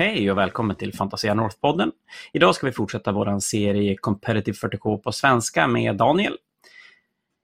Hej 0.00 0.30
och 0.30 0.38
välkommen 0.38 0.76
till 0.76 0.94
Fantasia 0.94 1.34
North-podden. 1.34 1.90
Idag 2.32 2.54
ska 2.54 2.66
vi 2.66 2.72
fortsätta 2.72 3.12
vår 3.12 3.40
serie 3.40 3.96
Competitive 3.96 4.56
40K 4.56 4.98
på 4.98 5.12
svenska 5.12 5.66
med 5.66 5.96
Daniel. 5.96 6.36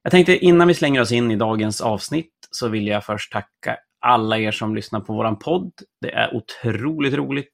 Jag 0.03 0.11
tänkte 0.11 0.37
innan 0.37 0.69
vi 0.69 0.75
slänger 0.75 1.01
oss 1.01 1.13
in 1.13 1.31
i 1.31 1.37
dagens 1.37 1.81
avsnitt 1.81 2.33
så 2.51 2.69
vill 2.69 2.87
jag 2.87 3.05
först 3.05 3.33
tacka 3.33 3.77
alla 4.01 4.39
er 4.39 4.53
som 4.53 4.75
lyssnar 4.75 5.01
på 5.01 5.13
vår 5.13 5.35
podd. 5.35 5.73
Det 6.01 6.13
är 6.13 6.37
otroligt 6.37 7.15
roligt 7.15 7.53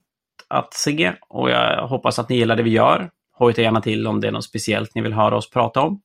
att 0.49 0.75
se 0.75 1.12
och 1.29 1.50
jag 1.50 1.89
hoppas 1.89 2.19
att 2.19 2.29
ni 2.29 2.37
gillar 2.37 2.57
det 2.57 2.62
vi 2.62 2.71
gör. 2.71 3.11
Hojta 3.32 3.62
gärna 3.62 3.80
till 3.80 4.07
om 4.07 4.21
det 4.21 4.29
är 4.29 4.32
något 4.32 4.45
speciellt 4.45 4.95
ni 4.95 5.03
vill 5.03 5.12
höra 5.12 5.37
oss 5.37 5.50
prata 5.50 5.80
om. 5.80 6.00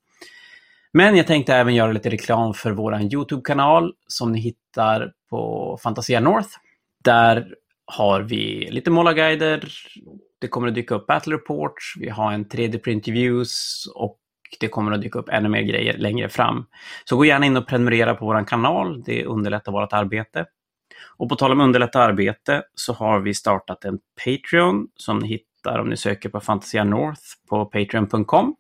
Men 0.91 1.15
jag 1.15 1.27
tänkte 1.27 1.55
även 1.55 1.75
göra 1.75 1.91
lite 1.91 2.09
reklam 2.09 2.53
för 2.53 2.71
vår 2.71 3.01
YouTube-kanal 3.01 3.93
som 4.07 4.31
ni 4.31 4.39
hittar 4.39 5.11
på 5.29 5.77
Fantasia 5.83 6.19
North. 6.19 6.49
Där 7.03 7.47
har 7.87 8.21
vi 8.21 8.67
lite 8.71 8.89
målarguider, 8.89 9.69
det 10.39 10.47
kommer 10.47 10.67
att 10.67 10.75
dyka 10.75 10.95
upp 10.95 11.07
battle 11.07 11.35
reports, 11.35 11.93
vi 11.99 12.09
har 12.09 12.31
en 12.31 12.45
3D-print 12.45 13.07
views 13.07 13.85
och 13.95 14.19
det 14.59 14.67
kommer 14.67 14.91
att 14.91 15.01
dyka 15.01 15.19
upp 15.19 15.29
ännu 15.29 15.49
mer 15.49 15.61
grejer 15.61 15.97
längre 15.97 16.29
fram. 16.29 16.65
Så 17.05 17.17
gå 17.17 17.25
gärna 17.25 17.45
in 17.45 17.57
och 17.57 17.67
prenumerera 17.67 18.15
på 18.15 18.25
vår 18.25 18.47
kanal, 18.47 19.03
det 19.03 19.25
underlättar 19.25 19.71
vårt 19.71 19.93
arbete. 19.93 20.45
Och 21.17 21.29
på 21.29 21.35
tal 21.35 21.51
om 21.51 21.61
underlätta 21.61 22.01
arbete 22.01 22.63
så 22.75 22.93
har 22.93 23.19
vi 23.19 23.33
startat 23.33 23.85
en 23.85 23.99
Patreon 24.25 24.87
som 24.95 25.19
ni 25.19 25.27
hittar 25.27 25.79
om 25.79 25.89
ni 25.89 25.97
söker 25.97 26.29
på 26.29 26.39
Fantasia 26.39 26.83
North 26.83 27.21
på 27.49 27.65
patreon.com. 27.65 28.55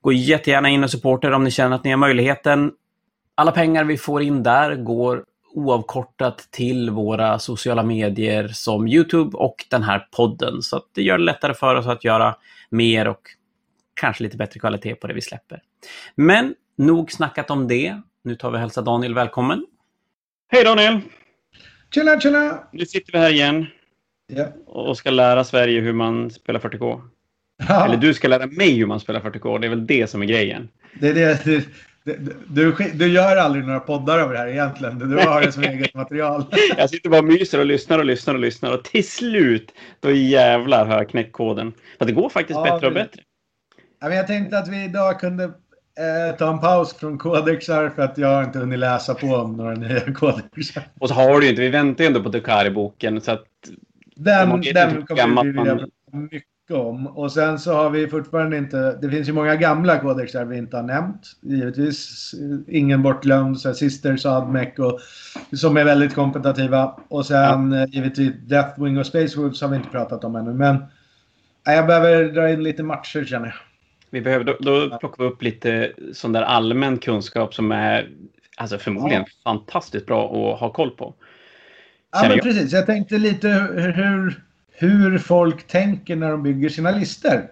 Gå 0.00 0.12
jättegärna 0.12 0.68
in 0.68 0.84
och 0.84 0.90
supporta 0.90 1.36
om 1.36 1.44
ni 1.44 1.50
känner 1.50 1.76
att 1.76 1.84
ni 1.84 1.90
har 1.90 1.98
möjligheten. 1.98 2.72
Alla 3.34 3.52
pengar 3.52 3.84
vi 3.84 3.96
får 3.96 4.22
in 4.22 4.42
där 4.42 4.76
går 4.76 5.24
oavkortat 5.54 6.48
till 6.50 6.90
våra 6.90 7.38
sociala 7.38 7.82
medier 7.82 8.48
som 8.48 8.88
Youtube 8.88 9.36
och 9.36 9.64
den 9.70 9.82
här 9.82 10.08
podden. 10.16 10.62
Så 10.62 10.82
det 10.94 11.02
gör 11.02 11.18
det 11.18 11.24
lättare 11.24 11.54
för 11.54 11.74
oss 11.74 11.86
att 11.86 12.04
göra 12.04 12.36
mer 12.70 13.08
och 13.08 13.20
kanske 14.00 14.22
lite 14.22 14.36
bättre 14.36 14.60
kvalitet 14.60 14.94
på 14.94 15.06
det 15.06 15.14
vi 15.14 15.20
släpper. 15.20 15.62
Men 16.14 16.54
nog 16.76 17.12
snackat 17.12 17.50
om 17.50 17.68
det. 17.68 18.00
Nu 18.24 18.34
tar 18.36 18.50
vi 18.50 18.56
och 18.56 18.60
hälsar 18.60 18.82
Daniel 18.82 19.14
välkommen. 19.14 19.66
Hej 20.52 20.64
Daniel! 20.64 21.00
Tjena, 21.94 22.20
tjena! 22.20 22.58
Nu 22.72 22.86
sitter 22.86 23.12
vi 23.12 23.18
här 23.18 23.30
igen 23.30 23.66
Ja. 24.26 24.46
och 24.66 24.96
ska 24.96 25.10
lära 25.10 25.44
Sverige 25.44 25.80
hur 25.80 25.92
man 25.92 26.30
spelar 26.30 26.60
40K. 26.60 27.00
Ja, 27.68 27.84
Eller 27.84 27.96
du 27.96 28.14
ska 28.14 28.28
lära 28.28 28.46
mig 28.46 28.78
hur 28.78 28.86
man 28.86 29.00
spelar 29.00 29.20
40K. 29.20 29.58
Det 29.58 29.66
är 29.66 29.68
väl 29.68 29.86
det 29.86 30.10
som 30.10 30.22
är 30.22 30.26
grejen. 30.26 30.68
det 31.00 31.08
är 31.08 31.14
det, 31.14 31.64
du, 32.48 32.74
du, 32.94 33.06
gör 33.06 33.36
aldrig 33.36 33.64
några 33.64 33.80
poddar 33.80 34.18
av 34.18 34.30
det 34.32 34.38
här 34.38 34.46
egentligen. 34.46 34.98
Du 34.98 35.16
har 35.16 35.40
det 35.42 35.52
som 35.52 35.62
eget 35.62 35.94
material. 35.94 36.44
Jag 36.76 36.90
sitter 36.90 37.10
bara 37.10 37.18
och 37.18 37.24
myser 37.24 37.58
och 37.58 37.66
lyssnar 37.66 37.98
och 37.98 38.04
lyssnar 38.04 38.34
och 38.34 38.40
lyssnar 38.40 38.72
och 38.72 38.84
till 38.84 39.08
slut, 39.08 39.72
då 40.00 40.10
jävlar 40.10 40.86
har 40.86 40.96
jag 40.96 41.08
knäckt 41.08 41.32
koden. 41.32 41.72
För 41.98 42.04
det 42.06 42.12
går 42.12 42.28
faktiskt 42.28 42.56
Ja, 42.64 42.72
bättre 42.74 42.86
och 42.86 42.92
bättre. 42.92 43.22
Ja, 44.00 44.08
men 44.08 44.16
Jag 44.16 44.26
tänkte 44.26 44.58
att 44.58 44.68
vi 44.68 44.84
idag 44.84 45.20
kunde 45.20 45.44
eh, 45.44 46.36
ta 46.38 46.50
en 46.50 46.58
paus 46.60 46.94
från 46.96 47.18
kodexar 47.18 47.88
för 47.88 48.02
att 48.02 48.18
jag 48.18 48.28
har 48.28 48.44
inte 48.44 48.58
hunnit 48.58 48.78
läsa 48.78 49.14
på 49.14 49.26
om 49.26 49.56
några 49.56 49.74
nya 49.74 50.00
kodexar. 50.14 50.82
Och 51.00 51.08
så 51.08 51.14
har 51.14 51.40
du 51.40 51.44
ju 51.44 51.50
inte, 51.50 51.62
vi 51.62 51.68
väntar 51.68 52.04
ju 52.04 52.08
ändå 52.08 52.22
på 52.22 52.28
Dukari-boken 52.28 53.20
så 53.20 53.32
att 53.32 53.44
Den, 54.16 54.60
den 54.60 55.06
kommer 55.06 55.42
vi 55.44 55.48
vilja 55.50 55.74
man- 55.74 56.28
prata 56.28 56.44
mycket 56.68 56.86
om. 56.86 57.06
Och 57.06 57.32
sen 57.32 57.58
så 57.58 57.72
har 57.72 57.90
vi 57.90 58.08
fortfarande 58.08 58.56
inte... 58.56 58.98
Det 59.02 59.10
finns 59.10 59.28
ju 59.28 59.32
många 59.32 59.56
gamla 59.56 59.98
kodexar 59.98 60.44
vi 60.44 60.58
inte 60.58 60.76
har 60.76 60.82
nämnt. 60.82 61.22
Givetvis 61.40 62.34
eh, 62.34 62.76
ingen 62.76 63.02
bortglömd. 63.02 63.60
så 63.60 63.68
här 63.68 63.74
Sisters, 63.74 64.26
Admec 64.26 64.78
och 64.78 65.00
som 65.52 65.76
är 65.76 65.84
väldigt 65.84 66.14
kompetitiva. 66.14 66.96
Och 67.08 67.26
sen 67.26 67.72
eh, 67.72 67.88
givetvis 67.88 68.32
Deathwing 68.48 68.98
och 68.98 69.06
Space 69.06 69.38
Wolves 69.38 69.60
har 69.60 69.68
vi 69.68 69.76
inte 69.76 69.88
pratat 69.88 70.24
om 70.24 70.36
ännu. 70.36 70.52
Men 70.52 70.76
ja, 71.64 71.72
jag 71.72 71.86
behöver 71.86 72.32
dra 72.32 72.50
in 72.50 72.62
lite 72.62 72.82
matcher 72.82 73.24
känner 73.24 73.46
jag. 73.46 73.54
vi 74.10 74.20
behöver, 74.20 74.44
då, 74.44 74.56
då 74.60 74.98
plockar 74.98 75.24
vi 75.24 75.30
upp 75.30 75.42
lite 75.42 75.92
sån 76.12 76.32
där 76.32 76.42
allmän 76.42 76.98
kunskap 76.98 77.54
som 77.54 77.72
är 77.72 78.08
alltså 78.56 78.78
förmodligen 78.78 79.24
fantastiskt 79.44 80.06
bra 80.06 80.24
att 80.24 80.60
ha 80.60 80.72
koll 80.72 80.90
på. 80.90 81.14
Ja, 82.12 82.28
men 82.28 82.38
precis. 82.38 82.72
Jag 82.72 82.86
tänkte 82.86 83.18
lite 83.18 83.48
hur, 83.48 83.92
hur, 83.92 84.42
hur 84.78 85.18
folk 85.18 85.66
tänker 85.66 86.16
när 86.16 86.30
de 86.30 86.42
bygger 86.42 86.68
sina 86.68 86.90
listor. 86.90 87.48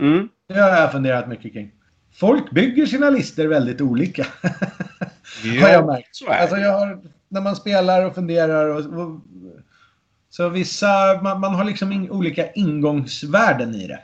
Mm. 0.00 0.28
Det 0.48 0.60
har 0.60 0.68
jag 0.68 0.92
funderat 0.92 1.28
mycket 1.28 1.52
kring. 1.52 1.70
Folk 2.14 2.50
bygger 2.50 2.86
sina 2.86 3.10
listor 3.10 3.46
väldigt 3.46 3.80
olika. 3.80 4.26
har 5.62 5.68
jag 5.68 5.86
märkt. 5.86 6.16
så 6.16 6.26
är 6.30 6.38
Alltså 6.40 6.56
det. 6.56 6.62
jag 6.62 6.78
har, 6.78 7.00
när 7.28 7.40
man 7.40 7.56
spelar 7.56 8.04
och 8.06 8.14
funderar 8.14 8.66
och, 8.68 9.00
och 9.00 9.20
så 10.30 10.48
vissa, 10.48 11.20
man, 11.22 11.40
man 11.40 11.54
har 11.54 11.64
liksom 11.64 11.92
in, 11.92 12.10
olika 12.10 12.52
ingångsvärden 12.52 13.74
i 13.74 13.86
det. 13.86 14.00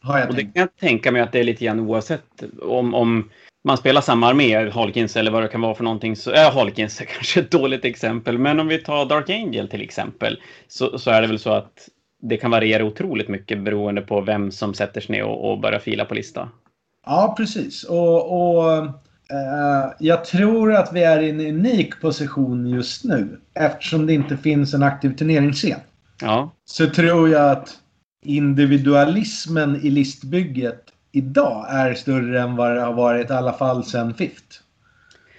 Har 0.00 0.18
jag 0.18 0.28
Och 0.28 0.34
det 0.34 0.40
tänkt. 0.40 0.54
kan 0.54 0.60
jag 0.60 0.76
tänka 0.76 1.12
mig 1.12 1.22
att 1.22 1.32
det 1.32 1.38
är 1.40 1.44
lite 1.44 1.64
grann 1.64 1.80
oavsett 1.80 2.42
om, 2.62 2.94
om 2.94 3.30
man 3.64 3.76
spelar 3.76 4.00
samma 4.00 4.28
armé, 4.28 4.70
Halkins 4.70 5.16
eller 5.16 5.30
vad 5.30 5.42
det 5.42 5.48
kan 5.48 5.60
vara 5.60 5.74
för 5.74 5.84
någonting. 5.84 6.16
Så, 6.16 6.32
äh, 6.32 6.56
är 6.56 7.04
kanske 7.14 7.40
ett 7.40 7.50
dåligt 7.50 7.84
exempel, 7.84 8.38
men 8.38 8.60
om 8.60 8.68
vi 8.68 8.78
tar 8.78 9.06
Dark 9.06 9.30
Angel 9.30 9.68
till 9.68 9.82
exempel 9.82 10.40
så, 10.68 10.98
så 10.98 11.10
är 11.10 11.22
det 11.22 11.26
väl 11.26 11.38
så 11.38 11.52
att 11.52 11.88
det 12.22 12.36
kan 12.36 12.50
variera 12.50 12.84
otroligt 12.84 13.28
mycket 13.28 13.64
beroende 13.64 14.00
på 14.00 14.20
vem 14.20 14.50
som 14.50 14.74
sätter 14.74 15.00
sig 15.00 15.16
ner 15.16 15.24
och, 15.24 15.50
och 15.50 15.60
börjar 15.60 15.78
fila 15.78 16.04
på 16.04 16.14
lista. 16.14 16.48
Ja, 17.06 17.34
precis. 17.36 17.84
Och, 17.84 18.56
och 18.56 18.76
eh, 18.76 19.92
jag 19.98 20.24
tror 20.24 20.74
att 20.74 20.92
vi 20.92 21.02
är 21.02 21.22
i 21.22 21.30
en 21.30 21.40
unik 21.40 22.00
position 22.00 22.66
just 22.66 23.04
nu. 23.04 23.40
Eftersom 23.54 24.06
det 24.06 24.14
inte 24.14 24.36
finns 24.36 24.74
en 24.74 24.82
aktiv 24.82 25.16
turneringsscen. 25.16 25.80
Ja, 26.20 26.50
Så 26.64 26.90
tror 26.90 27.28
jag 27.28 27.50
att 27.50 27.78
individualismen 28.24 29.80
i 29.82 29.90
listbygget 29.90 30.93
idag 31.14 31.66
är 31.68 31.94
större 31.94 32.40
än 32.40 32.56
vad 32.56 32.74
det 32.74 32.80
har 32.80 32.92
varit 32.92 33.30
i 33.30 33.32
alla 33.32 33.52
fall 33.52 33.84
sen 33.84 34.14
Fift. 34.14 34.62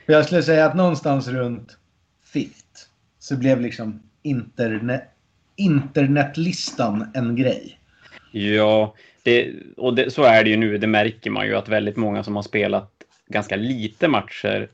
För 0.06 0.14
jag 0.14 0.26
skulle 0.26 0.44
säga 0.44 0.66
att 0.66 0.76
någonstans 0.76 1.28
runt 1.28 1.78
Fift 2.24 2.90
så 3.20 3.38
blev 3.38 3.62
liksom 3.62 4.00
internet, 4.22 5.04
internetlistan 5.56 7.08
en 7.14 7.36
grej. 7.36 7.80
ja 8.32 8.96
det, 9.24 9.54
och 9.78 9.96
det, 9.96 10.12
så 10.12 10.24
är 10.24 10.44
det 10.44 10.50
ju 10.50 10.58
nu. 10.58 10.78
Det 10.78 10.88
märker 10.88 11.30
man 11.30 11.46
ju 11.46 11.56
att 11.56 11.70
väldigt 11.70 11.96
många 11.96 12.24
som 12.24 12.36
har 12.36 12.44
spelat 12.44 12.92
ganska 13.28 13.56
lite 13.56 14.08
matcher 14.08 14.70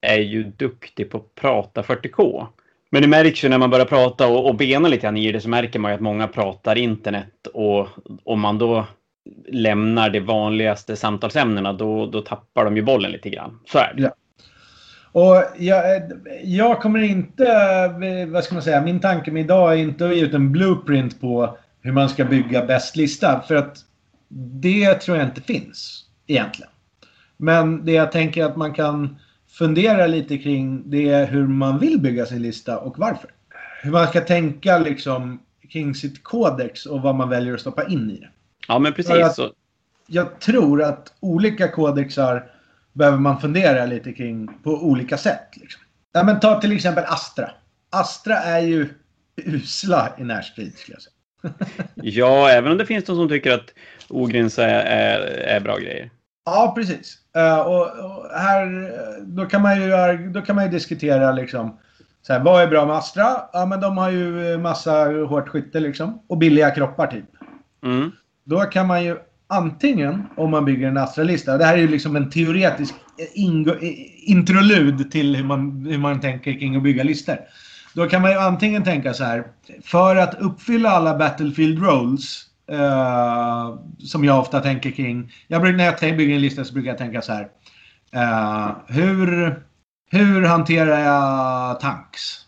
är 0.00 0.20
ju 0.20 0.44
duktig 0.44 1.10
på 1.10 1.16
att 1.16 1.34
prata 1.34 1.82
40K. 1.82 2.46
Men 2.90 3.02
det 3.02 3.08
märks 3.08 3.44
ju 3.44 3.48
när 3.48 3.58
man 3.58 3.70
börjar 3.70 3.86
prata 3.86 4.28
och, 4.28 4.46
och 4.46 4.54
bena 4.54 4.88
lite 4.88 5.02
grann 5.02 5.16
i 5.16 5.32
det 5.32 5.40
så 5.40 5.48
märker 5.48 5.78
man 5.78 5.90
ju 5.90 5.94
att 5.94 6.00
många 6.00 6.28
pratar 6.28 6.78
internet 6.78 7.46
och 7.54 7.88
om 8.24 8.40
man 8.40 8.58
då 8.58 8.86
lämnar 9.48 10.10
de 10.10 10.20
vanligaste 10.20 10.96
samtalsämnena 10.96 11.72
då, 11.72 12.06
då 12.06 12.20
tappar 12.20 12.64
de 12.64 12.76
ju 12.76 12.82
bollen 12.82 13.10
lite 13.10 13.30
grann. 13.30 13.60
Så 13.66 13.78
är 13.78 13.94
det. 13.96 14.02
Ja. 14.02 14.14
Och 15.12 15.44
jag, 15.58 15.84
jag 16.44 16.80
kommer 16.80 17.02
inte, 17.02 18.26
vad 18.28 18.44
ska 18.44 18.54
man 18.54 18.62
säga, 18.62 18.82
min 18.82 19.00
tanke 19.00 19.30
med 19.30 19.44
idag 19.44 19.72
är 19.72 19.76
inte 19.76 20.06
att 20.06 20.16
ge 20.16 20.22
ut 20.22 20.34
en 20.34 20.52
blueprint 20.52 21.20
på 21.20 21.58
hur 21.80 21.92
man 21.92 22.08
ska 22.08 22.24
bygga 22.24 22.64
bäst 22.64 22.96
lista. 22.96 23.40
För 23.48 23.54
att 23.54 23.78
det 24.28 24.94
tror 24.94 25.16
jag 25.16 25.26
inte 25.26 25.40
finns 25.40 26.04
egentligen. 26.26 26.70
Men 27.36 27.84
det 27.84 27.92
jag 27.92 28.12
tänker 28.12 28.44
att 28.44 28.56
man 28.56 28.74
kan 28.74 29.16
fundera 29.48 30.06
lite 30.06 30.38
kring 30.38 30.90
det 30.90 31.08
är 31.08 31.26
hur 31.26 31.46
man 31.46 31.78
vill 31.78 32.00
bygga 32.00 32.26
sin 32.26 32.42
lista 32.42 32.78
och 32.78 32.98
varför. 32.98 33.30
Hur 33.82 33.90
man 33.90 34.06
ska 34.06 34.20
tänka 34.20 34.78
liksom 34.78 35.40
kring 35.70 35.94
sitt 35.94 36.22
kodex 36.24 36.86
och 36.86 37.02
vad 37.02 37.14
man 37.14 37.28
väljer 37.28 37.54
att 37.54 37.60
stoppa 37.60 37.88
in 37.88 38.10
i 38.10 38.20
det. 38.20 38.28
Ja, 38.68 38.78
men 38.78 38.92
precis. 38.92 39.12
att- 39.24 39.34
Så, 39.34 39.52
Jag 40.06 40.40
tror 40.40 40.82
att 40.82 41.12
olika 41.20 41.68
kodexar 41.68 42.50
behöver 42.92 43.18
man 43.18 43.40
fundera 43.40 43.86
lite 43.86 44.12
kring 44.12 44.48
på 44.62 44.70
olika 44.70 45.16
sätt. 45.16 45.48
Liksom. 45.56 45.82
Ja, 46.12 46.22
men 46.22 46.40
ta 46.40 46.60
till 46.60 46.72
exempel 46.72 47.04
Astra. 47.06 47.50
Astra 47.90 48.36
är 48.36 48.60
ju 48.60 48.88
usla 49.36 50.12
i 50.18 50.24
närstrid 50.24 50.78
skulle 50.78 50.96
jag 50.96 51.02
säga. 51.02 51.14
ja, 51.94 52.48
även 52.50 52.72
om 52.72 52.78
det 52.78 52.86
finns 52.86 53.04
de 53.04 53.16
som 53.16 53.28
tycker 53.28 53.52
att 53.52 53.72
Ogrins 54.08 54.58
är, 54.58 54.68
är, 54.84 55.20
är 55.56 55.60
bra 55.60 55.76
grejer. 55.78 56.10
Ja, 56.46 56.72
precis. 56.76 57.18
Eh, 57.36 57.60
och, 57.60 57.80
och 57.82 58.30
här, 58.38 58.92
då 59.22 59.46
kan 59.46 59.62
man 59.62 59.80
ju, 59.82 59.90
då 60.32 60.40
kan 60.42 60.56
man 60.56 60.64
ju 60.64 60.70
diskutera 60.70 61.32
liksom. 61.32 61.78
Så 62.22 62.32
här, 62.32 62.40
vad 62.40 62.62
är 62.62 62.66
bra 62.66 62.86
med 62.86 62.96
Astra? 62.96 63.36
Ja, 63.52 63.66
men 63.66 63.80
de 63.80 63.98
har 63.98 64.10
ju 64.10 64.58
massa 64.58 65.04
hårt 65.04 65.48
skytte 65.48 65.80
liksom. 65.80 66.22
Och 66.28 66.38
billiga 66.38 66.70
kroppar 66.70 67.06
typ. 67.06 67.24
Mm. 67.84 68.12
Då 68.44 68.60
kan 68.60 68.86
man 68.86 69.04
ju 69.04 69.16
antingen, 69.46 70.22
om 70.36 70.50
man 70.50 70.64
bygger 70.64 70.88
en 70.88 70.96
astralista. 70.96 71.58
det 71.58 71.64
här 71.64 71.74
är 71.74 71.78
ju 71.78 71.88
liksom 71.88 72.16
en 72.16 72.30
teoretisk 72.30 72.94
eh, 73.18 73.44
eh, 73.82 74.30
introlud 74.30 75.10
till 75.10 75.36
hur 75.36 75.44
man, 75.44 75.86
hur 75.86 75.98
man 75.98 76.20
tänker 76.20 76.52
kring 76.52 76.76
att 76.76 76.82
bygga 76.82 77.02
listor. 77.02 77.36
Då 77.94 78.06
kan 78.06 78.22
man 78.22 78.30
ju 78.30 78.38
antingen 78.38 78.84
tänka 78.84 79.14
så 79.14 79.24
här, 79.24 79.44
för 79.84 80.16
att 80.16 80.40
uppfylla 80.40 80.90
alla 80.90 81.18
Battlefield 81.18 81.82
roles, 81.82 82.42
eh, 82.70 83.78
som 83.98 84.24
jag 84.24 84.38
ofta 84.38 84.60
tänker 84.60 84.90
kring, 84.90 85.32
jag 85.48 85.62
brukar, 85.62 85.76
när 85.76 86.08
jag 86.08 86.16
bygger 86.16 86.34
en 86.34 86.40
lista 86.40 86.64
så 86.64 86.74
brukar 86.74 86.90
jag 86.90 86.98
tänka 86.98 87.22
så 87.22 87.32
här, 87.32 87.48
eh, 88.12 88.76
hur, 88.86 89.58
hur 90.10 90.42
hanterar 90.42 90.98
jag 90.98 91.80
tanks? 91.80 92.40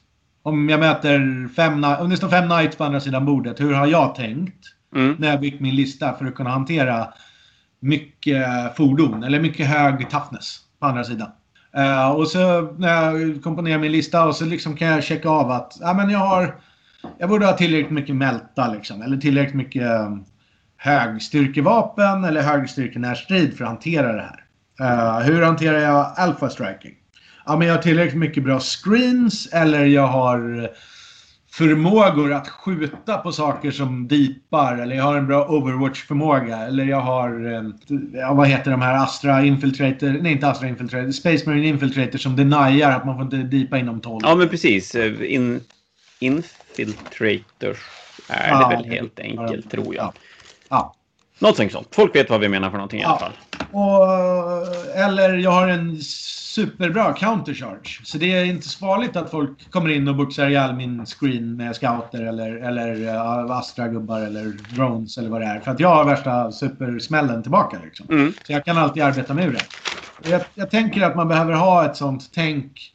Om 0.43 0.69
jag 0.69 0.81
möter 0.81 1.49
fem, 1.55 1.85
om 1.85 2.11
det 2.11 2.17
står 2.17 2.29
fem 2.29 2.49
knights 2.49 2.77
på 2.77 2.85
andra 2.85 3.01
sidan 3.01 3.25
bordet, 3.25 3.61
hur 3.61 3.75
har 3.75 3.87
jag 3.87 4.15
tänkt? 4.15 4.76
Mm. 4.95 5.17
När 5.19 5.29
jag 5.29 5.41
byggt 5.41 5.61
min 5.61 5.77
lista 5.77 6.15
för 6.15 6.27
att 6.27 6.35
kunna 6.35 6.51
hantera 6.51 7.09
mycket 7.81 8.77
fordon, 8.77 9.25
eller 9.25 9.41
mycket 9.41 9.67
hög 9.67 10.11
toughness 10.11 10.59
på 10.81 10.87
andra 10.87 11.05
sidan. 11.05 11.29
Uh, 11.79 12.09
och 12.11 12.29
så 12.29 12.73
när 12.79 12.89
jag 12.89 13.43
komponerar 13.43 13.79
min 13.79 13.93
lista 13.93 14.27
och 14.27 14.37
så 14.37 14.45
liksom 14.45 14.77
kan 14.77 14.89
jag 14.89 15.05
checka 15.05 15.29
av 15.29 15.51
att 15.51 15.77
ja, 15.81 15.95
men 15.95 16.11
jag 16.11 16.19
har 16.19 16.55
jag 17.19 17.29
borde 17.29 17.47
ha 17.47 17.53
tillräckligt 17.53 17.93
mycket 17.93 18.17
mälta 18.17 18.73
liksom, 18.73 19.03
eller 19.03 19.17
tillräckligt 19.17 19.55
mycket 19.55 19.83
um, 19.83 20.25
högstyrkevapen 20.77 22.25
eller 22.25 22.43
högstyrkenärstrid 22.43 23.57
för 23.57 23.65
att 23.65 23.71
hantera 23.71 24.13
det 24.13 24.23
här. 24.23 24.45
Uh, 24.81 25.21
hur 25.21 25.43
hanterar 25.43 25.79
jag 25.79 26.13
alpha 26.17 26.51
striking? 26.51 26.95
Ja, 27.47 27.57
men 27.57 27.67
jag 27.67 27.75
har 27.75 27.83
tillräckligt 27.83 28.21
mycket 28.21 28.45
bra 28.45 28.61
screens 28.61 29.49
eller 29.53 29.85
jag 29.85 30.07
har 30.07 30.69
förmågor 31.57 32.33
att 32.33 32.49
skjuta 32.49 33.19
på 33.19 33.33
saker 33.33 33.71
som 33.71 34.09
deepar 34.09 34.79
eller 34.79 34.97
jag 34.97 35.05
har 35.05 35.17
en 35.17 35.27
bra 35.27 35.47
Overwatch-förmåga 35.49 36.59
eller 36.59 36.85
jag 36.85 37.01
har, 37.01 37.55
eh, 37.55 38.35
vad 38.35 38.49
heter 38.49 38.71
de 38.71 38.83
här 38.83 39.05
Astra 39.05 39.45
Infiltrator, 39.45 40.09
nej 40.09 40.33
inte 40.33 40.49
Astra 40.49 40.69
Infiltrator, 40.69 41.11
Space 41.11 41.49
Marine 41.49 41.67
Infiltrator 41.67 42.19
som 42.19 42.37
deniar 42.37 42.91
att 42.91 43.07
man 43.07 43.15
får 43.15 43.25
inte 43.25 43.37
deepa 43.37 43.79
inom 43.79 44.01
12. 44.01 44.21
Ja, 44.25 44.35
men 44.35 44.49
precis. 44.49 44.95
In, 44.95 45.61
infiltrators 46.19 47.79
är 48.29 48.49
ja, 48.49 48.69
det 48.69 48.77
väl 48.77 48.85
helt 48.85 49.21
enkelt, 49.21 49.65
ja, 49.65 49.71
tror 49.71 49.95
jag. 49.95 50.05
Ja. 50.05 50.13
ja. 50.69 50.95
Något 51.39 51.73
sånt. 51.73 51.89
Folk 51.91 52.17
vet 52.17 52.31
vad 52.31 52.41
vi 52.41 52.49
menar 52.49 52.71
för 52.71 52.77
någonting 52.77 53.01
i 53.01 53.05
alla 53.05 53.19
fall. 53.19 53.33
Och, 53.71 54.97
eller 54.97 55.35
jag 55.35 55.51
har 55.51 55.69
en 55.69 56.01
superbra 56.57 57.13
countercharge. 57.13 58.01
Så 58.05 58.19
det 58.19 58.33
är 58.33 58.45
inte 58.45 58.69
så 58.69 58.79
farligt 58.79 59.17
att 59.17 59.31
folk 59.31 59.71
kommer 59.71 59.91
in 59.91 60.09
och 60.09 60.17
boxar 60.17 60.49
ihjäl 60.49 60.75
min 60.75 61.07
screen 61.07 61.57
med 61.57 61.77
scouter 61.77 62.23
eller, 62.23 62.57
eller 62.57 63.15
uh, 63.15 63.51
Astra-gubbar 63.51 64.21
eller 64.21 64.75
drones 64.75 65.19
eller 65.19 65.31
vad 65.31 65.41
det 65.41 65.47
är. 65.47 65.61
För 65.61 65.71
att 65.71 65.81
jag 65.81 65.89
har 65.89 66.05
värsta 66.05 66.53
supersmällen 66.53 67.43
tillbaka. 67.43 67.79
Liksom. 67.85 68.07
Mm. 68.11 68.33
Så 68.47 68.53
jag 68.53 68.65
kan 68.65 68.79
alltid 68.79 69.03
arbeta 69.03 69.35
med 69.35 69.53
det. 69.53 69.65
Jag, 70.31 70.41
jag 70.55 70.71
tänker 70.71 71.03
att 71.03 71.17
man 71.17 71.29
behöver 71.29 71.53
ha 71.53 71.85
ett 71.85 71.97
sånt 71.97 72.31
tänk 72.35 72.93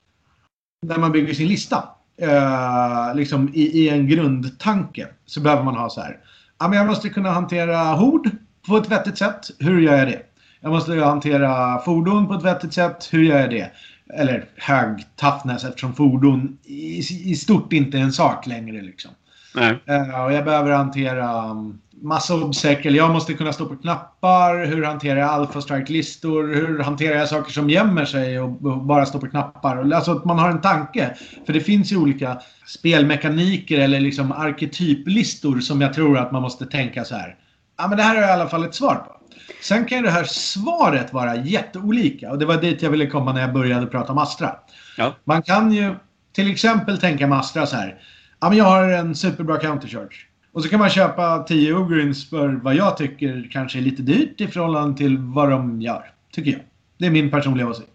när 0.88 0.98
man 0.98 1.12
bygger 1.12 1.34
sin 1.34 1.48
lista. 1.48 1.84
Uh, 2.22 3.16
liksom 3.16 3.50
i, 3.54 3.62
i, 3.62 3.90
en 3.90 4.08
grundtanke 4.08 5.08
så 5.26 5.42
behöver 5.42 5.64
man 5.64 5.76
ha 5.76 5.90
så 5.90 6.02
här. 6.02 6.18
Ja, 6.60 6.68
men 6.68 6.78
jag 6.78 6.88
måste 6.88 7.10
kunna 7.10 7.32
hantera 7.32 7.78
hord 7.78 8.30
på 8.68 8.78
ett 8.78 8.92
vettigt 8.92 9.18
sätt. 9.18 9.50
Hur 9.60 9.82
gör 9.82 9.98
jag 9.98 10.08
det? 10.08 10.31
Jag 10.62 10.72
måste 10.72 10.94
hantera 10.94 11.80
fordon 11.80 12.28
på 12.28 12.34
ett 12.34 12.44
vettigt 12.44 12.74
sätt. 12.74 13.10
Hur 13.12 13.24
gör 13.24 13.40
jag 13.40 13.50
det? 13.50 13.72
Eller 14.14 14.46
hög 14.58 15.06
toughness 15.16 15.64
eftersom 15.64 15.94
fordon 15.94 16.58
i, 16.64 16.98
i 17.32 17.36
stort 17.36 17.74
inte 17.74 17.98
är 17.98 18.02
en 18.02 18.14
sak 18.14 18.48
längre. 18.48 18.82
Liksom. 18.82 19.12
Nej. 19.56 19.72
Uh, 19.72 20.26
och 20.26 20.34
jag 20.34 20.46
behöver 20.46 20.72
hantera 20.72 21.50
um, 21.50 21.80
massa 22.02 22.36
obsäker. 22.36 22.92
Jag 22.92 23.12
måste 23.12 23.34
kunna 23.34 23.54
stå 23.54 23.66
på 23.66 23.76
knappar. 23.76 24.66
Hur 24.66 24.84
hanterar 24.84 25.20
jag 25.20 25.30
alpha 25.30 25.62
strike-listor? 25.62 26.56
Hur 26.56 26.80
hanterar 26.80 27.16
jag 27.16 27.30
saker 27.30 27.52
som 27.52 27.70
gömmer 27.70 28.06
sig 28.06 28.40
och 28.40 28.50
bara 28.82 29.06
står 29.06 29.20
på 29.20 29.28
knappar? 29.28 29.92
Alltså 29.94 30.12
att 30.12 30.26
man 30.26 30.40
har 30.40 30.50
en 30.50 30.62
tanke. 30.62 31.16
För 31.46 31.54
det 31.54 31.62
finns 31.62 31.92
ju 31.92 31.98
olika 31.98 32.42
spelmekaniker 32.68 33.80
eller 33.80 34.00
liksom 34.00 34.32
arketyplistor 34.32 35.60
som 35.60 35.82
jag 35.82 35.94
tror 35.94 36.18
att 36.18 36.32
man 36.32 36.42
måste 36.42 36.66
tänka 36.66 37.06
så 37.06 37.16
här. 37.16 37.36
Ja, 37.78 37.88
men 37.88 37.98
det 37.98 38.04
här 38.04 38.16
är 38.16 38.28
i 38.28 38.32
alla 38.32 38.48
fall 38.48 38.64
ett 38.64 38.76
svar 38.76 38.96
på. 38.96 39.21
Sen 39.62 39.86
kan 39.86 39.98
ju 39.98 40.04
det 40.04 40.12
här 40.12 40.24
svaret 40.24 41.14
vara 41.14 41.36
jätteolika 41.36 42.32
och 42.32 42.40
det 42.40 42.46
var 42.46 42.62
dit 42.62 42.82
jag 42.82 42.90
ville 42.90 43.08
komma 43.08 43.34
när 43.34 43.42
jag 43.42 43.54
började 43.54 43.86
prata 43.86 44.12
om 44.12 44.18
Astra. 44.18 44.56
Ja. 44.98 45.16
Man 45.24 45.42
kan 45.42 45.72
ju 45.72 45.96
till 46.34 46.52
exempel 46.52 46.98
tänka 46.98 47.28
med 47.28 47.40
Astra 47.40 47.66
så 47.66 47.76
här. 47.76 47.98
Ja, 48.40 48.50
men 48.50 48.58
jag 48.58 48.66
har 48.66 48.90
en 48.90 49.16
superbra 49.16 49.58
countercharge. 49.58 50.16
Och 50.54 50.64
så 50.64 50.70
kan 50.70 50.80
man 50.80 50.90
köpa 50.90 51.44
10 51.44 51.74
Ogrins 51.74 52.30
för 52.30 52.50
vad 52.50 52.76
jag 52.76 52.98
tycker 52.98 53.50
kanske 53.52 53.78
är 53.80 53.82
lite 53.82 54.02
dyrt 54.02 54.42
i 54.42 54.48
förhållande 54.48 54.98
till 54.98 55.18
vad 55.18 55.50
de 55.50 55.82
gör. 55.82 56.12
Tycker 56.32 56.52
jag. 56.52 56.62
Det 56.98 57.06
är 57.06 57.12
min 57.12 57.32
personliga 57.32 57.68
åsikt. 57.68 57.90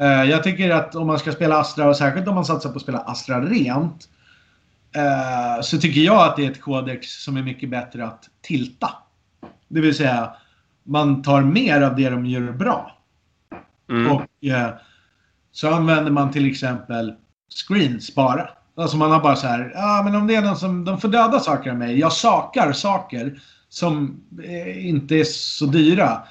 Uh, 0.00 0.30
jag 0.30 0.42
tycker 0.42 0.70
att 0.70 0.94
om 0.94 1.06
man 1.06 1.18
ska 1.18 1.32
spela 1.32 1.58
Astra 1.58 1.88
och 1.88 1.96
särskilt 1.96 2.28
om 2.28 2.34
man 2.34 2.44
satsar 2.44 2.70
på 2.70 2.76
att 2.76 2.82
spela 2.82 2.98
Astra 2.98 3.40
rent. 3.40 4.08
Uh, 4.96 5.62
så 5.62 5.78
tycker 5.78 6.00
jag 6.00 6.28
att 6.28 6.36
det 6.36 6.46
är 6.46 6.50
ett 6.50 6.60
kodex 6.60 7.24
som 7.24 7.36
är 7.36 7.42
mycket 7.42 7.70
bättre 7.70 8.04
att 8.04 8.24
tilta. 8.42 8.90
Det 9.68 9.80
vill 9.80 9.94
säga 9.94 10.32
man 10.86 11.22
tar 11.22 11.42
mer 11.42 11.80
av 11.80 11.96
det 11.96 12.10
de 12.10 12.26
gör 12.26 12.52
bra. 12.52 12.98
Mm. 13.90 14.12
Och 14.12 14.22
uh, 14.22 14.68
så 15.52 15.70
använder 15.70 16.10
man 16.10 16.30
till 16.30 16.50
exempel 16.50 17.14
screens 17.66 18.14
bara. 18.14 18.48
Alltså 18.76 18.96
man 18.96 19.10
har 19.10 19.20
bara 19.20 19.36
så 19.36 19.46
här, 19.46 19.72
ja 19.74 20.02
men 20.04 20.14
om 20.14 20.26
det 20.26 20.34
är 20.34 20.42
någon 20.42 20.56
som, 20.56 20.84
de 20.84 21.00
får 21.00 21.08
döda 21.08 21.40
saker 21.40 21.70
av 21.70 21.76
mig. 21.76 21.98
Jag 21.98 22.12
sakar 22.12 22.72
saker 22.72 23.40
som 23.68 24.20
eh, 24.44 24.88
inte 24.88 25.14
är 25.14 25.24
så 25.24 25.66
dyra. 25.66 26.22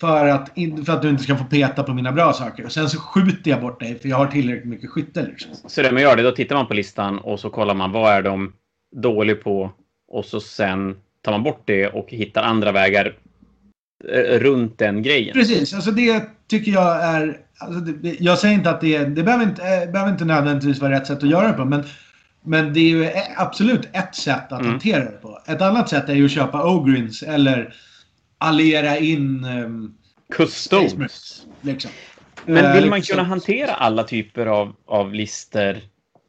För 0.00 0.26
att, 0.26 0.50
för 0.86 0.92
att 0.92 1.02
du 1.02 1.08
inte 1.08 1.22
ska 1.22 1.36
få 1.36 1.44
peta 1.44 1.82
på 1.82 1.94
mina 1.94 2.12
bra 2.12 2.32
saker. 2.32 2.64
Och 2.64 2.72
sen 2.72 2.88
så 2.88 3.00
skjuter 3.00 3.50
jag 3.50 3.60
bort 3.60 3.80
dig 3.80 3.98
för 3.98 4.08
jag 4.08 4.16
har 4.16 4.26
tillräckligt 4.26 4.68
mycket 4.68 4.90
skytte. 4.90 5.22
Liksom. 5.22 5.50
Så 5.66 5.82
det 5.82 5.92
man 5.92 6.02
gör 6.02 6.16
det, 6.16 6.22
då 6.22 6.30
tittar 6.30 6.56
man 6.56 6.66
på 6.66 6.74
listan 6.74 7.18
och 7.18 7.40
så 7.40 7.50
kollar 7.50 7.74
man 7.74 7.92
vad 7.92 8.12
är 8.12 8.22
de 8.22 8.52
dålig 8.96 9.42
på. 9.42 9.70
Och 10.08 10.24
så 10.24 10.40
sen 10.40 10.96
tar 11.22 11.32
man 11.32 11.42
bort 11.42 11.62
det 11.64 11.88
och 11.88 12.10
hittar 12.10 12.42
andra 12.42 12.72
vägar 12.72 13.06
eh, 13.06 13.12
runt 14.38 14.78
den 14.78 15.02
grejen. 15.02 15.32
Precis, 15.34 15.74
alltså 15.74 15.90
det 15.90 16.22
tycker 16.48 16.72
jag 16.72 17.04
är... 17.04 17.36
Alltså 17.58 17.80
det, 17.80 18.16
jag 18.20 18.38
säger 18.38 18.54
inte 18.54 18.70
att 18.70 18.80
det, 18.80 18.98
det 19.04 19.22
behöver 19.22 19.44
inte, 19.44 19.62
eh, 19.62 19.90
behöver 19.90 20.12
inte 20.12 20.24
nödvändigtvis 20.24 20.78
vara 20.82 20.92
rätt 20.92 21.06
sätt 21.06 21.22
att 21.22 21.28
göra 21.30 21.48
det 21.48 21.52
på. 21.54 21.64
Men, 21.64 21.84
men 22.44 22.72
det 22.72 22.80
är 22.80 22.88
ju 22.88 23.08
absolut 23.36 23.88
ett 23.92 24.14
sätt 24.14 24.52
att 24.52 24.60
Mm. 24.60 24.70
hantera 24.70 25.04
det 25.04 25.18
på. 25.22 25.38
Ett 25.46 25.62
annat 25.62 25.88
sätt 25.88 26.08
är 26.08 26.14
ju 26.14 26.24
att 26.24 26.30
köpa 26.30 26.64
Ogrins 26.70 27.22
eller 27.22 27.74
alliera 28.38 28.98
in... 28.98 29.44
Um, 29.44 29.94
Custodes. 30.32 31.42
liksom. 31.60 31.90
Men 32.46 32.64
Eh, 32.64 32.74
vill 32.74 32.86
man 32.90 32.98
liksom- 32.98 33.16
kunna 33.16 33.28
hantera 33.28 33.70
alla 33.74 34.02
typer 34.04 34.46
av, 34.46 34.72
av 34.86 35.14
lister? 35.14 35.82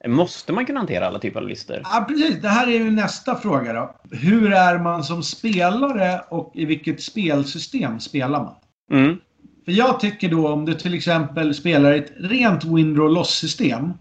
Måste 0.07 0.53
man 0.53 0.65
kunna 0.65 0.79
hantera 0.79 1.07
alla 1.07 1.19
typer 1.19 1.39
av 1.41 1.47
lister? 1.47 1.81
Ja, 1.83 2.05
precis. 2.07 2.41
Det 2.41 2.49
här 2.49 2.67
är 2.67 2.71
ju 2.71 2.91
nästa 2.91 3.35
fråga 3.35 3.73
då. 3.73 3.95
Hur 4.11 4.53
är 4.53 4.79
man 4.79 5.03
som 5.03 5.23
spelare 5.23 6.21
och 6.29 6.51
i 6.55 6.65
vilket 6.65 7.01
spelsystem 7.01 7.99
spelar 7.99 8.39
man? 8.43 8.55
Mm. 8.91 9.17
För 9.65 9.71
jag 9.71 9.99
tycker 9.99 10.29
då 10.29 10.47
om 10.47 10.65
du 10.65 10.73
till 10.73 10.93
exempel 10.93 11.53
spelar 11.53 11.93
ett 11.93 12.11
rent 12.17 12.63
win 12.63 12.93
loss 12.93 13.29
system 13.29 13.93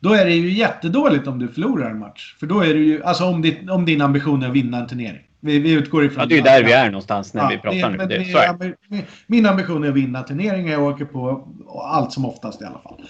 Då 0.00 0.12
är 0.12 0.24
det 0.24 0.34
ju 0.34 0.52
jättedåligt 0.52 1.26
om 1.26 1.38
du 1.38 1.48
förlorar 1.48 1.90
en 1.90 1.98
match. 1.98 2.36
För 2.40 2.46
då 2.46 2.60
är 2.60 2.74
det 2.74 2.80
ju, 2.80 3.02
alltså 3.02 3.24
om, 3.24 3.42
ditt, 3.42 3.70
om 3.70 3.84
din 3.84 4.00
ambition 4.00 4.42
är 4.42 4.48
att 4.48 4.54
vinna 4.54 4.78
en 4.78 4.86
turnering. 4.86 5.22
Vi, 5.40 5.58
vi 5.58 5.72
utgår 5.72 6.04
ifrån... 6.04 6.20
Ja, 6.20 6.26
det 6.26 6.38
är 6.38 6.42
där 6.42 6.64
vi 6.64 6.72
är 6.72 6.90
någonstans 6.90 7.34
när 7.34 7.50
vi 7.50 7.58
pratar 7.58 7.90
nu. 7.90 7.96
Det, 7.96 8.16
är 8.16 8.58
det. 8.58 8.74
ambi- 8.88 9.02
min 9.26 9.46
ambition 9.46 9.84
är 9.84 9.88
att 9.88 9.94
vinna 9.94 10.22
turneringar. 10.22 10.72
Jag 10.72 10.82
åker 10.82 11.04
på 11.04 11.48
allt 11.82 12.12
som 12.12 12.24
oftast 12.24 12.62
i 12.62 12.64
alla 12.64 12.78
fall. 12.78 13.02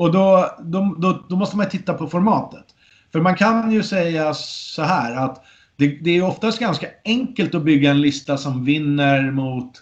Och 0.00 0.12
då, 0.12 0.50
då, 0.58 0.94
då, 0.98 1.24
då 1.28 1.36
måste 1.36 1.56
man 1.56 1.68
titta 1.68 1.94
på 1.94 2.06
formatet. 2.06 2.64
För 3.12 3.20
man 3.20 3.34
kan 3.34 3.72
ju 3.72 3.82
säga 3.82 4.34
så 4.34 4.82
här 4.82 5.16
att 5.16 5.44
det, 5.76 5.86
det 5.86 6.10
är 6.10 6.24
oftast 6.24 6.58
ganska 6.58 6.86
enkelt 7.04 7.54
att 7.54 7.62
bygga 7.62 7.90
en 7.90 8.00
lista 8.00 8.36
som 8.36 8.64
vinner 8.64 9.30
mot 9.30 9.72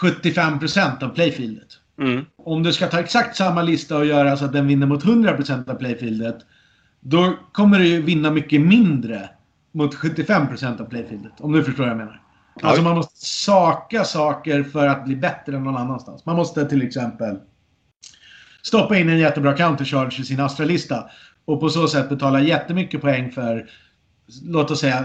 75% 0.00 1.04
av 1.04 1.08
playfieldet. 1.08 1.66
Mm. 2.00 2.24
Om 2.36 2.62
du 2.62 2.72
ska 2.72 2.86
ta 2.86 3.00
exakt 3.00 3.36
samma 3.36 3.62
lista 3.62 3.96
och 3.96 4.06
göra 4.06 4.36
så 4.36 4.44
att 4.44 4.52
den 4.52 4.66
vinner 4.66 4.86
mot 4.86 5.04
100% 5.04 5.70
av 5.70 5.74
playfieldet. 5.74 6.36
Då 7.00 7.34
kommer 7.52 7.78
du 7.78 7.86
ju 7.86 8.02
vinna 8.02 8.30
mycket 8.30 8.60
mindre 8.60 9.28
mot 9.72 9.94
75% 9.94 10.80
av 10.80 10.84
playfieldet. 10.84 11.32
Om 11.40 11.52
du 11.52 11.64
förstår 11.64 11.82
vad 11.82 11.90
jag 11.90 11.98
menar. 11.98 12.22
Alltså 12.62 12.82
man 12.82 12.96
måste 12.96 13.26
saka 13.26 14.04
saker 14.04 14.62
för 14.62 14.86
att 14.86 15.04
bli 15.04 15.16
bättre 15.16 15.56
än 15.56 15.64
någon 15.64 15.76
annanstans. 15.76 16.26
Man 16.26 16.36
måste 16.36 16.68
till 16.68 16.82
exempel 16.82 17.38
stoppa 18.66 18.96
in 18.96 19.08
en 19.08 19.18
jättebra 19.18 19.56
countercharge 19.56 20.20
i 20.20 20.24
sin 20.24 20.40
Astra-lista. 20.40 21.04
Och 21.44 21.60
på 21.60 21.68
så 21.68 21.88
sätt 21.88 22.08
betala 22.08 22.40
jättemycket 22.40 23.00
poäng 23.00 23.30
för, 23.30 23.66
låt 24.42 24.70
oss 24.70 24.80
säga, 24.80 25.04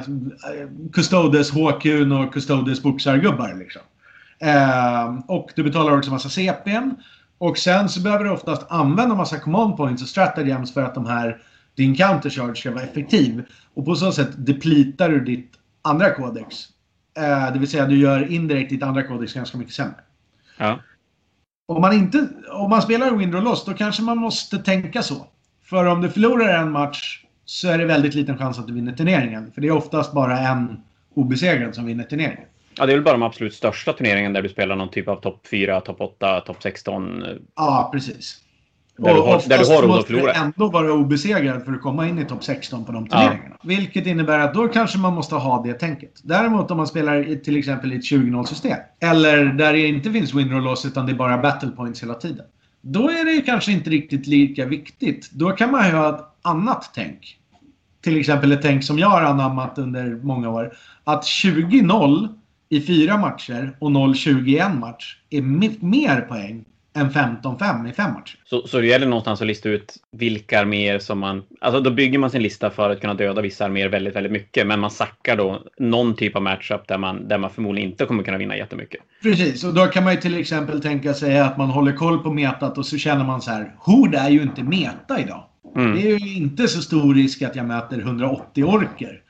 Custodes 0.94 1.51
HQ 1.51 1.86
och 2.12 2.34
Custodes 2.34 2.84
boxargubbar. 2.84 3.53
Liksom. 3.60 3.82
Eh, 4.39 5.20
och 5.27 5.51
du 5.56 5.63
betalar 5.63 5.98
också 5.98 6.12
massa 6.12 6.30
CPn. 6.30 6.96
Och 7.38 7.58
sen 7.58 7.89
så 7.89 8.01
behöver 8.01 8.24
du 8.24 8.30
oftast 8.30 8.65
använda 8.70 9.15
massa 9.15 9.39
command 9.39 9.77
points 9.77 10.03
och 10.03 10.10
stratagems 10.10 10.74
för 10.74 10.84
att 10.84 10.96
de 10.96 11.06
här, 11.06 11.38
din 11.75 11.96
countercharge 11.96 12.56
ska 12.56 12.72
vara 12.72 12.84
effektiv. 12.84 13.44
Och 13.74 13.86
på 13.86 13.96
så 13.96 14.12
sätt 14.12 14.30
depletar 14.34 15.10
du 15.10 15.20
ditt 15.20 15.51
andra 15.82 16.13
kodex. 16.13 16.56
Eh, 17.18 17.53
det 17.53 17.60
vill 17.60 17.70
säga 17.70 17.86
du 17.86 17.98
gör 17.98 18.32
indirekt 18.32 18.70
ditt 18.70 18.84
andra 18.84 19.03
kodex 19.03 19.34
ganska 19.34 19.58
mycket 19.58 19.74
sämre. 19.74 19.96
Ja. 20.58 20.80
Om 21.75 21.82
man, 21.82 21.94
inte, 21.94 22.28
om 22.51 22.70
man 22.70 22.82
spelar 22.82 23.12
Win 23.12 23.36
or 23.36 23.42
Loss 23.42 23.66
då 23.66 23.74
kanske 23.74 24.04
man 24.04 24.18
måste 24.18 24.58
tänka 24.58 25.01
så. 25.01 25.28
För 25.63 25.86
om 25.86 26.01
du 26.01 26.10
förlorar 26.10 26.62
en 26.62 26.72
match 26.72 27.24
så 27.46 27.68
är 27.68 27.78
det 27.78 27.86
väldigt 27.86 28.13
liten 28.13 28.38
chans 28.38 28.60
att 28.60 28.68
du 28.68 28.74
vinner 28.74 28.92
turneringen. 28.92 29.51
För 29.51 29.62
det 29.62 29.68
är 29.68 29.72
oftast 29.72 30.13
bara 30.13 30.40
en 30.40 30.84
obesegrad 31.13 31.75
som 31.75 31.86
vinner 31.86 32.04
turneringen. 32.04 32.46
ja, 32.78 32.86
det 32.86 32.92
är 32.92 32.96
väl 32.96 33.04
bara 33.04 33.13
de 33.13 33.24
absolut 33.24 33.54
största 33.54 33.94
turneringarna 33.94 34.34
där 34.34 34.42
du 34.42 34.50
spelar 34.50 34.75
någon 34.75 34.90
typ 34.90 35.08
av 35.08 35.16
topp 35.16 35.48
4, 35.51 35.82
topp 35.82 36.01
8, 36.01 36.42
topp 36.42 36.58
16. 36.63 37.24
Ja, 37.56 37.90
precis. 37.94 38.38
Där, 39.03 39.13
du 39.13 39.22
har, 39.22 39.50
där 39.50 39.58
du 39.58 39.88
har 39.88 40.00
att 40.00 40.08
förlora. 40.08 40.31
ändå 40.31 40.70
vara 40.70 40.93
obesegrad 40.93 41.65
för 41.65 41.74
att 41.74 41.81
komma 41.81 42.08
in 42.08 42.20
i 42.20 42.25
topp 42.25 42.43
16 42.43 42.86
på 42.86 42.91
de 42.91 43.08
turneringarna. 43.08 43.50
Ja. 43.50 43.58
Vilket 43.63 44.08
innebär 44.08 44.39
att 44.39 44.53
då 44.53 44.67
kanske 44.67 44.98
man 44.98 45.13
måste 45.13 45.36
ha 45.36 45.63
det 45.63 45.74
tänket. 45.74 46.12
Däremot 46.24 46.72
om 46.72 46.77
man 46.77 46.88
spelar 46.88 47.29
i, 47.29 47.38
till 47.39 47.58
exempel 47.58 47.93
i 47.93 47.96
ett 47.96 48.01
20-0-system. 48.01 48.77
Eller 49.00 49.46
där 49.46 49.74
det 49.74 49.88
inte 49.88 50.12
finns 50.12 50.34
win 50.34 50.53
or 50.53 50.62
loss 50.62 50.86
utan 50.86 51.05
det 51.05 51.12
är 51.12 51.15
bara 51.15 51.38
battle 51.38 51.70
points 51.70 52.03
hela 52.03 52.13
tiden. 52.13 52.46
Då 52.81 53.10
är 53.10 53.25
det 53.25 53.41
kanske 53.41 53.72
inte 53.72 53.89
riktigt 53.89 54.27
lika 54.27 54.65
viktigt. 54.65 55.31
Då 55.31 55.51
kan 55.51 55.72
man 55.72 55.91
ha 55.91 56.10
ett 56.10 56.25
annat 56.41 56.91
tänk. 56.96 57.38
Till 58.01 58.20
exempel 58.20 58.51
ett 58.51 58.62
tänk 58.62 58.84
som 58.84 59.00
jag 59.00 59.10
har 59.10 59.22
anammat 59.22 59.77
under 59.77 60.20
många 60.24 60.50
år. 60.50 60.74
Att 61.03 61.24
20-0 61.24 62.27
i 62.70 62.81
fyra 62.81 63.17
matcher 63.17 63.77
och 63.79 63.89
0-20 63.89 64.48
i 64.48 64.58
en 64.58 64.79
match 64.79 65.17
är 65.29 65.41
mer 65.81 66.22
poäng 66.22 66.65
än 66.94 67.10
15-5 67.10 67.90
i 67.90 67.94
fem 67.94 68.14
matcher. 68.14 68.40
Så, 68.46 68.68
så 68.68 68.80
det 68.80 68.88
gäller 68.88 69.08
någonstans 69.08 69.42
att 69.42 69.48
lista 69.48 69.70
ut 69.70 69.96
vilka 70.12 70.60
arméer 70.60 71.00
som 71.00 71.20
man... 71.20 71.44
Alltså 71.62 71.82
då 71.82 71.92
bygger 71.92 72.20
man 72.20 72.30
sin 72.30 72.44
lista 72.44 72.70
för 72.70 72.90
att 72.90 73.02
kunna 73.02 73.14
döda 73.14 73.42
vissa 73.42 73.66
arméer 73.66 73.90
väldigt, 73.90 74.16
väldigt 74.16 74.32
mycket. 74.32 74.68
Men 74.68 74.80
man 74.80 74.92
sackar 74.92 75.38
då 75.38 75.64
någon 75.78 76.16
typ 76.16 76.36
av 76.36 76.42
matchup 76.42 76.88
där 76.88 76.98
man, 76.98 77.28
där 77.28 77.38
man 77.38 77.50
förmodligen 77.50 77.90
inte 77.90 78.06
kommer 78.06 78.24
kunna 78.24 78.38
vinna 78.38 78.58
jättemycket. 78.58 79.02
Precis, 79.24 79.64
och 79.64 79.74
då 79.74 79.86
kan 79.86 80.04
man 80.04 80.14
ju 80.14 80.22
till 80.22 80.40
exempel 80.40 80.82
tänka 80.82 81.14
sig 81.14 81.40
att 81.40 81.58
man 81.58 81.70
håller 81.70 81.94
koll 81.94 82.20
på 82.20 82.34
metat 82.34 82.78
och 82.78 82.86
så 82.86 82.98
känner 82.98 83.26
man 83.26 83.42
så 83.42 83.52
här. 83.52 83.76
Hord 83.78 84.16
är 84.16 84.30
ju 84.30 84.42
inte 84.42 84.64
meta 84.64 85.20
idag. 85.20 85.44
Mm. 85.76 85.96
Det 85.96 86.12
är 86.12 86.20
ju 86.20 86.36
inte 86.36 86.68
så 86.68 86.82
stor 86.82 87.16
risk 87.16 87.42
att 87.42 87.56
jag 87.56 87.66
möter 87.66 88.00
180 88.00 88.64
orker. 88.64 89.22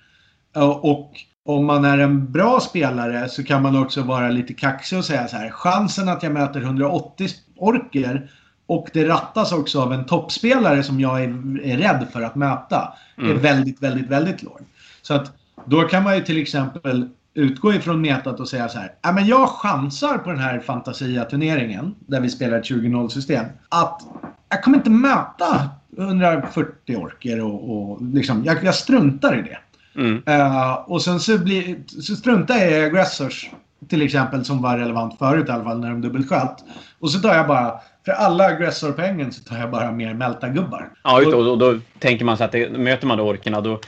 Och 0.83 1.13
om 1.45 1.65
man 1.65 1.85
är 1.85 1.97
en 1.97 2.31
bra 2.31 2.59
spelare 2.59 3.29
så 3.29 3.43
kan 3.43 3.61
man 3.61 3.77
också 3.77 4.01
vara 4.01 4.29
lite 4.29 4.53
kaxig 4.53 4.97
och 4.97 5.05
säga 5.05 5.27
så 5.27 5.37
här. 5.37 5.49
Chansen 5.49 6.09
att 6.09 6.23
jag 6.23 6.31
möter 6.31 6.61
180 6.61 7.27
orker 7.57 8.29
och 8.65 8.89
det 8.93 9.07
rattas 9.07 9.51
också 9.51 9.81
av 9.81 9.93
en 9.93 10.05
toppspelare 10.05 10.83
som 10.83 10.99
jag 10.99 11.23
är, 11.23 11.59
är 11.63 11.77
rädd 11.77 12.07
för 12.13 12.21
att 12.21 12.35
möta. 12.35 12.93
Mm. 13.17 13.31
är 13.31 13.35
väldigt, 13.35 13.83
väldigt, 13.83 14.07
väldigt 14.07 14.43
låg. 14.43 14.59
Så 15.01 15.13
att 15.13 15.31
då 15.65 15.81
kan 15.81 16.03
man 16.03 16.15
ju 16.15 16.23
till 16.23 16.41
exempel 16.41 17.09
utgå 17.33 17.73
ifrån 17.73 18.01
metat 18.01 18.39
och 18.39 18.49
säga 18.49 18.69
så 18.69 18.79
här. 18.79 18.93
Ja, 19.01 19.11
men 19.11 19.25
jag 19.25 19.49
chansar 19.49 20.17
på 20.17 20.29
den 20.29 20.39
här 20.39 20.59
Fantasia-turneringen 20.59 21.95
där 21.99 22.21
vi 22.21 22.29
spelar 22.29 22.57
ett 22.57 22.69
20-0 22.69 23.07
system. 23.07 23.45
Att 23.69 24.01
jag 24.49 24.63
kommer 24.63 24.77
inte 24.77 24.89
möta 24.89 25.69
140 25.97 26.95
orker 26.95 27.41
och, 27.41 27.71
och 27.71 28.01
liksom, 28.01 28.43
jag, 28.43 28.63
jag 28.63 28.75
struntar 28.75 29.39
i 29.39 29.41
det. 29.41 29.57
Mm. 29.95 30.23
Uh, 30.29 30.73
och 30.73 31.01
sen 31.01 31.19
så, 31.19 31.37
blir, 31.37 31.75
så 31.87 32.15
struntar 32.15 32.55
jag 32.55 32.71
i 32.71 32.83
aggressors 32.83 33.49
till 33.89 34.01
exempel 34.01 34.45
som 34.45 34.61
var 34.61 34.77
relevant 34.77 35.17
förut 35.17 35.49
i 35.49 35.51
alla 35.51 35.63
fall 35.63 35.79
när 35.79 35.89
de 35.89 36.01
dubbelsköt. 36.01 36.55
Och 36.99 37.11
så 37.11 37.19
tar 37.19 37.35
jag 37.35 37.47
bara, 37.47 37.79
för 38.05 38.11
alla 38.11 38.45
aggressorpengen 38.45 39.31
så 39.31 39.43
tar 39.43 39.57
jag 39.57 39.71
bara 39.71 39.91
mer 39.91 40.13
Melta-gubbar. 40.13 40.89
Ja, 41.03 41.27
och, 41.27 41.51
och, 41.51 41.57
då 41.57 41.79
tänker 41.99 42.25
man 42.25 42.37
så 42.37 42.43
att 42.43 42.51
det, 42.51 42.77
möter 42.77 43.07
man 43.07 43.17
då 43.17 43.23
orkerna 43.23 43.61
då, 43.61 43.79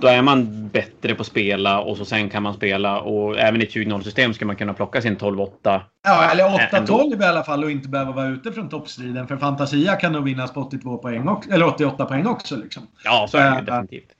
då 0.00 0.08
är 0.08 0.22
man 0.22 0.68
bättre 0.68 1.14
på 1.14 1.20
att 1.20 1.26
spela 1.26 1.80
och 1.80 1.96
så 1.96 2.04
sen 2.04 2.30
kan 2.30 2.42
man 2.42 2.54
spela 2.54 3.00
och 3.00 3.38
även 3.38 3.60
i 3.60 3.64
ett 3.64 3.74
20-0-system 3.74 4.34
ska 4.34 4.46
man 4.46 4.56
kunna 4.56 4.74
plocka 4.74 5.02
sin 5.02 5.16
12-8. 5.16 5.80
Ja, 6.04 6.30
eller 6.30 6.44
8-12 6.44 7.22
i 7.22 7.26
alla 7.26 7.42
fall 7.42 7.64
och 7.64 7.70
inte 7.70 7.88
behöva 7.88 8.12
vara 8.12 8.28
ute 8.28 8.52
från 8.52 8.68
toppstriden. 8.68 9.28
För 9.28 9.36
Fantasia 9.36 9.96
kan 9.96 10.12
nog 10.12 10.24
vinnas 10.24 10.52
på 10.52 10.60
82 10.60 10.98
poäng 10.98 11.28
också, 11.28 11.50
eller 11.50 11.66
88 11.66 12.04
poäng 12.04 12.26
också. 12.26 12.56
Liksom. 12.56 12.82
Ja, 13.04 13.26
så 13.30 13.38
är 13.38 13.50
det 13.50 13.58
uh, 13.58 13.64
definitivt. 13.64 14.10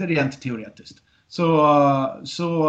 Rent 0.00 0.40
teoretiskt. 0.40 0.98
Så, 1.28 2.20
så 2.24 2.66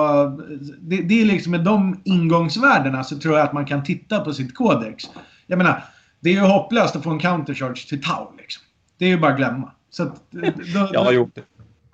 det, 0.79 1.01
det, 1.01 1.21
är 1.21 1.25
liksom 1.25 1.51
med 1.51 1.63
de 1.63 2.01
ingångsvärdena 2.03 3.03
så 3.03 3.19
tror 3.19 3.37
jag 3.37 3.47
att 3.47 3.53
man 3.53 3.65
kan 3.65 3.83
titta 3.83 4.19
på 4.19 4.33
sitt 4.33 4.55
kodex. 4.55 5.03
Jag 5.47 5.57
menar, 5.57 5.83
det 6.19 6.29
är 6.29 6.33
ju 6.33 6.39
hopplöst 6.39 6.95
att 6.95 7.03
få 7.03 7.09
en 7.09 7.19
countercharge 7.19 7.89
till 7.89 8.03
Tau. 8.03 8.37
Liksom. 8.37 8.63
Det 8.97 9.05
är 9.05 9.09
ju 9.09 9.19
bara 9.19 9.31
att 9.31 9.37
glömma. 9.37 9.71
Så 9.89 10.03
att, 10.03 10.21
då, 10.31 10.89
jag 10.93 11.03
har 11.03 11.11
gjort 11.11 11.35
det. 11.35 11.41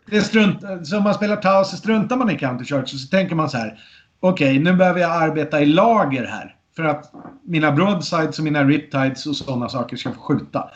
det 0.05 0.21
strunt, 0.21 0.87
så 0.87 0.97
om 0.97 1.03
man 1.03 1.13
spelar 1.13 1.35
Tau 1.35 1.63
så 1.63 1.77
struntar 1.77 2.17
man 2.17 2.29
i 2.29 2.37
countercharge 2.37 2.83
och 2.83 2.89
så 2.89 3.07
tänker 3.07 3.35
man 3.35 3.49
så 3.49 3.57
här. 3.57 3.79
Okej, 4.19 4.51
okay, 4.51 4.63
nu 4.63 4.73
behöver 4.73 4.99
jag 4.99 5.11
arbeta 5.11 5.61
i 5.61 5.65
lager 5.65 6.25
här. 6.25 6.55
För 6.75 6.83
att 6.83 7.11
mina 7.43 7.71
broadsides 7.71 8.39
och 8.39 8.45
mina 8.45 8.63
riptides 8.63 9.25
och 9.25 9.35
sådana 9.35 9.69
saker 9.69 9.97
ska 9.97 10.11
få 10.11 10.21
skjuta. 10.21 10.69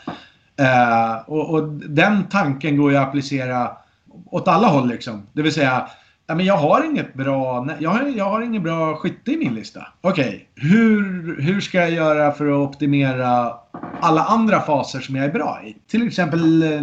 Uh, 0.60 1.30
och, 1.30 1.50
och, 1.50 1.68
den 1.72 2.24
tanken 2.24 2.76
går 2.76 2.90
ju 2.90 2.96
att 2.96 3.08
applicera 3.08 3.76
åt 4.26 4.48
alla 4.48 4.68
håll 4.68 4.88
liksom. 4.88 5.26
Det 5.32 5.42
vill 5.42 5.52
säga, 5.52 5.88
ja, 6.26 6.34
men 6.34 6.46
jag 6.46 6.56
har 6.56 6.84
inget 6.84 7.14
bra, 7.14 7.68
jag 7.78 7.90
har, 7.90 8.12
jag 8.16 8.24
har 8.24 8.40
ingen 8.40 8.62
bra 8.62 8.96
skytte 8.96 9.32
i 9.32 9.36
min 9.36 9.54
lista. 9.54 9.86
Okej, 10.00 10.48
okay. 10.56 10.70
hur, 10.70 11.36
hur 11.40 11.60
ska 11.60 11.78
jag 11.78 11.90
göra 11.90 12.32
för 12.32 12.46
att 12.46 12.68
optimera 12.68 13.54
alla 14.00 14.24
andra 14.24 14.60
faser 14.60 15.00
som 15.00 15.16
jag 15.16 15.24
är 15.24 15.32
bra 15.32 15.60
i? 15.64 15.76
Till 15.90 16.06
exempel 16.06 16.62
eh, 16.62 16.82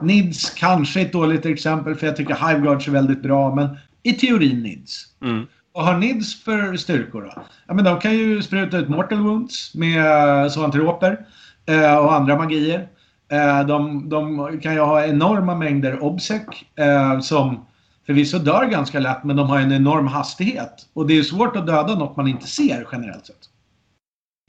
Nids 0.00 0.50
kanske 0.50 1.00
ett 1.00 1.12
dåligt 1.12 1.46
exempel 1.46 1.94
för 1.94 2.06
jag 2.06 2.16
tycker 2.16 2.48
Hiveguards 2.48 2.88
är 2.88 2.92
väldigt 2.92 3.22
bra, 3.22 3.54
men 3.54 3.76
i 4.02 4.12
teorin 4.12 4.62
Nids. 4.62 5.06
Mm. 5.22 5.46
Vad 5.72 5.84
har 5.84 5.98
Nids 5.98 6.44
för 6.44 6.76
styrkor 6.76 7.22
då? 7.22 7.42
Ja, 7.66 7.74
men 7.74 7.84
de 7.84 8.00
kan 8.00 8.16
ju 8.16 8.42
spruta 8.42 8.78
ut 8.78 8.88
Mortal 8.88 9.18
Wounds 9.18 9.74
med 9.74 10.52
zoantroper 10.52 11.26
eh, 11.66 11.96
och 11.96 12.14
andra 12.14 12.36
magier. 12.36 12.88
Eh, 13.32 13.66
de, 13.66 14.08
de, 14.08 14.60
kan 14.60 14.74
ju 14.74 14.80
ha 14.80 15.04
enorma 15.04 15.54
mängder 15.54 16.02
obsec 16.02 16.42
eh, 16.76 17.20
som 17.20 17.66
förvisso 18.06 18.38
dör 18.38 18.64
ganska 18.64 19.00
lätt 19.00 19.24
men 19.24 19.36
de 19.36 19.48
har 19.48 19.58
en 19.58 19.72
enorm 19.72 20.06
hastighet. 20.06 20.86
Och 20.92 21.06
det 21.06 21.18
är 21.18 21.22
svårt 21.22 21.56
att 21.56 21.66
döda 21.66 21.94
något 21.94 22.16
man 22.16 22.28
inte 22.28 22.46
ser 22.46 22.86
generellt 22.92 23.26
sett. 23.26 23.36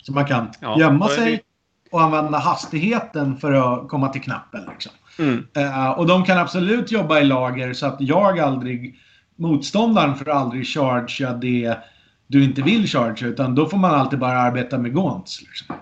Så 0.03 0.13
man 0.13 0.25
kan 0.25 0.47
ja, 0.59 0.79
gömma 0.79 1.07
sig 1.07 1.41
och 1.91 2.01
använda 2.01 2.37
hastigheten 2.37 3.37
för 3.37 3.53
att 3.53 3.89
komma 3.89 4.09
till 4.09 4.21
knappen. 4.21 4.65
Liksom. 4.71 4.91
Mm. 5.19 5.47
Uh, 5.57 5.89
och 5.89 6.07
de 6.07 6.23
kan 6.25 6.37
absolut 6.37 6.91
jobba 6.91 7.19
i 7.19 7.23
lager 7.23 7.73
så 7.73 7.85
att 7.85 7.97
jag 7.99 8.39
aldrig, 8.39 8.95
motståndaren 9.35 10.15
får 10.15 10.29
aldrig 10.29 10.67
chargea 10.67 11.33
det 11.33 11.77
du 12.27 12.43
inte 12.43 12.61
vill 12.61 12.87
chargea 12.87 13.29
utan 13.29 13.55
då 13.55 13.65
får 13.65 13.77
man 13.77 13.91
alltid 13.91 14.19
bara 14.19 14.41
arbeta 14.41 14.77
med 14.77 14.95
gaunts. 14.95 15.41
Liksom. 15.41 15.75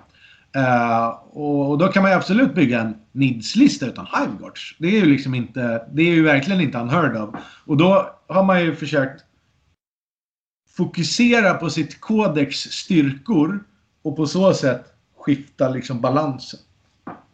Uh, 0.58 1.08
och, 1.38 1.78
då 1.78 1.88
kan 1.88 2.04
man 2.04 2.12
ju 2.12 2.18
absolut 2.18 2.56
bygga 2.56 2.82
en 2.82 2.96
NIDS-lista 3.12 3.86
utan 3.86 4.08
Hiveguards. 4.16 4.76
Det 4.80 4.88
är 4.88 5.00
ju 5.00 5.06
liksom 5.06 5.36
inte, 5.36 5.88
det 5.94 6.02
är 6.02 6.12
ju 6.12 6.24
verkligen 6.24 6.62
inte 6.62 6.78
unheard 6.78 7.18
of. 7.18 7.36
Och 7.66 7.78
då 7.78 8.10
har 8.28 8.44
man 8.44 8.64
ju 8.64 8.76
försökt 8.76 9.24
fokusera 10.70 11.54
på 11.54 11.70
sitt 11.70 12.02
kodex 12.02 12.56
styrkor 12.58 13.64
och 14.02 14.16
på 14.16 14.26
så 14.26 14.54
sätt 14.54 14.86
skifta 15.18 15.70
liksom 15.70 16.02
balansen. 16.02 16.60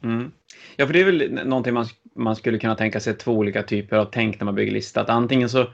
Mm. 0.03 0.31
Ja, 0.75 0.85
för 0.85 0.93
det 0.93 1.01
är 1.01 1.05
väl 1.05 1.33
någonting 1.45 1.73
man, 1.73 1.85
man 2.15 2.35
skulle 2.35 2.59
kunna 2.59 2.75
tänka 2.75 2.99
sig 2.99 3.13
två 3.13 3.31
olika 3.31 3.63
typer 3.63 3.97
av 3.97 4.05
tänk 4.05 4.39
när 4.39 4.45
man 4.45 4.55
bygger 4.55 4.71
lista. 4.71 5.01
Att 5.01 5.09
antingen 5.09 5.49
så, 5.49 5.67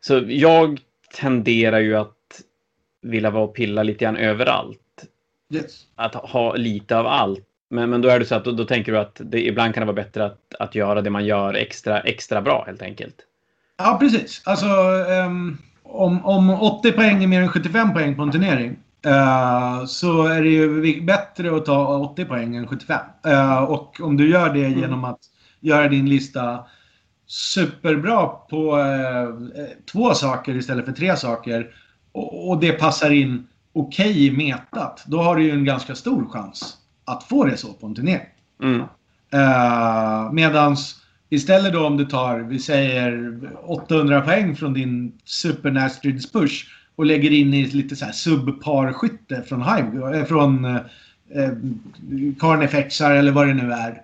så 0.00 0.24
jag 0.26 0.80
tenderar 1.14 1.80
ju 1.80 1.96
att 1.96 2.42
vilja 3.02 3.30
vara 3.30 3.44
och 3.44 3.54
pilla 3.54 3.82
lite 3.82 4.04
grann 4.04 4.16
överallt. 4.16 4.80
Yes. 5.50 5.82
Att 5.94 6.14
ha 6.14 6.54
lite 6.54 6.96
av 6.96 7.06
allt. 7.06 7.44
Men, 7.70 7.90
men 7.90 8.02
då 8.02 8.08
är 8.08 8.18
det 8.18 8.26
så 8.26 8.34
att 8.34 8.44
då, 8.44 8.52
då 8.52 8.64
tänker 8.64 8.92
du 8.92 8.98
att 8.98 9.20
det 9.24 9.46
ibland 9.46 9.74
kan 9.74 9.80
det 9.80 9.86
vara 9.86 10.04
bättre 10.04 10.24
att, 10.24 10.54
att 10.58 10.74
göra 10.74 11.00
det 11.00 11.10
man 11.10 11.24
gör 11.24 11.54
extra, 11.54 12.00
extra 12.00 12.42
bra 12.42 12.64
helt 12.66 12.82
enkelt. 12.82 13.16
Ja, 13.78 13.96
precis. 14.00 14.42
Alltså 14.44 14.66
um, 15.26 15.58
om, 15.82 16.24
om 16.24 16.50
80 16.50 16.92
poäng 16.92 17.24
är 17.24 17.26
mer 17.26 17.42
än 17.42 17.48
75 17.48 17.92
poäng 17.92 18.16
på 18.16 18.22
en 18.22 18.32
turnering 18.32 18.76
uh, 19.06 19.86
så 19.86 20.26
är 20.26 20.42
det 20.42 20.48
ju 20.48 21.02
bättre 21.02 21.56
att 21.56 21.64
ta 21.64 21.98
80 21.98 22.24
poäng 22.24 22.56
än 22.56 22.66
75. 22.66 23.00
Uh, 23.26 23.32
eh, 23.32 23.62
och 23.62 24.00
om 24.00 24.16
du 24.16 24.30
gör 24.30 24.54
det 24.54 24.64
mm. 24.64 24.78
genom 24.78 25.04
att 25.04 25.20
göra 25.60 25.88
din 25.88 26.08
lista 26.08 26.64
superbra 27.26 28.26
på 28.26 28.76
uh, 28.76 29.48
två 29.92 30.14
saker 30.14 30.54
istället 30.54 30.84
för 30.84 30.92
tre 30.92 31.16
saker 31.16 31.70
och, 32.12 32.48
och 32.48 32.60
det 32.60 32.72
passar 32.72 33.10
in 33.10 33.46
okej 33.76 34.10
okay 34.10 34.26
i 34.26 34.30
metat, 34.30 35.04
då 35.06 35.22
har 35.22 35.36
du 35.36 35.42
ju 35.42 35.50
en 35.50 35.64
ganska 35.64 35.94
stor 35.94 36.28
chans 36.28 36.76
att 37.04 37.24
få 37.24 37.44
det 37.44 37.56
så 37.56 37.72
på 37.72 37.86
en 37.86 37.94
turnering. 37.94 38.26
Mm. 38.62 38.80
Uh, 39.34 40.32
medans 40.32 40.96
istället 41.28 41.72
då 41.72 41.86
om 41.86 41.96
du 41.96 42.04
tar, 42.04 42.38
vi 42.38 42.58
säger 42.58 43.40
800 43.64 44.20
poäng 44.20 44.56
från 44.56 44.72
din 44.72 45.12
Super 45.24 45.70
Nastrids 45.70 46.32
push 46.32 46.66
och 46.96 47.06
lägger 47.06 47.30
in 47.30 47.54
i 47.54 47.66
lite 47.66 47.96
så 47.96 48.04
här 48.04 48.12
subparskytte 48.12 49.42
från 49.42 49.62
Hive, 49.62 50.18
äh, 50.18 50.24
från 50.24 50.64
uh, 50.64 50.80
Carnifexar 52.40 53.10
eller 53.10 53.32
vad 53.32 53.46
det 53.46 53.54
nu 53.54 53.72
är. 53.72 54.02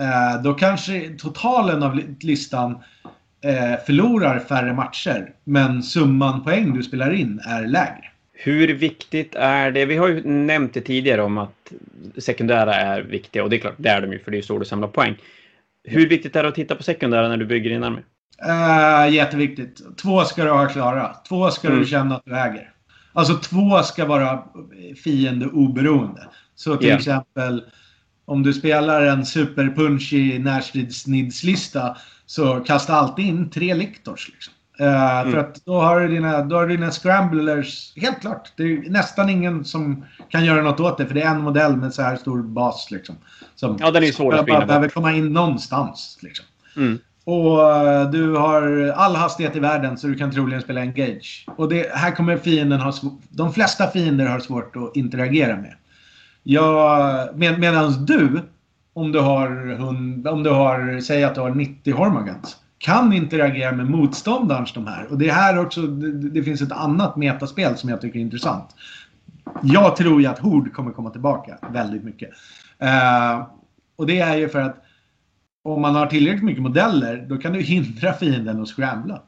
Uh, 0.00 0.42
då 0.42 0.54
kanske 0.54 1.10
totalen 1.18 1.82
av 1.82 2.00
listan 2.20 2.72
uh, 2.72 3.84
förlorar 3.86 4.38
färre 4.38 4.74
matcher, 4.74 5.32
men 5.44 5.82
summan 5.82 6.44
poäng 6.44 6.74
du 6.74 6.82
spelar 6.82 7.12
in 7.12 7.40
är 7.44 7.66
lägre. 7.66 8.11
Hur 8.44 8.68
viktigt 8.68 9.34
är 9.34 9.70
det? 9.70 9.84
Vi 9.84 9.96
har 9.96 10.08
ju 10.08 10.22
nämnt 10.24 10.74
det 10.74 10.80
tidigare 10.80 11.22
om 11.22 11.38
att 11.38 11.72
sekundära 12.18 12.74
är 12.74 13.02
viktiga 13.02 13.44
och 13.44 13.50
det 13.50 13.56
är 13.56 13.60
klart, 13.60 13.74
det 13.76 13.88
är 13.88 14.00
de 14.00 14.12
ju 14.12 14.18
för 14.18 14.30
det 14.30 14.38
är 14.38 14.42
så 14.42 14.58
du 14.58 14.64
samlar 14.64 14.88
poäng. 14.88 15.16
Hur 15.84 16.08
viktigt 16.08 16.36
är 16.36 16.42
det 16.42 16.48
att 16.48 16.54
titta 16.54 16.74
på 16.74 16.82
sekundära 16.82 17.28
när 17.28 17.36
du 17.36 17.46
bygger 17.46 17.70
din 17.70 17.84
armé? 17.84 18.00
Uh, 18.46 19.14
jätteviktigt. 19.14 19.96
Två 19.96 20.24
ska 20.24 20.44
du 20.44 20.50
ha 20.50 20.68
klara. 20.68 21.16
Två 21.28 21.50
ska 21.50 21.68
mm. 21.68 21.80
du 21.80 21.86
känna 21.86 22.16
att 22.16 22.24
du 22.24 22.36
äger. 22.36 22.70
Alltså 23.12 23.34
två 23.34 23.82
ska 23.82 24.04
vara 24.04 24.44
fiende 25.04 25.46
oberoende. 25.46 26.28
Så 26.54 26.76
till 26.76 26.86
yeah. 26.86 26.98
exempel 26.98 27.64
om 28.24 28.42
du 28.42 28.52
spelar 28.52 29.02
en 29.02 29.26
superpunchy 29.26 30.38
närstridssnidslista 30.38 31.96
så 32.26 32.60
kasta 32.60 32.94
alltid 32.94 33.24
in 33.24 33.50
tre 33.50 33.74
Lictors. 33.74 34.28
Liksom. 34.32 34.54
Uh, 34.80 35.20
mm. 35.20 35.32
För 35.32 35.38
att 35.38 35.64
då 35.64 35.80
har, 35.80 36.00
du 36.00 36.08
dina, 36.08 36.42
då 36.42 36.56
har 36.56 36.66
du 36.66 36.76
dina 36.76 36.90
scramblers, 36.90 37.92
helt 37.96 38.20
klart. 38.20 38.52
Det 38.56 38.62
är 38.62 38.90
nästan 38.90 39.28
ingen 39.28 39.64
som 39.64 40.04
kan 40.28 40.44
göra 40.44 40.62
något 40.62 40.80
åt 40.80 40.98
det 40.98 41.06
för 41.06 41.14
det 41.14 41.22
är 41.22 41.30
en 41.30 41.40
modell 41.40 41.76
med 41.76 41.94
så 41.94 42.02
här 42.02 42.16
stor 42.16 42.42
bas. 42.42 42.90
Liksom, 42.90 43.16
som 43.54 43.76
ja, 43.80 43.90
den 43.90 44.04
är 44.04 44.12
svår 44.12 44.34
att 44.34 44.46
bara 44.46 44.66
behöver 44.66 44.88
komma 44.88 45.12
in 45.12 45.32
någonstans. 45.32 46.18
Liksom. 46.22 46.46
Mm. 46.76 46.98
Och 47.24 47.58
uh, 47.58 48.10
du 48.10 48.36
har 48.36 48.92
all 48.96 49.16
hastighet 49.16 49.56
i 49.56 49.60
världen 49.60 49.98
så 49.98 50.06
du 50.06 50.14
kan 50.14 50.30
troligen 50.30 50.62
spela 50.62 50.80
engage. 50.80 51.46
Och 51.56 51.68
det, 51.68 51.90
här 51.94 52.10
kommer 52.10 52.36
fienden 52.36 52.80
ha 52.80 52.92
De 53.28 53.52
flesta 53.52 53.86
fiender 53.86 54.26
har 54.26 54.40
svårt 54.40 54.76
att 54.76 54.96
interagera 54.96 55.56
med. 55.56 55.74
Jag, 56.42 57.38
med, 57.38 57.60
Medan 57.60 58.04
du, 58.06 58.40
om 58.92 59.12
du 59.12 59.18
har, 59.18 59.80
om 60.28 60.42
du 60.42 60.50
har, 60.50 61.00
säg 61.00 61.24
att 61.24 61.34
du 61.34 61.40
har 61.40 61.50
90 61.50 61.94
Hormagans 61.94 62.56
kan 62.82 63.12
interagera 63.12 63.72
med 63.72 63.90
motståndarens 63.90 64.72
de 64.72 64.86
här. 64.86 65.06
Och 65.06 65.18
det 65.18 65.32
här 65.32 65.58
också, 65.58 65.82
det, 65.82 66.30
det, 66.30 66.42
finns 66.42 66.62
ett 66.62 66.72
annat 66.72 67.16
metaspel 67.16 67.76
som 67.76 67.90
jag 67.90 68.00
tycker 68.00 68.18
är 68.18 68.22
intressant. 68.22 68.76
Jag 69.62 69.96
tror 69.96 70.20
ju 70.20 70.26
att 70.26 70.38
Hord 70.38 70.72
kommer 70.72 70.90
komma 70.90 71.10
tillbaka 71.10 71.58
väldigt 71.72 72.04
mycket. 72.04 72.30
Uh, 72.82 73.46
och 73.96 74.06
det 74.06 74.18
är 74.18 74.36
ju 74.36 74.48
för 74.48 74.60
att 74.60 74.84
om 75.64 75.82
man 75.82 75.94
har 75.94 76.06
tillräckligt 76.06 76.44
mycket 76.44 76.62
modeller, 76.62 77.26
då 77.28 77.36
kan 77.36 77.52
du 77.52 77.60
hindra 77.60 78.12
fienden 78.12 78.62
att 78.62 78.68
scrambla. 78.68 79.22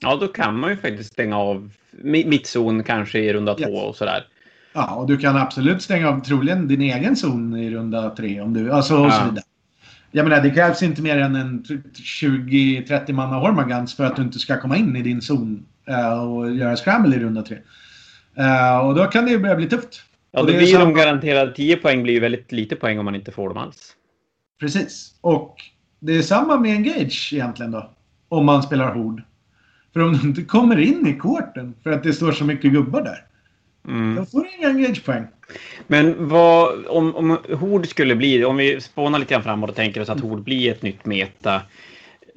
Ja, 0.00 0.16
då 0.20 0.28
kan 0.28 0.60
man 0.60 0.70
ju 0.70 0.76
faktiskt 0.76 1.12
stänga 1.12 1.38
av 1.38 1.70
mittzon 2.02 2.84
kanske 2.84 3.18
i 3.18 3.32
runda 3.32 3.56
yes. 3.58 3.68
två 3.68 3.74
och 3.74 3.96
sådär. 3.96 4.24
Ja, 4.72 4.94
och 4.94 5.06
du 5.06 5.16
kan 5.16 5.36
absolut 5.36 5.82
stänga 5.82 6.08
av 6.08 6.20
troligen 6.20 6.68
din 6.68 6.82
egen 6.82 7.16
zon 7.16 7.56
i 7.56 7.70
runda 7.70 8.10
tre 8.10 8.40
om 8.40 8.54
du, 8.54 8.72
alltså 8.72 8.96
och 8.96 9.06
ja. 9.06 9.10
så 9.10 9.24
vidare. 9.24 9.44
Jag 10.10 10.28
menar, 10.28 10.42
det 10.42 10.50
krävs 10.50 10.82
inte 10.82 11.02
mer 11.02 11.18
än 11.18 11.36
en 11.36 11.62
20-30 11.62 13.12
manna 13.12 13.36
Hormagans 13.36 13.94
för 13.94 14.04
att 14.04 14.16
du 14.16 14.22
inte 14.22 14.38
ska 14.38 14.60
komma 14.60 14.76
in 14.76 14.96
i 14.96 15.02
din 15.02 15.20
zon 15.20 15.66
uh, 15.90 16.22
och 16.22 16.54
göra 16.54 16.76
scramble 16.76 17.16
i 17.16 17.18
runda 17.18 17.42
tre. 17.42 17.58
Uh, 18.38 18.78
och 18.78 18.94
då 18.94 19.04
kan 19.04 19.24
det 19.24 19.30
ju 19.30 19.38
börja 19.38 19.56
bli 19.56 19.68
tufft. 19.68 20.02
Ja, 20.30 20.40
då 20.40 20.46
blir 20.46 20.66
samma... 20.66 20.84
de 20.84 20.94
garanterade 20.94 21.54
10 21.54 21.76
poäng 21.76 22.02
blir 22.02 22.14
ju 22.14 22.20
väldigt 22.20 22.52
lite 22.52 22.76
poäng 22.76 22.98
om 22.98 23.04
man 23.04 23.14
inte 23.14 23.32
får 23.32 23.48
dem 23.48 23.58
alls. 23.58 23.92
Precis. 24.60 25.14
Och 25.20 25.56
det 26.00 26.16
är 26.16 26.22
samma 26.22 26.58
med 26.58 26.76
Engage 26.76 27.32
egentligen 27.32 27.70
då. 27.72 27.90
Om 28.28 28.46
man 28.46 28.62
spelar 28.62 28.94
Hord. 28.94 29.22
För 29.92 30.00
om 30.00 30.12
du 30.12 30.28
inte 30.28 30.42
kommer 30.42 30.78
in 30.78 31.06
i 31.06 31.14
korten 31.14 31.74
för 31.82 31.92
att 31.92 32.02
det 32.02 32.12
står 32.12 32.32
så 32.32 32.44
mycket 32.44 32.72
gubbar 32.72 33.02
där. 33.02 33.24
Mm. 33.88 34.16
Då 34.16 34.24
får 34.24 34.40
du 34.40 34.48
inga 34.58 34.68
Engage-poäng. 34.68 35.26
Men 35.86 36.28
vad, 36.28 36.86
om, 36.86 37.16
om 37.16 37.38
Hord 37.60 37.86
skulle 37.86 38.16
bli, 38.16 38.44
om 38.44 38.56
vi 38.56 38.80
spånar 38.80 39.18
lite 39.18 39.34
grann 39.34 39.42
framåt 39.42 39.70
och 39.70 39.76
tänker 39.76 40.00
oss 40.00 40.08
att 40.08 40.20
Hord 40.20 40.44
blir 40.44 40.72
ett 40.72 40.82
nytt 40.82 41.06
meta. 41.06 41.62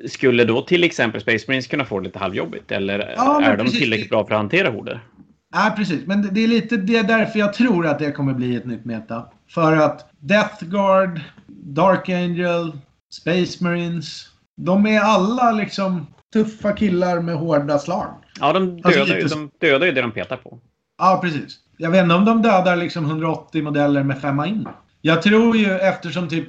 Skulle 0.07 0.43
då 0.43 0.61
till 0.61 0.83
exempel 0.83 1.21
Space 1.21 1.45
Marines 1.47 1.67
kunna 1.67 1.85
få 1.85 1.99
det 1.99 2.05
lite 2.05 2.19
halvjobbigt? 2.19 2.71
Eller 2.71 3.13
ja, 3.17 3.41
är 3.43 3.57
de 3.57 3.63
precis. 3.63 3.79
tillräckligt 3.79 4.09
bra 4.09 4.25
för 4.25 4.33
att 4.33 4.39
hantera 4.39 4.69
horder? 4.69 4.99
Nej, 5.55 5.71
precis. 5.75 6.05
Men 6.05 6.33
det 6.33 6.43
är 6.43 6.47
lite 6.47 6.77
det 6.77 6.97
är 6.97 7.03
därför 7.03 7.39
jag 7.39 7.53
tror 7.53 7.87
att 7.87 7.99
det 7.99 8.11
kommer 8.11 8.33
bli 8.33 8.55
ett 8.55 8.65
nytt 8.65 8.85
meta. 8.85 9.25
För 9.49 9.77
att 9.77 10.11
Death 10.19 10.65
Guard, 10.65 11.19
Dark 11.47 12.09
Angel, 12.09 12.71
Space 13.13 13.63
Marines. 13.63 14.27
De 14.57 14.85
är 14.85 14.99
alla 14.99 15.51
liksom 15.51 16.07
tuffa 16.33 16.73
killar 16.73 17.21
med 17.21 17.35
hårda 17.35 17.79
slag. 17.79 18.07
Ja, 18.39 18.53
de 18.53 18.81
alltså, 18.83 18.99
dödar, 18.99 19.21
alltså, 19.21 19.37
ju, 19.37 19.47
de 19.59 19.67
dödar 19.67 19.85
ju 19.85 19.91
det 19.91 20.01
de 20.01 20.11
petar 20.11 20.37
på. 20.37 20.59
Ja, 21.01 21.19
precis. 21.21 21.59
Jag 21.77 21.91
vet 21.91 22.03
inte 22.03 22.15
om 22.15 22.25
de 22.25 22.41
dödar 22.41 22.75
liksom 22.75 23.05
180 23.05 23.63
modeller 23.63 24.03
med 24.03 24.21
femma 24.21 24.47
in. 24.47 24.67
Jag 25.01 25.21
tror 25.21 25.57
ju 25.57 25.71
eftersom 25.71 26.27
typ 26.27 26.47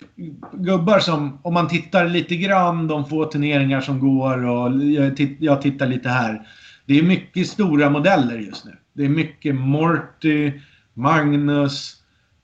gubbar 0.53 0.99
som, 0.99 1.39
om 1.43 1.55
man 1.55 1.69
tittar 1.69 2.09
lite 2.09 2.37
grann 2.37 2.89
de 2.89 3.09
få 3.09 3.25
turneringar 3.25 3.81
som 3.81 4.01
går 4.01 4.45
och 4.45 4.85
jag, 5.39 5.63
tittar 5.63 5.87
lite 5.87 6.09
här. 6.09 6.47
Det 6.87 6.99
är 6.99 7.03
mycket 7.03 7.47
stora 7.47 7.91
modeller 7.91 8.39
just 8.39 8.65
nu. 8.65 8.77
Det 8.93 9.05
är 9.05 9.09
mycket 9.09 9.55
Morty, 9.55 10.53
Magnus, 10.95 11.97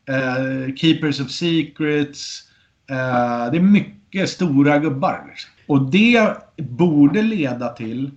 eh, 0.08 0.74
Keepers 0.74 1.20
of 1.20 1.30
Secrets. 1.30 2.42
Eh, 2.90 3.50
det 3.50 3.58
är 3.58 3.62
mycket 3.62 4.28
stora 4.28 4.78
gubbar. 4.78 5.24
Liksom. 5.28 5.50
Och 5.66 5.90
det 5.90 6.36
borde 6.56 7.22
leda 7.22 7.68
till 7.68 8.10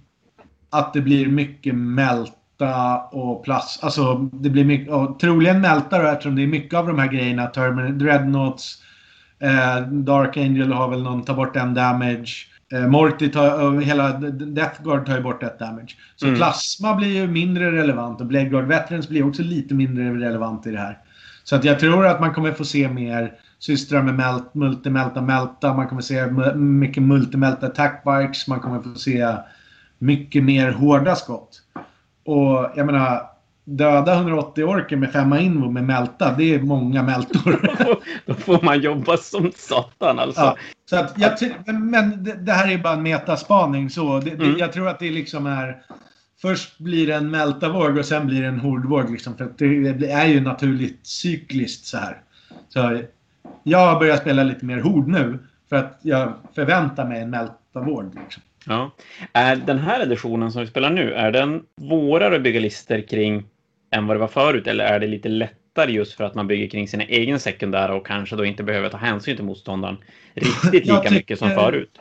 att 0.69 0.93
det 0.93 1.01
blir 1.01 1.27
mycket 1.27 1.75
melt 1.75 2.37
och 3.11 3.43
plast. 3.43 3.83
Alltså 3.83 4.29
det 4.33 4.49
blir 4.49 4.65
mycket, 4.65 4.93
och 4.93 5.19
troligen 5.19 5.61
mältar 5.61 6.03
eftersom 6.03 6.35
det 6.35 6.43
är 6.43 6.47
mycket 6.47 6.79
av 6.79 6.87
de 6.87 6.99
här 6.99 7.07
grejerna. 7.07 7.47
Termin 7.47 7.97
Dreadnoughts, 7.97 8.77
eh, 9.39 9.87
Dark 9.87 10.37
Angel 10.37 10.71
har 10.71 10.89
väl 10.89 11.03
någon, 11.03 11.23
tar 11.23 11.33
bort 11.33 11.55
en 11.55 11.73
damage. 11.73 12.47
Eh, 12.73 12.87
Morty 12.87 13.29
tar, 13.29 13.81
hela 13.81 14.11
Death 14.29 14.83
Guard 14.83 15.05
tar 15.05 15.17
ju 15.17 15.23
bort 15.23 15.43
ett 15.43 15.59
damage. 15.59 15.95
Så 16.15 16.25
mm. 16.25 16.37
plasma 16.37 16.95
blir 16.95 17.15
ju 17.15 17.27
mindre 17.27 17.71
relevant 17.71 18.21
och 18.21 18.27
Blade 18.27 18.49
Guard 18.49 18.65
Veterans 18.65 19.09
blir 19.09 19.27
också 19.27 19.43
lite 19.43 19.73
mindre 19.73 20.13
relevant 20.13 20.67
i 20.67 20.71
det 20.71 20.79
här. 20.79 20.97
Så 21.43 21.55
att 21.55 21.63
jag 21.63 21.79
tror 21.79 22.05
att 22.05 22.19
man 22.19 22.33
kommer 22.33 22.51
få 22.51 22.65
se 22.65 22.89
mer 22.89 23.33
systrar 23.59 24.01
med 24.01 24.15
melt, 24.15 24.53
multimelta, 24.53 25.21
melta. 25.21 25.73
Man 25.73 25.87
kommer 25.87 26.01
se 26.01 26.27
mycket 26.55 27.03
multimelta 27.03 27.67
attack 27.67 28.03
bikes. 28.03 28.47
Man 28.47 28.59
kommer 28.59 28.79
få 28.79 28.95
se 28.95 29.35
mycket 29.97 30.43
mer 30.43 30.71
hårda 30.71 31.15
skott. 31.15 31.60
Och 32.31 32.71
jag 32.75 32.85
menar, 32.85 33.29
döda 33.63 34.13
180 34.13 34.63
orker 34.63 34.95
med 34.95 35.11
femma 35.11 35.39
invo 35.39 35.71
med 35.71 35.83
mälta, 35.83 36.35
det 36.37 36.53
är 36.53 36.59
många 36.59 37.03
mältor. 37.03 37.75
Då 38.25 38.33
får 38.33 38.61
man 38.61 38.81
jobba 38.81 39.17
som 39.17 39.51
satan 39.55 40.19
alltså. 40.19 40.41
Ja, 40.41 40.57
så 40.89 40.95
att 40.95 41.13
jag 41.17 41.73
men 41.73 42.23
det, 42.45 42.51
här 42.51 42.71
är 42.71 42.77
bara 42.77 42.93
en 42.93 43.03
metaspaning 43.03 43.89
så. 43.89 44.19
Det, 44.19 44.31
mm. 44.31 44.57
jag 44.57 44.73
tror 44.73 44.87
att 44.87 44.99
det 44.99 45.11
liksom 45.11 45.45
är... 45.45 45.81
Först 46.41 46.77
blir 46.77 47.07
det 47.07 47.15
en 47.15 47.31
mältavåg 47.31 47.97
och 47.97 48.05
sen 48.05 48.27
blir 48.27 48.41
det 48.41 48.47
en 48.47 48.59
hordvåg. 48.59 49.11
Liksom, 49.11 49.37
för 49.37 49.53
det 49.93 50.11
är 50.11 50.25
ju 50.25 50.41
naturligt 50.41 51.07
cykliskt 51.07 51.85
så 51.85 51.97
här. 51.97 52.21
Så 52.69 53.01
jag 53.63 53.79
har 53.79 53.99
börjat 53.99 54.21
spela 54.21 54.43
lite 54.43 54.65
mer 54.65 54.79
hord 54.79 55.07
nu. 55.07 55.39
För 55.69 55.75
att 55.75 55.99
jag 56.01 56.33
förväntar 56.55 57.07
mig 57.07 57.21
en 57.21 57.29
mältavåg. 57.29 58.15
Liksom. 58.15 58.43
Ja. 58.65 58.91
Är 59.33 59.55
den 59.55 59.79
här 59.79 60.01
editionen 60.01 60.51
som 60.51 60.61
vi 60.61 60.67
spelar 60.67 60.89
nu, 60.89 61.13
är 61.13 61.31
den 61.31 61.63
svårare 61.79 62.35
att 62.35 62.43
bygga 62.43 62.59
lister 62.59 63.07
kring 63.07 63.43
än 63.91 64.07
vad 64.07 64.15
det 64.15 64.19
var 64.19 64.27
förut? 64.27 64.67
Eller 64.67 64.83
är 64.85 64.99
det 64.99 65.07
lite 65.07 65.29
lättare 65.29 65.91
just 65.91 66.13
för 66.13 66.23
att 66.23 66.35
man 66.35 66.47
bygger 66.47 66.67
kring 66.67 66.87
sina 66.87 67.03
egna 67.03 67.39
sekundära 67.39 67.95
och 67.95 68.07
kanske 68.07 68.35
då 68.35 68.45
inte 68.45 68.63
behöver 68.63 68.89
ta 68.89 68.97
hänsyn 68.97 69.35
till 69.35 69.45
motståndaren 69.45 69.97
riktigt 70.33 70.73
lika 70.73 70.97
tycker, 70.97 71.15
mycket 71.15 71.39
som 71.39 71.49
förut? 71.49 71.99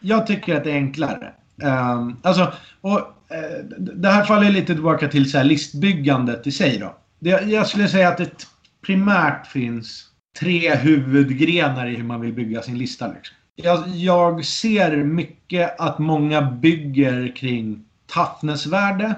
Jag 0.00 0.26
tycker 0.26 0.56
att 0.56 0.64
det 0.64 0.70
är 0.70 0.74
enklare. 0.74 1.32
Um, 1.62 2.16
alltså, 2.22 2.52
och, 2.80 2.98
uh, 2.98 3.78
det 3.78 4.08
här 4.08 4.24
faller 4.24 4.50
lite 4.50 4.74
tillbaka 4.74 5.08
till 5.08 5.30
så 5.30 5.38
här 5.38 5.44
listbyggandet 5.44 6.46
i 6.46 6.52
sig. 6.52 6.78
Då. 6.78 6.96
Det, 7.18 7.30
jag 7.30 7.66
skulle 7.66 7.88
säga 7.88 8.08
att 8.08 8.18
det 8.18 8.46
primärt 8.86 9.46
finns 9.46 10.08
tre 10.40 10.74
huvudgrenar 10.74 11.86
i 11.86 11.94
hur 11.94 12.04
man 12.04 12.20
vill 12.20 12.32
bygga 12.32 12.62
sin 12.62 12.78
lista. 12.78 13.12
Liksom. 13.12 13.36
Jag, 13.54 13.88
jag 13.88 14.44
ser 14.44 14.96
mycket 14.96 15.80
att 15.80 15.98
många 15.98 16.42
bygger 16.42 17.36
kring 17.36 17.84
toughnessvärde. 18.14 19.14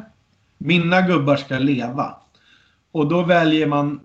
Mina 0.59 1.01
gubbar 1.01 1.37
ska 1.37 1.59
leva. 1.59 2.16
Och 2.92 3.09
då 3.09 3.23
väljer 3.23 3.66
man 3.66 4.01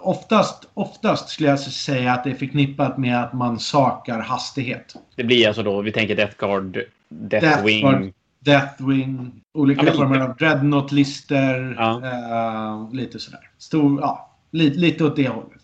Oftast, 0.00 0.68
oftast 0.74 1.28
skulle 1.28 1.48
jag 1.48 1.60
säga 1.60 2.12
att 2.12 2.24
det 2.24 2.30
är 2.30 2.34
förknippat 2.34 2.98
med 2.98 3.22
att 3.22 3.32
man 3.32 3.58
sakar 3.58 4.20
hastighet. 4.20 4.94
Det 5.16 5.24
blir 5.24 5.48
alltså 5.48 5.62
då, 5.62 5.80
vi 5.80 5.92
tänker 5.92 6.16
Death 6.16 6.36
Guard, 6.38 6.78
Deathwing. 7.08 7.82
Death 7.82 8.12
Deathwing, 8.40 9.32
olika 9.54 9.86
ja, 9.86 9.92
former 9.92 10.20
av 10.20 10.36
Dreadnought-lister. 10.36 11.74
Ja. 11.78 12.00
Uh, 12.04 12.94
lite 12.94 13.18
sådär. 13.18 13.50
Stor, 13.58 14.00
ja, 14.00 14.30
lite, 14.50 14.78
lite 14.78 15.04
åt 15.04 15.16
det 15.16 15.28
hållet. 15.28 15.61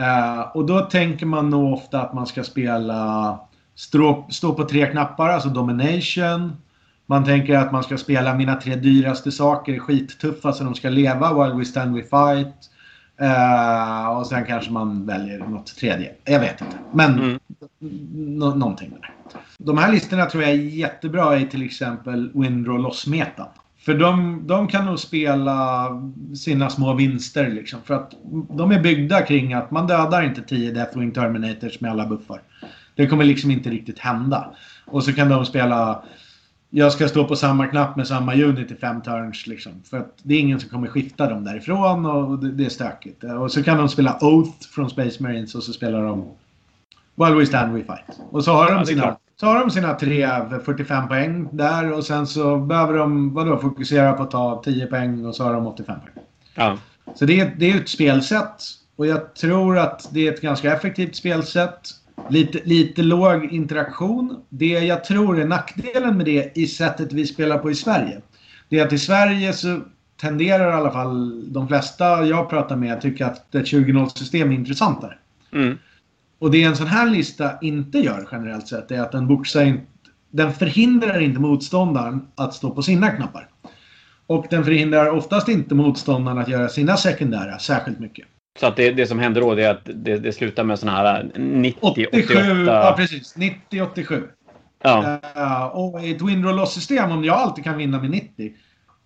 Uh, 0.00 0.40
och 0.56 0.66
då 0.66 0.80
tänker 0.80 1.26
man 1.26 1.50
nog 1.50 1.72
ofta 1.72 2.02
att 2.02 2.14
man 2.14 2.26
ska 2.26 2.44
spela 2.44 3.38
stå, 3.74 4.26
stå 4.30 4.54
på 4.54 4.64
tre 4.64 4.86
knappar, 4.86 5.28
alltså 5.28 5.48
domination. 5.48 6.52
Man 7.06 7.24
tänker 7.24 7.56
att 7.56 7.72
man 7.72 7.82
ska 7.82 7.96
spela 7.96 8.34
mina 8.34 8.54
tre 8.54 8.76
dyraste 8.76 9.32
saker, 9.32 9.78
skittuffa 9.78 10.52
så 10.52 10.64
de 10.64 10.74
ska 10.74 10.88
leva, 10.88 11.44
while 11.44 11.58
we 11.58 11.64
stand 11.64 11.94
we 11.96 12.02
fight. 12.02 12.70
Uh, 13.22 14.18
och 14.18 14.26
sen 14.26 14.44
kanske 14.44 14.70
man 14.72 15.06
väljer 15.06 15.38
något 15.38 15.76
tredje. 15.76 16.14
Jag 16.24 16.40
vet 16.40 16.60
inte. 16.60 16.76
Men 16.92 17.18
mm. 17.18 17.38
någonting 18.58 18.90
där. 18.90 19.14
De 19.58 19.78
här 19.78 19.92
listorna 19.92 20.26
tror 20.26 20.42
jag 20.42 20.52
är 20.52 20.56
jättebra 20.56 21.38
i 21.38 21.46
till 21.46 21.62
exempel 21.62 22.30
Windrow 22.34 22.78
Loss-metan. 22.78 23.46
För 23.80 23.94
de, 23.94 24.42
de 24.46 24.68
kan 24.68 24.86
nog 24.86 24.98
spela 24.98 25.88
sina 26.36 26.70
små 26.70 26.94
vinster 26.94 27.50
liksom. 27.50 27.80
För 27.84 27.94
att 27.94 28.14
de 28.50 28.70
är 28.72 28.80
byggda 28.80 29.22
kring 29.22 29.54
att 29.54 29.70
man 29.70 29.86
dödar 29.86 30.22
inte 30.22 30.42
10 30.42 30.72
Deathwing 30.72 31.12
Terminators 31.12 31.80
med 31.80 31.90
alla 31.90 32.06
buffar. 32.06 32.42
Det 32.94 33.06
kommer 33.06 33.24
liksom 33.24 33.50
inte 33.50 33.70
riktigt 33.70 33.98
hända. 33.98 34.50
Och 34.86 35.04
så 35.04 35.12
kan 35.12 35.28
de 35.28 35.46
spela 35.46 36.02
jag 36.70 36.92
ska 36.92 37.08
stå 37.08 37.24
på 37.24 37.36
samma 37.36 37.66
knapp 37.66 37.96
med 37.96 38.06
samma 38.06 38.34
unit 38.34 38.70
i 38.70 38.74
fem 38.74 39.02
turns. 39.02 39.46
Liksom. 39.46 39.72
För 39.84 39.98
att 39.98 40.18
det 40.22 40.34
är 40.34 40.40
ingen 40.40 40.60
som 40.60 40.70
kommer 40.70 40.88
skifta 40.88 41.30
dem 41.30 41.44
därifrån 41.44 42.06
och 42.06 42.38
det, 42.38 42.50
det 42.50 42.64
är 42.64 42.68
stökigt. 42.68 43.24
Och 43.24 43.52
så 43.52 43.62
kan 43.62 43.78
de 43.78 43.88
spela 43.88 44.18
Oath 44.20 44.68
från 44.74 44.90
Space 44.90 45.22
Marines 45.22 45.54
och 45.54 45.62
så 45.62 45.72
spelar 45.72 46.04
de 46.04 46.24
While 47.14 47.34
We 47.34 47.46
Stand 47.46 47.72
We 47.72 47.84
Fight. 47.84 48.20
Och 48.30 48.44
så 48.44 48.52
har 48.52 48.66
de, 48.66 48.74
Ja, 48.78 48.84
sina. 48.84 49.16
Så 49.40 49.46
har 49.46 49.60
de 49.60 49.70
sina 49.70 49.94
tre 49.94 50.28
45 50.64 51.08
poäng 51.08 51.48
där 51.52 51.92
och 51.92 52.04
sen 52.04 52.26
så 52.26 52.56
behöver 52.56 52.98
de 52.98 53.34
vadå, 53.34 53.58
fokusera 53.58 54.12
på 54.12 54.22
att 54.22 54.30
ta 54.30 54.62
10 54.64 54.86
poäng 54.86 55.24
och 55.24 55.34
så 55.34 55.44
har 55.44 55.54
de 55.54 55.66
85 55.66 56.00
poäng. 56.00 56.24
Ja. 56.54 56.78
Så 57.14 57.24
det 57.24 57.40
är, 57.40 57.54
det 57.58 57.70
är 57.70 57.76
ett 57.76 57.88
spelsätt. 57.88 58.62
Och 58.96 59.06
jag 59.06 59.34
tror 59.34 59.78
att 59.78 60.08
det 60.12 60.28
är 60.28 60.32
ett 60.32 60.40
ganska 60.40 60.74
effektivt 60.74 61.16
spelsätt. 61.16 61.80
Lite, 62.28 62.60
lite 62.64 63.02
låg 63.02 63.44
interaktion. 63.44 64.42
Det 64.48 64.66
jag 64.66 65.04
tror 65.04 65.40
är 65.40 65.46
nackdelen 65.46 66.16
med 66.16 66.26
det 66.26 66.52
i 66.54 66.66
sättet 66.66 67.12
vi 67.12 67.26
spelar 67.26 67.58
på 67.58 67.70
i 67.70 67.74
Sverige. 67.74 68.20
Det 68.68 68.78
är 68.78 68.86
att 68.86 68.92
i 68.92 68.98
Sverige 68.98 69.52
så 69.52 69.80
tenderar 70.20 70.70
i 70.70 70.74
alla 70.74 70.90
fall 70.90 71.52
de 71.52 71.68
flesta 71.68 72.24
jag 72.24 72.50
pratar 72.50 72.76
med 72.76 73.00
tycka 73.00 73.26
att 73.26 73.54
ett 73.54 73.66
20-0-system 73.66 74.50
är 74.50 74.54
intressantare. 74.54 75.18
Mm. 75.52 75.78
Och 76.40 76.50
det 76.50 76.62
en 76.62 76.76
sån 76.76 76.86
här 76.86 77.10
lista 77.10 77.58
inte 77.60 77.98
gör 77.98 78.28
generellt 78.32 78.68
sett 78.68 78.90
är 78.90 79.00
att 79.00 79.12
den 79.12 79.26
boxar 79.26 79.64
inte... 79.64 79.86
Den 80.30 80.52
förhindrar 80.52 81.20
inte 81.20 81.40
motståndaren 81.40 82.26
att 82.34 82.54
stå 82.54 82.70
på 82.70 82.82
sina 82.82 83.10
knappar. 83.10 83.48
Och 84.26 84.46
den 84.50 84.64
förhindrar 84.64 85.10
oftast 85.10 85.48
inte 85.48 85.74
motståndaren 85.74 86.38
att 86.38 86.48
göra 86.48 86.68
sina 86.68 86.96
sekundära 86.96 87.58
särskilt 87.58 88.00
mycket. 88.00 88.26
Så 88.60 88.66
att 88.66 88.76
det, 88.76 88.92
det 88.92 89.06
som 89.06 89.18
händer 89.18 89.40
då 89.40 89.52
är 89.52 89.70
att 89.70 89.84
det, 89.84 90.16
det 90.16 90.32
slutar 90.32 90.64
med 90.64 90.78
såna 90.78 90.92
här 90.92 91.30
90, 91.36 91.78
87, 91.82 92.22
88... 92.22 92.64
ja 92.64 92.94
precis. 92.96 93.36
90-87. 93.36 94.22
Ja. 94.82 95.20
Uh, 95.36 95.66
och 95.66 96.04
i 96.04 96.10
ett 96.10 96.22
win 96.22 96.44
roll 96.44 96.56
loss 96.56 96.74
system 96.74 97.10
om 97.10 97.24
jag 97.24 97.36
alltid 97.36 97.64
kan 97.64 97.76
vinna 97.76 98.00
med 98.00 98.10
90 98.10 98.52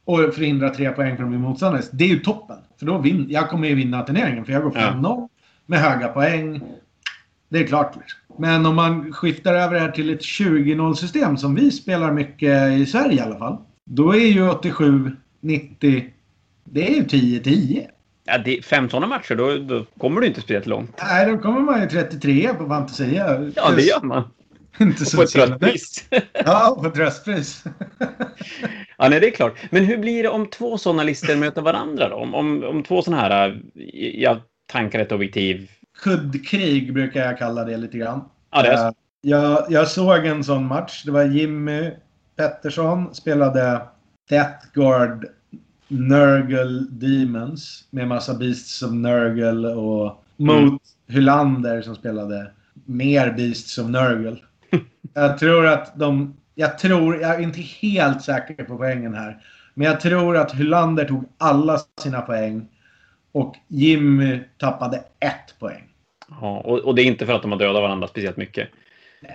och 0.05 0.35
förhindra 0.35 0.71
tre 0.71 0.91
poäng 0.91 1.17
från 1.17 1.31
min 1.31 1.41
motståndare. 1.41 1.83
Det 1.93 2.05
är 2.05 2.09
ju 2.09 2.19
toppen. 2.19 2.57
För 2.79 2.87
då 2.87 2.99
vin, 2.99 3.27
jag 3.29 3.49
kommer 3.49 3.69
ju 3.69 3.75
vinna 3.75 4.03
turneringen 4.03 4.45
för 4.45 4.53
jag 4.53 4.63
går 4.63 4.73
Ja. 4.75 4.81
5-0 4.81 5.29
med 5.67 5.79
höga 5.79 6.09
poäng. 6.09 6.61
Det 7.55 7.61
är 7.61 7.67
klart. 7.67 7.97
Men 8.39 8.67
om 8.67 8.77
man 8.77 9.13
skiftar 9.13 9.55
över 9.55 9.75
det 9.75 9.81
här 9.81 9.91
till 9.91 10.15
ett 10.15 10.21
20-0 10.21 10.95
system 10.95 11.37
som 11.37 11.55
vi 11.55 11.71
spelar 11.71 12.13
mycket 12.13 12.73
i 12.73 12.87
Sverige 12.87 13.17
i 13.17 13.21
alla 13.21 13.39
fall. 13.39 13.59
Då 13.85 14.15
är 14.15 14.27
ju 14.27 14.51
87, 14.51 15.17
90, 15.41 16.11
det 16.65 16.89
är 16.89 16.95
ju 16.95 17.03
10-10. 17.03 17.87
ja 18.25 18.39
det, 18.39 18.65
fem 18.65 18.91
sådana 18.91 19.07
matcher, 19.07 19.35
då, 19.35 19.57
då 19.57 19.85
kommer 19.99 20.21
du 20.21 20.27
inte 20.27 20.41
speciellt 20.41 20.67
långt. 20.67 21.01
Nej, 21.03 21.27
då 21.27 21.39
kommer 21.39 21.61
man 21.61 21.81
ju 21.81 21.89
33 21.89 22.55
på 22.55 22.67
Fantasia. 22.67 23.53
Ja, 23.57 23.71
det 23.77 23.83
gör 23.83 24.03
man. 24.03 24.23
Inte 24.81 25.03
Och 25.03 25.09
så 25.09 25.17
på 25.17 25.23
ett 25.23 25.31
tröstpris. 25.31 26.09
Ja, 26.45 26.79
på 26.83 26.89
ett 26.89 26.99
röstpris. 26.99 27.65
Ja, 28.99 29.09
nej, 29.09 29.21
det 29.21 29.27
är 29.27 29.31
klart. 29.31 29.59
Men 29.71 29.85
hur 29.85 29.99
blir 29.99 30.23
det 30.23 30.29
om 30.29 30.47
två 30.47 30.79
sådana 30.79 31.03
listor 31.03 31.37
möter 31.37 31.63
varandra 31.63 32.09
då? 32.09 32.17
Om, 32.17 32.35
om, 32.35 32.65
om 32.65 32.83
två 32.83 33.03
sådana 33.03 33.23
här, 33.23 33.63
jag 34.15 34.41
tankar 34.67 34.99
ett 34.99 35.13
objektiv. 35.13 35.71
Kuddkrig 36.05 36.95
brukar 36.95 37.21
jag 37.21 37.39
kalla 37.39 37.65
det 37.65 37.77
lite 37.77 37.99
grann. 37.99 38.25
Ja, 38.51 38.63
det 38.63 38.69
är 38.69 38.77
så. 38.77 38.87
Eh, 38.87 38.93
jag, 39.21 39.67
jag 39.69 39.89
såg 39.89 40.27
en 40.27 40.45
sån 40.45 40.67
match. 40.67 41.03
Det 41.05 41.11
var 41.11 41.25
Jimmy 41.25 41.91
Pettersson 42.37 43.15
spelade 43.15 43.83
Death 44.29 44.67
Guard 44.73 45.27
Nurgle 45.89 46.87
Demons 46.91 47.85
med 47.91 48.09
massa 48.09 48.35
Beasts 48.35 48.83
of 48.83 48.93
Nurgle 48.93 49.69
och 49.69 50.25
mot 50.37 50.59
Mm. 50.59 50.79
Hylander 51.07 51.83
som 51.83 51.95
spelade 51.95 52.51
mer 52.85 53.33
Beasts 53.33 53.79
of 53.79 53.89
Nurgle. 53.89 54.37
jag 55.15 55.39
tror 55.39 55.67
att 55.67 55.99
de... 55.99 56.37
Jag 56.55 56.79
tror, 56.79 57.21
jag 57.21 57.35
är 57.35 57.41
inte 57.41 57.61
helt 57.61 58.23
säker 58.23 58.65
på 58.65 58.77
poängen 58.77 59.15
här. 59.15 59.39
Men 59.75 59.87
jag 59.87 60.01
tror 60.01 60.37
att 60.37 60.55
Hylander 60.55 61.05
tog 61.05 61.25
alla 61.39 61.79
sina 62.01 62.21
poäng 62.21 62.69
och 63.33 63.57
Jimmy 63.69 64.41
tappade 64.59 64.97
ett 65.21 65.59
poäng. 65.59 65.94
Ja, 66.41 66.63
och, 66.65 66.79
och 66.79 66.95
det 66.95 67.03
är 67.03 67.07
inte 67.07 67.27
för 67.27 67.33
att 67.33 67.43
de 67.43 67.53
har 67.53 67.59
dödat 67.59 67.83
varandra 67.83 68.09
speciellt 68.09 68.37
mycket. 68.37 68.69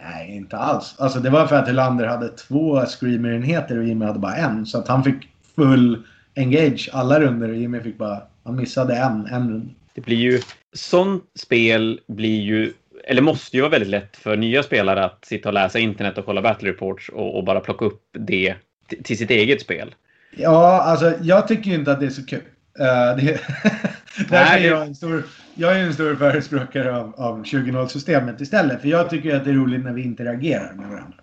Nej, 0.04 0.36
inte 0.36 0.58
alls. 0.58 0.96
Alltså 1.00 1.20
det 1.20 1.30
var 1.30 1.48
för 1.48 1.56
att 1.56 1.68
Hylander 1.68 2.06
hade 2.06 2.30
två 2.30 2.86
screamer-enheter 2.86 3.78
och 3.78 3.84
Jimmy 3.84 4.06
hade 4.06 4.20
bara 4.20 4.36
en. 4.36 4.66
Så 4.66 4.78
att 4.78 4.88
han 4.88 5.04
fick 5.04 5.16
full 5.56 6.04
engage 6.36 6.90
alla 6.94 7.20
runder 7.20 7.50
och 7.50 7.56
Jimmy 7.56 7.80
fick 7.80 7.98
bara... 7.98 8.22
Han 8.44 8.56
missade 8.56 8.96
en, 8.96 9.26
en 9.26 9.50
runda. 9.50 9.74
Det 9.94 10.02
blir 10.02 10.18
ju... 10.18 10.40
Sånt 10.74 11.24
spel 11.40 12.00
blir 12.08 12.42
ju... 12.42 12.74
Eller 13.04 13.22
måste 13.22 13.58
ju 13.58 13.62
vara 13.62 13.72
väldigt 13.72 13.90
lätt 13.90 14.18
för 14.18 14.38
nya 14.38 14.64
spelare 14.64 15.06
att 15.06 15.26
sitta 15.26 15.50
och 15.50 15.54
läsa 15.54 15.80
internet 15.80 16.18
och 16.18 16.26
kolla 16.26 16.42
battle 16.42 16.70
reports 16.70 17.10
och, 17.10 17.38
och 17.38 17.44
bara 17.44 17.60
plocka 17.60 17.86
upp 17.86 18.02
det 18.12 18.56
till 19.04 19.18
sitt 19.18 19.32
eget 19.32 19.62
spel. 19.62 19.96
Ja, 20.38 20.82
alltså 20.82 21.14
jag 21.22 21.48
tycker 21.48 21.70
ju 21.70 21.76
inte 21.76 21.92
att 21.92 22.00
det 22.00 22.06
är 22.06 22.10
så 22.10 22.26
kul. 22.26 22.42
Uh, 22.80 22.86
det, 23.18 23.40
därför 24.30 24.58
är 24.58 24.68
jag, 24.68 24.88
en 24.88 24.96
stor, 24.96 25.24
jag 25.56 25.80
är 25.80 25.84
en 25.84 25.94
stor 25.94 26.16
förespråkare 26.16 26.96
av, 26.96 27.16
av 27.18 27.44
20-0-systemet 27.44 28.42
istället. 28.42 28.82
För 28.82 28.88
jag 28.88 29.10
tycker 29.10 29.36
att 29.36 29.46
det 29.46 29.50
är 29.50 29.56
roligt 29.56 29.84
när 29.84 29.94
vi 29.94 30.02
interagerar 30.02 30.74
med 30.74 30.90
varandra. 30.90 31.18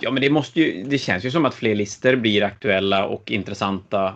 Ja, 0.00 0.10
men 0.10 0.22
det 0.22 0.30
måste 0.30 0.60
ju... 0.60 0.84
Det 0.84 0.98
känns 0.98 1.24
ju 1.24 1.30
som 1.30 1.44
att 1.44 1.54
fler 1.54 1.74
listor 1.74 2.16
blir 2.16 2.42
aktuella 2.42 3.04
och 3.04 3.30
intressanta 3.30 4.14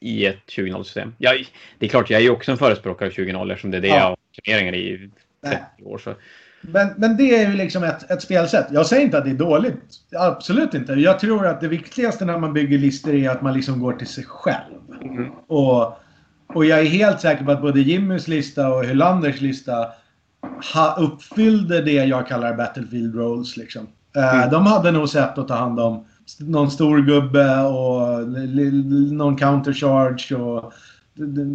i 0.00 0.26
ett 0.26 0.46
20-0-system. 0.56 1.14
Jag, 1.18 1.44
det 1.78 1.86
är 1.86 1.90
klart, 1.90 2.10
jag 2.10 2.20
är 2.20 2.24
ju 2.24 2.30
också 2.30 2.50
en 2.50 2.58
förespråkare 2.58 3.08
av 3.08 3.12
20-0 3.14 3.50
eftersom 3.52 3.70
det 3.70 3.76
är 3.76 3.80
det 3.80 3.88
Ja. 3.88 3.94
jag 3.94 4.02
har 4.02 4.16
turneringar 4.44 4.74
i 4.74 5.10
30 5.44 5.84
år. 5.84 5.98
Så. 5.98 6.14
Men, 6.60 6.88
men 6.96 7.16
det 7.16 7.34
är 7.34 7.50
ju 7.50 7.56
liksom 7.56 7.84
ett, 7.84 8.10
ett 8.10 8.22
spelsätt. 8.22 8.66
Jag 8.70 8.86
säger 8.86 9.04
inte 9.04 9.18
att 9.18 9.24
det 9.24 9.30
är 9.30 9.34
dåligt. 9.34 9.82
Absolut 10.16 10.74
inte. 10.74 10.92
Jag 10.92 11.18
tror 11.18 11.46
att 11.46 11.60
det 11.60 11.68
viktigaste 11.68 12.24
när 12.24 12.38
man 12.38 12.52
bygger 12.52 12.78
listor 12.78 13.14
är 13.14 13.30
att 13.30 13.42
man 13.42 13.54
liksom 13.54 13.80
går 13.80 13.92
till 13.92 14.06
sig 14.06 14.24
själv. 14.24 15.02
Mm. 15.02 15.30
Och, 15.46 15.98
och 16.54 16.64
jag 16.64 16.80
är 16.80 16.84
helt 16.84 17.20
säker 17.20 17.44
på 17.44 17.50
att 17.50 17.62
både 17.62 17.80
Jimmys 17.80 18.28
lista 18.28 18.68
och 18.74 18.84
Hylanders 18.84 19.40
lista 19.40 19.86
ha, 20.74 20.96
uppfyllde 20.98 21.82
det 21.82 21.92
jag 21.92 22.26
kallar 22.26 22.56
Battlefield 22.56 23.14
Roles. 23.14 23.56
Liksom. 23.56 23.86
Eh, 24.16 24.34
Mm. 24.34 24.50
De 24.50 24.66
hade 24.66 24.90
nog 24.90 25.08
sett 25.08 25.38
att 25.38 25.48
ta 25.48 25.54
hand 25.54 25.80
om 25.80 26.04
någon 26.38 26.70
stor 26.70 26.98
gubbe 26.98 27.60
och 27.60 28.28
någon 29.12 29.36
countercharge. 29.36 30.34
Och, 30.34 30.72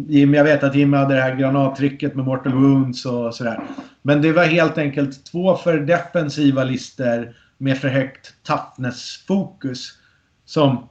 Jimmy, 0.08 0.36
jag 0.36 0.44
vet 0.44 0.62
att 0.62 0.74
Jimmy 0.74 0.96
hade 0.96 1.14
det 1.14 1.20
här 1.20 1.36
granattricket 1.36 2.14
med 2.14 2.24
Mortal 2.24 2.52
Wounds 2.52 3.06
och 3.06 3.34
sådär. 3.34 3.60
Men 4.02 4.22
det 4.22 4.32
var 4.32 4.44
helt 4.44 4.78
enkelt 4.78 5.24
två 5.24 5.56
för 5.56 5.78
defensiva 5.78 6.64
lister 6.64 7.36
med 7.58 7.78
för 7.78 7.88
högt 7.88 8.34
toughness-fokus 8.46 9.92
som 10.44 10.88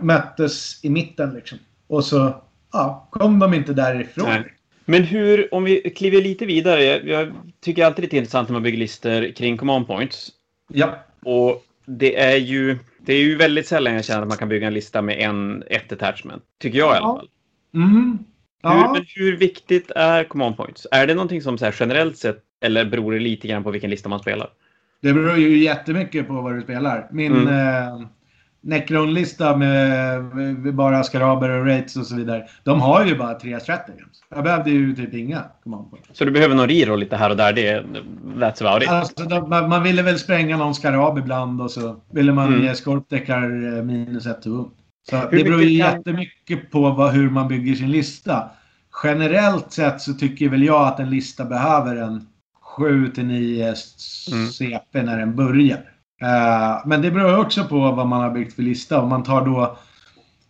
möttes 0.00 0.84
i 0.84 0.90
mitten 0.90 1.34
liksom. 1.34 1.58
Och 1.88 2.04
så 2.04 2.34
ja, 2.72 3.08
kom 3.10 3.38
de 3.38 3.54
inte 3.54 3.72
därifrån. 3.72 4.28
Nej. 4.28 4.54
Men 4.84 5.02
hur, 5.02 5.54
om 5.54 5.64
vi 5.64 5.90
kliver 5.96 6.22
lite 6.22 6.46
vidare. 6.46 6.84
Jag, 6.84 7.32
tycker 7.60 7.84
alltid 7.84 8.04
det 8.10 8.16
är 8.16 8.18
intressant 8.18 8.48
när 8.48 8.52
man 8.52 8.62
bygger 8.62 8.78
listor 8.78 9.32
kring 9.32 9.56
command 9.56 9.86
points. 9.86 10.30
Ja. 10.72 10.98
Och 11.24 11.64
det 11.86 12.20
är 12.20 12.36
ju, 12.36 12.78
det 12.98 13.12
är 13.14 13.20
ju 13.20 13.36
väldigt 13.36 13.66
sällan 13.66 13.94
jag 13.94 14.04
känner 14.04 14.22
att 14.22 14.28
man 14.28 14.36
kan 14.36 14.48
bygga 14.48 14.66
en 14.66 14.74
lista 14.74 15.02
med 15.02 15.18
en, 15.18 15.62
ett 15.66 15.92
attachment. 15.92 16.42
Tycker 16.60 16.78
jag 16.78 16.94
i 16.94 16.96
alla 16.98 17.06
Ja. 17.06 17.16
fall. 17.16 17.28
Mm. 17.74 18.18
Hur, 18.62 18.70
Ja. 18.70 18.92
men 18.92 19.04
hur 19.16 19.36
viktigt 19.36 19.90
är 19.90 20.24
command 20.24 20.56
points? 20.56 20.86
Är 20.90 21.06
det 21.06 21.14
någonting 21.14 21.42
som 21.42 21.58
så 21.58 21.64
här 21.64 21.74
generellt 21.80 22.16
sett, 22.18 22.38
eller 22.60 22.84
beror 22.84 23.12
det 23.12 23.18
lite 23.18 23.48
grann 23.48 23.62
på 23.62 23.70
vilken 23.70 23.90
lista 23.90 24.08
man 24.08 24.20
spelar? 24.20 24.50
Det 25.02 25.12
beror 25.12 25.36
ju 25.36 25.58
jättemycket 25.58 26.26
på 26.28 26.32
vad 26.34 26.54
du 26.54 26.62
spelar. 26.62 27.08
Min 27.12 27.32
Mm. 27.36 27.48
eh, 27.48 28.00
Necron-lista 28.62 29.56
med, 29.56 30.24
med 30.34 30.74
bara 30.74 31.02
skaraber 31.02 31.48
och 31.50 31.66
rates 31.66 31.96
och 31.96 32.06
så 32.06 32.14
vidare. 32.16 32.46
De 32.64 32.80
har 32.80 33.04
ju 33.04 33.18
bara 33.18 33.34
tre 33.34 33.60
stratagems. 33.60 34.22
Jag 34.34 34.44
behövde 34.44 34.70
ju 34.70 34.96
typ 34.96 35.14
inga. 35.14 35.42
Så 36.12 36.24
du 36.24 36.30
behöver 36.30 36.54
någon 36.54 36.68
reroll 36.68 37.00
lite 37.00 37.16
här 37.16 37.30
och 37.30 37.36
där. 37.36 37.52
Det, 37.52 37.82
that's 38.36 38.66
about 38.66 38.82
it. 38.82 38.88
Alltså, 38.88 39.24
de, 39.24 39.48
man, 39.48 39.68
man 39.68 39.82
ville 39.82 40.02
väl 40.02 40.18
spränga 40.18 40.56
någon 40.56 40.74
skarab 40.74 41.18
ibland 41.18 41.60
och 41.62 41.70
så 41.70 41.96
ville 42.12 42.32
man 42.32 42.48
Mm. 42.48 42.62
ge 42.64 42.74
skorpdäckar 42.74 43.42
eh, 43.76 43.82
minus 43.84 44.26
ett 44.26 44.46
wound. 44.46 44.70
Så 45.10 45.16
Hur 45.16 45.38
det 45.38 45.44
beror 45.44 45.62
ju 45.62 45.80
kan- 45.82 45.94
jättemycket 45.96 46.70
på 46.70 46.90
vad, 46.90 47.12
hur 47.12 47.30
man 47.30 47.48
bygger 47.48 47.74
sin 47.74 47.90
lista. 47.90 48.50
Generellt 49.04 49.72
sett 49.72 50.00
så 50.00 50.14
tycker 50.14 50.48
väl 50.48 50.62
jag 50.62 50.86
att 50.86 51.00
en 51.00 51.10
lista 51.10 51.44
behöver 51.44 51.96
en 51.96 52.26
7 52.62 53.08
till 53.08 53.24
9 53.26 53.64
Mm. 54.32 54.46
CP 54.48 55.02
när 55.02 55.18
den 55.18 55.36
börjar. 55.36 55.78
Eh, 56.22 56.82
men 56.86 57.02
det 57.02 57.10
beror 57.10 57.38
också 57.40 57.64
på 57.64 57.78
vad 57.78 58.06
man 58.06 58.20
har 58.20 58.30
byggt 58.30 58.52
för 58.54 58.62
lista. 58.62 59.00
Om 59.02 59.08
man 59.08 59.22
tar 59.22 59.44
då 59.46 59.78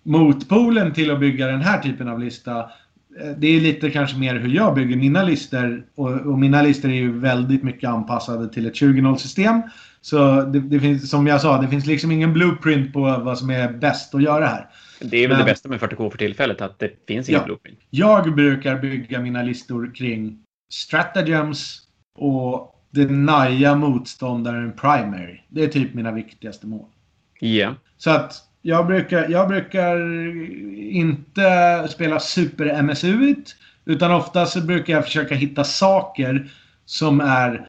motpolen 0.03 0.93
till 0.93 1.11
att 1.11 1.21
bygga 1.21 1.47
den 1.47 1.61
här 1.61 1.79
typen 1.83 2.09
av 2.09 2.21
lista. 2.21 2.59
eh, 2.59 3.31
Det 3.39 3.47
är 3.47 3.61
lite 3.61 3.91
kanske 3.91 4.19
mer 4.19 4.35
hur 4.35 4.49
jag 4.49 4.75
bygger 4.75 4.97
mina 4.97 5.23
listor. 5.23 5.85
Och, 5.95 6.11
och 6.11 6.39
mina 6.39 6.63
listor 6.63 6.89
är 6.91 6.95
ju 6.95 7.19
väldigt 7.19 7.63
mycket 7.63 7.91
anpassade 7.91 8.49
till 8.53 8.67
ett 8.67 8.75
20-0-system. 8.75 9.63
Så 10.01 10.43
det, 10.43 10.61
det 10.61 10.81
finns, 10.81 11.11
som 11.11 11.27
jag 11.27 11.41
sa, 11.41 11.61
det 11.61 11.69
finns 11.69 11.87
liksom 11.87 12.11
ingen 12.13 12.33
blueprint 12.33 12.93
på 12.93 13.01
vad 13.01 13.39
som 13.39 13.51
är 13.51 13.73
bäst 13.73 14.15
att 14.15 14.23
göra 14.23 14.47
här. 14.47 14.67
Det 15.01 15.17
är 15.17 15.29
väl 15.29 15.37
Men- 15.37 15.47
det 15.47 15.53
bästa 15.53 15.69
med 15.69 15.81
40K 15.81 16.11
för 16.11 16.19
tillfället, 16.19 16.61
att 16.61 16.79
det 16.79 16.91
finns 17.09 17.29
ingen 17.29 17.41
Ja. 17.41 17.45
blueprint. 17.47 17.79
Jag 17.91 18.35
brukar 18.35 18.79
bygga 18.79 19.21
mina 19.21 19.43
listor 19.43 19.95
kring 19.95 20.39
stratagems 20.73 21.81
och 22.19 22.75
denia 22.90 23.74
motståndaren 23.74 24.72
primary. 24.72 25.40
Det 25.48 25.64
är 25.64 25.68
typ 25.68 25.94
mina 25.94 26.12
viktigaste 26.12 26.66
mål. 26.66 26.87
Ja. 27.40 27.74
Så 27.98 28.11
att 28.11 28.35
jag 28.62 28.87
brukar, 28.87 29.29
jag 29.29 29.48
brukar 29.48 29.96
inte 30.76 31.88
spela 31.88 32.18
super-MSU-igt. 32.20 33.57
Utan 33.85 34.12
oftast 34.12 34.53
så 34.53 34.61
brukar 34.61 34.92
jag 34.92 35.05
försöka 35.05 35.35
hitta 35.35 35.64
saker 35.64 36.50
som 36.85 37.20
är, 37.20 37.68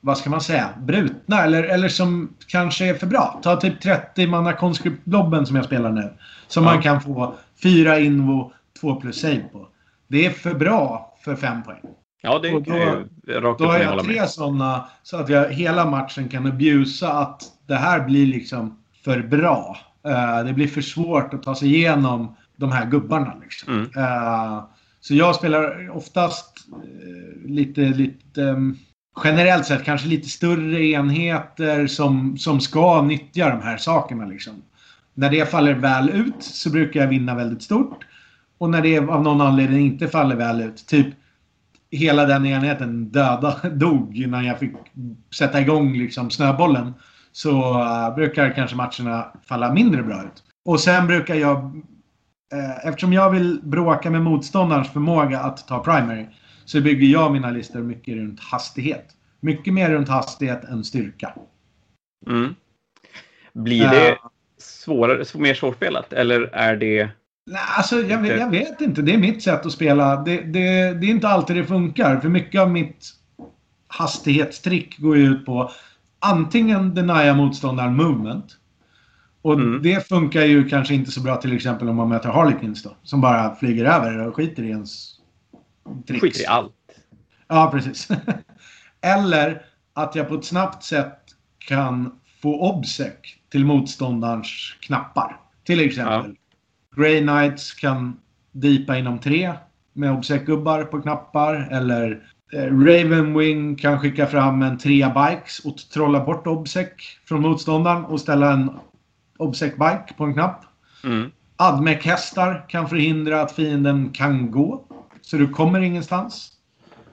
vad 0.00 0.18
ska 0.18 0.30
man 0.30 0.40
säga, 0.40 0.68
brutna 0.78 1.42
eller, 1.42 1.62
eller 1.62 1.88
som 1.88 2.34
kanske 2.46 2.86
är 2.86 2.94
för 2.94 3.06
bra. 3.06 3.40
Ta 3.42 3.56
typ 3.56 3.80
30 3.80 4.26
manna 4.26 4.52
conscript-blobben 4.52 5.46
som 5.46 5.56
jag 5.56 5.64
spelar 5.64 5.92
nu. 5.92 6.12
Som 6.48 6.64
Ja. 6.64 6.72
man 6.72 6.82
kan 6.82 7.00
få 7.00 7.34
4 7.62 7.98
invo, 7.98 8.52
2 8.80 8.94
plus 8.94 9.20
save 9.20 9.40
på. 9.52 9.68
Det 10.08 10.26
är 10.26 10.30
för 10.30 10.54
bra 10.54 11.16
för 11.24 11.36
5 11.36 11.62
poäng. 11.62 11.80
Ja, 12.24 12.38
det 12.38 12.52
Och 12.54 12.62
då- 12.62 12.74
ju 13.26 13.40
rakt 13.40 13.58
Då 13.58 13.66
har 13.66 13.78
jag 13.78 14.04
tre 14.04 14.26
sådana 14.26 14.88
så 15.02 15.16
att 15.16 15.28
jag 15.28 15.52
hela 15.52 15.84
matchen 15.86 16.28
kan 16.28 16.46
abusa 16.46 17.12
att 17.12 17.42
det 17.66 17.74
här 17.74 18.00
blir 18.00 18.26
liksom 18.26 18.78
för 19.04 19.22
bra. 19.22 19.76
Eh, 20.06 20.44
det 20.44 20.52
blir 20.52 20.68
för 20.68 20.80
svårt 20.80 21.34
att 21.34 21.42
ta 21.42 21.54
sig 21.54 21.74
igenom 21.74 22.36
de 22.56 22.72
här 22.72 22.86
gubbarna. 22.86 23.34
Liksom. 23.42 23.72
Mm. 23.74 23.90
Eh, 23.96 24.64
så 25.00 25.14
jag 25.14 25.34
spelar 25.34 25.90
oftast 25.96 26.56
eh, 26.72 27.50
lite, 27.50 27.80
lite 27.80 28.42
ehm, 28.42 28.76
generellt 29.24 29.66
sett 29.66 29.84
kanske 29.84 30.08
lite 30.08 30.28
större 30.28 30.84
enheter 30.84 31.86
som, 31.86 32.38
som 32.38 32.60
ska 32.60 33.02
nyttja 33.02 33.48
de 33.48 33.62
här 33.62 33.76
sakerna. 33.76 34.26
Liksom. 34.26 34.62
När 35.14 35.30
det 35.30 35.50
faller 35.50 35.74
väl 35.74 36.10
ut 36.10 36.34
så 36.42 36.70
brukar 36.70 37.00
jag 37.00 37.08
vinna 37.08 37.34
väldigt 37.34 37.62
stort. 37.62 38.04
Och 38.58 38.70
när 38.70 38.82
det 38.82 38.98
av 38.98 39.22
någon 39.22 39.40
anledning 39.40 39.86
inte 39.86 40.08
faller 40.08 40.36
väl 40.36 40.60
ut, 40.60 40.86
typ 40.86 41.06
hela 41.92 42.24
den 42.24 42.46
enheten 42.46 43.08
döda, 43.08 43.56
dog 43.72 44.16
innan 44.16 44.44
jag 44.44 44.58
fick 44.58 44.72
sätta 45.34 45.60
igång 45.60 45.92
liksom 45.98 46.30
snöbollen. 46.30 46.94
Så 47.32 47.80
uh, 47.80 48.14
brukar 48.14 48.50
kanske 48.50 48.76
matcherna 48.76 49.32
falla 49.48 49.72
mindre 49.72 50.02
bra 50.02 50.22
ut. 50.24 50.42
Och 50.64 50.80
sen 50.80 51.06
brukar 51.06 51.34
jag, 51.34 51.58
eh, 52.52 52.86
eftersom 52.86 53.12
jag 53.12 53.30
vill 53.30 53.60
bråka 53.62 54.10
med 54.10 54.22
motståndarens 54.22 54.88
förmåga 54.92 55.40
att 55.40 55.68
ta 55.68 55.84
primary, 55.84 56.26
så 56.64 56.80
bygger 56.80 57.06
jag 57.06 57.32
mina 57.32 57.50
listor 57.50 57.80
mycket 57.80 58.14
runt 58.14 58.40
hastighet. 58.40 59.06
Mycket 59.40 59.74
mer 59.74 59.90
runt 59.90 60.08
hastighet 60.08 60.64
än 60.64 60.84
styrka. 60.84 61.34
Mm. 62.26 62.54
Blir 63.52 63.88
det 63.88 64.10
Eh. 64.10 64.16
svårare, 64.58 65.24
mer 65.34 65.54
svårspelat? 65.54 66.12
Eller 66.12 66.40
är 66.40 66.76
det... 66.76 67.08
Nej, 67.46 67.60
alltså 67.76 68.00
jag, 68.00 68.18
vet- 68.18 68.40
jag 68.40 68.50
vet 68.50 68.80
inte. 68.80 69.02
Det 69.02 69.14
är 69.14 69.18
mitt 69.18 69.42
sätt 69.42 69.66
att 69.66 69.72
spela. 69.72 70.16
Det, 70.22 70.40
det, 70.40 70.94
det 70.94 71.06
är 71.06 71.10
inte 71.10 71.28
alltid 71.28 71.56
det 71.56 71.64
funkar. 71.64 72.20
För 72.20 72.28
mycket 72.28 72.60
av 72.60 72.70
mitt 72.70 73.10
hastighetstrick 73.88 74.98
går 74.98 75.16
ju 75.16 75.22
ut 75.24 75.46
på 75.46 75.70
antingen 76.18 76.94
denia 76.94 77.34
motståndaren 77.34 77.96
movement. 77.96 78.56
Och 79.42 79.54
Mm. 79.54 79.82
det 79.82 80.08
funkar 80.08 80.40
ju 80.42 80.68
kanske 80.68 80.94
inte 80.94 81.10
så 81.10 81.20
bra 81.20 81.36
till 81.36 81.52
exempel 81.56 81.88
om 81.88 81.96
man 81.96 82.08
möter 82.08 82.28
Harlequins 82.28 82.82
då. 82.82 82.96
Som 83.02 83.20
bara 83.20 83.54
flyger 83.56 83.84
över 83.84 84.26
och 84.28 84.36
skiter 84.36 84.62
i 84.62 84.68
ens 84.68 85.14
tricks. 86.06 86.20
Skiter 86.22 86.40
i 86.42 86.46
allt. 86.46 86.72
Ja, 87.48 87.70
precis. 87.72 88.08
Eller 89.00 89.62
att 89.94 90.14
jag 90.14 90.28
på 90.28 90.34
ett 90.34 90.44
snabbt 90.44 90.84
sätt 90.84 91.18
kan 91.58 92.18
få 92.42 92.60
obsec 92.70 93.12
till 93.50 93.64
motståndarens 93.64 94.76
knappar. 94.80 95.40
Till 95.64 95.80
exempel. 95.80 96.36
Grey 96.96 97.20
Knights 97.20 97.72
kan 97.72 98.16
deepa 98.52 98.96
inom 98.98 99.18
tre 99.18 99.52
med 99.92 100.12
obsec-gubbar 100.12 100.84
på 100.84 101.02
knappar. 101.02 101.68
Eller 101.70 102.22
eh, 102.52 102.64
Ravenwing 102.64 103.76
kan 103.76 104.00
skicka 104.00 104.26
fram 104.26 104.62
en 104.62 104.78
trea 104.78 105.08
bikes 105.08 105.58
och 105.58 105.76
trolla 105.76 106.20
bort 106.20 106.46
obsec 106.46 106.88
från 107.28 107.42
motståndaren 107.42 108.04
och 108.04 108.20
ställa 108.20 108.52
en 108.52 108.70
obsec-bike 109.38 110.14
på 110.16 110.24
en 110.24 110.34
knapp. 110.34 110.64
Mm. 111.04 111.30
Admec-hästar 111.56 112.68
kan 112.68 112.88
förhindra 112.88 113.42
att 113.42 113.52
fienden 113.52 114.10
kan 114.10 114.50
gå. 114.50 114.84
Så 115.20 115.36
du 115.36 115.48
kommer 115.48 115.80
ingenstans. 115.80 116.52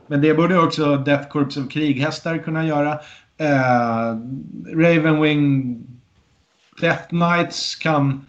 Men 0.08 0.22
det 0.22 0.34
borde 0.34 0.60
också 0.60 0.98
Death 0.98 1.30
Corps 1.30 1.58
of 1.58 1.70
krighästar 1.70 2.38
kunna 2.38 2.66
göra. 2.66 3.00
Eh, 3.38 4.18
Ravenwing 4.76 5.78
Death 6.82 7.08
Knights 7.08 7.76
kan 7.76 8.26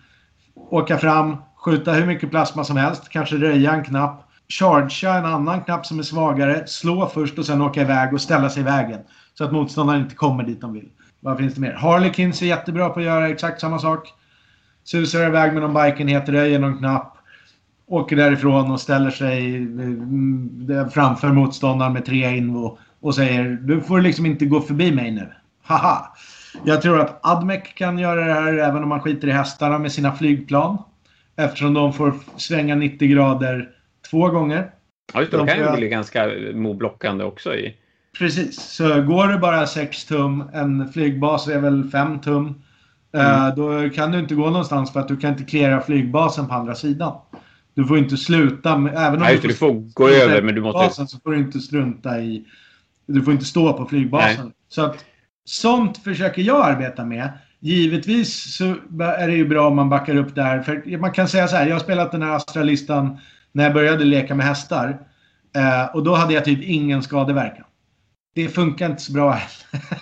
åka 0.71 0.99
fram, 0.99 1.37
skjuta 1.57 1.93
hur 1.93 2.07
mycket 2.07 2.31
plasma 2.31 2.65
som 2.65 2.77
helst, 2.77 3.09
kanske 3.09 3.37
röja 3.37 3.73
en 3.73 3.85
knapp, 3.85 4.25
chargea 4.49 5.15
en 5.15 5.25
annan 5.25 5.61
knapp 5.61 5.87
som 5.87 5.99
är 5.99 6.03
svagare, 6.03 6.67
slå 6.67 7.07
först 7.07 7.39
och 7.39 7.47
sen 7.47 7.63
åka 7.63 7.83
iväg 7.83 8.15
och 8.15 8.21
ställa 8.21 8.51
sig 8.51 8.61
i 8.61 8.65
vägen. 8.65 9.01
Så 9.35 9.45
att 9.45 9.53
motståndaren 9.53 10.01
inte 10.03 10.15
kommer 10.15 10.45
dit 10.45 10.61
de 10.61 10.73
vill. 10.73 10.89
Vad 11.21 11.39
finns 11.39 11.55
det 11.55 11.61
mer? 11.61 11.73
Harlequins 11.73 12.43
är 12.43 12.47
jättebra 12.47 12.89
på 12.89 13.01
att 13.01 13.07
göra 13.07 13.29
exakt 13.29 13.61
samma 13.61 13.79
sak. 13.79 14.13
Susar 14.85 15.27
iväg 15.27 15.53
med 15.53 15.63
någon 15.63 15.85
bikenhet, 15.85 16.29
röjer 16.29 16.59
någon 16.59 16.79
knapp. 16.79 17.17
Åker 17.87 18.17
därifrån 18.17 18.71
och 18.71 18.81
ställer 18.81 19.11
sig 19.11 19.57
eh, 19.57 19.63
mm, 19.63 20.91
framför 20.91 21.29
motståndaren 21.29 21.93
med 21.93 22.05
tre 22.05 22.37
invo. 22.37 22.79
Och 23.01 23.15
säger 23.15 23.45
du 23.45 23.81
får 23.81 24.01
liksom 24.01 24.27
inte 24.27 24.47
gå 24.47 24.61
förbi 24.61 24.93
mig 24.93 25.11
nu. 25.11 25.33
Haha! 25.63 26.15
Jag 26.65 26.83
tror 26.83 27.01
att 27.01 27.21
Admec 27.23 27.63
kan 27.75 27.99
göra 27.99 28.25
det 28.25 28.33
här 28.33 28.53
även 28.59 28.83
om 28.83 28.89
man 28.89 29.01
skiter 29.01 29.29
i 29.29 29.33
hästarna 29.33 29.79
med 29.79 29.93
sina 29.93 30.13
flygplan. 30.13 30.79
Eftersom 31.37 31.75
de 31.75 31.93
får 31.93 32.15
svänga 32.37 32.75
90 32.75 33.09
grader 33.09 33.69
två 34.11 34.29
gånger. 34.29 34.71
Ja, 35.15 35.21
just 35.21 35.33
det. 35.33 35.39
De 35.39 35.47
kan 35.47 35.57
får 35.57 35.67
ju 35.67 35.77
bli 35.77 35.89
ganska 35.89 36.31
moblockande 36.55 37.25
också. 37.25 37.55
I... 37.55 37.77
Precis. 38.19 38.61
Så 38.61 39.03
går 39.03 39.29
det 39.29 39.39
bara 39.39 39.67
6 39.67 40.05
tum, 40.05 40.45
en 40.53 40.93
flygbas 40.93 41.49
är 41.49 41.61
väl 41.61 41.91
5 41.91 42.19
tum. 42.19 42.63
eh, 43.15 43.55
Då 43.57 43.91
kan 43.91 44.13
du 44.13 44.19
inte 44.19 44.35
gå 44.35 44.47
någonstans 44.47 44.93
för 44.93 45.01
att 45.01 45.09
du 45.09 45.17
kan 45.17 45.31
inte 45.33 45.45
klära 45.45 45.81
flygbasen 45.81 46.47
på 46.47 46.55
andra 46.55 46.75
sidan. 46.75 47.13
Du 47.75 47.85
får 47.85 47.99
inte 47.99 48.17
sluta, 48.17 48.79
med, 48.79 48.93
även 48.95 49.15
om 49.15 49.21
Nej, 49.21 49.33
just 49.33 49.43
det. 49.43 49.49
Du 49.49 49.55
får 49.55 49.93
gå 49.95 50.09
över, 50.09 50.43
men 50.43 50.55
du 50.55 50.61
måste... 50.61 50.79
flygbasen 50.79 51.09
så 51.09 51.19
får 51.21 51.31
du 51.31 51.39
inte 51.39 51.59
strunta 51.59 52.21
i... 52.21 52.45
Du 53.07 53.23
får 53.23 53.33
inte 53.33 53.45
stå 53.45 53.73
på 53.73 53.87
flygbasen. 53.87 54.53
Så 54.69 54.83
att 54.83 55.05
sånt 55.51 55.99
försöker 55.99 56.43
jag 56.43 56.67
arbeta 56.67 57.05
med. 57.05 57.31
Givetvis 57.61 58.57
så 58.57 58.65
är 59.03 59.27
det 59.27 59.35
ju 59.35 59.49
bra 59.49 59.69
om 59.69 59.77
man 59.77 59.89
backar 59.89 60.17
upp 60.17 60.35
där. 60.35 60.63
För 60.63 60.99
man 60.99 61.13
kan 61.13 61.29
säga 61.29 61.49
så 61.49 61.57
här, 61.57 61.67
jag 61.67 61.75
har 61.75 61.81
spelat 61.81 62.13
den 62.13 62.23
här 62.23 62.37
Astra-listan 62.37 63.19
när 63.53 63.65
jag 63.65 63.73
började 63.73 64.05
leka 64.05 64.35
med 64.35 64.47
hästar. 64.47 65.01
Eh, 65.57 65.95
och 65.95 66.05
då 66.05 66.15
hade 66.15 66.35
jag 66.35 66.45
typ 66.45 66.63
ingen 66.63 67.03
skadeverkan. 67.03 67.65
Det 68.35 68.49
funkar 68.49 68.87
inte 68.87 69.03
så 69.03 69.13
bra 69.13 69.31
heller. 69.31 69.95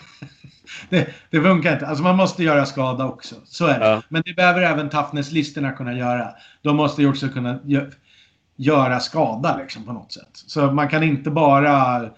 det, 0.88 1.08
det 1.30 1.42
funkar 1.42 1.72
inte. 1.72 1.86
Alltså 1.86 2.04
man 2.04 2.16
måste 2.16 2.44
göra 2.44 2.66
skada 2.66 3.04
också. 3.04 3.34
Så 3.44 3.66
är 3.66 3.78
det. 3.80 3.86
Ja. 3.86 4.02
Men 4.08 4.22
det 4.26 4.34
behöver 4.34 4.62
även 4.62 4.88
toughness-listorna 4.88 5.72
kunna 5.72 5.92
göra. 5.92 6.28
De 6.62 6.76
måste 6.76 7.02
ju 7.02 7.10
också 7.10 7.28
kunna 7.28 7.58
gö- 7.58 7.92
göra 8.56 9.00
skada 9.00 9.56
liksom 9.56 9.84
på 9.84 9.92
något 9.92 10.12
sätt. 10.12 10.30
Så 10.32 10.72
man 10.72 10.88
kan 10.88 11.02
inte 11.02 11.30
bara 11.30 12.10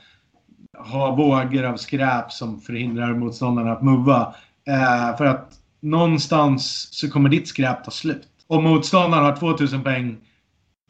ha 0.87 1.15
vågor 1.15 1.65
av 1.65 1.77
skräp 1.77 2.33
som 2.33 2.61
förhindrar 2.61 3.15
motståndarna 3.15 3.73
att 3.73 3.83
mova. 3.83 4.35
Eh, 4.69 5.17
för 5.17 5.25
att 5.25 5.53
någonstans 5.81 6.89
så 6.91 7.11
kommer 7.11 7.29
ditt 7.29 7.49
skräp 7.49 7.85
ta 7.85 7.91
slut. 7.91 8.23
Om 8.47 8.65
motståndaren 8.65 9.25
har 9.25 9.37
2000 9.37 9.83
poäng 9.83 10.17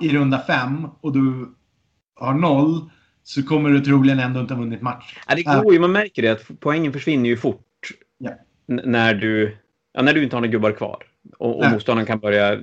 i 0.02 0.08
runda 0.08 0.38
5 0.46 0.88
och 1.00 1.12
du 1.12 1.54
har 2.20 2.34
noll 2.34 2.90
så 3.22 3.42
kommer 3.42 3.70
du 3.70 3.80
troligen 3.80 4.18
ändå 4.18 4.40
inte 4.40 4.54
ha 4.54 4.60
vunnit 4.60 4.82
match. 4.82 5.18
Ja, 5.28 5.34
det 5.34 5.42
går 5.42 5.72
ju, 5.72 5.80
man 5.80 5.92
märker 5.92 6.22
det 6.22 6.28
att 6.28 6.50
poängen 6.60 6.92
försvinner 6.92 7.28
ju 7.28 7.36
fort 7.36 7.66
Ja. 8.18 8.30
när, 8.66 9.14
du, 9.14 9.56
ja, 9.92 10.02
när 10.02 10.14
du 10.14 10.22
inte 10.22 10.36
har 10.36 10.40
några 10.40 10.52
gubbar 10.52 10.72
kvar. 10.72 11.02
Och, 11.38 11.58
och 11.58 11.70
motståndaren 11.70 12.06
kan 12.06 12.18
börja 12.18 12.58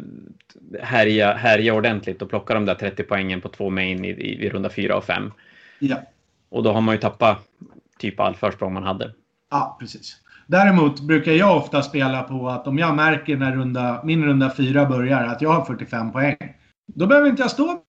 härja, 0.81 1.33
härja 1.33 1.73
ordentligt 1.73 2.21
och 2.21 2.29
plocka 2.29 2.53
de 2.53 2.65
där 2.65 2.75
30 2.75 3.03
poängen 3.03 3.41
på 3.41 3.49
två 3.49 3.69
main 3.69 4.05
i, 4.05 4.09
i, 4.09 4.45
i 4.45 4.49
runda 4.49 4.69
4 4.69 4.97
och 4.97 5.03
5. 5.03 5.31
Ja. 5.79 5.97
Och 6.49 6.63
då 6.63 6.73
har 6.73 6.81
man 6.81 6.95
ju 6.95 7.01
tappat 7.01 7.37
typ 7.99 8.19
all 8.19 8.35
försprång 8.35 8.73
man 8.73 8.83
hade. 8.83 9.13
Ja, 9.51 9.77
precis. 9.79 10.17
Däremot 10.47 10.99
brukar 10.99 11.31
jag 11.31 11.57
ofta 11.57 11.81
spela 11.81 12.23
på 12.23 12.49
att 12.49 12.67
om 12.67 12.77
jag 12.77 12.95
märker 12.95 13.37
när 13.37 13.55
runda, 13.55 14.01
min 14.03 14.25
runda 14.25 14.51
4 14.55 14.85
börjar 14.85 15.23
att 15.23 15.41
jag 15.41 15.49
har 15.49 15.65
45 15.65 16.11
poäng. 16.11 16.37
Då 16.87 17.07
behöver 17.07 17.29
inte 17.29 17.41
jag 17.41 17.51
stå 17.51 17.81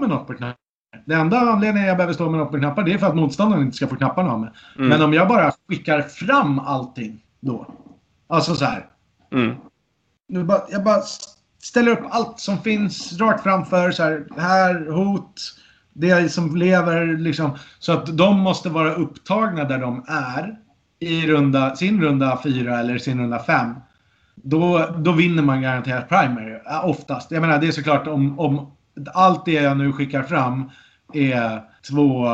med 0.00 0.08
något 0.08 0.26
på 0.26 0.34
knappen. 0.34 0.60
Den 1.04 1.20
enda 1.20 1.38
anledningen 1.38 1.88
jag 1.88 1.96
behöver 1.96 2.14
stå 2.14 2.30
med 2.30 2.40
något 2.40 2.52
på 2.52 2.58
knappar 2.58 2.82
det 2.82 2.92
är 2.92 2.98
för 2.98 3.06
att 3.06 3.16
motståndaren 3.16 3.62
inte 3.62 3.76
ska 3.76 3.86
få 3.86 3.96
knapparna 3.96 4.32
av 4.32 4.40
mig. 4.40 4.50
Mm. 4.76 4.88
Men 4.88 5.02
om 5.02 5.12
jag 5.12 5.28
bara 5.28 5.52
skickar 5.68 6.02
fram 6.02 6.58
allting 6.58 7.24
då. 7.40 7.66
Alltså 8.26 8.54
så 8.54 8.64
här. 8.64 8.86
Mm. 9.32 9.56
Bara, 10.46 10.62
jag 10.70 10.84
bara 10.84 11.02
ställer 11.62 11.92
upp 11.92 12.04
allt 12.10 12.40
som 12.40 12.58
finns 12.58 13.18
rakt 13.20 13.42
framför. 13.42 13.90
Så 13.90 14.02
här, 14.02 14.26
här 14.36 14.90
hot. 14.90 15.40
Det 15.98 16.32
som 16.32 16.56
lever 16.56 17.06
liksom. 17.06 17.58
Så 17.78 17.92
att 17.92 18.16
de 18.18 18.40
måste 18.40 18.68
vara 18.68 18.94
upptagna 18.94 19.64
där 19.64 19.78
de 19.78 20.04
är. 20.08 20.56
I 20.98 21.26
runda, 21.26 21.76
sin 21.76 22.02
runda 22.02 22.40
4 22.42 22.78
eller 22.80 22.98
sin 22.98 23.20
runda 23.20 23.38
5. 23.38 23.74
Då, 24.34 24.94
då 24.98 25.12
vinner 25.12 25.42
man 25.42 25.62
garanterat 25.62 26.08
primary. 26.08 26.52
Eh, 26.52 26.88
oftast. 26.88 27.30
Jag 27.30 27.40
menar 27.40 27.60
det 27.60 27.66
är 27.66 27.72
såklart 27.72 28.06
om, 28.06 28.38
om 28.38 28.72
allt 29.14 29.44
det 29.44 29.52
jag 29.52 29.76
nu 29.76 29.92
skickar 29.92 30.22
fram 30.22 30.70
är 31.14 31.62
två 31.90 32.26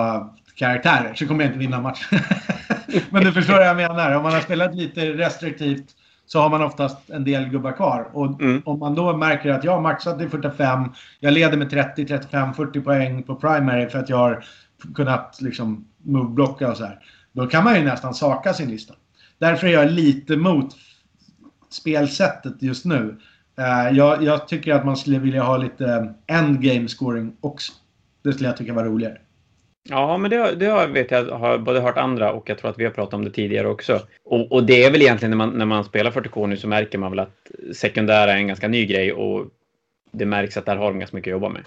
karaktärer 0.54 1.14
så 1.14 1.26
kommer 1.26 1.44
jag 1.44 1.48
inte 1.48 1.58
vinna 1.58 1.80
matchen. 1.80 2.18
Men 3.10 3.24
du 3.24 3.32
förstår 3.32 3.54
vad 3.54 3.66
jag 3.66 3.76
menar. 3.76 4.16
Om 4.16 4.22
man 4.22 4.32
har 4.32 4.40
spelat 4.40 4.74
lite 4.74 5.00
restriktivt 5.00 5.86
så 6.26 6.40
har 6.40 6.50
man 6.50 6.62
oftast 6.62 7.10
en 7.10 7.24
del 7.24 7.48
gubbar 7.48 7.72
kvar. 7.72 8.10
Och 8.12 8.40
Mm. 8.40 8.62
om 8.64 8.78
man 8.78 8.94
då 8.94 9.16
märker 9.16 9.50
att 9.50 9.64
jag 9.64 9.72
har 9.72 9.80
maxat 9.80 10.18
till 10.18 10.30
45, 10.30 10.88
jag 11.20 11.32
leder 11.32 11.56
med 11.56 11.70
30, 11.70 12.06
35, 12.06 12.54
40 12.54 12.80
poäng 12.80 13.22
på 13.22 13.34
primary 13.34 13.88
för 13.88 13.98
att 13.98 14.08
jag 14.08 14.16
har 14.16 14.44
kunnat 14.94 15.38
liksom 15.40 15.84
move-blocka 16.02 16.70
och 16.70 16.76
så 16.76 16.84
här. 16.84 16.98
Då 17.32 17.46
kan 17.46 17.64
man 17.64 17.74
ju 17.76 17.84
nästan 17.84 18.14
saka 18.14 18.54
sin 18.54 18.70
lista. 18.70 18.94
Därför 19.38 19.66
är 19.66 19.72
jag 19.72 19.90
lite 19.90 20.36
mot 20.36 20.76
spelsättet 21.70 22.62
just 22.62 22.84
nu. 22.84 23.18
Eh, 23.58 23.96
jag, 23.96 24.22
jag 24.22 24.48
tycker 24.48 24.74
att 24.74 24.84
man 24.86 24.96
skulle 24.96 25.18
vilja 25.18 25.42
ha 25.42 25.56
lite 25.56 26.14
endgame 26.26 26.88
scoring 26.88 27.36
också. 27.40 27.72
Det 28.24 28.32
skulle 28.32 28.48
jag 28.48 28.56
tycka 28.56 28.72
var 28.72 28.84
roligare. 28.84 29.18
Ja, 29.88 30.16
men 30.18 30.30
det, 30.30 30.54
det 30.54 30.66
har- 30.66 30.86
vet 30.86 31.10
jag, 31.10 31.24
har 31.24 31.58
både 31.58 31.80
hört 31.80 31.98
andra 31.98 32.32
och 32.32 32.50
jag 32.50 32.58
tror 32.58 32.70
att 32.70 32.78
vi 32.78 32.84
har 32.84 32.90
pratat 32.90 33.14
om 33.14 33.24
det 33.24 33.30
tidigare 33.30 33.68
också. 33.68 34.00
Och, 34.24 34.52
och 34.52 34.64
det 34.64 34.84
är 34.84 34.90
väl 34.90 35.02
egentligen 35.02 35.30
när 35.30 35.36
man, 35.46 35.50
när 35.58 35.66
man 35.66 35.84
spelar 35.84 36.10
40K 36.10 36.46
nu 36.46 36.56
så 36.56 36.68
märker 36.68 36.98
man 36.98 37.10
väl 37.10 37.18
att 37.18 37.50
sekundära 37.74 38.32
är 38.32 38.36
en 38.36 38.46
ganska 38.46 38.68
ny 38.68 38.86
grej 38.86 39.12
och 39.12 39.46
det 40.12 40.26
märks 40.26 40.56
att 40.56 40.66
där 40.66 40.76
har 40.76 40.84
de 40.90 40.98
ganska 40.98 41.16
mycket 41.16 41.30
att 41.30 41.32
jobba 41.32 41.48
med. 41.48 41.62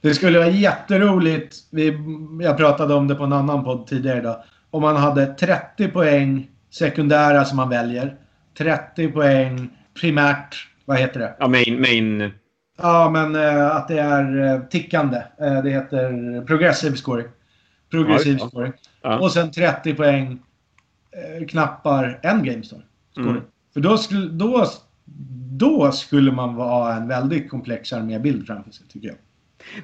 Det 0.00 0.14
skulle 0.14 0.38
vara 0.38 0.48
jätteroligt, 0.48 1.56
vi, 1.72 1.98
jag 2.40 2.56
pratade 2.56 2.94
om 2.94 3.08
det 3.08 3.14
på 3.14 3.24
en 3.24 3.32
annan 3.32 3.64
podd 3.64 3.86
tidigare 3.86 4.18
idag, 4.18 4.42
om 4.70 4.82
man 4.82 4.96
hade 4.96 5.26
30 5.26 5.88
poäng 5.88 6.48
sekundära 6.70 7.44
som 7.44 7.56
man 7.56 7.68
väljer, 7.68 8.14
30 8.58 9.08
poäng 9.08 9.68
primärt, 10.00 10.68
vad 10.84 10.98
heter 10.98 11.20
det? 11.20 11.36
Ja, 11.38 11.48
main, 11.48 11.80
main 11.80 12.30
Ja, 12.82 13.10
men 13.12 13.34
eh, 13.34 13.76
att 13.76 13.88
det 13.88 13.98
är 13.98 14.46
eh, 14.54 14.60
tickande. 14.60 15.16
Eh, 15.40 15.62
det 15.62 15.70
heter 15.70 16.40
progressive 16.46 16.96
scoring. 16.96 17.26
Progressive 17.90 18.38
Ja, 18.40 18.48
scoring. 18.48 18.72
Ja. 19.02 19.18
Och 19.18 19.32
sen 19.32 19.50
30 19.50 19.94
poäng 19.94 20.38
eh, 21.40 21.46
knappar 21.46 22.20
endgame 22.22 22.62
scoring. 22.62 22.84
Mm. 23.16 23.40
För 23.74 23.80
då 23.80 23.98
skulle, 23.98 24.28
då, 24.28 24.66
då 25.56 25.92
skulle 25.92 26.32
man 26.32 26.54
ha 26.54 26.94
en 26.94 27.08
väldigt 27.08 27.50
komplex 27.50 27.92
armébild 27.92 28.46
framför 28.46 28.70
sig, 28.70 28.86
tycker 28.88 29.08
jag. 29.08 29.16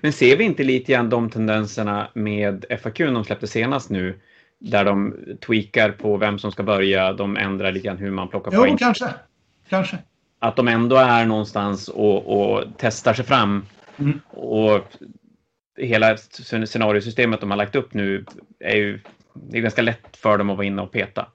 Men 0.00 0.12
ser 0.12 0.36
vi 0.36 0.44
inte 0.44 0.64
lite 0.64 0.92
grann 0.92 1.10
de 1.10 1.30
tendenserna 1.30 2.08
med 2.14 2.64
FAQ 2.82 2.98
de 2.98 3.24
släppte 3.24 3.46
senast 3.46 3.90
nu? 3.90 4.20
Där 4.58 4.84
de 4.84 5.14
tweakar 5.46 5.90
på 5.90 6.16
vem 6.16 6.38
som 6.38 6.52
ska 6.52 6.62
börja, 6.62 7.12
de 7.12 7.36
ändrar 7.36 7.72
lite 7.72 7.86
grann 7.86 7.96
hur 7.96 8.10
man 8.10 8.28
plockar 8.28 8.50
Jo, 8.54 8.60
poäng. 8.60 8.76
kanske. 8.76 9.08
Kanske. 9.68 9.98
Att 10.38 10.56
de 10.56 10.68
ändå 10.68 10.96
är 10.96 11.26
någonstans 11.26 11.88
och, 11.88 12.42
och 12.42 12.64
testar 12.78 13.14
sig 13.14 13.24
fram. 13.24 13.66
Mm. 13.98 14.20
Och 14.30 14.80
hela 15.76 16.16
scenariosystemet 16.16 17.40
de 17.40 17.50
har 17.50 17.56
lagt 17.56 17.76
upp 17.76 17.94
nu 17.94 18.24
är 18.60 18.76
ju 18.76 19.00
det 19.34 19.58
är 19.58 19.62
ganska 19.62 19.82
lätt 19.82 20.16
för 20.16 20.38
dem 20.38 20.50
att 20.50 20.56
vara 20.56 20.66
inne 20.66 20.82
och 20.82 20.92
peta. 20.92 21.26